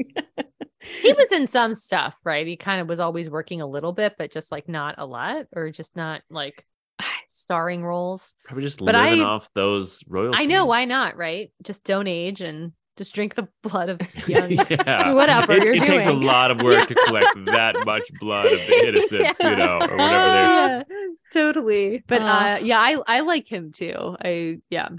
he 0.79 1.13
was 1.13 1.31
in 1.31 1.47
some 1.47 1.75
stuff, 1.75 2.15
right? 2.23 2.47
He 2.47 2.55
kind 2.57 2.81
of 2.81 2.87
was 2.87 2.99
always 2.99 3.29
working 3.29 3.61
a 3.61 3.67
little 3.67 3.93
bit, 3.93 4.15
but 4.17 4.31
just 4.31 4.51
like 4.51 4.67
not 4.67 4.95
a 4.97 5.05
lot, 5.05 5.45
or 5.55 5.69
just 5.69 5.95
not 5.95 6.21
like 6.29 6.65
starring 7.29 7.83
roles. 7.83 8.33
probably 8.45 8.63
just 8.63 8.79
But 8.79 8.95
living 8.95 9.21
I- 9.21 9.25
off 9.25 9.49
those 9.53 10.01
royalties. 10.07 10.39
I 10.41 10.45
know 10.45 10.65
why 10.65 10.85
not, 10.85 11.17
right? 11.17 11.51
Just 11.61 11.83
don't 11.83 12.07
age 12.07 12.41
and 12.41 12.71
just 12.97 13.13
drink 13.15 13.35
the 13.35 13.47
blood 13.63 13.89
of 13.89 13.99
young. 14.27 14.51
yeah. 14.51 15.13
Whatever 15.13 15.53
It, 15.53 15.63
you're 15.63 15.75
it 15.75 15.85
takes 15.85 16.05
a 16.05 16.11
lot 16.13 16.51
of 16.51 16.61
work 16.61 16.87
to 16.87 16.95
collect 16.95 17.33
that 17.45 17.75
much 17.85 18.11
blood 18.19 18.45
of 18.45 18.59
the 18.67 18.87
innocents, 18.87 19.39
you 19.39 19.55
know, 19.55 19.77
or 19.77 19.97
whatever 19.97 19.97
they're. 19.99 20.77
yeah, 20.77 20.83
totally. 21.31 22.03
But 22.07 22.21
uh, 22.21 22.25
Ugh. 22.25 22.61
yeah, 22.63 22.79
I 22.79 22.97
I 23.07 23.19
like 23.21 23.51
him 23.51 23.71
too. 23.71 24.15
I 24.23 24.59
yeah. 24.69 24.89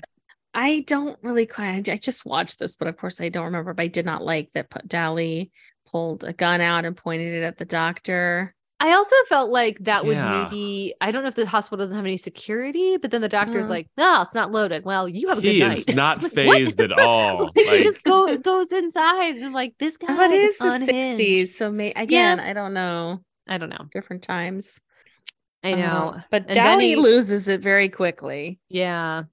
I 0.57 0.85
don't 0.87 1.19
really 1.23 1.47
quite. 1.47 1.89
I 1.89 1.97
just 1.97 2.25
watched 2.25 2.61
this, 2.61 2.77
but 2.77 2.87
of 2.89 2.97
course 2.97 3.21
I 3.21 3.29
don't 3.29 3.47
remember. 3.47 3.75
But 3.75 3.83
I 3.83 3.89
did 3.89 4.07
not 4.07 4.25
like 4.25 4.51
that 4.55 4.71
P- 4.71 4.81
Dally 4.87 5.51
pulled 5.91 6.23
a 6.25 6.33
gun 6.33 6.61
out 6.61 6.85
and 6.85 6.97
pointed 6.97 7.35
it 7.35 7.43
at 7.43 7.59
the 7.59 7.65
doctor. 7.65 8.55
I 8.81 8.93
also 8.93 9.15
felt 9.29 9.51
like 9.51 9.79
that 9.81 10.05
would 10.05 10.17
Yeah. 10.17 10.45
maybe 10.51 10.95
I 11.01 11.11
don't 11.11 11.23
know 11.23 11.29
if 11.29 11.37
the 11.37 11.47
hospital 11.47 11.79
doesn't 11.79 11.95
have 11.95 12.05
any 12.05 12.17
security, 12.17 12.97
but 12.97 13.11
then 13.11 13.21
the 13.23 13.29
doctor's 13.29 13.67
Mm. 13.67 13.71
like, 13.71 13.89
no, 13.97 14.21
it's 14.23 14.35
not 14.35 14.51
loaded. 14.51 14.85
Well, 14.85 15.09
you 15.09 15.29
have 15.29 15.39
a 15.39 15.41
good 15.43 15.53
He 15.53 15.61
night. 15.61 15.79
is 15.79 15.89
not 15.95 16.23
Like, 16.23 16.33
what 16.33 16.33
phased 16.35 16.81
is 16.81 16.91
at 16.91 16.97
that? 16.97 17.07
all. 17.07 17.45
Like, 17.55 17.67
he 17.67 17.81
just 17.83 18.03
go 18.03 18.37
goes 18.39 18.73
inside 18.73 19.37
and 19.37 19.55
like 19.55 19.75
this 19.79 19.97
guy 19.97 20.09
But 20.15 20.33
it 20.33 20.41
is 20.41 20.53
is 20.55 20.59
the 20.59 20.79
sixties, 20.81 21.57
so 21.57 21.71
may 21.71 21.93
again, 21.93 22.41
I 22.41 22.53
don't 22.53 22.75
know. 22.75 23.21
I 23.49 23.59
don't 23.59 23.71
know. 23.71 23.87
Different 23.93 24.23
times. 24.23 24.81
I 25.63 25.73
Uh, 25.73 25.77
know. 25.77 26.17
but 26.31 26.45
And 26.49 26.57
then 26.57 26.81
he- 26.81 26.97
loses 26.97 27.49
it 27.49 27.61
very 27.63 27.89
quickly. 27.89 28.59
Yeah. 28.69 29.25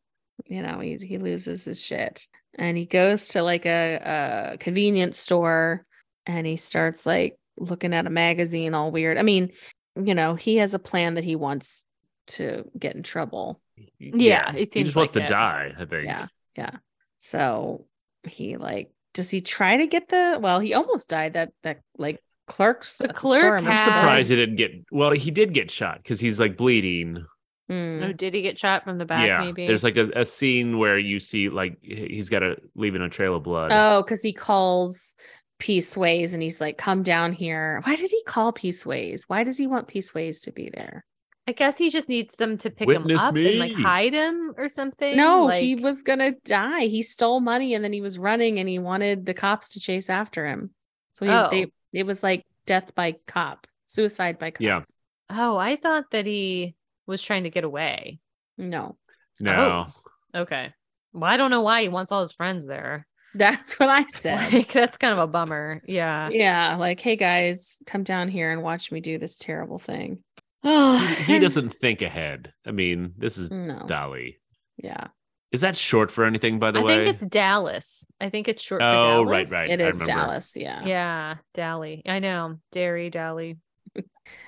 you 0.47 0.61
know 0.63 0.79
he, 0.79 0.97
he 0.97 1.17
loses 1.19 1.65
his 1.65 1.83
shit 1.83 2.25
and 2.57 2.75
he 2.77 2.85
goes 2.85 3.27
to 3.29 3.43
like 3.43 3.65
a, 3.67 4.53
a 4.53 4.57
convenience 4.57 5.17
store 5.19 5.85
and 6.25 6.47
he 6.47 6.57
starts 6.57 7.05
like 7.05 7.35
looking 7.57 7.93
at 7.93 8.07
a 8.07 8.09
magazine 8.09 8.73
all 8.73 8.91
weird 8.91 9.17
i 9.17 9.21
mean 9.21 9.51
you 9.95 10.15
know 10.15 10.35
he 10.35 10.57
has 10.57 10.73
a 10.73 10.79
plan 10.79 11.15
that 11.15 11.23
he 11.23 11.35
wants 11.35 11.83
to 12.27 12.63
get 12.77 12.95
in 12.95 13.03
trouble 13.03 13.59
Yeah, 13.99 14.51
it 14.53 14.55
seems 14.55 14.59
he 14.59 14.65
seems 14.71 14.87
just 14.89 14.95
wants 14.97 15.15
like 15.15 15.25
to 15.25 15.29
die. 15.29 15.73
I 15.77 15.85
think. 15.85 16.05
yeah 16.05 16.27
yeah 16.57 16.71
so 17.19 17.85
he 18.23 18.57
like 18.57 18.91
does 19.13 19.29
he 19.29 19.41
try 19.41 19.77
to 19.77 19.87
get 19.87 20.07
the 20.09 20.39
well 20.41 20.59
he 20.59 20.73
almost 20.73 21.09
died 21.09 21.33
that 21.33 21.51
that 21.63 21.81
like 21.97 22.21
clerks 22.47 22.97
The 22.97 23.09
clerk 23.09 23.61
I'm 23.63 23.77
surprised 23.77 24.29
he 24.29 24.35
didn't 24.35 24.55
get. 24.55 24.71
Well, 24.91 25.11
he 25.11 25.31
did 25.31 25.53
get 25.53 25.71
shot 25.71 25.97
because 25.97 26.19
he's 26.19 26.39
like 26.39 26.57
bleeding. 26.57 27.25
Mm. 27.69 28.03
Oh, 28.09 28.11
did 28.13 28.33
he 28.33 28.41
get 28.41 28.59
shot 28.59 28.83
from 28.83 28.97
the 28.97 29.05
back? 29.05 29.25
yeah, 29.27 29.39
maybe. 29.39 29.65
there's 29.65 29.83
like 29.85 29.95
a, 29.95 30.09
a 30.15 30.25
scene 30.25 30.77
where 30.77 30.97
you 30.99 31.19
see 31.19 31.47
like 31.49 31.77
he- 31.81 32.07
he's 32.15 32.29
got 32.29 32.43
a 32.43 32.57
leaving 32.75 33.01
a 33.01 33.07
trail 33.09 33.35
of 33.35 33.43
blood. 33.43 33.71
Oh, 33.73 34.01
because 34.03 34.21
he 34.21 34.33
calls 34.33 35.15
P. 35.61 35.77
Swayze 35.77 36.33
and 36.33 36.41
he's 36.41 36.59
like, 36.59 36.79
come 36.79 37.03
down 37.03 37.33
here. 37.33 37.81
Why 37.83 37.95
did 37.95 38.09
he 38.09 38.23
call 38.23 38.51
P. 38.51 38.69
Swayze? 38.71 39.25
Why 39.27 39.43
does 39.43 39.59
he 39.59 39.67
want 39.67 39.87
P. 39.87 39.99
Swayze 39.99 40.41
to 40.45 40.51
be 40.51 40.71
there? 40.73 41.05
I 41.47 41.51
guess 41.51 41.77
he 41.77 41.91
just 41.91 42.09
needs 42.09 42.35
them 42.35 42.57
to 42.59 42.71
pick 42.71 42.87
Witness 42.87 43.21
him 43.21 43.27
up 43.27 43.35
and 43.35 43.59
like 43.59 43.73
hide 43.73 44.13
him 44.13 44.55
or 44.57 44.67
something. 44.67 45.15
No, 45.15 45.49
he 45.49 45.75
was 45.75 46.01
gonna 46.01 46.31
die. 46.45 46.85
He 46.87 47.03
stole 47.03 47.41
money 47.41 47.75
and 47.75 47.83
then 47.83 47.93
he 47.93 48.01
was 48.01 48.17
running 48.17 48.57
and 48.59 48.67
he 48.67 48.79
wanted 48.79 49.27
the 49.27 49.35
cops 49.35 49.69
to 49.73 49.79
chase 49.79 50.09
after 50.09 50.47
him. 50.47 50.71
So 51.13 51.25
he, 51.25 51.31
Oh. 51.31 51.47
they, 51.51 51.67
it 51.93 52.07
was 52.07 52.23
like 52.23 52.43
death 52.65 52.95
by 52.95 53.17
cop, 53.27 53.67
suicide 53.85 54.39
by 54.39 54.49
cop. 54.49 54.61
yeah, 54.61 54.81
Oh, 55.29 55.57
I 55.57 55.75
thought 55.75 56.09
that 56.09 56.25
he 56.25 56.75
was 57.05 57.21
trying 57.21 57.43
to 57.43 57.51
get 57.51 57.65
away. 57.65 58.19
No, 58.57 58.97
no, 59.39 59.87
oh, 60.33 60.41
Okay. 60.41 60.73
Well, 61.13 61.29
I 61.29 61.37
don't 61.37 61.51
know 61.51 61.61
why 61.61 61.83
he 61.83 61.89
wants 61.89 62.11
all 62.11 62.21
his 62.21 62.31
friends 62.31 62.65
there. 62.65 63.05
That's 63.33 63.79
what 63.79 63.89
I 63.89 64.05
said. 64.07 64.51
Like 64.53 64.71
that's 64.71 64.97
kind 64.97 65.13
of 65.13 65.19
a 65.19 65.27
bummer. 65.27 65.81
Yeah. 65.85 66.29
yeah, 66.29 66.75
like, 66.75 66.99
hey 66.99 67.15
guys, 67.15 67.77
come 67.85 68.03
down 68.03 68.27
here 68.27 68.51
and 68.51 68.61
watch 68.61 68.91
me 68.91 68.99
do 68.99 69.17
this 69.17 69.37
terrible 69.37 69.79
thing. 69.79 70.23
he, 70.63 71.13
he 71.23 71.39
doesn't 71.39 71.73
think 71.73 72.01
ahead. 72.01 72.53
I 72.65 72.71
mean, 72.71 73.13
this 73.17 73.37
is 73.37 73.49
No. 73.51 73.83
Dally. 73.87 74.37
Yeah, 74.77 75.07
Is 75.51 75.61
that 75.61 75.77
short 75.77 76.11
for 76.11 76.25
anything? 76.25 76.57
By 76.59 76.71
the 76.71 76.79
I 76.79 76.83
way, 76.83 76.93
I 76.95 76.97
think 77.05 77.13
it's 77.15 77.25
Dallas. 77.25 78.05
I 78.19 78.29
think 78.29 78.47
it's 78.47 78.63
short 78.63 78.81
Oh, 78.81 79.23
for 79.23 79.31
right, 79.31 79.37
Dallas. 79.47 79.51
right. 79.51 79.69
it 79.69 79.81
I 79.81 79.87
is 79.87 79.99
remember. 80.01 80.21
Dallas. 80.21 80.55
Yeah. 80.55 80.85
Yeah, 80.85 81.35
Dally. 81.53 82.01
I 82.05 82.19
know. 82.19 82.57
Dairy 82.71 83.09
Dally. 83.09 83.57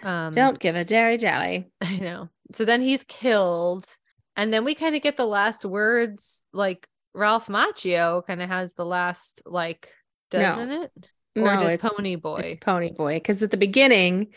Um 0.04 0.34
Don't 0.34 0.60
give 0.60 0.76
a 0.76 0.86
dairy 0.86 1.18
dally. 1.18 1.68
I 1.82 1.98
know. 1.98 2.30
So 2.52 2.64
then 2.64 2.82
he's 2.82 3.04
killed. 3.04 3.86
And 4.38 4.54
then 4.54 4.64
we 4.66 4.76
kind 4.76 4.96
of 4.96 5.02
get 5.02 5.18
the 5.18 5.26
last 5.26 5.66
words 5.66 6.44
like 6.54 6.88
Ralph 7.14 7.48
Macchio 7.48 8.26
kind 8.26 8.42
of 8.42 8.50
has 8.50 8.74
the 8.74 8.86
last 8.86 9.42
like 9.46 9.92
doesn't 10.32 10.72
it? 10.72 10.92
Or 11.36 11.44
No, 11.44 11.60
does 11.60 11.74
it's- 11.74 11.92
Pony 11.94 12.16
Boy? 12.16 12.42
It's 12.46 12.56
Pony 12.56 12.92
Boy 12.92 13.16
because 13.16 13.42
at 13.44 13.52
the 13.52 13.58
beginning, 13.58 14.28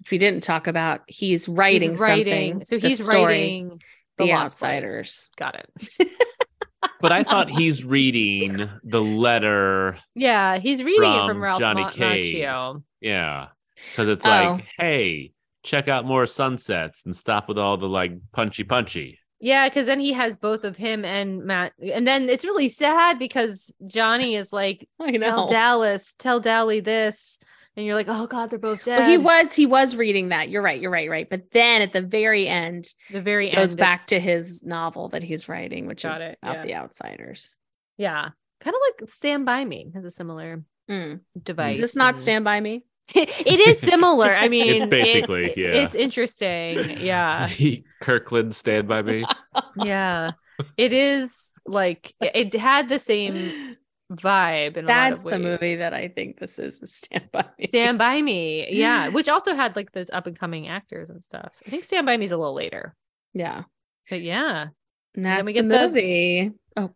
which 0.00 0.10
we 0.10 0.18
didn't 0.18 0.42
talk 0.42 0.66
about, 0.66 1.00
he's 1.06 1.46
He's 1.46 1.48
writing, 1.48 1.96
something. 1.96 2.64
So 2.64 2.78
the 2.78 2.88
he's 2.88 3.02
story, 3.04 3.24
writing 3.24 3.80
the, 4.18 4.26
Lost 4.26 4.54
Boys. 4.60 4.62
outsiders. 4.62 5.30
Got 5.36 5.56
it. 5.98 6.08
but 7.00 7.12
I 7.12 7.22
thought 7.24 7.50
he's 7.50 7.84
reading 7.84 8.68
the 8.84 9.00
letter. 9.02 9.96
Yeah, 10.14 10.58
he's 10.58 10.82
reading 10.82 11.12
it 11.12 11.16
From 11.18 11.28
from 11.28 11.42
Ralph 11.42 11.58
Johnny 11.58 11.82
Ma- 11.82 11.90
Macchio. 11.90 12.82
Yeah, 13.00 13.48
because 13.90 14.08
it's 14.08 14.24
Oh. 14.24 14.28
like, 14.28 14.64
hey, 14.78 15.32
check 15.64 15.88
out 15.88 16.04
more 16.04 16.26
sunsets 16.26 17.02
and 17.04 17.14
stop 17.16 17.48
with 17.48 17.58
all 17.58 17.76
the 17.76 17.88
like 17.88 18.12
punchy 18.32 18.64
punchy. 18.64 19.18
Yeah, 19.44 19.68
because 19.68 19.86
then 19.86 20.00
he 20.00 20.14
has 20.14 20.38
both 20.38 20.64
of 20.64 20.74
him 20.78 21.04
and 21.04 21.44
Matt, 21.44 21.74
and 21.78 22.08
then 22.08 22.30
it's 22.30 22.46
really 22.46 22.68
sad 22.70 23.18
because 23.18 23.74
Johnny 23.86 24.36
is 24.36 24.54
like, 24.54 24.88
I 25.00 25.12
"Tell. 25.12 25.46
Dallas, 25.48 26.14
tell 26.18 26.40
Dally 26.40 26.80
this," 26.80 27.38
and 27.76 27.84
you're 27.84 27.94
like, 27.94 28.06
"Oh 28.08 28.26
God, 28.26 28.48
they're 28.48 28.58
both 28.58 28.84
dead." 28.84 29.00
Well, 29.00 29.10
he 29.10 29.18
was 29.18 29.52
he 29.52 29.66
was 29.66 29.96
reading 29.96 30.30
that. 30.30 30.48
You're 30.48 30.62
right. 30.62 30.80
You're 30.80 30.90
right. 30.90 31.10
Right. 31.10 31.28
But 31.28 31.50
then 31.52 31.82
at 31.82 31.92
the 31.92 32.00
very 32.00 32.48
end, 32.48 32.86
the 33.10 33.20
very 33.20 33.50
goes 33.50 33.72
end 33.72 33.80
back 33.80 34.06
to 34.06 34.18
his 34.18 34.62
novel 34.64 35.10
that 35.10 35.22
he's 35.22 35.46
writing, 35.46 35.86
which 35.86 36.06
is 36.06 36.16
it, 36.16 36.38
about 36.42 36.54
yeah. 36.54 36.62
the 36.62 36.74
outsiders. 36.76 37.54
yeah, 37.98 38.30
kind 38.60 38.74
of 38.74 38.80
like 39.02 39.10
Stand 39.10 39.44
by 39.44 39.62
Me 39.62 39.90
has 39.94 40.04
a 40.06 40.10
similar 40.10 40.64
Mm. 40.88 41.20
device. 41.42 41.74
Is 41.74 41.80
this 41.82 41.96
not 41.96 42.08
and- 42.14 42.18
Stand 42.18 42.44
by 42.44 42.60
Me? 42.60 42.82
it 43.14 43.60
is 43.60 43.80
similar. 43.80 44.34
I 44.34 44.48
mean, 44.48 44.66
it's 44.66 44.86
basically, 44.86 45.52
yeah. 45.56 45.74
It's 45.82 45.94
interesting. 45.94 47.00
Yeah. 47.00 47.48
Kirkland, 48.00 48.54
stand 48.54 48.88
by 48.88 49.02
me. 49.02 49.24
Yeah. 49.76 50.32
It 50.76 50.92
is 50.92 51.52
like 51.66 52.12
it 52.20 52.54
it 52.54 52.54
had 52.54 52.88
the 52.88 52.98
same 52.98 53.76
vibe 54.12 54.76
in 54.76 54.84
a 54.84 54.88
lot 54.88 55.10
That's 55.10 55.24
of 55.24 55.30
the 55.32 55.38
movie 55.38 55.76
that 55.76 55.94
I 55.94 56.08
think 56.08 56.38
this 56.38 56.58
is. 56.58 56.80
is 56.80 56.94
Stand 56.94 57.30
by 57.32 57.44
Me. 57.58 57.66
Stand 57.66 57.98
by 57.98 58.22
Me. 58.22 58.66
Yeah. 58.70 59.08
Which 59.08 59.28
also 59.28 59.54
had 59.54 59.74
like 59.76 59.92
this 59.92 60.10
up 60.12 60.26
and 60.26 60.38
coming 60.38 60.68
actors 60.68 61.10
and 61.10 61.22
stuff. 61.22 61.52
I 61.66 61.70
think 61.70 61.84
Stand 61.84 62.06
by 62.06 62.16
Me 62.16 62.24
is 62.24 62.32
a 62.32 62.36
little 62.36 62.54
later. 62.54 62.94
Yeah. 63.32 63.62
But 64.10 64.22
yeah. 64.22 64.68
And 65.14 65.24
then 65.24 65.44
we 65.44 65.52
get 65.52 65.68
the- 65.68 65.88
movie. 65.88 66.52
Oh, 66.76 66.94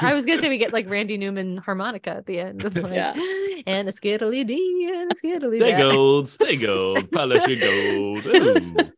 I 0.00 0.14
was 0.14 0.24
gonna 0.26 0.40
say 0.40 0.48
we 0.48 0.58
get 0.58 0.72
like 0.72 0.88
Randy 0.90 1.16
Newman 1.18 1.56
harmonica 1.58 2.10
at 2.10 2.26
the 2.26 2.40
end. 2.40 2.64
Of, 2.64 2.76
like, 2.76 2.92
Yeah. 2.92 3.14
And 3.66 3.88
a 3.88 3.92
skiddly 3.92 4.46
dee 4.46 4.90
and 4.94 5.10
a 5.10 5.14
skiddly 5.14 5.58
Stay 5.58 5.72
da. 5.72 5.90
gold, 5.90 6.28
stay 6.28 6.56
gold, 6.56 7.10
polish 7.10 7.46
your 7.46 7.60
gold. 7.60 8.92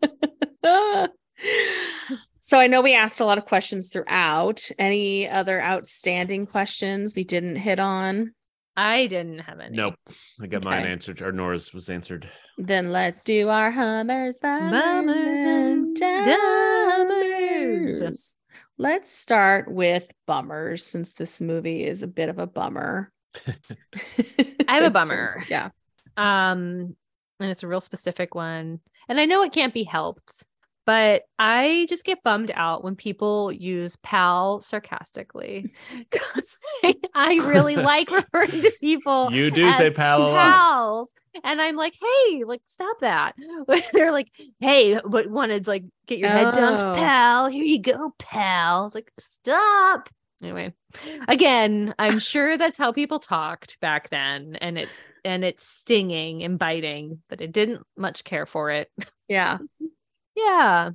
So 2.40 2.60
I 2.60 2.68
know 2.68 2.80
we 2.80 2.94
asked 2.94 3.18
a 3.18 3.24
lot 3.24 3.38
of 3.38 3.44
questions 3.44 3.88
throughout. 3.88 4.70
Any 4.78 5.28
other 5.28 5.60
outstanding 5.60 6.46
questions 6.46 7.12
we 7.16 7.24
didn't 7.24 7.56
hit 7.56 7.80
on? 7.80 8.34
I 8.76 9.08
didn't 9.08 9.40
have 9.40 9.58
any. 9.58 9.76
Nope. 9.76 9.96
I 10.40 10.46
got 10.46 10.62
mine 10.62 10.86
answered. 10.86 11.22
Or 11.22 11.32
Nora's 11.32 11.74
was 11.74 11.90
answered. 11.90 12.28
Then 12.56 12.92
let's 12.92 13.24
do 13.24 13.48
our 13.48 13.72
hummers, 13.72 14.38
bummers, 14.38 14.70
Bummers 14.70 15.16
and 15.16 15.98
and 16.00 16.36
dummers. 17.98 18.34
Let's 18.78 19.10
start 19.10 19.70
with 19.70 20.04
bummers 20.26 20.84
since 20.84 21.12
this 21.12 21.40
movie 21.40 21.84
is 21.84 22.02
a 22.02 22.06
bit 22.06 22.28
of 22.28 22.38
a 22.38 22.46
bummer. 22.46 23.10
I 23.46 24.74
have 24.74 24.84
a 24.84 24.90
bummer. 24.90 25.42
Yeah. 25.48 25.70
Um, 26.16 26.94
and 27.40 27.50
it's 27.50 27.62
a 27.62 27.68
real 27.68 27.80
specific 27.80 28.34
one. 28.34 28.80
And 29.08 29.18
I 29.18 29.24
know 29.24 29.42
it 29.42 29.52
can't 29.52 29.72
be 29.72 29.84
helped, 29.84 30.44
but 30.86 31.24
I 31.38 31.86
just 31.88 32.04
get 32.04 32.22
bummed 32.22 32.52
out 32.54 32.84
when 32.84 32.94
people 32.96 33.52
use 33.52 33.96
pal 33.96 34.60
sarcastically 34.60 35.72
because 36.10 36.58
I 37.14 37.34
really 37.46 37.76
like 37.92 38.10
referring 38.10 38.62
to 38.62 38.72
people. 38.80 39.30
You 39.32 39.50
do 39.50 39.72
say 39.72 39.90
pal 39.90 40.22
a 40.22 40.30
lot. 40.30 41.08
And 41.44 41.60
I'm 41.60 41.76
like, 41.76 41.94
hey, 42.00 42.44
like, 42.44 42.62
stop 42.64 43.00
that. 43.00 43.34
They're 43.92 44.12
like, 44.12 44.28
hey, 44.60 44.98
but 45.04 45.26
wanted 45.28 45.66
like 45.66 45.84
get 46.06 46.18
your 46.18 46.30
head 46.30 46.54
dunked, 46.54 46.80
Oh. 46.80 46.94
pal. 46.94 47.48
Here 47.48 47.64
you 47.64 47.82
go, 47.82 48.14
pal. 48.18 48.86
It's 48.86 48.94
like, 48.94 49.12
stop. 49.18 50.08
Anyway, 50.42 50.72
again, 51.28 51.94
I'm 51.98 52.18
sure 52.18 52.56
that's 52.56 52.78
how 52.78 52.92
people 52.92 53.18
talked 53.18 53.80
back 53.80 54.10
then, 54.10 54.56
and 54.56 54.78
it 54.78 54.88
and 55.24 55.44
it's 55.44 55.66
stinging 55.66 56.44
and 56.44 56.58
biting, 56.58 57.22
but 57.28 57.40
I 57.42 57.46
didn't 57.46 57.84
much 57.96 58.22
care 58.22 58.46
for 58.46 58.70
it. 58.70 58.90
Yeah. 59.28 59.58
Yeah. 60.36 60.90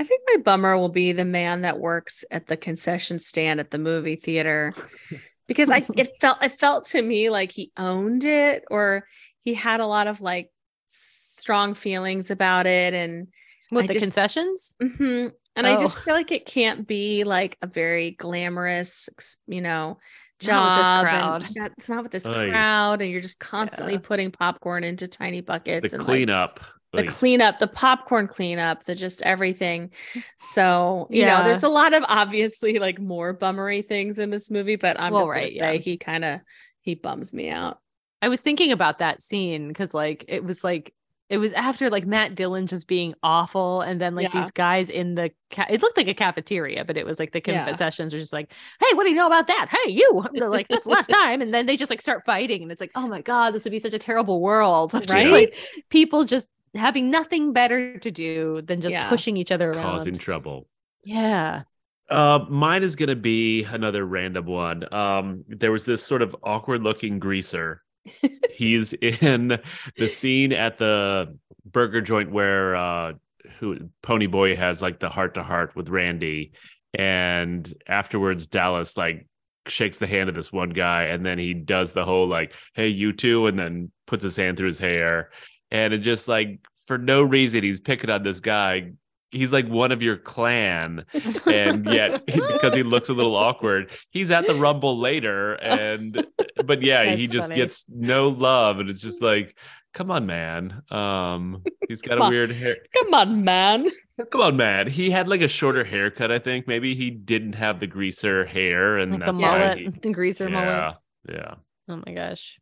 I 0.00 0.04
think 0.04 0.22
my 0.34 0.42
bummer 0.42 0.76
will 0.76 0.88
be 0.88 1.12
the 1.12 1.24
man 1.24 1.62
that 1.62 1.78
works 1.78 2.24
at 2.30 2.46
the 2.46 2.56
concession 2.56 3.18
stand 3.18 3.60
at 3.60 3.70
the 3.70 3.78
movie 3.78 4.16
theater 4.16 4.74
because 5.46 5.70
I 5.70 5.84
it 5.96 6.12
felt 6.20 6.42
it 6.42 6.58
felt 6.58 6.86
to 6.86 7.02
me 7.02 7.30
like 7.30 7.52
he 7.52 7.70
owned 7.76 8.24
it 8.24 8.64
or 8.70 9.06
he 9.42 9.54
had 9.54 9.80
a 9.80 9.86
lot 9.86 10.06
of 10.06 10.20
like 10.20 10.50
strong 10.88 11.74
feelings 11.74 12.30
about 12.30 12.66
it 12.66 12.94
and 12.94 13.28
With 13.70 13.84
I 13.84 13.86
the 13.88 13.92
just- 13.94 14.02
concessions? 14.04 14.74
mhm. 14.82 15.32
and 15.56 15.66
I 15.66 15.78
just 15.78 15.98
Oh. 15.98 16.00
feel 16.00 16.14
like 16.14 16.32
it 16.32 16.46
can't 16.46 16.86
be 16.86 17.24
like 17.24 17.56
a 17.62 17.66
very 17.66 18.12
glamorous, 18.12 19.08
you 19.46 19.60
know, 19.60 19.98
Not 20.44 20.78
with 20.78 20.78
this 20.78 20.90
job. 20.90 21.06
and- 21.06 21.54
crowd. 21.54 21.72
it's 21.78 21.88
not 21.88 22.02
with 22.02 22.12
this 22.12 22.26
Oy. 22.28 22.50
crowd, 22.50 23.02
and 23.02 23.10
you're 23.10 23.20
just 23.20 23.38
constantly 23.38 23.94
Yeah. 23.94 24.00
putting 24.02 24.30
popcorn 24.32 24.82
into 24.82 25.06
tiny 25.06 25.40
buckets 25.40 25.90
The 25.90 25.96
and 25.98 26.04
like, 26.04 26.06
cleanup. 26.16 26.60
The 26.96 27.04
cleanup, 27.04 27.58
the 27.58 27.66
popcorn 27.66 28.28
cleanup, 28.28 28.84
the 28.84 28.94
just 28.94 29.22
everything. 29.22 29.90
So, 30.36 31.08
you 31.10 31.20
Yeah. 31.20 31.38
know, 31.38 31.44
there's 31.44 31.62
a 31.62 31.68
lot 31.68 31.94
of 31.94 32.04
obviously 32.08 32.78
like 32.78 32.98
more 33.00 33.32
bummery 33.32 33.82
things 33.82 34.18
in 34.18 34.30
this 34.30 34.50
movie, 34.50 34.76
but 34.76 34.98
I'm 35.00 35.12
Well, 35.12 35.22
just 35.22 35.30
right, 35.30 35.52
gonna 35.52 35.58
say 35.58 35.76
yeah. 35.76 35.78
he 35.78 35.96
kind 35.98 36.24
of 36.24 36.40
he 36.82 36.94
bums 36.94 37.32
me 37.32 37.50
out. 37.50 37.78
I 38.22 38.28
was 38.28 38.40
thinking 38.40 38.72
about 38.72 38.98
that 38.98 39.22
scene 39.22 39.68
because 39.68 39.92
like 39.94 40.24
it 40.28 40.44
was 40.44 40.64
like 40.64 40.94
it 41.30 41.38
was 41.38 41.52
after 41.54 41.88
like 41.88 42.06
Matt 42.06 42.34
Dillon 42.34 42.66
just 42.66 42.86
being 42.86 43.14
awful, 43.22 43.80
and 43.80 44.00
then 44.00 44.14
like 44.14 44.30
Yeah. 44.32 44.40
these 44.40 44.50
guys 44.50 44.90
in 44.90 45.14
the 45.14 45.30
ca- 45.50 45.66
it 45.70 45.82
looked 45.82 45.96
like 45.96 46.08
a 46.08 46.14
cafeteria, 46.14 46.84
but 46.84 46.96
it 46.98 47.06
was 47.06 47.18
like 47.18 47.32
the 47.32 47.40
Yeah. 47.46 47.64
concessions 47.64 48.12
were 48.12 48.20
just 48.20 48.32
like, 48.32 48.52
hey, 48.80 48.94
what 48.94 49.04
do 49.04 49.10
you 49.10 49.16
know 49.16 49.26
about 49.26 49.46
that? 49.48 49.68
Hey, 49.70 49.90
you 49.92 50.24
They're 50.34 50.48
like 50.48 50.68
that's 50.68 50.84
the 50.84 50.90
last 50.90 51.08
time, 51.08 51.40
and 51.40 51.52
then 51.52 51.66
they 51.66 51.76
just 51.76 51.90
like 51.90 52.02
start 52.02 52.24
fighting, 52.24 52.62
and 52.62 52.70
it's 52.70 52.80
like, 52.80 52.92
oh 52.94 53.08
my 53.08 53.22
god, 53.22 53.52
this 53.54 53.64
would 53.64 53.70
be 53.70 53.78
such 53.78 53.94
a 53.94 53.98
terrible 53.98 54.40
world, 54.40 54.94
of 54.94 55.02
just 55.06 55.10
Right? 55.10 55.32
like 55.32 55.54
people 55.90 56.24
just 56.24 56.48
having 56.74 57.10
nothing 57.10 57.52
better 57.52 57.98
to 57.98 58.10
do 58.10 58.62
than 58.62 58.80
just 58.80 58.94
Yeah. 58.94 59.08
pushing 59.08 59.36
each 59.36 59.52
other 59.52 59.70
around. 59.70 59.82
causing 59.82 60.16
trouble. 60.18 60.68
yeah, 61.04 61.62
Uh, 62.10 62.44
mine 62.50 62.82
is 62.82 62.96
gonna 62.96 63.16
be 63.16 63.64
another 63.64 64.04
random 64.04 64.44
one. 64.46 64.92
Um, 64.92 65.44
there 65.48 65.72
was 65.72 65.84
this 65.86 66.02
sort 66.02 66.20
of 66.22 66.36
awkward 66.42 66.82
looking 66.82 67.18
greaser. 67.18 67.82
He's 68.52 68.92
in 68.92 69.58
the 69.96 70.08
scene 70.08 70.52
at 70.52 70.76
the 70.78 71.36
burger 71.64 72.02
joint 72.02 72.30
where 72.30 72.76
uh 72.76 73.12
who 73.58 73.88
Pony 74.02 74.26
Boy 74.26 74.54
has 74.56 74.82
like 74.82 75.00
the 75.00 75.08
heart 75.08 75.34
to 75.34 75.42
heart 75.42 75.74
with 75.76 75.88
Randy, 75.88 76.52
and 76.92 77.72
afterwards 77.86 78.46
Dallas 78.46 78.96
like 78.96 79.26
shakes 79.66 79.98
the 79.98 80.06
hand 80.06 80.28
of 80.28 80.34
this 80.34 80.52
one 80.52 80.70
guy, 80.70 81.04
and 81.04 81.24
then 81.24 81.38
he 81.38 81.54
does 81.54 81.92
the 81.92 82.04
whole 82.04 82.26
like, 82.26 82.52
"Hey, 82.74 82.88
you 82.88 83.12
too," 83.14 83.46
and 83.46 83.58
then 83.58 83.90
puts 84.06 84.22
his 84.22 84.36
hand 84.36 84.56
through 84.58 84.66
his 84.68 84.78
hair, 84.78 85.30
and 85.70 85.92
it 85.94 85.98
just 85.98 86.28
like 86.28 86.60
for 86.86 86.98
no 86.98 87.22
reason 87.22 87.62
he's 87.64 87.80
picking 87.80 88.10
on 88.10 88.22
this 88.22 88.40
guy. 88.40 88.92
He's 89.30 89.52
like 89.52 89.66
one 89.66 89.90
of 89.90 90.00
your 90.00 90.16
clan, 90.16 91.06
and 91.46 91.84
yet 91.86 92.24
because 92.26 92.72
he 92.72 92.84
looks 92.84 93.08
a 93.08 93.12
little 93.14 93.34
awkward 93.34 93.90
he's 94.12 94.30
at 94.30 94.46
the 94.46 94.54
rumble 94.54 94.96
later 94.96 95.54
and 95.54 96.24
but 96.64 96.82
yeah 96.82 97.04
he 97.16 97.26
just 97.26 97.48
funny. 97.48 97.60
gets 97.60 97.84
no 97.88 98.28
love 98.28 98.78
and 98.78 98.88
it's 98.88 99.00
just 99.00 99.20
like 99.20 99.58
come 99.92 100.12
on 100.12 100.24
man 100.26 100.82
um 100.90 101.64
he's 101.88 102.00
got 102.00 102.18
a 102.24 102.30
weird 102.30 102.52
hair 102.52 102.76
Come 102.96 103.12
on, 103.14 103.42
man. 103.44 103.88
come 104.30 104.40
on 104.40 104.56
man 104.56 104.86
he 104.86 105.10
had 105.10 105.28
like 105.28 105.40
a 105.40 105.48
shorter 105.48 105.82
haircut 105.82 106.30
i 106.30 106.38
think 106.38 106.68
maybe 106.68 106.94
he 106.94 107.10
didn't 107.10 107.56
have 107.56 107.80
the 107.80 107.88
greaser 107.88 108.44
hair 108.44 108.98
and 108.98 109.10
like 109.12 109.20
the 109.20 109.26
that's 109.32 109.42
why 109.42 109.58
mullet, 109.58 109.78
he- 109.78 109.88
the 109.88 110.12
greaser 110.12 110.48
mullet. 110.48 110.94
yeah 111.28 111.34
yeah 111.34 111.54
Oh 111.88 112.00
my 112.06 112.14
gosh. 112.14 112.56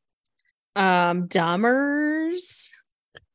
Um, 0.74 1.28
Dummers. 1.28 2.70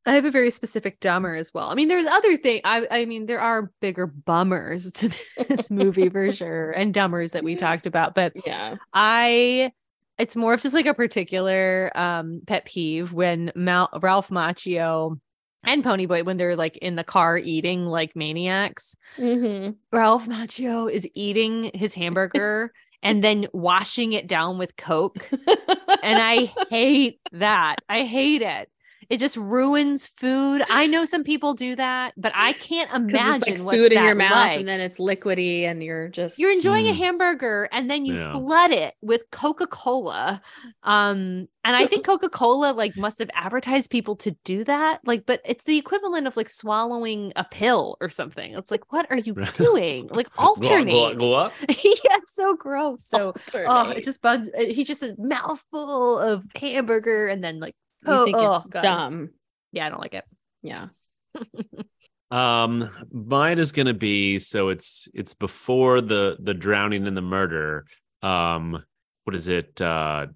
I 0.07 0.13
have 0.13 0.25
a 0.25 0.31
very 0.31 0.51
specific 0.51 0.99
dumber 0.99 1.35
as 1.35 1.53
well. 1.53 1.69
I 1.69 1.75
mean, 1.75 1.89
there's 1.89 2.05
other 2.05 2.37
thing. 2.37 2.61
I 2.63 2.87
I 2.89 3.05
mean, 3.05 3.25
there 3.25 3.41
are 3.41 3.71
bigger 3.81 4.07
bummers 4.07 4.91
to 4.93 5.09
this 5.47 5.69
movie 5.69 6.09
for 6.09 6.31
sure, 6.31 6.71
and 6.71 6.93
dumbers 6.93 7.33
that 7.33 7.43
we 7.43 7.55
talked 7.55 7.85
about. 7.85 8.15
But 8.15 8.33
Yeah. 8.45 8.75
I, 8.93 9.71
it's 10.17 10.35
more 10.35 10.53
of 10.53 10.61
just 10.61 10.73
like 10.73 10.85
a 10.87 10.93
particular 10.93 11.91
um 11.95 12.41
pet 12.47 12.65
peeve 12.65 13.13
when 13.13 13.51
Mal- 13.55 13.89
Ralph 14.01 14.29
Macchio 14.29 15.19
and 15.65 15.83
Ponyboy 15.83 16.23
when 16.25 16.37
they're 16.37 16.55
like 16.55 16.77
in 16.77 16.95
the 16.95 17.03
car 17.03 17.37
eating 17.37 17.85
like 17.85 18.15
maniacs. 18.15 18.95
Mm-hmm. 19.17 19.71
Ralph 19.91 20.27
Macchio 20.27 20.89
is 20.89 21.07
eating 21.13 21.71
his 21.73 21.93
hamburger 21.93 22.71
and 23.03 23.23
then 23.23 23.47
washing 23.53 24.13
it 24.13 24.25
down 24.27 24.57
with 24.57 24.75
Coke 24.77 25.29
and 25.31 26.19
I 26.21 26.51
hate 26.69 27.19
that. 27.33 27.75
I 27.89 28.03
hate 28.05 28.41
it. 28.41 28.69
It 29.09 29.19
just 29.19 29.37
ruins 29.37 30.07
food. 30.07 30.63
I 30.69 30.87
know 30.87 31.05
some 31.05 31.23
people 31.23 31.53
do 31.53 31.75
that, 31.77 32.13
but 32.17 32.31
I 32.35 32.53
can't 32.69 32.91
imagine 32.93 33.35
it's 33.35 33.47
like 33.47 33.65
what's 33.65 33.77
food 33.77 33.91
in 33.93 34.03
your 34.03 34.15
mouth 34.15 34.31
like. 34.31 34.59
and 34.59 34.67
then 34.67 34.79
it's 34.81 34.99
liquidy 34.99 35.61
and 35.63 35.81
you're 35.81 36.09
just 36.09 36.39
You're 36.39 36.51
enjoying 36.51 36.87
a 36.87 36.91
Mm. 36.91 36.97
hamburger 36.97 37.69
and 37.71 37.89
then 37.89 38.05
you 38.05 38.15
Yeah. 38.15 38.33
flood 38.33 38.71
it 38.71 38.95
with 39.01 39.23
Coca-Cola. 39.31 40.41
Um, 40.83 41.47
and 41.63 41.75
I 41.75 41.85
think 41.87 42.05
Coca-Cola 42.05 42.71
like 42.73 42.95
must 42.97 43.19
have 43.19 43.29
advertised 43.33 43.89
people 43.91 44.15
to 44.17 44.31
do 44.43 44.63
that. 44.65 44.99
Like, 45.05 45.25
but 45.25 45.41
it's 45.45 45.63
the 45.63 45.77
equivalent 45.77 46.27
of 46.27 46.35
like 46.37 46.49
swallowing 46.49 47.33
a 47.35 47.43
pill 47.45 47.97
or 48.01 48.09
something. 48.09 48.53
It's 48.53 48.71
like, 48.71 48.91
what 48.91 49.07
are 49.09 49.17
you 49.17 49.33
doing? 49.55 50.07
Like 50.11 50.29
Go- 50.31 50.41
go- 50.43 50.47
alternate. 50.49 51.19
go 51.19 51.51
yeah, 51.69 52.17
it's 52.17 52.35
so 52.35 52.55
gross. 52.55 53.05
So 53.05 53.33
oh, 53.55 53.65
Alternate. 53.65 53.97
it 53.97 54.03
just 54.03 54.21
bun- 54.21 54.51
he 54.57 54.83
just 54.83 55.03
a 55.03 55.15
mouthful 55.17 56.19
of 56.19 56.43
hamburger 56.55 57.27
and 57.27 57.43
then 57.43 57.59
like 57.59 57.75
you 58.05 58.25
think 58.25 58.37
oh, 58.37 58.55
it's 58.55 58.67
God. 58.67 58.81
dumb. 58.81 59.29
Yeah, 59.71 59.85
I 59.85 59.89
don't 59.89 60.01
like 60.01 60.13
it. 60.13 60.25
Yeah. 60.61 60.87
Um, 62.29 62.89
mine 63.11 63.57
is 63.57 63.71
gonna 63.71 63.93
be 63.93 64.39
so 64.39 64.67
it's 64.67 65.07
it's 65.13 65.33
before 65.33 66.01
the 66.01 66.37
the 66.41 66.53
drowning 66.53 67.07
and 67.07 67.15
the 67.15 67.21
murder. 67.21 67.85
Um, 68.21 68.83
what 69.23 69.35
is 69.35 69.47
it? 69.47 69.79
Uh, 69.81 70.27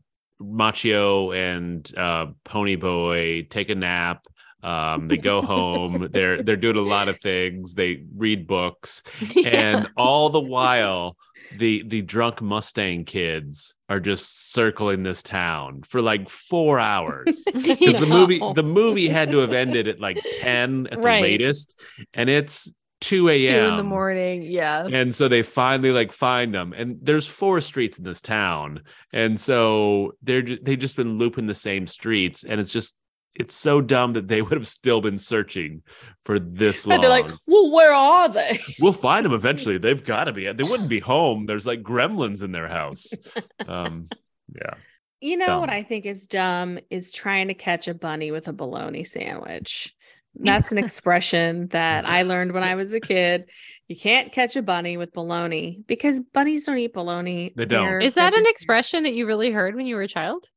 Macchio 0.42 1.36
and 1.36 1.90
uh, 1.98 2.28
Pony 2.44 2.76
Boy 2.76 3.48
take 3.50 3.70
a 3.70 3.76
nap. 3.76 4.26
Um, 4.64 5.08
they 5.08 5.18
go 5.18 5.42
home. 5.42 6.08
they're 6.14 6.42
they're 6.42 6.56
doing 6.56 6.78
a 6.78 6.82
lot 6.82 7.10
of 7.10 7.20
things. 7.20 7.74
They 7.74 8.04
read 8.16 8.48
books, 8.48 9.04
and 9.46 9.90
all 9.98 10.30
the 10.30 10.40
while, 10.40 11.18
the 11.58 11.84
the 11.84 12.02
drunk 12.02 12.42
Mustang 12.42 13.06
kids 13.06 13.76
are 13.90 14.00
just 14.00 14.52
circling 14.52 15.04
this 15.04 15.24
town 15.24 15.84
for 15.84 16.02
like 16.02 16.30
four 16.30 16.80
hours 16.80 17.44
because 17.54 17.98
the 17.98 18.06
movie 18.06 18.40
the 18.56 18.64
movie 18.64 19.08
had 19.08 19.32
to 19.32 19.40
have 19.40 19.54
ended 19.54 19.88
at 19.88 20.00
like 20.00 20.18
ten 20.40 20.88
at 20.88 21.02
the 21.02 21.04
latest, 21.04 21.80
and 22.14 22.30
it's 22.30 22.66
two 22.66 22.74
two 23.02 23.30
a.m. 23.30 23.72
in 23.72 23.76
the 23.78 23.84
morning. 23.84 24.44
Yeah. 24.44 24.88
And 24.92 25.14
so 25.14 25.28
they 25.28 25.44
finally 25.44 25.92
like 25.92 26.14
find 26.14 26.54
them, 26.54 26.74
and 26.74 26.98
there's 27.02 27.28
four 27.28 27.60
streets 27.60 27.98
in 27.98 28.06
this 28.06 28.22
town, 28.22 28.84
and 29.12 29.38
so 29.38 30.14
they're 30.22 30.42
they've 30.42 30.80
just 30.80 30.96
been 30.96 31.18
looping 31.18 31.48
the 31.48 31.56
same 31.56 31.88
streets, 31.88 32.46
and 32.46 32.62
it's 32.62 32.72
just 32.72 32.96
it's 33.36 33.56
so 33.56 33.82
dumb 33.82 34.14
that 34.14 34.28
they 34.28 34.42
would 34.42 34.54
have 34.54 34.68
still 34.68 35.02
been 35.02 35.18
searching 35.18 35.82
for 36.26 36.40
this 36.40 36.86
long. 36.86 36.96
And 36.96 37.04
they're 37.04 37.10
like, 37.10 37.32
well, 37.48 37.72
where 37.72 37.94
are 37.94 38.30
they? 38.30 38.60
we'll 38.80 38.94
find 38.94 39.26
them 39.26 39.34
eventually. 39.34 39.78
They've 39.80 40.04
got 40.04 40.26
to 40.26 40.34
be. 40.34 40.52
They 40.52 40.64
wouldn't 40.64 40.90
be 40.90 41.00
home. 41.00 41.46
There's 41.46 41.66
like 41.66 41.82
gremlins 41.82 42.44
in 42.44 42.52
their 42.52 42.68
house. 42.68 43.12
Um, 43.68 44.10
yeah. 44.54 44.74
You 45.22 45.38
know 45.38 45.60
what 45.60 45.70
I 45.70 45.84
think 45.84 46.06
is 46.06 46.28
dumb 46.28 46.80
is 46.90 47.12
trying 47.12 47.48
to 47.50 47.54
catch 47.54 47.88
a 47.88 47.94
bunny 47.94 48.32
with 48.32 48.48
a 48.48 48.54
bologna 48.54 49.04
sandwich. 49.04 49.94
That's 50.36 50.72
an 50.72 50.78
expression 50.78 51.68
that 51.68 52.08
I 52.08 52.24
learned 52.24 52.54
when 52.54 52.64
I 52.64 52.76
was 52.76 52.92
a 52.92 53.00
kid. 53.00 53.46
You 53.88 53.96
can't 53.96 54.32
catch 54.32 54.56
a 54.56 54.62
bunny 54.62 54.98
with 54.98 55.14
bologna 55.14 55.80
because 55.88 56.20
bunnies 56.34 56.66
don't 56.66 56.80
eat 56.80 56.94
bologna. 56.94 57.54
They 57.56 57.66
don't. 57.66 57.86
They're 57.86 58.00
Is 58.00 58.16
that 58.16 58.34
an 58.34 58.46
expression 58.48 59.04
that 59.04 59.14
you 59.14 59.28
really 59.28 59.52
heard 59.52 59.76
when 59.76 59.86
you 59.86 59.96
were 59.96 60.02
a 60.02 60.08
child? 60.08 60.48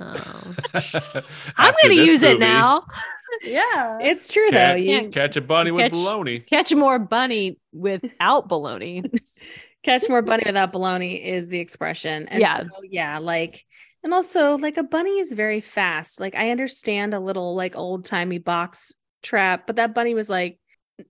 Oh. 0.00 0.54
I'm 1.56 1.74
gonna 1.82 1.94
this 1.94 2.06
use 2.08 2.22
it 2.22 2.38
now. 2.38 2.84
yeah. 3.42 3.98
It's 4.00 4.32
true 4.32 4.46
though. 4.50 4.56
Can't- 4.76 4.80
You 5.04 5.08
Catch 5.10 5.36
a 5.36 5.40
bunny 5.40 5.70
with 5.70 5.82
Catch- 5.82 5.92
bologna. 5.92 6.40
Catch 6.40 6.74
more 6.74 6.98
bunny 6.98 7.58
without 7.72 8.48
baloney. 8.48 9.10
catch 9.82 10.08
more 10.08 10.22
bunny 10.22 10.44
without 10.46 10.72
baloney 10.72 11.22
is 11.24 11.48
the 11.48 11.58
expression. 11.58 12.28
And 12.28 12.40
Yeah. 12.40 12.58
so, 12.58 12.66
yeah, 12.88 13.18
like, 13.18 13.64
and 14.04 14.12
also 14.14 14.56
like 14.58 14.76
a 14.76 14.82
bunny 14.82 15.18
is 15.18 15.32
very 15.32 15.60
fast. 15.60 16.20
Like, 16.20 16.34
I 16.34 16.50
understand 16.50 17.14
a 17.14 17.20
little 17.20 17.54
like 17.54 17.76
old 17.76 18.04
timey 18.04 18.38
box 18.38 18.92
trap, 19.22 19.66
but 19.66 19.76
that 19.76 19.94
bunny 19.94 20.14
was 20.14 20.28
like, 20.30 20.58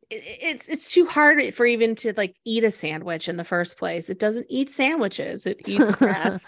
it- 0.09 0.23
it's 0.43 0.69
it's 0.69 0.91
too 0.93 1.07
hard 1.07 1.55
for 1.55 1.67
even 1.67 1.97
to 1.97 2.15
like 2.17 2.37
eat 2.47 2.65
a 2.65 2.71
sandwich 2.71 3.29
in 3.29 3.37
the 3.37 3.45
first 3.45 3.77
place. 3.77 4.09
It 4.09 4.19
doesn't 4.19 4.47
eat 4.49 4.71
sandwiches. 4.71 5.47
It 5.47 5.69
eats 5.69 5.93
grass. 5.97 6.47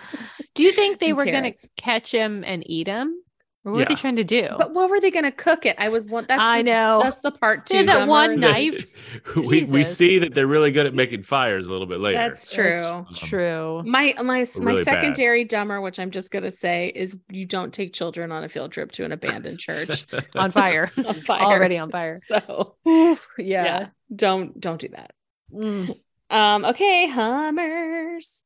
Do 0.54 0.62
you 0.62 0.72
think 0.72 0.98
they 1.00 1.12
were 1.12 1.24
gonna 1.24 1.52
catch 1.76 2.10
him 2.12 2.44
and 2.44 2.62
eat 2.68 2.86
him? 2.86 3.18
Or 3.64 3.72
what 3.72 3.78
were 3.78 3.84
they 3.86 3.94
trying 3.94 4.16
to 4.16 4.24
do? 4.24 4.48
but 4.58 4.74
what 4.74 4.90
were 4.90 5.00
they 5.00 5.10
going 5.10 5.24
to 5.24 5.32
cook 5.32 5.64
it? 5.64 5.76
I 5.78 5.88
was 5.88 6.06
one. 6.06 6.26
That's 6.28 6.38
I 6.38 6.60
the- 6.60 6.70
know. 6.70 7.00
That's 7.02 7.22
the 7.22 7.30
part 7.30 7.64
They 7.66 7.80
two. 7.80 7.86
that 7.86 8.06
one 8.06 8.38
knife. 8.38 8.92
we 9.36 9.64
we 9.64 9.84
see 9.84 10.18
that 10.18 10.34
they're 10.34 10.46
really 10.46 10.70
good 10.70 10.84
at 10.84 10.92
making 10.92 11.22
fires 11.22 11.66
a 11.66 11.72
little 11.72 11.86
bit 11.86 11.98
later. 11.98 12.18
That's 12.18 12.52
true. 12.52 12.74
That's 13.08 13.20
true. 13.20 13.82
My 13.86 14.14
my 14.18 14.22
my 14.22 14.46
really 14.58 14.84
bad. 14.84 14.92
secondary 14.92 15.44
dumber, 15.44 15.80
which 15.80 15.98
I'm 15.98 16.10
just 16.10 16.30
gonna 16.30 16.50
say, 16.50 16.92
is 16.94 17.16
you 17.30 17.46
don't 17.46 17.72
take 17.72 17.94
children 17.94 18.32
on 18.32 18.44
a 18.44 18.50
field 18.50 18.70
trip 18.70 18.92
to 18.92 19.04
an 19.06 19.12
abandoned 19.12 19.58
church. 19.58 20.04
On 20.34 20.50
fire. 20.50 20.90
on 20.98 21.14
fire. 21.14 21.42
Already 21.42 21.78
on 21.78 21.90
fire. 21.90 22.20
So 22.26 22.76
yeah. 22.84 23.14
yeah. 23.38 23.88
don't 24.14 24.60
don't 24.60 24.80
do 24.80 24.88
that. 24.90 25.12
Mm. 25.50 25.98
Um, 26.28 26.64
okay, 26.66 27.06
Hummers. 27.08 28.42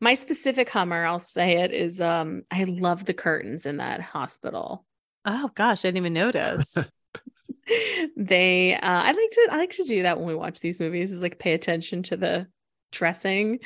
My 0.00 0.14
specific 0.14 0.68
Hummer, 0.70 1.04
I'll 1.04 1.18
say 1.18 1.58
it, 1.62 1.72
is 1.72 2.00
um, 2.00 2.42
I 2.50 2.64
love 2.64 3.04
the 3.04 3.14
curtains 3.14 3.66
in 3.66 3.78
that 3.78 4.00
hospital. 4.00 4.84
Oh 5.24 5.50
gosh, 5.54 5.80
I 5.80 5.88
didn't 5.88 5.98
even 5.98 6.12
notice. 6.12 6.76
they 8.16 8.74
uh 8.74 8.80
I 8.82 9.06
like 9.06 9.30
to 9.30 9.48
I 9.50 9.56
like 9.56 9.70
to 9.72 9.84
do 9.84 10.02
that 10.02 10.18
when 10.18 10.26
we 10.26 10.34
watch 10.34 10.60
these 10.60 10.80
movies, 10.80 11.12
is 11.12 11.22
like 11.22 11.38
pay 11.38 11.54
attention 11.54 12.02
to 12.04 12.16
the 12.16 12.46
dressing. 12.92 13.60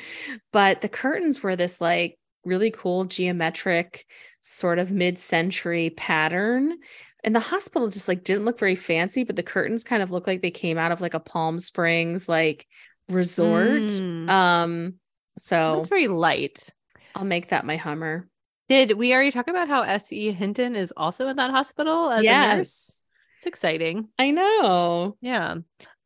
But 0.51 0.81
the 0.81 0.89
curtains 0.89 1.43
were 1.43 1.55
this 1.55 1.81
like 1.81 2.17
really 2.45 2.71
cool 2.71 3.05
geometric 3.05 4.05
sort 4.39 4.79
of 4.79 4.91
mid-century 4.91 5.89
pattern. 5.91 6.77
And 7.23 7.35
the 7.35 7.41
hospital 7.41 7.89
just 7.89 8.07
like 8.07 8.23
didn't 8.23 8.45
look 8.45 8.57
very 8.57 8.75
fancy, 8.75 9.25
but 9.25 9.35
the 9.35 9.43
curtains 9.43 9.83
kind 9.83 10.01
of 10.01 10.11
looked 10.11 10.27
like 10.27 10.41
they 10.41 10.51
came 10.51 10.77
out 10.77 10.93
of 10.93 11.01
like 11.01 11.13
a 11.13 11.19
Palm 11.19 11.59
Springs 11.59 12.29
like 12.29 12.65
resort. 13.09 13.81
Mm. 13.81 14.29
Um 14.29 14.93
so 15.39 15.75
it's 15.77 15.87
very 15.87 16.07
light. 16.07 16.69
I'll 17.15 17.25
make 17.25 17.49
that 17.49 17.65
my 17.65 17.77
Hummer. 17.77 18.27
Did 18.67 18.91
we 18.93 19.13
already 19.13 19.31
talk 19.31 19.47
about 19.47 19.67
how 19.67 19.81
S.E. 19.81 20.31
Hinton 20.31 20.75
is 20.75 20.93
also 20.95 21.27
in 21.27 21.37
that 21.37 21.49
hospital 21.49 22.11
as 22.11 22.23
a 22.53 22.57
nurse? 22.57 23.03
It's 23.37 23.47
exciting. 23.47 24.09
I 24.19 24.31
know. 24.31 25.17
Yeah. 25.21 25.55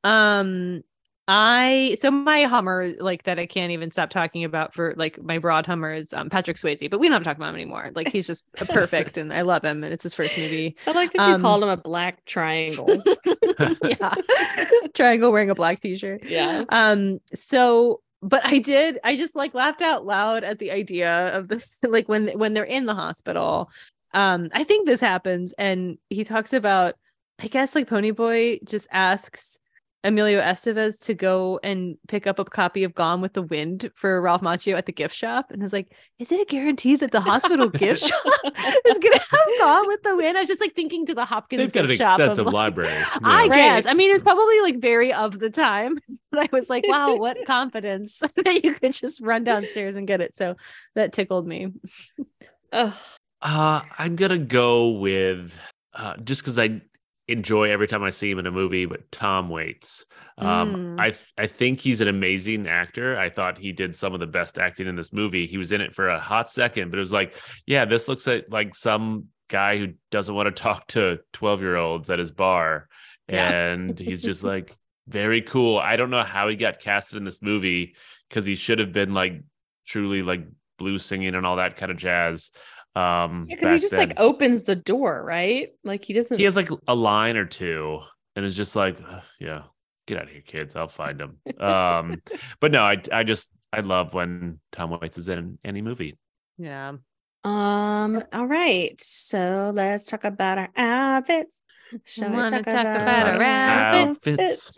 Um 0.04 0.84
I 1.26 1.96
so 2.00 2.12
my 2.12 2.44
Hummer 2.44 2.94
like 3.00 3.24
that 3.24 3.40
I 3.40 3.46
can't 3.46 3.72
even 3.72 3.92
stop 3.92 4.10
talking 4.10 4.44
about 4.44 4.74
for 4.74 4.94
like 4.98 5.22
my 5.22 5.40
broad 5.40 5.66
Hummer 5.66 5.94
is 5.94 6.14
um 6.14 6.30
Patrick 6.30 6.58
Swayze, 6.58 6.90
but 6.92 7.00
we 7.00 7.08
don't 7.08 7.14
have 7.14 7.24
to 7.24 7.26
talk 7.26 7.38
about 7.38 7.50
him 7.50 7.56
anymore. 7.56 7.92
Like 7.96 8.10
he's 8.10 8.28
just 8.28 8.44
perfect 8.54 9.18
and 9.18 9.34
I 9.34 9.42
love 9.42 9.64
him 9.64 9.84
and 9.84 9.94
it's 9.94 10.04
his 10.04 10.14
first 10.14 10.38
movie. 10.38 10.76
I 10.86 10.92
like 10.92 11.12
that 11.14 11.28
you 11.28 11.36
Um, 11.36 11.42
called 11.42 11.64
him 11.64 11.70
a 11.70 11.78
black 11.78 12.24
triangle. 12.26 13.02
yeah. 13.84 14.14
Triangle 14.94 15.32
wearing 15.32 15.50
a 15.50 15.56
black 15.56 15.80
t-shirt. 15.80 16.24
yeah. 16.26 16.66
Um 16.70 17.20
so 17.34 18.02
but 18.24 18.46
I 18.46 18.60
did 18.60 19.00
I 19.04 19.16
just 19.16 19.36
like 19.36 19.54
laughed 19.54 19.82
out 19.82 20.06
loud 20.06 20.44
at 20.44 20.58
the 20.60 20.72
idea 20.72 21.28
of 21.36 21.50
the 21.50 21.66
like 21.88 22.08
when 22.08 22.30
when 22.30 22.54
they're 22.54 22.64
in 22.64 22.86
the 22.86 22.96
hospital. 22.96 23.70
Um 24.14 24.50
I 24.54 24.64
think 24.64 24.88
this 24.88 25.02
happens 25.02 25.54
and 25.58 25.98
he 26.10 26.24
talks 26.24 26.54
about 26.54 26.96
I 27.40 27.48
guess 27.48 27.76
like 27.76 27.90
Ponyboy 27.90 28.64
just 28.64 28.88
asks 28.92 29.60
Emilio 30.06 30.42
Estevez 30.42 31.00
to 31.06 31.14
go 31.14 31.60
and 31.64 31.98
pick 32.10 32.28
up 32.28 32.38
a 32.38 32.44
copy 32.44 32.84
of 32.84 32.94
Gone 32.94 33.22
with 33.22 33.34
the 33.34 33.42
Wind 33.42 33.90
for 33.96 34.22
Ralph 34.22 34.42
Macchio 34.42 34.78
at 34.78 34.86
the 34.86 34.92
gift 34.92 35.16
shop 35.16 35.50
and 35.50 35.62
was 35.62 35.72
like, 35.72 35.94
is 36.20 36.32
it 36.32 36.42
a 36.42 36.46
guarantee 36.46 36.96
that 36.98 37.12
the 37.12 37.22
hospital 37.22 37.70
gift 37.70 38.04
shop 38.04 38.24
is 38.86 38.98
gonna 38.98 39.18
have 39.18 39.48
Gone 39.60 39.88
with 39.88 40.04
the 40.04 40.16
Wind? 40.16 40.38
I 40.38 40.42
was 40.42 40.50
just 40.50 40.60
like 40.62 40.76
thinking 40.76 41.06
to 41.06 41.14
the 41.14 41.24
Hopkins 41.24 41.60
They've 41.62 41.72
got 41.72 41.86
an 41.86 41.88
gift 41.92 42.02
shop 42.02 42.20
extensive 42.20 42.46
like- 42.48 42.54
library. 42.54 42.92
I 43.24 43.44
Yeah. 43.46 43.50
Right. 43.50 43.52
guess. 43.52 43.86
I 43.86 43.94
mean, 43.94 44.10
it 44.10 44.14
was 44.14 44.24
probably 44.24 44.60
like 44.62 44.80
very 44.82 45.14
of 45.14 45.40
the 45.40 45.50
time. 45.50 45.98
But 46.32 46.40
I 46.42 46.50
was 46.52 46.70
like, 46.70 46.84
wow, 46.88 47.16
what 47.16 47.38
confidence 47.46 48.20
that 48.36 48.64
you 48.64 48.74
could 48.74 48.94
just 48.94 49.22
run 49.22 49.44
downstairs 49.44 49.96
and 49.96 50.08
get 50.08 50.20
it. 50.20 50.36
So 50.36 50.56
that 50.96 51.14
tickled 51.14 51.48
me. 51.48 51.68
Ugh. 52.72 52.94
Uh, 53.42 53.82
I'm 54.00 54.16
gonna 54.16 54.38
go 54.40 54.90
with 54.92 55.58
uh, 55.94 56.18
just 56.18 56.42
because 56.42 56.58
I 56.58 56.82
enjoy 57.28 57.70
every 57.72 57.88
time 57.88 58.04
I 58.04 58.10
see 58.10 58.30
him 58.30 58.40
in 58.40 58.46
a 58.48 58.52
movie, 58.52 58.86
but 58.86 59.10
Tom 59.12 59.50
Waits. 59.50 60.06
Um, 60.38 60.98
Mm. 60.98 61.00
I 61.00 61.14
I 61.42 61.48
think 61.48 61.80
he's 61.80 62.02
an 62.02 62.08
amazing 62.08 62.68
actor. 62.68 63.18
I 63.18 63.30
thought 63.30 63.58
he 63.58 63.72
did 63.72 63.96
some 63.96 64.14
of 64.14 64.20
the 64.20 64.28
best 64.28 64.58
acting 64.58 64.88
in 64.88 64.96
this 64.96 65.14
movie. 65.14 65.48
He 65.48 65.58
was 65.58 65.72
in 65.72 65.82
it 65.82 65.96
for 65.96 66.10
a 66.10 66.20
hot 66.20 66.50
second, 66.50 66.90
but 66.90 66.98
it 66.98 67.02
was 67.02 67.14
like, 67.14 67.36
yeah, 67.66 67.86
this 67.86 68.08
looks 68.08 68.28
like 68.28 68.46
like 68.50 68.76
some 68.76 69.28
guy 69.50 69.78
who 69.78 69.94
doesn't 70.12 70.34
want 70.36 70.48
to 70.54 70.64
talk 70.64 70.88
to 70.88 71.20
12 71.34 71.62
year 71.62 71.76
olds 71.76 72.10
at 72.10 72.20
his 72.20 72.32
bar, 72.32 72.88
Yeah. 73.30 73.50
and 73.50 73.98
he's 74.00 74.22
just 74.22 74.44
like 74.44 74.76
very 75.08 75.42
cool. 75.42 75.78
I 75.78 75.96
don't 75.98 76.10
know 76.10 76.24
how 76.24 76.48
he 76.50 76.56
got 76.56 76.80
casted 76.80 77.18
in 77.18 77.24
this 77.24 77.42
movie 77.42 77.96
because 78.30 78.46
he 78.46 78.56
should 78.56 78.80
have 78.80 78.92
been 78.92 79.14
like 79.14 79.42
truly 79.86 80.22
like 80.24 80.46
blues 80.80 81.06
singing 81.06 81.36
and 81.36 81.46
all 81.46 81.58
that 81.58 81.76
kind 81.76 81.92
of 81.92 81.98
jazz. 81.98 82.52
Um, 82.96 83.48
Yeah, 83.50 83.56
because 83.56 83.72
he 83.72 83.78
just 83.80 83.92
then. 83.92 84.10
like 84.10 84.20
opens 84.20 84.64
the 84.64 84.76
door, 84.76 85.24
right? 85.24 85.70
Like 85.84 86.06
he 86.06 86.14
doesn't. 86.14 86.38
he 86.38 86.44
has 86.44 86.56
like 86.56 86.70
a 86.88 86.96
line 86.96 87.38
or 87.38 87.46
two, 87.46 88.00
and 88.36 88.46
it's 88.46 88.56
just 88.56 88.76
like, 88.76 89.00
yeah, 89.40 89.64
get 90.08 90.18
out 90.18 90.26
of 90.26 90.30
here, 90.30 90.44
kids. 90.46 90.76
I'll 90.76 90.88
find 90.88 91.20
them. 91.20 91.38
Um, 91.60 92.22
but 92.60 92.72
no, 92.72 92.84
I 92.84 93.02
I 93.12 93.24
just 93.24 93.50
I 93.72 93.80
love 93.80 94.14
when 94.14 94.60
Tom 94.72 94.92
Waits 95.02 95.18
is 95.18 95.30
in 95.30 95.58
any 95.64 95.82
movie. 95.82 96.18
Yeah. 96.58 96.94
Um. 97.44 98.24
All 98.32 98.48
right. 98.48 98.94
So 99.02 99.72
let's 99.74 100.06
talk 100.06 100.24
about 100.24 100.58
our 100.60 100.70
outfits. 100.78 101.62
Shall 102.06 102.30
we 102.32 102.38
talk, 102.38 102.52
talk 102.52 102.68
about, 102.68 102.86
about 102.86 103.28
our 103.28 103.34
our 103.36 103.42
outfits? 103.44 104.28
outfits? 104.28 104.72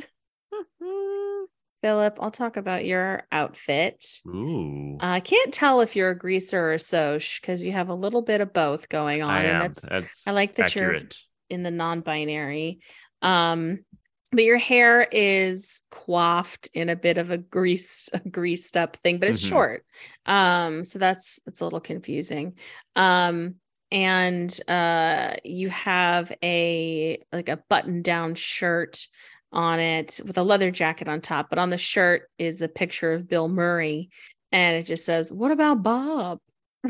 Philip, 1.86 2.18
I'll 2.20 2.32
talk 2.32 2.58
about 2.58 2.84
your 2.84 3.28
outfit. 3.32 4.04
Ooh, 4.26 4.98
I 5.00 5.20
can't 5.20 5.54
tell 5.54 5.82
if 5.82 5.96
you're 5.96 6.10
a 6.10 6.18
greaser 6.18 6.60
or 6.60 6.74
a 6.74 6.80
Soc 6.80 7.22
because 7.40 7.64
you 7.64 7.74
have 7.74 7.90
a 7.90 7.94
little 7.94 8.24
bit 8.24 8.42
of 8.42 8.54
both 8.54 8.90
going 8.90 9.22
on. 9.22 9.30
I 9.30 9.44
am. 9.44 9.60
that's 9.62 9.82
That's 9.88 10.28
I 10.28 10.32
like 10.32 10.56
that 10.56 10.74
you're- 10.76 11.08
in 11.52 11.62
the 11.62 11.70
non-binary. 11.70 12.80
Um, 13.22 13.86
but 14.32 14.44
your 14.46 14.58
hair 14.58 15.04
is 15.12 15.84
coiffed 15.92 16.72
in 16.74 16.90
a 16.90 16.96
bit 16.96 17.20
of 17.20 17.30
a 17.30 17.38
greased, 17.38 18.10
a 18.14 18.20
greased 18.28 18.76
up 18.78 18.98
thing, 19.04 19.20
but 19.20 19.30
it's 19.30 19.44
Mhm. 19.46 19.50
short. 19.50 19.86
Um, 20.26 20.84
so 20.84 20.98
that's 20.98 21.40
it's 21.46 21.62
a 21.62 21.66
little 21.66 21.80
confusing. 21.80 22.58
Um, 22.96 23.58
and 23.92 24.60
uh, 24.68 25.36
you 25.44 25.70
have 25.70 26.32
a 26.44 27.24
like 27.32 27.50
a 27.50 27.64
button-down 27.70 28.34
shirt 28.34 29.08
on 29.56 29.80
it 29.80 30.20
with 30.26 30.38
a 30.38 30.44
leather 30.44 30.70
jacket 30.72 31.08
on 31.10 31.22
top, 31.22 31.50
but 31.50 31.58
on 31.60 31.70
the 31.70 31.78
shirt 31.78 32.30
is 32.38 32.62
a 32.62 32.68
picture 32.68 33.14
of 33.14 33.28
Bill 33.28 33.48
Murray, 33.48 34.10
and 34.52 34.76
it 34.78 34.84
just 34.84 35.06
says, 35.06 35.32
"What 35.34 35.52
about 35.52 35.82
Bob?" 35.84 36.40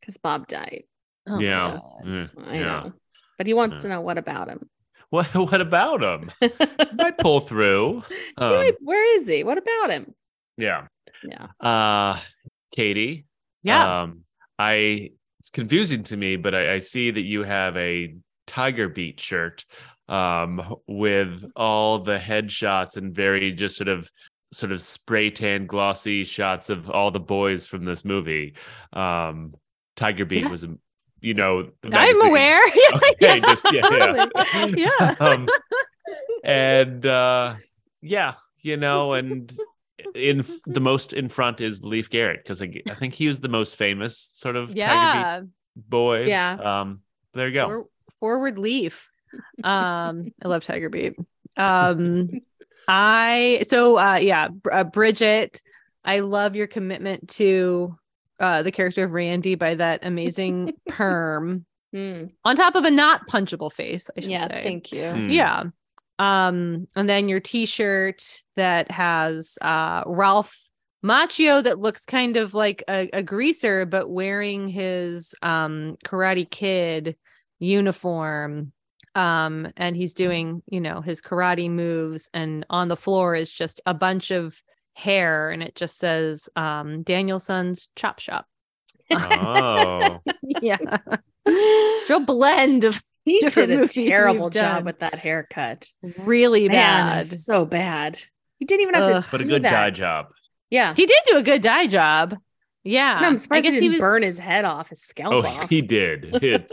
Because 0.00 0.16
Bob 0.22 0.46
died. 0.48 0.84
Oh, 1.26 1.38
Yeah. 1.38 1.80
God. 1.82 1.82
Mm, 2.06 2.30
I 2.46 2.54
yeah. 2.54 2.64
know. 2.64 2.92
But 3.36 3.46
he 3.46 3.54
wants 3.54 3.76
Yeah. 3.78 3.82
to 3.82 3.88
know 3.88 4.00
what 4.00 4.18
about 4.18 4.48
him. 4.48 4.68
What 5.10 5.26
what 5.34 5.60
about 5.60 6.02
him? 6.02 6.30
He 6.40 6.50
Might 6.96 7.18
pull 7.18 7.40
through. 7.40 8.02
Um, 8.36 8.56
might- 8.56 8.76
where 8.80 9.16
is 9.16 9.26
he? 9.26 9.44
What 9.44 9.58
about 9.58 9.90
him? 9.90 10.14
yeah. 10.56 10.86
Yeah. 11.24 11.46
Uh 11.60 12.18
Katie. 12.74 13.26
Yeah. 13.62 14.02
Um 14.02 14.20
I 14.58 15.10
it's 15.40 15.50
confusing 15.50 16.02
to 16.04 16.16
me, 16.16 16.36
but 16.36 16.54
I, 16.54 16.74
I 16.74 16.78
see 16.78 17.10
that 17.10 17.22
you 17.22 17.42
have 17.42 17.76
a 17.76 18.14
Tiger 18.48 18.88
Beat 18.88 19.20
shirt 19.20 19.64
um 20.08 20.60
with 20.88 21.44
all 21.54 21.98
the 22.00 22.18
headshots 22.18 22.96
and 22.96 23.14
very 23.14 23.52
just 23.52 23.76
sort 23.76 23.88
of 23.88 24.10
sort 24.50 24.72
of 24.72 24.80
spray 24.80 25.30
tan 25.30 25.66
glossy 25.66 26.24
shots 26.24 26.70
of 26.70 26.90
all 26.90 27.10
the 27.12 27.20
boys 27.20 27.66
from 27.66 27.84
this 27.84 28.04
movie. 28.04 28.54
Um 28.92 29.52
Tiger 29.94 30.24
Beat 30.24 30.42
Yeah. 30.44 30.48
was 30.48 30.64
a 30.64 30.74
you 31.20 31.34
know 31.34 31.64
the 31.82 31.88
I'm 31.88 31.90
magazine. 31.90 32.26
aware. 32.28 32.66
yeah, 32.68 32.82
Okay, 32.96 33.14
yeah, 33.20 33.38
just- 33.40 33.66
yeah, 33.72 33.88
yeah. 33.92 34.26
totally. 34.52 34.82
yeah. 34.82 35.14
um, 35.20 35.48
and 36.44 37.04
uh 37.06 37.54
yeah 38.00 38.34
you 38.62 38.76
know 38.76 39.12
and 39.14 39.52
in 40.14 40.44
the 40.66 40.80
most 40.80 41.12
in 41.12 41.28
front 41.28 41.60
is 41.60 41.82
Leif 41.82 42.08
Garrett 42.08 42.42
because 42.42 42.62
I 42.62 42.68
think 42.94 43.14
he 43.14 43.26
was 43.26 43.40
the 43.40 43.48
most 43.48 43.76
famous 43.76 44.16
sort 44.16 44.56
of 44.56 44.74
tiger 44.74 45.42
beat 45.42 45.50
boy 45.88 46.26
Yeah. 46.26 46.54
um 46.80 47.00
there 47.34 47.48
you 47.48 47.54
go 47.54 47.88
forward 48.20 48.58
Leif. 48.58 49.08
Um, 49.62 50.32
I 50.42 50.48
love 50.48 50.64
Tiger 50.64 50.88
Beat. 50.88 51.14
Um, 51.56 52.30
I 52.88 53.64
so 53.68 53.98
uh, 53.98 54.16
yeah, 54.20 54.48
uh, 54.72 54.84
Bridget. 54.84 55.60
I 56.04 56.20
love 56.20 56.56
your 56.56 56.66
commitment 56.66 57.28
to 57.30 57.98
uh 58.40 58.62
the 58.62 58.72
character 58.72 59.04
of 59.04 59.10
Randy 59.10 59.54
by 59.54 59.74
that 59.74 60.00
amazing 60.06 60.72
perm 60.88 61.66
Hmm. 61.92 62.24
on 62.44 62.54
top 62.56 62.74
of 62.74 62.84
a 62.84 62.90
not 62.90 63.26
punchable 63.28 63.72
face. 63.72 64.10
I 64.16 64.20
should 64.20 64.30
Yeah. 64.30 64.48
say. 64.48 64.62
Thank 64.62 64.92
you. 64.92 65.10
Hmm. 65.10 65.28
Yeah. 65.30 65.64
Um, 66.18 66.86
and 66.96 67.08
then 67.08 67.28
your 67.28 67.40
t-shirt 67.40 68.42
that 68.56 68.90
has 68.90 69.58
uh 69.60 70.04
Ralph 70.06 70.56
Macchio 71.04 71.62
that 71.62 71.78
looks 71.78 72.04
kind 72.06 72.36
of 72.36 72.54
like 72.54 72.82
a, 72.88 73.10
a 73.12 73.22
greaser, 73.22 73.84
but 73.86 74.08
wearing 74.10 74.68
his 74.68 75.34
um 75.42 75.96
karate 76.04 76.48
kid 76.48 77.16
uniform. 77.58 78.72
Um, 79.14 79.72
and 79.76 79.96
he's 79.96 80.14
doing, 80.14 80.62
you 80.68 80.80
know, 80.80 81.00
his 81.00 81.20
karate 81.20 81.70
moves, 81.70 82.30
and 82.32 82.64
on 82.70 82.88
the 82.88 82.96
floor 82.96 83.34
is 83.34 83.50
just 83.50 83.80
a 83.86 83.94
bunch 83.94 84.30
of 84.30 84.60
hair, 84.94 85.50
and 85.50 85.62
it 85.62 85.74
just 85.74 85.98
says 85.98 86.48
um 86.56 87.02
Daniel-san's 87.02 87.88
chop 87.96 88.20
shop. 88.20 88.46
oh 89.10 90.18
yeah. 90.62 90.76
Real 91.46 92.20
blend 92.20 92.84
of 92.84 93.02
He 93.24 93.40
did 93.40 93.56
a 93.70 93.76
movies 93.76 93.96
we've 93.96 94.10
terrible 94.10 94.50
done. 94.50 94.62
job 94.62 94.84
with 94.84 94.98
that 95.00 95.18
haircut. 95.18 95.88
really 96.18 96.68
Man, 96.68 96.74
bad. 97.18 97.24
so 97.26 97.64
bad. 97.64 98.20
He 98.58 98.64
didn't 98.66 98.82
even 98.82 98.94
have 98.94 99.04
Ugh. 99.14 99.24
to 99.24 99.30
but 99.30 99.40
a 99.40 99.44
good 99.44 99.62
that. 99.62 99.70
dye 99.70 99.90
job 99.90 100.26
Yeah. 100.70 100.94
He 100.94 101.06
did 101.06 101.18
do 101.26 101.36
a 101.38 101.42
good 101.42 101.62
dye 101.62 101.86
job. 101.86 102.36
Yeah. 102.88 103.18
No, 103.20 103.26
I'm 103.28 103.38
surprised 103.38 103.66
I 103.66 103.70
guess 103.70 103.74
he 103.74 103.80
didn't 103.80 103.92
was 103.94 104.00
burn 104.00 104.22
his 104.22 104.38
head 104.38 104.64
off, 104.64 104.88
his 104.88 105.02
scalp 105.02 105.32
oh 105.34 105.46
off. 105.46 105.68
he 105.68 105.82
did 105.82 106.24
it's 106.42 106.72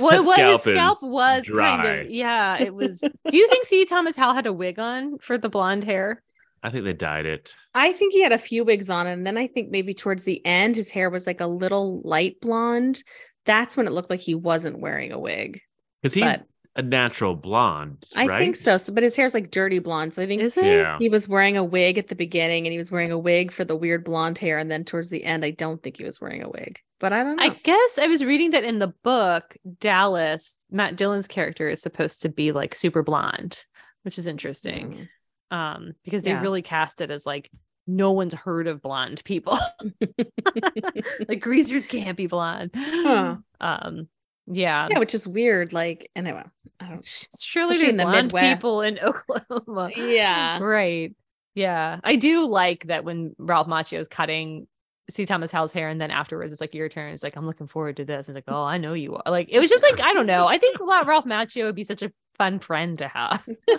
Well, 0.00 0.10
that 0.22 0.24
what 0.26 0.38
his 0.38 0.60
scalp 0.60 0.76
scalp 0.76 0.98
is 1.02 1.08
was 1.08 1.42
kind 1.42 1.44
dry. 1.82 1.86
of 1.98 2.10
yeah, 2.10 2.60
it 2.62 2.74
was. 2.74 2.98
Do 3.28 3.36
you 3.36 3.48
think 3.48 3.64
C. 3.66 3.84
Thomas 3.84 4.16
Howell 4.16 4.34
had 4.34 4.46
a 4.46 4.52
wig 4.52 4.78
on 4.78 5.18
for 5.18 5.38
the 5.38 5.48
blonde 5.48 5.84
hair? 5.84 6.22
i 6.64 6.70
think 6.70 6.84
they 6.84 6.92
dyed 6.92 7.26
it 7.26 7.54
I 7.74 7.92
think 7.92 8.12
he 8.12 8.22
had 8.22 8.32
a 8.32 8.38
few 8.38 8.64
wigs 8.64 8.88
on, 8.90 9.06
and 9.06 9.26
then 9.26 9.36
I 9.38 9.46
think 9.48 9.70
maybe 9.70 9.94
towards 9.94 10.24
the 10.24 10.44
end, 10.46 10.76
his 10.76 10.90
hair 10.90 11.10
was 11.10 11.26
like 11.26 11.40
a 11.40 11.46
little 11.46 12.00
light 12.04 12.40
blonde. 12.40 13.02
That's 13.46 13.76
when 13.76 13.86
it 13.88 13.92
looked 13.92 14.10
like 14.10 14.20
he 14.20 14.34
wasn't 14.36 14.78
wearing 14.78 15.10
a 15.10 15.18
wig. 15.18 15.60
because 16.02 16.14
he's 16.14 16.22
But- 16.24 16.42
a 16.76 16.80
natural 16.82 17.36
blonde 17.36 18.04
I 18.16 18.26
right 18.26 18.38
think 18.38 18.56
so. 18.56 18.76
so. 18.78 18.92
But 18.94 19.02
his 19.02 19.14
hair's 19.14 19.34
like 19.34 19.50
dirty 19.50 19.78
blonde. 19.78 20.14
So 20.14 20.22
I 20.22 20.26
think 20.26 20.40
Is 20.42 20.56
it? 20.56 20.64
yeah 20.64 20.98
he 20.98 21.08
was 21.10 21.28
wearing 21.28 21.56
a 21.56 21.64
wig 21.64 21.98
at 21.98 22.08
the 22.08 22.14
beginning 22.14 22.66
and 22.66 22.72
he 22.72 22.78
was 22.78 22.90
wearing 22.90 23.10
a 23.12 23.18
wig 23.18 23.52
for 23.52 23.64
the 23.64 23.76
weird 23.76 24.04
blonde 24.04 24.38
hair. 24.38 24.56
And 24.58 24.70
then 24.70 24.84
towards 24.84 25.10
the 25.10 25.22
end, 25.22 25.44
I 25.44 25.50
don't 25.50 25.82
think 25.82 25.98
he 25.98 26.04
was 26.04 26.20
wearing 26.20 26.42
a 26.42 26.48
wig. 26.48 26.78
But 26.98 27.12
I 27.12 27.22
don't 27.24 27.36
know. 27.36 27.42
I 27.42 27.50
guess 27.50 27.98
I 27.98 28.06
was 28.06 28.24
reading 28.24 28.52
that 28.52 28.64
in 28.64 28.78
the 28.78 28.94
book, 29.04 29.56
Dallas, 29.80 30.56
Matt 30.70 30.96
Dillon's 30.96 31.26
character 31.26 31.68
is 31.68 31.82
supposed 31.82 32.22
to 32.22 32.28
be 32.28 32.52
like 32.52 32.74
super 32.74 33.02
blonde, 33.02 33.62
which 34.02 34.16
is 34.18 34.26
interesting. 34.26 35.08
Um, 35.50 35.92
because 36.04 36.22
they 36.22 36.30
Yeah. 36.30 36.40
really 36.40 36.62
cast 36.62 37.00
it 37.02 37.10
as 37.10 37.26
like 37.26 37.50
no 37.86 38.12
one's 38.12 38.32
heard 38.32 38.66
of 38.68 38.80
blonde 38.80 39.20
people. 39.24 39.58
like 41.28 41.40
greasers 41.40 41.86
can't 41.86 42.16
be 42.16 42.26
blonde. 42.26 42.70
Huh. 42.74 43.36
Um, 43.60 44.08
yeah. 44.46 44.88
yeah, 44.90 44.98
which 44.98 45.14
is 45.14 45.26
weird. 45.26 45.72
Like, 45.72 46.10
anyway, 46.16 46.42
I 46.80 46.88
don't 46.88 47.28
Surely 47.40 47.78
there's 47.78 47.92
in 47.92 47.96
the 47.96 48.04
blonde 48.04 48.32
Midwest. 48.32 48.56
people 48.56 48.80
in 48.82 48.98
Oklahoma. 49.02 49.90
Yeah. 49.96 50.58
Right. 50.60 51.14
Yeah. 51.54 52.00
I 52.02 52.16
do 52.16 52.46
like 52.46 52.86
that 52.86 53.04
when 53.04 53.34
Ralph 53.38 53.66
Macchio 53.68 53.98
is 53.98 54.08
cutting 54.08 54.66
C. 55.10 55.26
Thomas 55.26 55.50
Howell's 55.50 55.72
hair, 55.72 55.88
and 55.88 56.00
then 56.00 56.10
afterwards 56.10 56.52
it's 56.52 56.60
like 56.60 56.74
your 56.74 56.88
turn. 56.88 57.12
It's 57.12 57.22
like, 57.22 57.36
I'm 57.36 57.46
looking 57.46 57.66
forward 57.66 57.96
to 57.98 58.04
this. 58.04 58.28
It's 58.28 58.34
like, 58.34 58.44
oh, 58.48 58.62
I 58.64 58.78
know 58.78 58.94
you 58.94 59.14
are. 59.16 59.30
Like, 59.30 59.48
it 59.50 59.60
was 59.60 59.68
just 59.68 59.82
like, 59.82 60.00
I 60.00 60.12
don't 60.14 60.26
know. 60.26 60.46
I 60.46 60.58
think 60.58 60.78
Ralph 60.80 61.24
Macchio 61.26 61.64
would 61.66 61.74
be 61.74 61.84
such 61.84 62.02
a 62.02 62.12
fun 62.38 62.58
friend 62.60 62.98
to 62.98 63.08
have. 63.08 63.46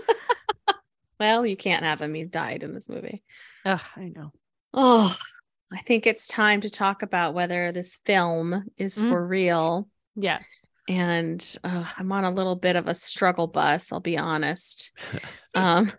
Well, 1.20 1.46
you 1.46 1.56
can't 1.56 1.84
have 1.86 2.02
him. 2.02 2.14
He 2.14 2.26
died 2.26 2.64
in 2.64 2.74
this 2.74 2.90
movie. 2.90 3.24
Ugh, 3.66 3.80
I 3.96 4.10
know. 4.14 4.32
Oh, 4.74 5.16
I 5.72 5.80
think 5.84 6.06
it's 6.06 6.28
time 6.28 6.60
to 6.62 6.70
talk 6.70 7.02
about 7.02 7.34
whether 7.34 7.72
this 7.72 7.98
film 8.06 8.66
is 8.78 8.98
Mm. 8.98 9.10
for 9.10 9.26
real. 9.26 9.88
Yes. 10.16 10.66
And 10.90 11.58
uh, 11.64 11.86
I'm 11.98 12.12
on 12.12 12.26
a 12.26 12.32
little 12.32 12.56
bit 12.56 12.76
of 12.76 12.88
a 12.88 12.94
struggle 12.94 13.48
bus, 13.48 13.92
I'll 13.92 14.00
be 14.00 14.18
honest. 14.18 14.92
um, 15.56 15.92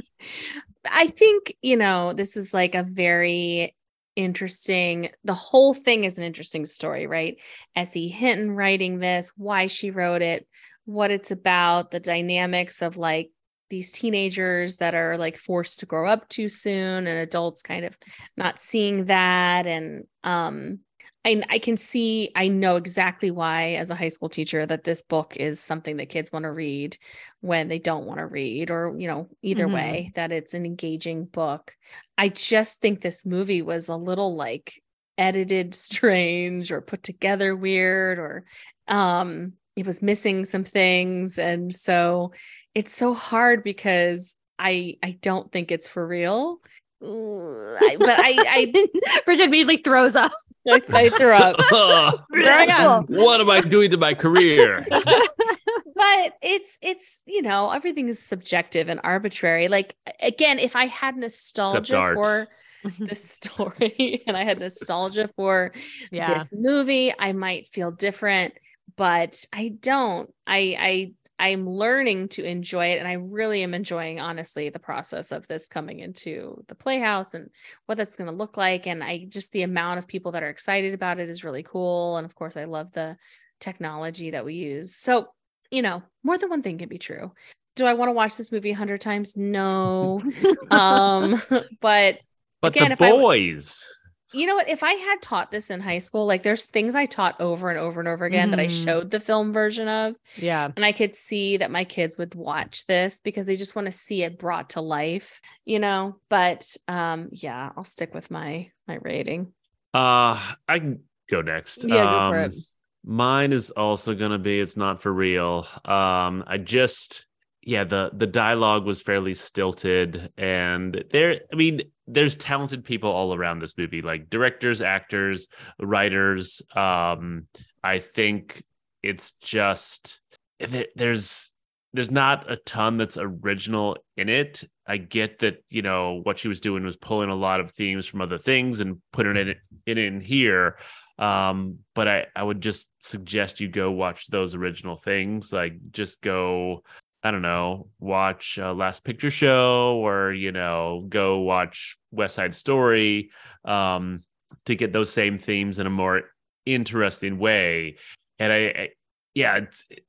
I 0.90 1.08
think, 1.08 1.56
you 1.62 1.76
know, 1.76 2.12
this 2.12 2.36
is 2.36 2.54
like 2.54 2.74
a 2.74 2.82
very 2.82 3.74
interesting, 4.14 5.10
the 5.24 5.34
whole 5.34 5.74
thing 5.74 6.04
is 6.04 6.18
an 6.18 6.24
interesting 6.24 6.64
story, 6.64 7.06
right? 7.06 7.36
S.E. 7.74 8.08
Hinton 8.08 8.52
writing 8.52 8.98
this, 8.98 9.32
why 9.36 9.66
she 9.66 9.90
wrote 9.90 10.22
it, 10.22 10.46
what 10.86 11.10
it's 11.10 11.30
about, 11.30 11.90
the 11.90 12.00
dynamics 12.00 12.80
of 12.80 12.96
like 12.96 13.30
these 13.68 13.90
teenagers 13.90 14.78
that 14.78 14.94
are 14.94 15.18
like 15.18 15.36
forced 15.36 15.80
to 15.80 15.86
grow 15.86 16.08
up 16.08 16.28
too 16.28 16.48
soon 16.48 17.06
and 17.06 17.18
adults 17.18 17.62
kind 17.62 17.84
of 17.84 17.96
not 18.36 18.60
seeing 18.60 19.06
that 19.06 19.66
and 19.66 20.04
um 20.22 20.78
I, 21.26 21.42
I 21.50 21.58
can 21.58 21.76
see 21.76 22.30
I 22.36 22.46
know 22.48 22.76
exactly 22.76 23.32
why 23.32 23.74
as 23.74 23.90
a 23.90 23.96
high 23.96 24.08
school 24.08 24.28
teacher 24.28 24.64
that 24.64 24.84
this 24.84 25.02
book 25.02 25.36
is 25.36 25.58
something 25.58 25.96
that 25.96 26.08
kids 26.08 26.30
want 26.30 26.44
to 26.44 26.52
read 26.52 26.96
when 27.40 27.66
they 27.66 27.80
don't 27.80 28.06
want 28.06 28.20
to 28.20 28.26
read 28.26 28.70
or 28.70 28.94
you 28.96 29.08
know 29.08 29.28
either 29.42 29.66
Mhm. 29.66 29.72
way 29.72 30.12
that 30.14 30.30
it's 30.30 30.54
an 30.54 30.64
engaging 30.64 31.24
book 31.24 31.74
I 32.16 32.28
just 32.28 32.80
think 32.80 33.00
this 33.00 33.26
movie 33.26 33.60
was 33.62 33.88
a 33.88 33.96
little 33.96 34.36
like 34.36 34.80
edited 35.18 35.74
strange 35.88 36.70
or 36.70 36.80
put 36.80 37.02
together 37.02 37.56
weird 37.56 38.18
or 38.20 38.44
um 38.86 39.54
it 39.74 39.84
was 39.86 40.00
missing 40.00 40.44
some 40.44 40.64
things 40.64 41.38
and 41.38 41.74
so 41.74 42.32
it's 42.74 42.96
so 42.96 43.14
hard 43.14 43.64
because 43.64 44.36
I 44.58 44.96
I 45.02 45.18
don't 45.20 45.50
think 45.50 45.72
it's 45.72 45.88
for 45.88 46.06
real. 46.06 46.60
Ooh, 47.02 47.76
I- 47.80 47.96
but 47.98 48.18
I 48.20 48.44
I 48.48 49.20
Bridget 49.24 49.44
immediately 49.46 49.78
throws 49.78 50.14
up. 50.16 50.32
I, 50.68 50.82
I 50.90 51.08
threw 51.10 51.32
up. 51.32 51.56
Throwing 52.32 52.70
up. 52.70 53.08
what 53.10 53.40
am 53.40 53.50
I 53.50 53.60
doing 53.60 53.90
to 53.90 53.96
my 53.96 54.14
career? 54.14 54.86
but 54.90 56.32
it's 56.42 56.78
it's 56.82 57.22
you 57.26 57.42
know 57.42 57.70
everything 57.70 58.08
is 58.08 58.22
subjective 58.22 58.88
and 58.88 59.00
arbitrary. 59.04 59.68
Like 59.68 59.94
again, 60.20 60.58
if 60.58 60.76
I 60.76 60.86
had 60.86 61.16
nostalgia 61.16 62.12
for 62.14 62.48
the 63.00 63.14
story 63.14 64.22
and 64.26 64.36
I 64.36 64.44
had 64.44 64.58
nostalgia 64.60 65.30
for 65.36 65.72
Yeah. 66.10 66.34
this 66.34 66.52
movie, 66.52 67.12
I 67.18 67.32
might 67.32 67.68
feel 67.68 67.90
different, 67.90 68.54
but 68.96 69.44
I 69.52 69.68
don't. 69.80 70.32
I 70.46 70.76
I 70.78 71.12
I'm 71.38 71.68
learning 71.68 72.28
to 72.30 72.44
enjoy 72.44 72.92
it 72.92 72.98
and 72.98 73.06
I 73.06 73.14
really 73.14 73.62
am 73.62 73.74
enjoying 73.74 74.20
honestly 74.20 74.68
the 74.68 74.78
process 74.78 75.32
of 75.32 75.46
this 75.48 75.68
coming 75.68 76.00
into 76.00 76.64
the 76.68 76.74
playhouse 76.74 77.34
and 77.34 77.50
what 77.86 77.98
that's 77.98 78.16
going 78.16 78.30
to 78.30 78.36
look 78.36 78.56
like 78.56 78.86
and 78.86 79.04
I 79.04 79.26
just 79.28 79.52
the 79.52 79.62
amount 79.62 79.98
of 79.98 80.08
people 80.08 80.32
that 80.32 80.42
are 80.42 80.48
excited 80.48 80.94
about 80.94 81.18
it 81.18 81.28
is 81.28 81.44
really 81.44 81.62
cool 81.62 82.16
and 82.16 82.24
of 82.24 82.34
course 82.34 82.56
I 82.56 82.64
love 82.64 82.92
the 82.92 83.16
technology 83.60 84.30
that 84.30 84.44
we 84.44 84.54
use. 84.54 84.96
So, 84.96 85.28
you 85.70 85.82
know, 85.82 86.02
more 86.22 86.38
than 86.38 86.50
one 86.50 86.62
thing 86.62 86.78
can 86.78 86.88
be 86.88 86.98
true. 86.98 87.32
Do 87.74 87.86
I 87.86 87.94
want 87.94 88.08
to 88.08 88.12
watch 88.12 88.36
this 88.36 88.50
movie 88.50 88.70
a 88.70 88.76
hundred 88.76 89.00
times? 89.00 89.36
No. 89.36 90.22
um, 90.70 91.42
but 91.80 92.18
But 92.60 92.76
Again, 92.76 92.88
the 92.88 92.92
if 92.94 93.02
I 93.02 93.08
w- 93.10 93.22
boys. 93.22 93.94
You 94.36 94.46
know 94.46 94.54
what? 94.54 94.68
If 94.68 94.82
I 94.82 94.92
had 94.92 95.22
taught 95.22 95.50
this 95.50 95.70
in 95.70 95.80
high 95.80 95.98
school, 95.98 96.26
like 96.26 96.42
there's 96.42 96.66
things 96.66 96.94
I 96.94 97.06
taught 97.06 97.40
over 97.40 97.70
and 97.70 97.78
over 97.78 98.00
and 98.00 98.08
over 98.08 98.24
again 98.24 98.50
that 98.50 98.60
I 98.60 98.66
Mhm. 98.66 98.84
showed 98.84 99.10
the 99.10 99.20
film 99.20 99.52
version 99.52 99.88
of, 99.88 100.14
yeah. 100.36 100.70
and 100.76 100.84
I 100.84 100.92
could 100.92 101.14
see 101.14 101.56
that 101.56 101.70
my 101.70 101.84
kids 101.84 102.18
would 102.18 102.34
watch 102.34 102.86
this 102.86 103.20
because 103.20 103.46
they 103.46 103.56
just 103.56 103.74
want 103.74 103.86
to 103.86 103.92
see 103.92 104.22
it 104.22 104.38
brought 104.38 104.70
to 104.70 104.80
life, 104.80 105.40
you 105.64 105.78
know. 105.78 106.20
But 106.28 106.76
um, 106.86 107.28
yeah, 107.32 107.70
I'll 107.76 107.84
stick 107.84 108.14
with 108.14 108.30
my 108.30 108.70
my 108.86 108.98
rating. 109.00 109.52
Uh 109.94 110.38
I 110.68 110.78
can 110.78 111.00
go 111.28 111.42
next. 111.42 111.84
Yeah, 111.84 112.04
go 112.04 112.28
for 112.34 112.38
Um, 112.38 112.52
it. 112.52 112.56
Mine 113.04 113.52
is 113.52 113.70
also 113.70 114.14
gonna 114.14 114.38
be 114.38 114.60
it's 114.60 114.76
not 114.76 115.00
for 115.00 115.12
real. 115.12 115.66
Um, 115.84 116.44
I 116.46 116.58
just 116.58 117.26
yeah, 117.62 117.84
the 117.84 118.10
the 118.14 118.26
dialogue 118.26 118.84
was 118.84 119.02
fairly 119.02 119.34
stilted, 119.34 120.30
and 120.36 121.04
there, 121.10 121.40
I 121.52 121.56
mean, 121.56 121.82
there's 122.06 122.36
talented 122.36 122.84
people 122.84 123.10
all 123.10 123.34
around 123.34 123.60
this 123.60 123.76
movie, 123.76 124.02
like 124.02 124.30
directors, 124.30 124.80
actors, 124.80 125.48
writers. 125.80 126.62
Um, 126.74 127.46
I 127.82 127.98
think 127.98 128.62
it's 129.02 129.32
just 129.32 130.20
there, 130.60 130.86
there's 130.94 131.50
there's 131.92 132.10
not 132.10 132.50
a 132.50 132.56
ton 132.56 132.98
that's 132.98 133.16
original 133.18 133.96
in 134.16 134.28
it. 134.28 134.64
I 134.86 134.98
get 134.98 135.40
that 135.40 135.64
you 135.68 135.82
know 135.82 136.20
what 136.22 136.38
she 136.38 136.48
was 136.48 136.60
doing 136.60 136.84
was 136.84 136.96
pulling 136.96 137.30
a 137.30 137.34
lot 137.34 137.60
of 137.60 137.72
themes 137.72 138.06
from 138.06 138.20
other 138.20 138.38
things 138.38 138.80
and 138.80 139.00
putting 139.12 139.36
it 139.36 139.58
in, 139.86 139.98
in 139.98 140.20
here. 140.20 140.78
Um, 141.18 141.78
but 141.94 142.06
I 142.06 142.26
I 142.36 142.42
would 142.42 142.60
just 142.60 142.90
suggest 142.98 143.60
you 143.60 143.68
go 143.68 143.90
watch 143.90 144.26
those 144.28 144.54
original 144.54 144.96
things. 144.96 145.52
Like 145.52 145.74
just 145.90 146.20
go 146.20 146.82
I 147.26 147.32
don't 147.32 147.42
know, 147.42 147.88
watch 147.98 148.56
uh, 148.56 148.72
Last 148.72 149.02
Picture 149.02 149.32
Show 149.32 150.00
or, 150.00 150.32
you 150.32 150.52
know, 150.52 151.04
go 151.08 151.40
watch 151.40 151.98
West 152.12 152.36
Side 152.36 152.54
Story 152.54 153.30
um, 153.64 154.20
to 154.66 154.76
get 154.76 154.92
those 154.92 155.12
same 155.12 155.36
themes 155.36 155.80
in 155.80 155.88
a 155.88 155.90
more 155.90 156.22
interesting 156.66 157.40
way. 157.40 157.96
And 158.38 158.52
I, 158.52 158.56
I 158.58 158.88
yeah, 159.34 159.58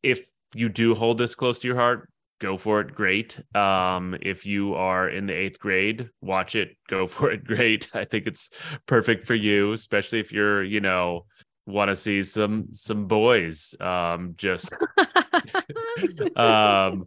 if 0.03 0.27
you 0.53 0.69
do 0.69 0.93
hold 0.93 1.17
this 1.17 1.33
close 1.33 1.57
to 1.57 1.67
your 1.67 1.75
heart, 1.75 2.07
go 2.39 2.55
for 2.55 2.81
it. 2.81 2.93
Great. 2.93 3.39
Um, 3.55 4.15
if 4.21 4.45
you 4.45 4.75
are 4.75 5.09
in 5.09 5.25
the 5.25 5.33
eighth 5.33 5.57
grade, 5.57 6.11
watch 6.21 6.55
it. 6.55 6.77
Go 6.87 7.07
for 7.07 7.31
it. 7.31 7.43
Great. 7.45 7.89
I 7.95 8.05
think 8.05 8.27
it's 8.27 8.51
perfect 8.85 9.25
for 9.25 9.33
you, 9.33 9.73
especially 9.73 10.19
if 10.19 10.31
you're, 10.31 10.63
you 10.63 10.81
know, 10.81 11.25
want 11.67 11.89
to 11.89 11.95
see 11.95 12.23
some 12.23 12.65
some 12.71 13.05
boys 13.05 13.75
um 13.81 14.31
just 14.37 14.73
um 16.35 17.05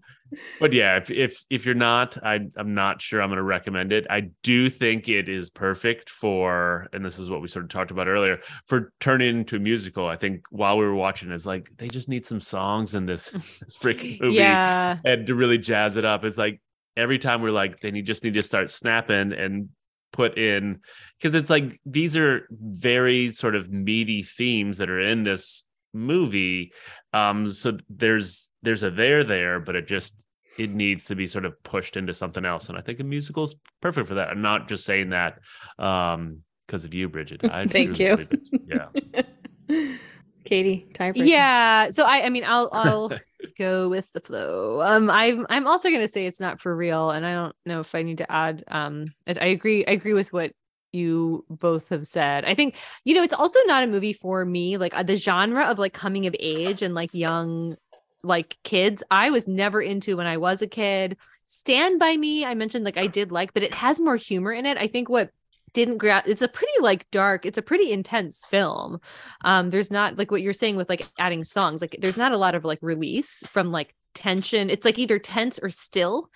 but 0.60 0.72
yeah 0.72 0.96
if 0.96 1.10
if 1.10 1.44
if 1.50 1.64
you're 1.66 1.74
not 1.74 2.16
i 2.24 2.38
i'm 2.56 2.74
not 2.74 3.00
sure 3.02 3.20
i'm 3.20 3.28
going 3.30 3.36
to 3.38 3.42
recommend 3.42 3.92
it. 3.92 4.06
I 4.08 4.30
do 4.42 4.70
think 4.70 5.08
it 5.08 5.28
is 5.28 5.50
perfect 5.50 6.08
for 6.10 6.86
and 6.92 7.04
this 7.04 7.18
is 7.18 7.28
what 7.28 7.40
we 7.42 7.48
sort 7.48 7.64
of 7.64 7.70
talked 7.70 7.90
about 7.90 8.06
earlier 8.06 8.38
for 8.66 8.92
turning 9.00 9.38
into 9.38 9.56
a 9.56 9.58
musical. 9.58 10.06
I 10.06 10.16
think 10.16 10.42
while 10.50 10.78
we 10.78 10.84
were 10.84 10.94
watching 10.94 11.30
it's 11.32 11.46
like 11.46 11.70
they 11.78 11.88
just 11.88 12.08
need 12.08 12.24
some 12.26 12.40
songs 12.40 12.94
in 12.94 13.06
this, 13.06 13.30
this 13.60 13.76
freaking 13.76 14.20
movie 14.20 14.36
Yeah. 14.36 14.98
and 15.04 15.26
to 15.26 15.34
really 15.34 15.58
jazz 15.58 15.96
it 15.96 16.04
up. 16.04 16.24
It's 16.24 16.38
like 16.38 16.60
every 16.96 17.18
time 17.18 17.42
we're 17.42 17.50
like 17.50 17.80
they 17.80 17.90
need 17.90 18.06
just 18.06 18.22
need 18.24 18.34
to 18.34 18.42
start 18.42 18.70
snapping 18.70 19.32
and 19.32 19.70
put 20.12 20.36
in 20.38 20.80
because 21.18 21.34
it's 21.34 21.50
like 21.50 21.78
these 21.86 22.16
are 22.16 22.46
very 22.50 23.30
sort 23.32 23.54
of 23.54 23.70
meaty 23.70 24.22
themes 24.22 24.78
that 24.78 24.90
are 24.90 25.00
in 25.00 25.22
this 25.22 25.64
movie. 25.92 26.72
Um 27.12 27.50
so 27.50 27.78
there's 27.88 28.50
there's 28.62 28.82
a 28.82 28.90
there 28.90 29.24
there 29.24 29.60
but 29.60 29.76
it 29.76 29.86
just 29.86 30.24
it 30.58 30.70
needs 30.70 31.04
to 31.04 31.14
be 31.14 31.26
sort 31.26 31.44
of 31.44 31.60
pushed 31.62 31.96
into 31.96 32.12
something 32.12 32.44
else. 32.44 32.68
And 32.68 32.76
i 32.76 32.80
think 32.80 33.00
a 33.00 33.04
musical 33.04 33.44
is 33.44 33.54
perfect 33.80 34.08
for 34.08 34.14
that. 34.14 34.28
I'm 34.28 34.42
not 34.42 34.68
just 34.68 34.84
saying 34.84 35.10
that 35.10 35.38
um 35.78 36.42
because 36.66 36.84
of 36.84 36.94
you 36.94 37.08
bridget. 37.08 37.44
I 37.44 37.66
Thank 37.68 37.98
you. 37.98 38.28
yeah 38.66 38.88
Katie, 40.44 40.86
tiebreaker. 40.94 41.26
Yeah. 41.26 41.90
So 41.90 42.04
I 42.04 42.24
I 42.24 42.28
mean 42.30 42.44
I'll 42.44 42.70
I'll 42.72 43.12
go 43.58 43.88
with 43.88 44.10
the 44.12 44.20
flow. 44.20 44.80
Um 44.82 45.10
I'm 45.10 45.46
I'm 45.50 45.66
also 45.66 45.90
gonna 45.90 46.08
say 46.08 46.26
it's 46.26 46.40
not 46.40 46.60
for 46.60 46.74
real. 46.76 47.10
And 47.10 47.26
I 47.26 47.34
don't 47.34 47.54
know 47.66 47.80
if 47.80 47.94
I 47.94 48.02
need 48.02 48.18
to 48.18 48.30
add 48.30 48.64
um 48.68 49.06
I 49.26 49.34
I 49.40 49.46
agree, 49.46 49.84
I 49.86 49.92
agree 49.92 50.14
with 50.14 50.32
what 50.32 50.52
you 50.92 51.44
both 51.48 51.88
have 51.90 52.06
said. 52.06 52.44
I 52.44 52.54
think, 52.54 52.76
you 53.04 53.14
know, 53.14 53.22
it's 53.22 53.34
also 53.34 53.58
not 53.66 53.84
a 53.84 53.86
movie 53.86 54.12
for 54.12 54.44
me. 54.44 54.76
Like 54.76 54.94
uh, 54.94 55.02
the 55.02 55.16
genre 55.16 55.64
of 55.64 55.78
like 55.78 55.92
coming 55.92 56.26
of 56.26 56.34
age 56.38 56.82
and 56.82 56.94
like 56.94 57.10
young 57.12 57.76
like 58.22 58.56
kids, 58.64 59.02
I 59.10 59.30
was 59.30 59.48
never 59.48 59.80
into 59.80 60.16
when 60.16 60.26
I 60.26 60.36
was 60.36 60.62
a 60.62 60.66
kid. 60.66 61.16
Stand 61.46 61.98
by 61.98 62.16
me, 62.16 62.44
I 62.44 62.54
mentioned 62.54 62.84
like 62.84 62.96
I 62.96 63.06
did 63.06 63.32
like, 63.32 63.52
but 63.52 63.62
it 63.62 63.74
has 63.74 64.00
more 64.00 64.16
humor 64.16 64.52
in 64.52 64.66
it. 64.66 64.78
I 64.78 64.86
think 64.86 65.08
what 65.08 65.30
didn't 65.72 65.98
grab 65.98 66.24
it's 66.26 66.42
a 66.42 66.48
pretty 66.48 66.72
like 66.80 67.10
dark 67.10 67.46
it's 67.46 67.58
a 67.58 67.62
pretty 67.62 67.90
intense 67.92 68.44
film. 68.46 69.00
Um 69.44 69.70
there's 69.70 69.90
not 69.90 70.18
like 70.18 70.30
what 70.30 70.42
you're 70.42 70.52
saying 70.52 70.76
with 70.76 70.88
like 70.88 71.08
adding 71.18 71.44
songs 71.44 71.80
like 71.80 71.96
there's 72.00 72.16
not 72.16 72.32
a 72.32 72.38
lot 72.38 72.54
of 72.54 72.64
like 72.64 72.78
release 72.82 73.42
from 73.52 73.70
like 73.72 73.94
tension. 74.14 74.70
It's 74.70 74.84
like 74.84 74.98
either 74.98 75.18
tense 75.18 75.58
or 75.62 75.70
still. 75.70 76.30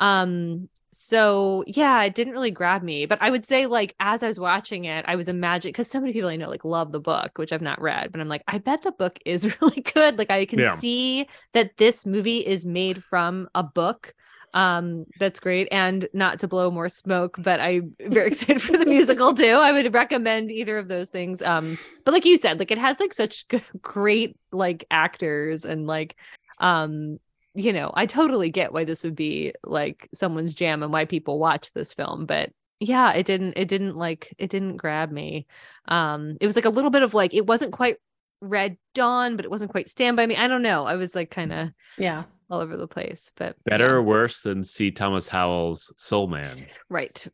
Um 0.00 0.68
so 0.90 1.64
yeah 1.66 2.02
it 2.04 2.14
didn't 2.14 2.32
really 2.32 2.50
grab 2.50 2.82
me. 2.82 3.04
But 3.06 3.20
i 3.20 3.28
would 3.30 3.44
say 3.44 3.66
like 3.66 3.94
as 4.00 4.22
i 4.22 4.26
was 4.28 4.40
watching 4.40 4.84
it 4.86 5.04
i 5.06 5.16
was 5.16 5.28
imagining 5.28 5.72
because 5.72 5.90
so 5.90 6.00
many 6.00 6.12
people 6.14 6.30
i 6.30 6.36
know 6.36 6.48
like 6.48 6.64
love 6.64 6.92
the 6.92 7.00
book 7.00 7.36
which 7.36 7.52
i've 7.52 7.60
not 7.62 7.80
read 7.80 8.10
but 8.10 8.20
i'm 8.22 8.28
like 8.28 8.42
i 8.48 8.56
bet 8.58 8.82
the 8.82 8.92
book 8.92 9.18
is 9.26 9.44
really 9.60 9.82
good. 9.82 10.18
Like 10.18 10.30
i 10.30 10.46
can 10.46 10.60
Yeah. 10.60 10.76
see 10.76 11.28
that 11.52 11.76
this 11.76 12.06
movie 12.06 12.38
is 12.38 12.64
made 12.64 13.04
from 13.04 13.48
a 13.54 13.62
book 13.62 14.14
um 14.54 15.04
that's 15.18 15.40
great. 15.40 15.68
And 15.70 16.08
not 16.12 16.40
to 16.40 16.48
blow 16.48 16.70
more 16.70 16.88
smoke 16.88 17.36
but 17.38 17.60
i'm 17.60 17.94
very 18.00 18.26
excited 18.32 18.62
for 18.62 18.76
the 18.76 18.86
musical 18.86 19.34
too. 19.34 19.46
I 19.46 19.72
would 19.72 19.92
recommend 19.94 20.50
either 20.50 20.78
of 20.78 20.88
those 20.88 21.10
things. 21.10 21.42
Um 21.42 21.78
but 22.04 22.12
like 22.14 22.24
you 22.24 22.36
said 22.36 22.58
like 22.58 22.70
it 22.70 22.78
has 22.78 23.00
like 23.00 23.12
such 23.12 23.46
g- 23.48 23.60
great 23.82 24.36
like 24.52 24.84
actors 24.90 25.64
and 25.64 25.86
like 25.86 26.16
um 26.58 27.18
you 27.54 27.72
know 27.72 27.90
i 27.94 28.06
totally 28.06 28.50
get 28.50 28.72
why 28.72 28.84
this 28.84 29.02
would 29.02 29.16
be 29.16 29.52
like 29.64 30.08
someone's 30.14 30.54
jam 30.54 30.82
and 30.82 30.92
why 30.92 31.04
people 31.04 31.38
watch 31.38 31.72
this 31.72 31.92
film 31.92 32.24
but 32.26 32.50
yeah 32.78 33.12
it 33.12 33.26
didn't 33.26 33.54
it 33.56 33.66
didn't 33.68 33.96
like 33.96 34.34
it 34.38 34.50
didn't 34.50 34.76
grab 34.76 35.10
me. 35.10 35.46
Um 35.88 36.36
it 36.40 36.46
was 36.46 36.56
like 36.56 36.66
a 36.66 36.70
little 36.70 36.90
bit 36.90 37.02
of 37.02 37.14
like 37.14 37.34
it 37.34 37.46
wasn't 37.46 37.72
quite 37.72 37.96
red 38.40 38.76
dawn 38.94 39.34
but 39.34 39.44
it 39.44 39.50
wasn't 39.50 39.70
quite 39.70 39.88
stand 39.88 40.16
by 40.16 40.24
me. 40.26 40.36
I 40.36 40.46
don't 40.46 40.62
know. 40.62 40.84
I 40.84 40.94
was 40.94 41.14
like 41.14 41.30
kind 41.30 41.52
of 41.52 41.70
Yeah. 41.96 42.24
All 42.50 42.60
over 42.60 42.76
the 42.78 42.88
place 42.88 43.30
but 43.36 43.56
better 43.64 43.84
yeah. 43.86 43.92
or 43.92 44.02
worse 44.02 44.40
than 44.40 44.64
C. 44.64 44.90
Thomas 44.90 45.28
Howell's 45.28 45.92
soul 45.98 46.28
man. 46.28 46.66
Right. 46.88 47.26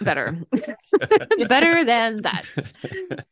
Better. 0.00 0.38
Better 1.48 1.84
than 1.84 2.22
that 2.22 2.46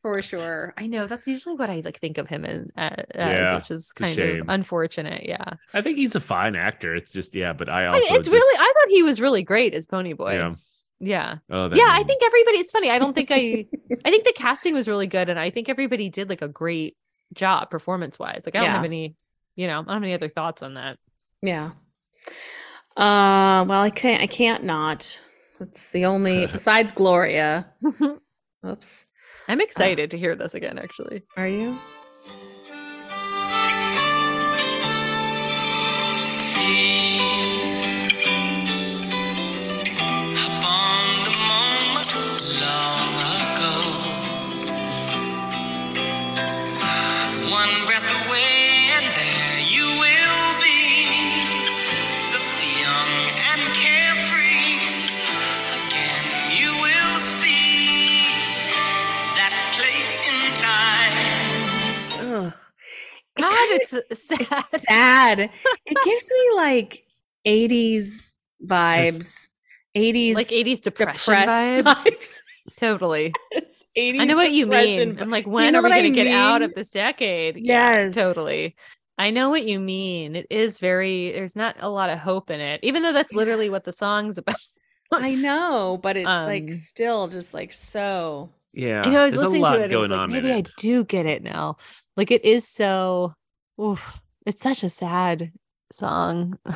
for 0.02 0.20
sure. 0.20 0.74
I 0.76 0.86
know 0.86 1.06
that's 1.06 1.26
usually 1.26 1.54
what 1.56 1.70
i 1.70 1.80
like 1.84 1.98
think 2.00 2.18
of 2.18 2.28
him 2.28 2.44
in 2.44 2.70
uh, 2.76 2.90
as 3.14 3.52
which 3.54 3.70
is 3.70 3.92
kind 3.92 4.18
of 4.18 4.48
unfortunate 4.48 5.26
yeah. 5.26 5.54
I 5.72 5.80
think 5.80 5.96
he's 5.96 6.14
a 6.14 6.20
fine 6.20 6.56
actor 6.56 6.94
it's 6.94 7.10
just 7.10 7.34
yeah 7.34 7.52
but 7.52 7.68
i 7.68 7.86
also 7.86 7.98
it's 8.14 8.28
just- 8.28 8.30
really 8.30 8.58
i 8.58 8.72
thought 8.74 8.90
he 8.90 9.02
was 9.02 9.20
really 9.20 9.42
great 9.42 9.74
as 9.74 9.86
pony 9.86 10.12
boy. 10.12 10.34
Yeah. 10.34 10.54
Yeah. 11.02 11.36
Oh 11.50 11.70
yeah 11.74 11.88
i 11.88 12.02
think 12.04 12.22
everybody 12.22 12.58
it's 12.58 12.70
funny 12.70 12.90
i 12.90 12.98
don't 12.98 13.14
think 13.14 13.30
i 13.30 13.66
i 14.04 14.10
think 14.10 14.24
the 14.24 14.34
casting 14.36 14.74
was 14.74 14.86
really 14.86 15.06
good 15.06 15.30
and 15.30 15.38
i 15.40 15.48
think 15.48 15.70
everybody 15.70 16.10
did 16.10 16.28
like 16.28 16.42
a 16.42 16.48
great 16.48 16.96
job 17.32 17.70
performance 17.70 18.18
wise 18.18 18.42
like 18.44 18.54
i 18.54 18.58
don't 18.58 18.66
Yeah. 18.66 18.76
have 18.76 18.84
any 18.84 19.16
you 19.56 19.66
know 19.66 19.74
i 19.80 19.82
don't 19.82 19.88
have 19.94 20.02
any 20.02 20.12
other 20.14 20.28
thoughts 20.28 20.62
on 20.62 20.74
that 20.74 20.98
Yeah. 21.42 21.70
Uh 22.96 23.64
well 23.68 23.80
I 23.82 23.90
can't 23.90 24.22
I 24.22 24.26
can't 24.26 24.64
not. 24.64 25.20
That's 25.58 25.90
the 25.90 26.04
only 26.06 26.46
besides 26.52 26.92
Gloria. 26.92 27.66
Oops. 28.66 29.06
i'm 29.48 29.60
excited 29.60 30.10
to 30.10 30.18
hear 30.18 30.36
this 30.36 30.52
again 30.54 30.78
actually 30.78 31.22
Are 31.36 31.48
you? 31.48 31.78
It's 63.70 63.90
sad 64.26 64.64
it's 64.72 64.84
sad. 64.88 65.40
it 65.40 65.98
gives 66.04 66.30
me 66.32 66.56
like 66.56 67.04
80s 67.46 68.34
vibes. 68.64 69.48
80s 69.96 70.34
like 70.36 70.46
80s 70.48 70.80
depression 70.80 71.34
depressed 71.34 71.84
vibes 71.84 72.04
vibes. 72.04 72.38
totally 72.76 73.32
It's 73.50 73.84
80s 73.96 74.20
I 74.20 74.24
know 74.24 74.36
what 74.36 74.52
you 74.52 74.66
mean. 74.66 75.14
vi- 75.14 75.20
I'm 75.22 75.30
like, 75.30 75.46
you 75.46 75.50
when 75.50 75.72
know 75.72 75.80
are 75.80 75.82
we 75.82 75.88
what 75.88 75.92
I 75.96 76.00
going 76.02 76.12
to 76.12 76.22
get 76.24 76.32
out 76.32 76.62
of 76.62 76.74
this 76.74 76.90
decade? 76.90 77.56
Yeah, 77.56 78.04
Yes. 78.04 78.14
totally. 78.14 78.76
I 79.18 79.30
know 79.30 79.50
what 79.50 79.64
you 79.64 79.80
mean. 79.80 80.36
It 80.36 80.46
is 80.48 80.78
very, 80.78 81.32
there's 81.32 81.56
not 81.56 81.76
a 81.80 81.88
lot 81.90 82.08
of 82.08 82.18
hope 82.20 82.50
in 82.50 82.60
it, 82.60 82.80
even 82.84 83.02
though 83.02 83.12
that's 83.12 83.32
literally 83.32 83.68
what 83.68 83.84
the 83.84 83.92
song's 83.92 84.38
about. 84.38 84.56
I 85.12 85.34
know, 85.34 85.98
but 86.00 86.16
it's 86.16 86.26
like 86.26 86.68
Um, 86.70 86.72
still 86.78 87.26
just 87.26 87.52
like 87.52 87.72
so. 87.72 88.50
yeah 88.72 89.02
I 89.02 89.10
know 89.10 89.20
I 89.20 89.24
was 89.24 89.34
listening 89.34 89.64
to 89.66 89.74
it. 89.80 89.84
and 89.86 89.94
I 89.94 89.96
was 89.96 90.10
like, 90.10 90.30
maybe 90.30 90.52
I 90.52 90.62
do 90.78 91.04
get 91.04 91.26
it 91.26 91.42
now. 91.42 91.78
Like 92.16 92.30
it 92.30 92.44
is 92.44 92.68
so, 92.68 93.34
oof, 93.80 94.20
it's 94.46 94.62
such 94.62 94.82
a 94.82 94.88
sad 94.88 95.52
song. 95.92 96.58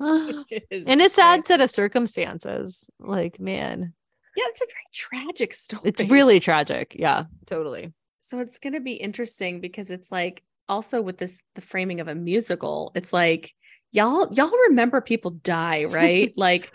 It 0.00 0.66
In 0.70 1.00
a 1.00 1.08
sad 1.08 1.46
set 1.46 1.60
of 1.60 1.70
circumstances. 1.70 2.88
Like, 3.00 3.40
man, 3.40 3.94
Yeah, 4.36 4.44
it's 4.46 4.60
a 4.60 4.66
very 4.66 5.24
tragic 5.24 5.54
story. 5.54 5.82
it's 5.84 6.00
really 6.02 6.40
tragic. 6.40 6.94
Yeah, 6.98 7.24
totally. 7.46 7.92
So 8.20 8.38
it's 8.40 8.58
going 8.58 8.74
to 8.74 8.80
be 8.80 8.92
interesting 8.92 9.60
because 9.60 9.90
it's 9.90 10.12
like 10.12 10.42
also 10.68 11.00
with 11.00 11.18
this 11.18 11.42
the 11.54 11.60
framing 11.62 12.00
of 12.00 12.08
a 12.08 12.14
musical, 12.14 12.92
it's 12.94 13.12
like 13.12 13.54
y'all 13.90 14.32
y'all 14.32 14.52
remember 14.68 15.00
people 15.00 15.30
die, 15.32 15.84
right? 15.84 16.32
like 16.36 16.70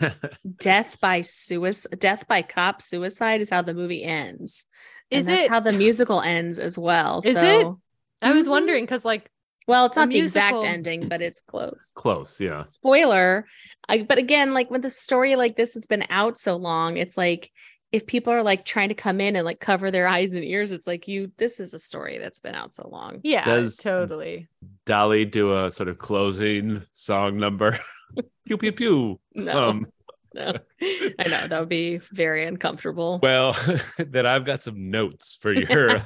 death 0.58 0.98
by 1.00 1.20
suicide, 1.22 1.98
death 1.98 2.26
by 2.28 2.42
cop 2.42 2.82
suicide 2.82 3.40
is 3.40 3.50
how 3.50 3.62
the 3.62 3.74
movie 3.74 4.02
ends. 4.04 4.66
And 5.10 5.20
Is 5.20 5.26
that's 5.28 5.44
it? 5.44 5.48
how 5.48 5.60
the 5.60 5.72
musical 5.72 6.20
ends 6.20 6.58
as 6.58 6.76
well. 6.76 7.22
Is 7.24 7.34
so 7.34 7.80
it? 8.20 8.26
I 8.26 8.32
was 8.32 8.46
Mhm. 8.46 8.50
wondering 8.50 8.84
because 8.84 9.04
like 9.04 9.30
well, 9.66 9.86
it's 9.86 9.96
a 9.96 10.00
not 10.00 10.10
the 10.10 10.18
exact 10.18 10.64
ending, 10.64 11.08
but 11.08 11.22
it's 11.22 11.40
close. 11.40 11.88
Close, 11.94 12.40
yeah. 12.40 12.64
Spoiler. 12.68 13.46
I, 13.88 14.02
but 14.02 14.18
again, 14.18 14.54
like 14.54 14.70
with 14.70 14.84
a 14.84 14.90
story 14.90 15.36
like 15.36 15.56
this, 15.56 15.76
it's 15.76 15.86
been 15.86 16.04
out 16.10 16.38
so 16.38 16.56
long. 16.56 16.96
It's 16.96 17.16
like 17.16 17.50
if 17.92 18.06
people 18.06 18.32
are 18.32 18.42
like 18.42 18.64
trying 18.64 18.88
to 18.88 18.94
come 18.94 19.20
in 19.20 19.36
and 19.36 19.44
like 19.44 19.60
cover 19.60 19.90
their 19.90 20.08
eyes 20.08 20.32
and 20.32 20.44
ears, 20.44 20.72
it's 20.72 20.86
like 20.86 21.06
you. 21.06 21.30
This 21.38 21.60
is 21.60 21.74
a 21.74 21.78
story 21.78 22.18
that's 22.18 22.40
been 22.40 22.54
out 22.54 22.74
so 22.74 22.88
long. 22.88 23.20
yeah, 23.22 23.44
Does- 23.44 23.76
totally. 23.76 24.48
Dally 24.86 25.24
do 25.24 25.56
a 25.64 25.70
sort 25.70 25.88
of 25.88 25.98
closing 25.98 26.82
song 26.92 27.38
number. 27.38 27.78
pew 28.46 28.56
pew 28.58 28.72
pew. 28.72 29.20
No, 29.34 29.68
Um, 29.70 29.86
no. 30.34 30.58
I 31.18 31.28
know 31.28 31.48
that 31.48 31.60
would 31.60 31.68
be 31.68 31.98
very 32.12 32.46
uncomfortable. 32.46 33.20
well, 33.22 33.56
then 33.98 34.26
I've 34.26 34.44
got 34.44 34.62
some 34.62 34.90
notes 34.90 35.36
for 35.40 35.52
your. 35.54 36.02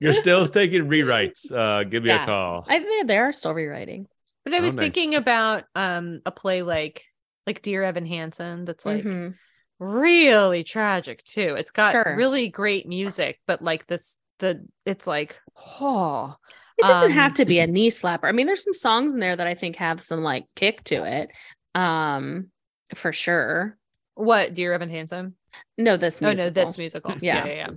you're 0.00 0.12
still 0.12 0.46
taking 0.46 0.86
rewrites. 0.88 1.50
Uh, 1.52 1.84
give 1.84 2.02
me 2.02 2.10
Yeah. 2.10 2.22
a 2.22 2.26
call. 2.26 2.64
I 2.68 2.78
think 2.78 3.06
they 3.06 3.18
are 3.18 3.32
still 3.32 3.54
rewriting. 3.54 4.06
But 4.44 4.54
I 4.54 4.58
Oh, 4.58 4.62
was 4.62 4.74
nice. 4.74 4.84
thinking 4.84 5.14
about 5.14 5.64
um 5.74 6.20
a 6.24 6.30
play 6.32 6.62
like 6.62 7.04
like 7.46 7.62
Dear 7.62 7.82
Evan 7.84 8.06
Hansen 8.06 8.64
that's 8.64 8.86
like 8.86 9.04
Mhm. 9.04 9.34
really 9.78 10.64
tragic 10.64 11.22
too. 11.24 11.54
It's 11.58 11.70
got 11.70 11.92
Sure. 11.92 12.16
really 12.16 12.48
great 12.48 12.86
music, 12.86 13.40
but 13.46 13.62
like 13.62 13.86
this 13.86 14.16
the 14.38 14.66
it's 14.86 15.06
like 15.06 15.38
oh 15.80 16.34
It 16.78 16.86
doesn't 16.86 17.10
have 17.10 17.30
Um, 17.32 17.34
to 17.34 17.44
be 17.44 17.60
a 17.60 17.66
knee 17.66 17.90
slapper. 17.90 18.24
I 18.24 18.32
mean, 18.32 18.46
there's 18.46 18.64
some 18.64 18.72
songs 18.72 19.12
in 19.12 19.20
there 19.20 19.36
that 19.36 19.46
I 19.46 19.54
think 19.54 19.76
have 19.76 20.02
some 20.02 20.22
like 20.22 20.44
kick 20.56 20.82
to 20.84 21.04
it. 21.04 21.30
Um, 21.74 22.50
for 22.94 23.12
sure. 23.12 23.76
what 24.14 24.54
Dear 24.54 24.72
Evan 24.72 24.90
Hansen? 24.90 25.34
No, 25.78 25.96
this 25.96 26.20
Oh 26.22 26.32
no, 26.32 26.50
this 26.50 26.78
musical. 26.78 27.12
Yeah. 27.20 27.46
yeah, 27.46 27.46
yeah. 27.46 27.54
yeah. 27.54 27.68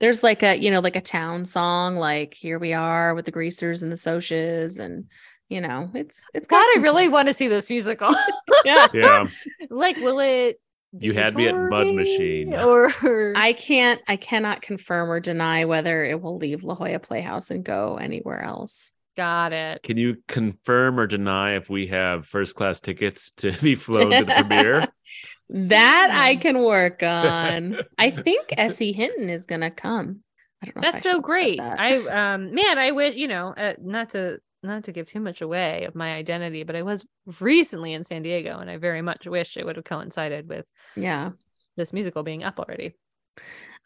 there's 0.00 0.22
like 0.22 0.42
a 0.42 0.56
you 0.56 0.70
know 0.70 0.80
like 0.80 0.96
a 0.96 1.00
town 1.00 1.44
song 1.44 1.96
like 1.96 2.34
here 2.34 2.58
we 2.58 2.72
are 2.72 3.14
with 3.14 3.24
the 3.26 3.30
greasers 3.32 3.82
and 3.82 3.90
the 3.92 3.96
Socs 3.96 4.78
and 4.78 5.04
you 5.48 5.60
know 5.60 5.90
it's 5.94 6.28
it's 6.34 6.48
got 6.48 6.64
God, 6.64 6.78
I 6.78 6.82
really 6.82 7.04
kick. 7.04 7.12
want 7.12 7.28
to 7.28 7.34
see 7.34 7.48
this 7.48 7.68
musical. 7.70 8.14
yeah 8.64 8.86
Yeah. 8.94 9.26
like, 9.70 9.96
will 9.98 10.20
it? 10.20 10.60
You 10.98 11.12
had 11.12 11.34
me 11.34 11.46
at 11.46 11.54
Mud 11.54 11.88
Machine. 11.94 12.54
or 12.54 12.90
i 13.36 13.52
can't 13.52 14.00
i 14.08 14.16
cannot 14.16 14.62
confirm 14.62 15.10
or 15.10 15.20
deny 15.20 15.66
whether 15.66 16.02
it 16.04 16.22
will 16.22 16.38
leave 16.38 16.64
la 16.64 16.74
jolla 16.74 16.98
playhouse 16.98 17.50
and 17.50 17.62
go 17.64 17.96
anywhere 17.96 18.40
else 18.42 18.92
got 19.16 19.52
it. 19.52 19.82
Can 19.82 19.96
you 19.96 20.16
confirm 20.28 20.98
or 21.00 21.06
deny 21.06 21.56
if 21.56 21.68
we 21.70 21.88
have 21.88 22.26
first 22.26 22.54
class 22.56 22.80
tickets 22.80 23.30
to 23.38 23.52
be 23.52 23.74
flown 23.74 24.18
to 24.18 24.24
the 24.24 24.32
premiere? 24.32 24.92
that 25.48 26.10
i 26.12 26.34
Hmm. 26.34 26.40
can 26.40 26.58
work 26.62 27.02
on 27.02 27.78
i 27.98 28.10
think 28.10 28.52
S.E. 28.56 28.92
Hinton 28.92 29.30
is 29.30 29.46
gonna 29.46 29.70
come 29.70 30.20
I 30.62 30.66
don't 30.66 30.76
know 30.76 30.82
if 30.82 30.88
I 30.88 30.90
That's 30.92 31.02
so 31.02 31.20
great. 31.20 31.58
that. 31.58 31.78
I 31.78 31.96
um 32.32 32.54
man, 32.54 32.78
I 32.78 32.92
wish 32.92 33.14
you 33.14 33.28
know 33.28 33.48
uh, 33.48 33.74
not 33.80 34.10
to 34.10 34.38
not 34.62 34.84
to 34.84 34.92
give 34.92 35.06
too 35.06 35.20
much 35.20 35.42
away 35.42 35.84
of 35.84 35.94
my 35.94 36.14
identity, 36.14 36.64
but 36.64 36.74
I 36.74 36.82
was 36.82 37.06
recently 37.40 37.92
in 37.92 38.04
San 38.04 38.22
Diego, 38.22 38.58
and 38.58 38.70
I 38.70 38.78
very 38.78 39.02
much 39.02 39.26
wish 39.26 39.56
it 39.56 39.64
would 39.66 39.76
have 39.76 39.84
coincided 39.84 40.48
with 40.48 40.64
yeah 40.96 41.30
this 41.76 41.92
musical 41.92 42.22
being 42.22 42.42
up 42.42 42.58
already. 42.58 42.94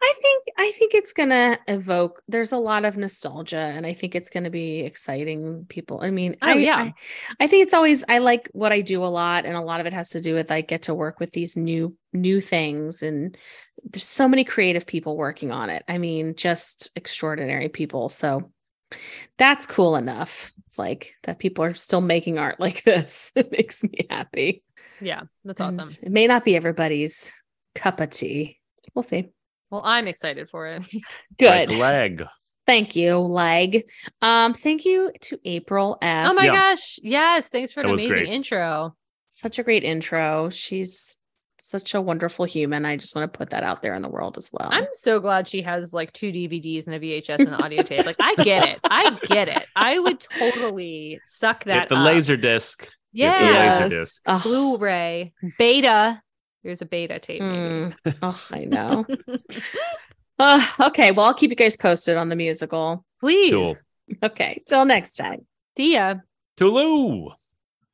I 0.02 0.14
think 0.22 0.44
I 0.56 0.72
think 0.78 0.94
it's 0.94 1.12
gonna 1.12 1.58
evoke. 1.68 2.22
There's 2.26 2.52
a 2.52 2.58
lot 2.58 2.84
of 2.84 2.96
nostalgia, 2.96 3.58
and 3.58 3.86
I 3.86 3.92
think 3.92 4.14
it's 4.14 4.30
gonna 4.30 4.50
be 4.50 4.80
exciting. 4.80 5.66
People, 5.68 6.00
I 6.02 6.10
mean, 6.10 6.36
Oh, 6.40 6.48
I, 6.48 6.54
yeah. 6.54 6.76
I, 6.78 6.94
I 7.38 7.46
think 7.46 7.64
it's 7.64 7.74
always. 7.74 8.02
I 8.08 8.18
like 8.18 8.48
what 8.52 8.72
I 8.72 8.80
do 8.80 9.04
a 9.04 9.06
lot, 9.06 9.44
and 9.44 9.56
a 9.56 9.60
lot 9.60 9.80
of 9.80 9.86
it 9.86 9.92
has 9.92 10.10
to 10.10 10.20
do 10.20 10.34
with 10.34 10.50
I 10.50 10.62
get 10.62 10.82
to 10.82 10.94
work 10.94 11.20
with 11.20 11.32
these 11.32 11.56
new 11.56 11.96
new 12.14 12.40
things, 12.40 13.02
and 13.02 13.36
there's 13.84 14.04
so 14.04 14.26
many 14.26 14.42
creative 14.44 14.86
people 14.86 15.16
working 15.18 15.52
on 15.52 15.68
it. 15.68 15.84
I 15.86 15.98
mean, 15.98 16.34
just 16.34 16.90
extraordinary 16.96 17.68
people. 17.68 18.08
So 18.08 18.52
that's 19.36 19.66
cool 19.66 19.96
enough. 19.96 20.50
It's 20.64 20.78
like 20.78 21.14
that 21.24 21.38
people 21.38 21.64
are 21.64 21.74
still 21.74 22.00
making 22.00 22.38
art 22.38 22.58
like 22.60 22.84
this. 22.84 23.32
It 23.34 23.52
makes 23.52 23.84
me 23.84 24.06
happy. 24.08 24.62
Yeah, 25.00 25.22
that's 25.44 25.60
And 25.60 25.78
awesome. 25.80 25.94
It 26.02 26.10
may 26.10 26.26
not 26.26 26.44
be 26.44 26.56
everybody's 26.56 27.32
cup 27.74 28.00
of 28.00 28.10
tea. 28.10 28.60
We'll 28.94 29.02
see. 29.02 29.30
Well, 29.70 29.82
I'm 29.84 30.06
excited 30.08 30.48
for 30.50 30.66
it. 30.66 30.84
Good. 31.38 31.70
Like 31.70 31.78
leg. 31.78 32.24
Thank 32.66 32.94
you, 32.94 33.18
leg. 33.18 33.88
Um, 34.22 34.54
thank 34.54 34.84
you 34.84 35.10
to 35.22 35.38
April 35.44 35.98
F. 36.02 36.30
oh 36.30 36.34
my 36.34 36.44
Yeah. 36.44 36.52
gosh, 36.54 36.98
yes! 37.02 37.48
Thanks 37.48 37.72
for 37.72 37.80
an 37.80 37.86
That 37.86 37.92
was 37.92 38.00
amazing 38.04 38.24
great. 38.24 38.28
intro. 38.34 38.94
Such 39.28 39.58
a 39.58 39.62
great 39.62 39.82
intro. 39.84 40.50
She's 40.50 41.18
such 41.58 41.94
a 41.94 42.00
wonderful 42.00 42.44
human. 42.44 42.84
I 42.86 42.96
just 42.96 43.14
want 43.14 43.32
to 43.32 43.36
put 43.36 43.50
that 43.50 43.62
out 43.62 43.82
there 43.82 43.94
in 43.94 44.02
the 44.02 44.08
world 44.08 44.36
as 44.38 44.48
well. 44.52 44.68
I'm 44.72 44.86
so 44.92 45.20
glad 45.20 45.46
she 45.48 45.62
has 45.62 45.92
like 45.92 46.12
two 46.12 46.32
DVDs 46.32 46.86
and 46.86 46.94
a 46.94 47.00
VHS 47.00 47.38
and 47.40 47.48
an 47.48 47.54
audio 47.54 47.82
tape. 47.82 48.06
Like, 48.06 48.16
I 48.20 48.34
get 48.36 48.68
it. 48.68 48.78
I 48.84 49.18
get 49.26 49.48
it. 49.48 49.66
I 49.76 49.98
would 49.98 50.20
totally 50.20 51.20
suck 51.26 51.64
that. 51.64 51.80
Get 51.80 51.88
the 51.90 51.96
up. 51.96 52.06
laser 52.06 52.36
disc. 52.36 52.88
Yeah. 53.12 53.38
the 53.38 53.44
Yes. 53.44 53.78
laser 53.80 53.88
disc. 53.88 54.22
Ugh. 54.26 54.42
Blu-ray 54.42 55.32
beta. 55.58 56.22
Here's 56.62 56.82
a 56.82 56.86
beta 56.86 57.18
tape. 57.18 57.42
Mm. 57.42 57.94
Oh, 58.22 58.40
I 58.50 58.64
know. 58.64 59.06
Uh, 60.38 60.66
okay, 60.80 61.10
well, 61.12 61.26
I'll 61.26 61.34
keep 61.34 61.50
you 61.50 61.56
guys 61.56 61.76
posted 61.76 62.16
on 62.16 62.28
the 62.30 62.36
musical. 62.36 63.04
Please. 63.20 63.52
Cool. 63.52 63.76
Okay, 64.22 64.62
till 64.66 64.84
next 64.84 65.16
time. 65.16 65.46
See 65.76 65.94
ya. 65.94 66.14
Tulu. 66.56 67.28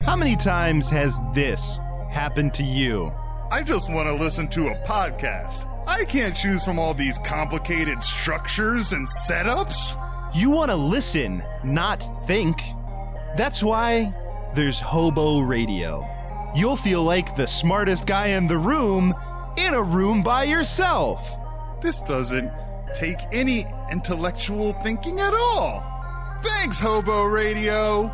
How 0.03 0.15
many 0.17 0.37
times 0.37 0.89
has 0.89 1.21
this 1.35 1.79
happened 2.11 2.55
to 2.55 2.63
you? 2.63 3.13
I 3.51 3.63
just 3.63 3.91
want 3.91 4.07
to 4.09 4.15
listen 4.15 4.49
to 4.49 4.69
a 4.69 4.75
podcast. 4.87 5.69
I 5.89 6.05
can't 6.05 6.37
choose 6.37 6.65
from 6.65 6.79
all 6.79 6.95
these 6.95 7.19
complicated 7.25 8.03
structures 8.03 8.93
and 8.93 9.09
setups. 9.29 10.01
You 10.35 10.51
want 10.51 10.71
to 10.71 10.77
listen, 10.77 11.43
not 11.65 12.01
think. 12.27 12.61
That's 13.37 13.63
why 13.63 14.15
there's 14.55 14.81
Hobo 14.81 15.41
Radio. 15.41 16.07
You'll 16.57 16.77
feel 16.77 17.05
like 17.05 17.37
the 17.37 17.47
smartest 17.47 18.07
guy 18.07 18.29
in 18.29 18.47
the 18.47 18.57
room 18.57 19.15
in 19.59 19.75
a 19.75 19.83
room 19.83 20.23
by 20.23 20.45
yourself. 20.45 21.39
This 21.83 22.01
doesn't 22.01 22.51
take 22.95 23.19
any 23.31 23.67
intellectual 23.93 24.73
thinking 24.83 25.21
at 25.21 25.35
all. 25.35 25.85
Thanks, 26.43 26.81
Hobo 26.81 27.25
Radio. 27.25 28.07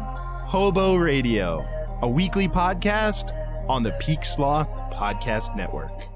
Hobo 0.48 0.96
Radio, 0.96 1.64
a 2.02 2.08
weekly 2.08 2.48
podcast 2.48 3.30
on 3.68 3.84
the 3.84 3.92
Peak 3.92 4.24
Sloth 4.24 4.68
Podcast 4.92 5.54
Network. 5.56 6.11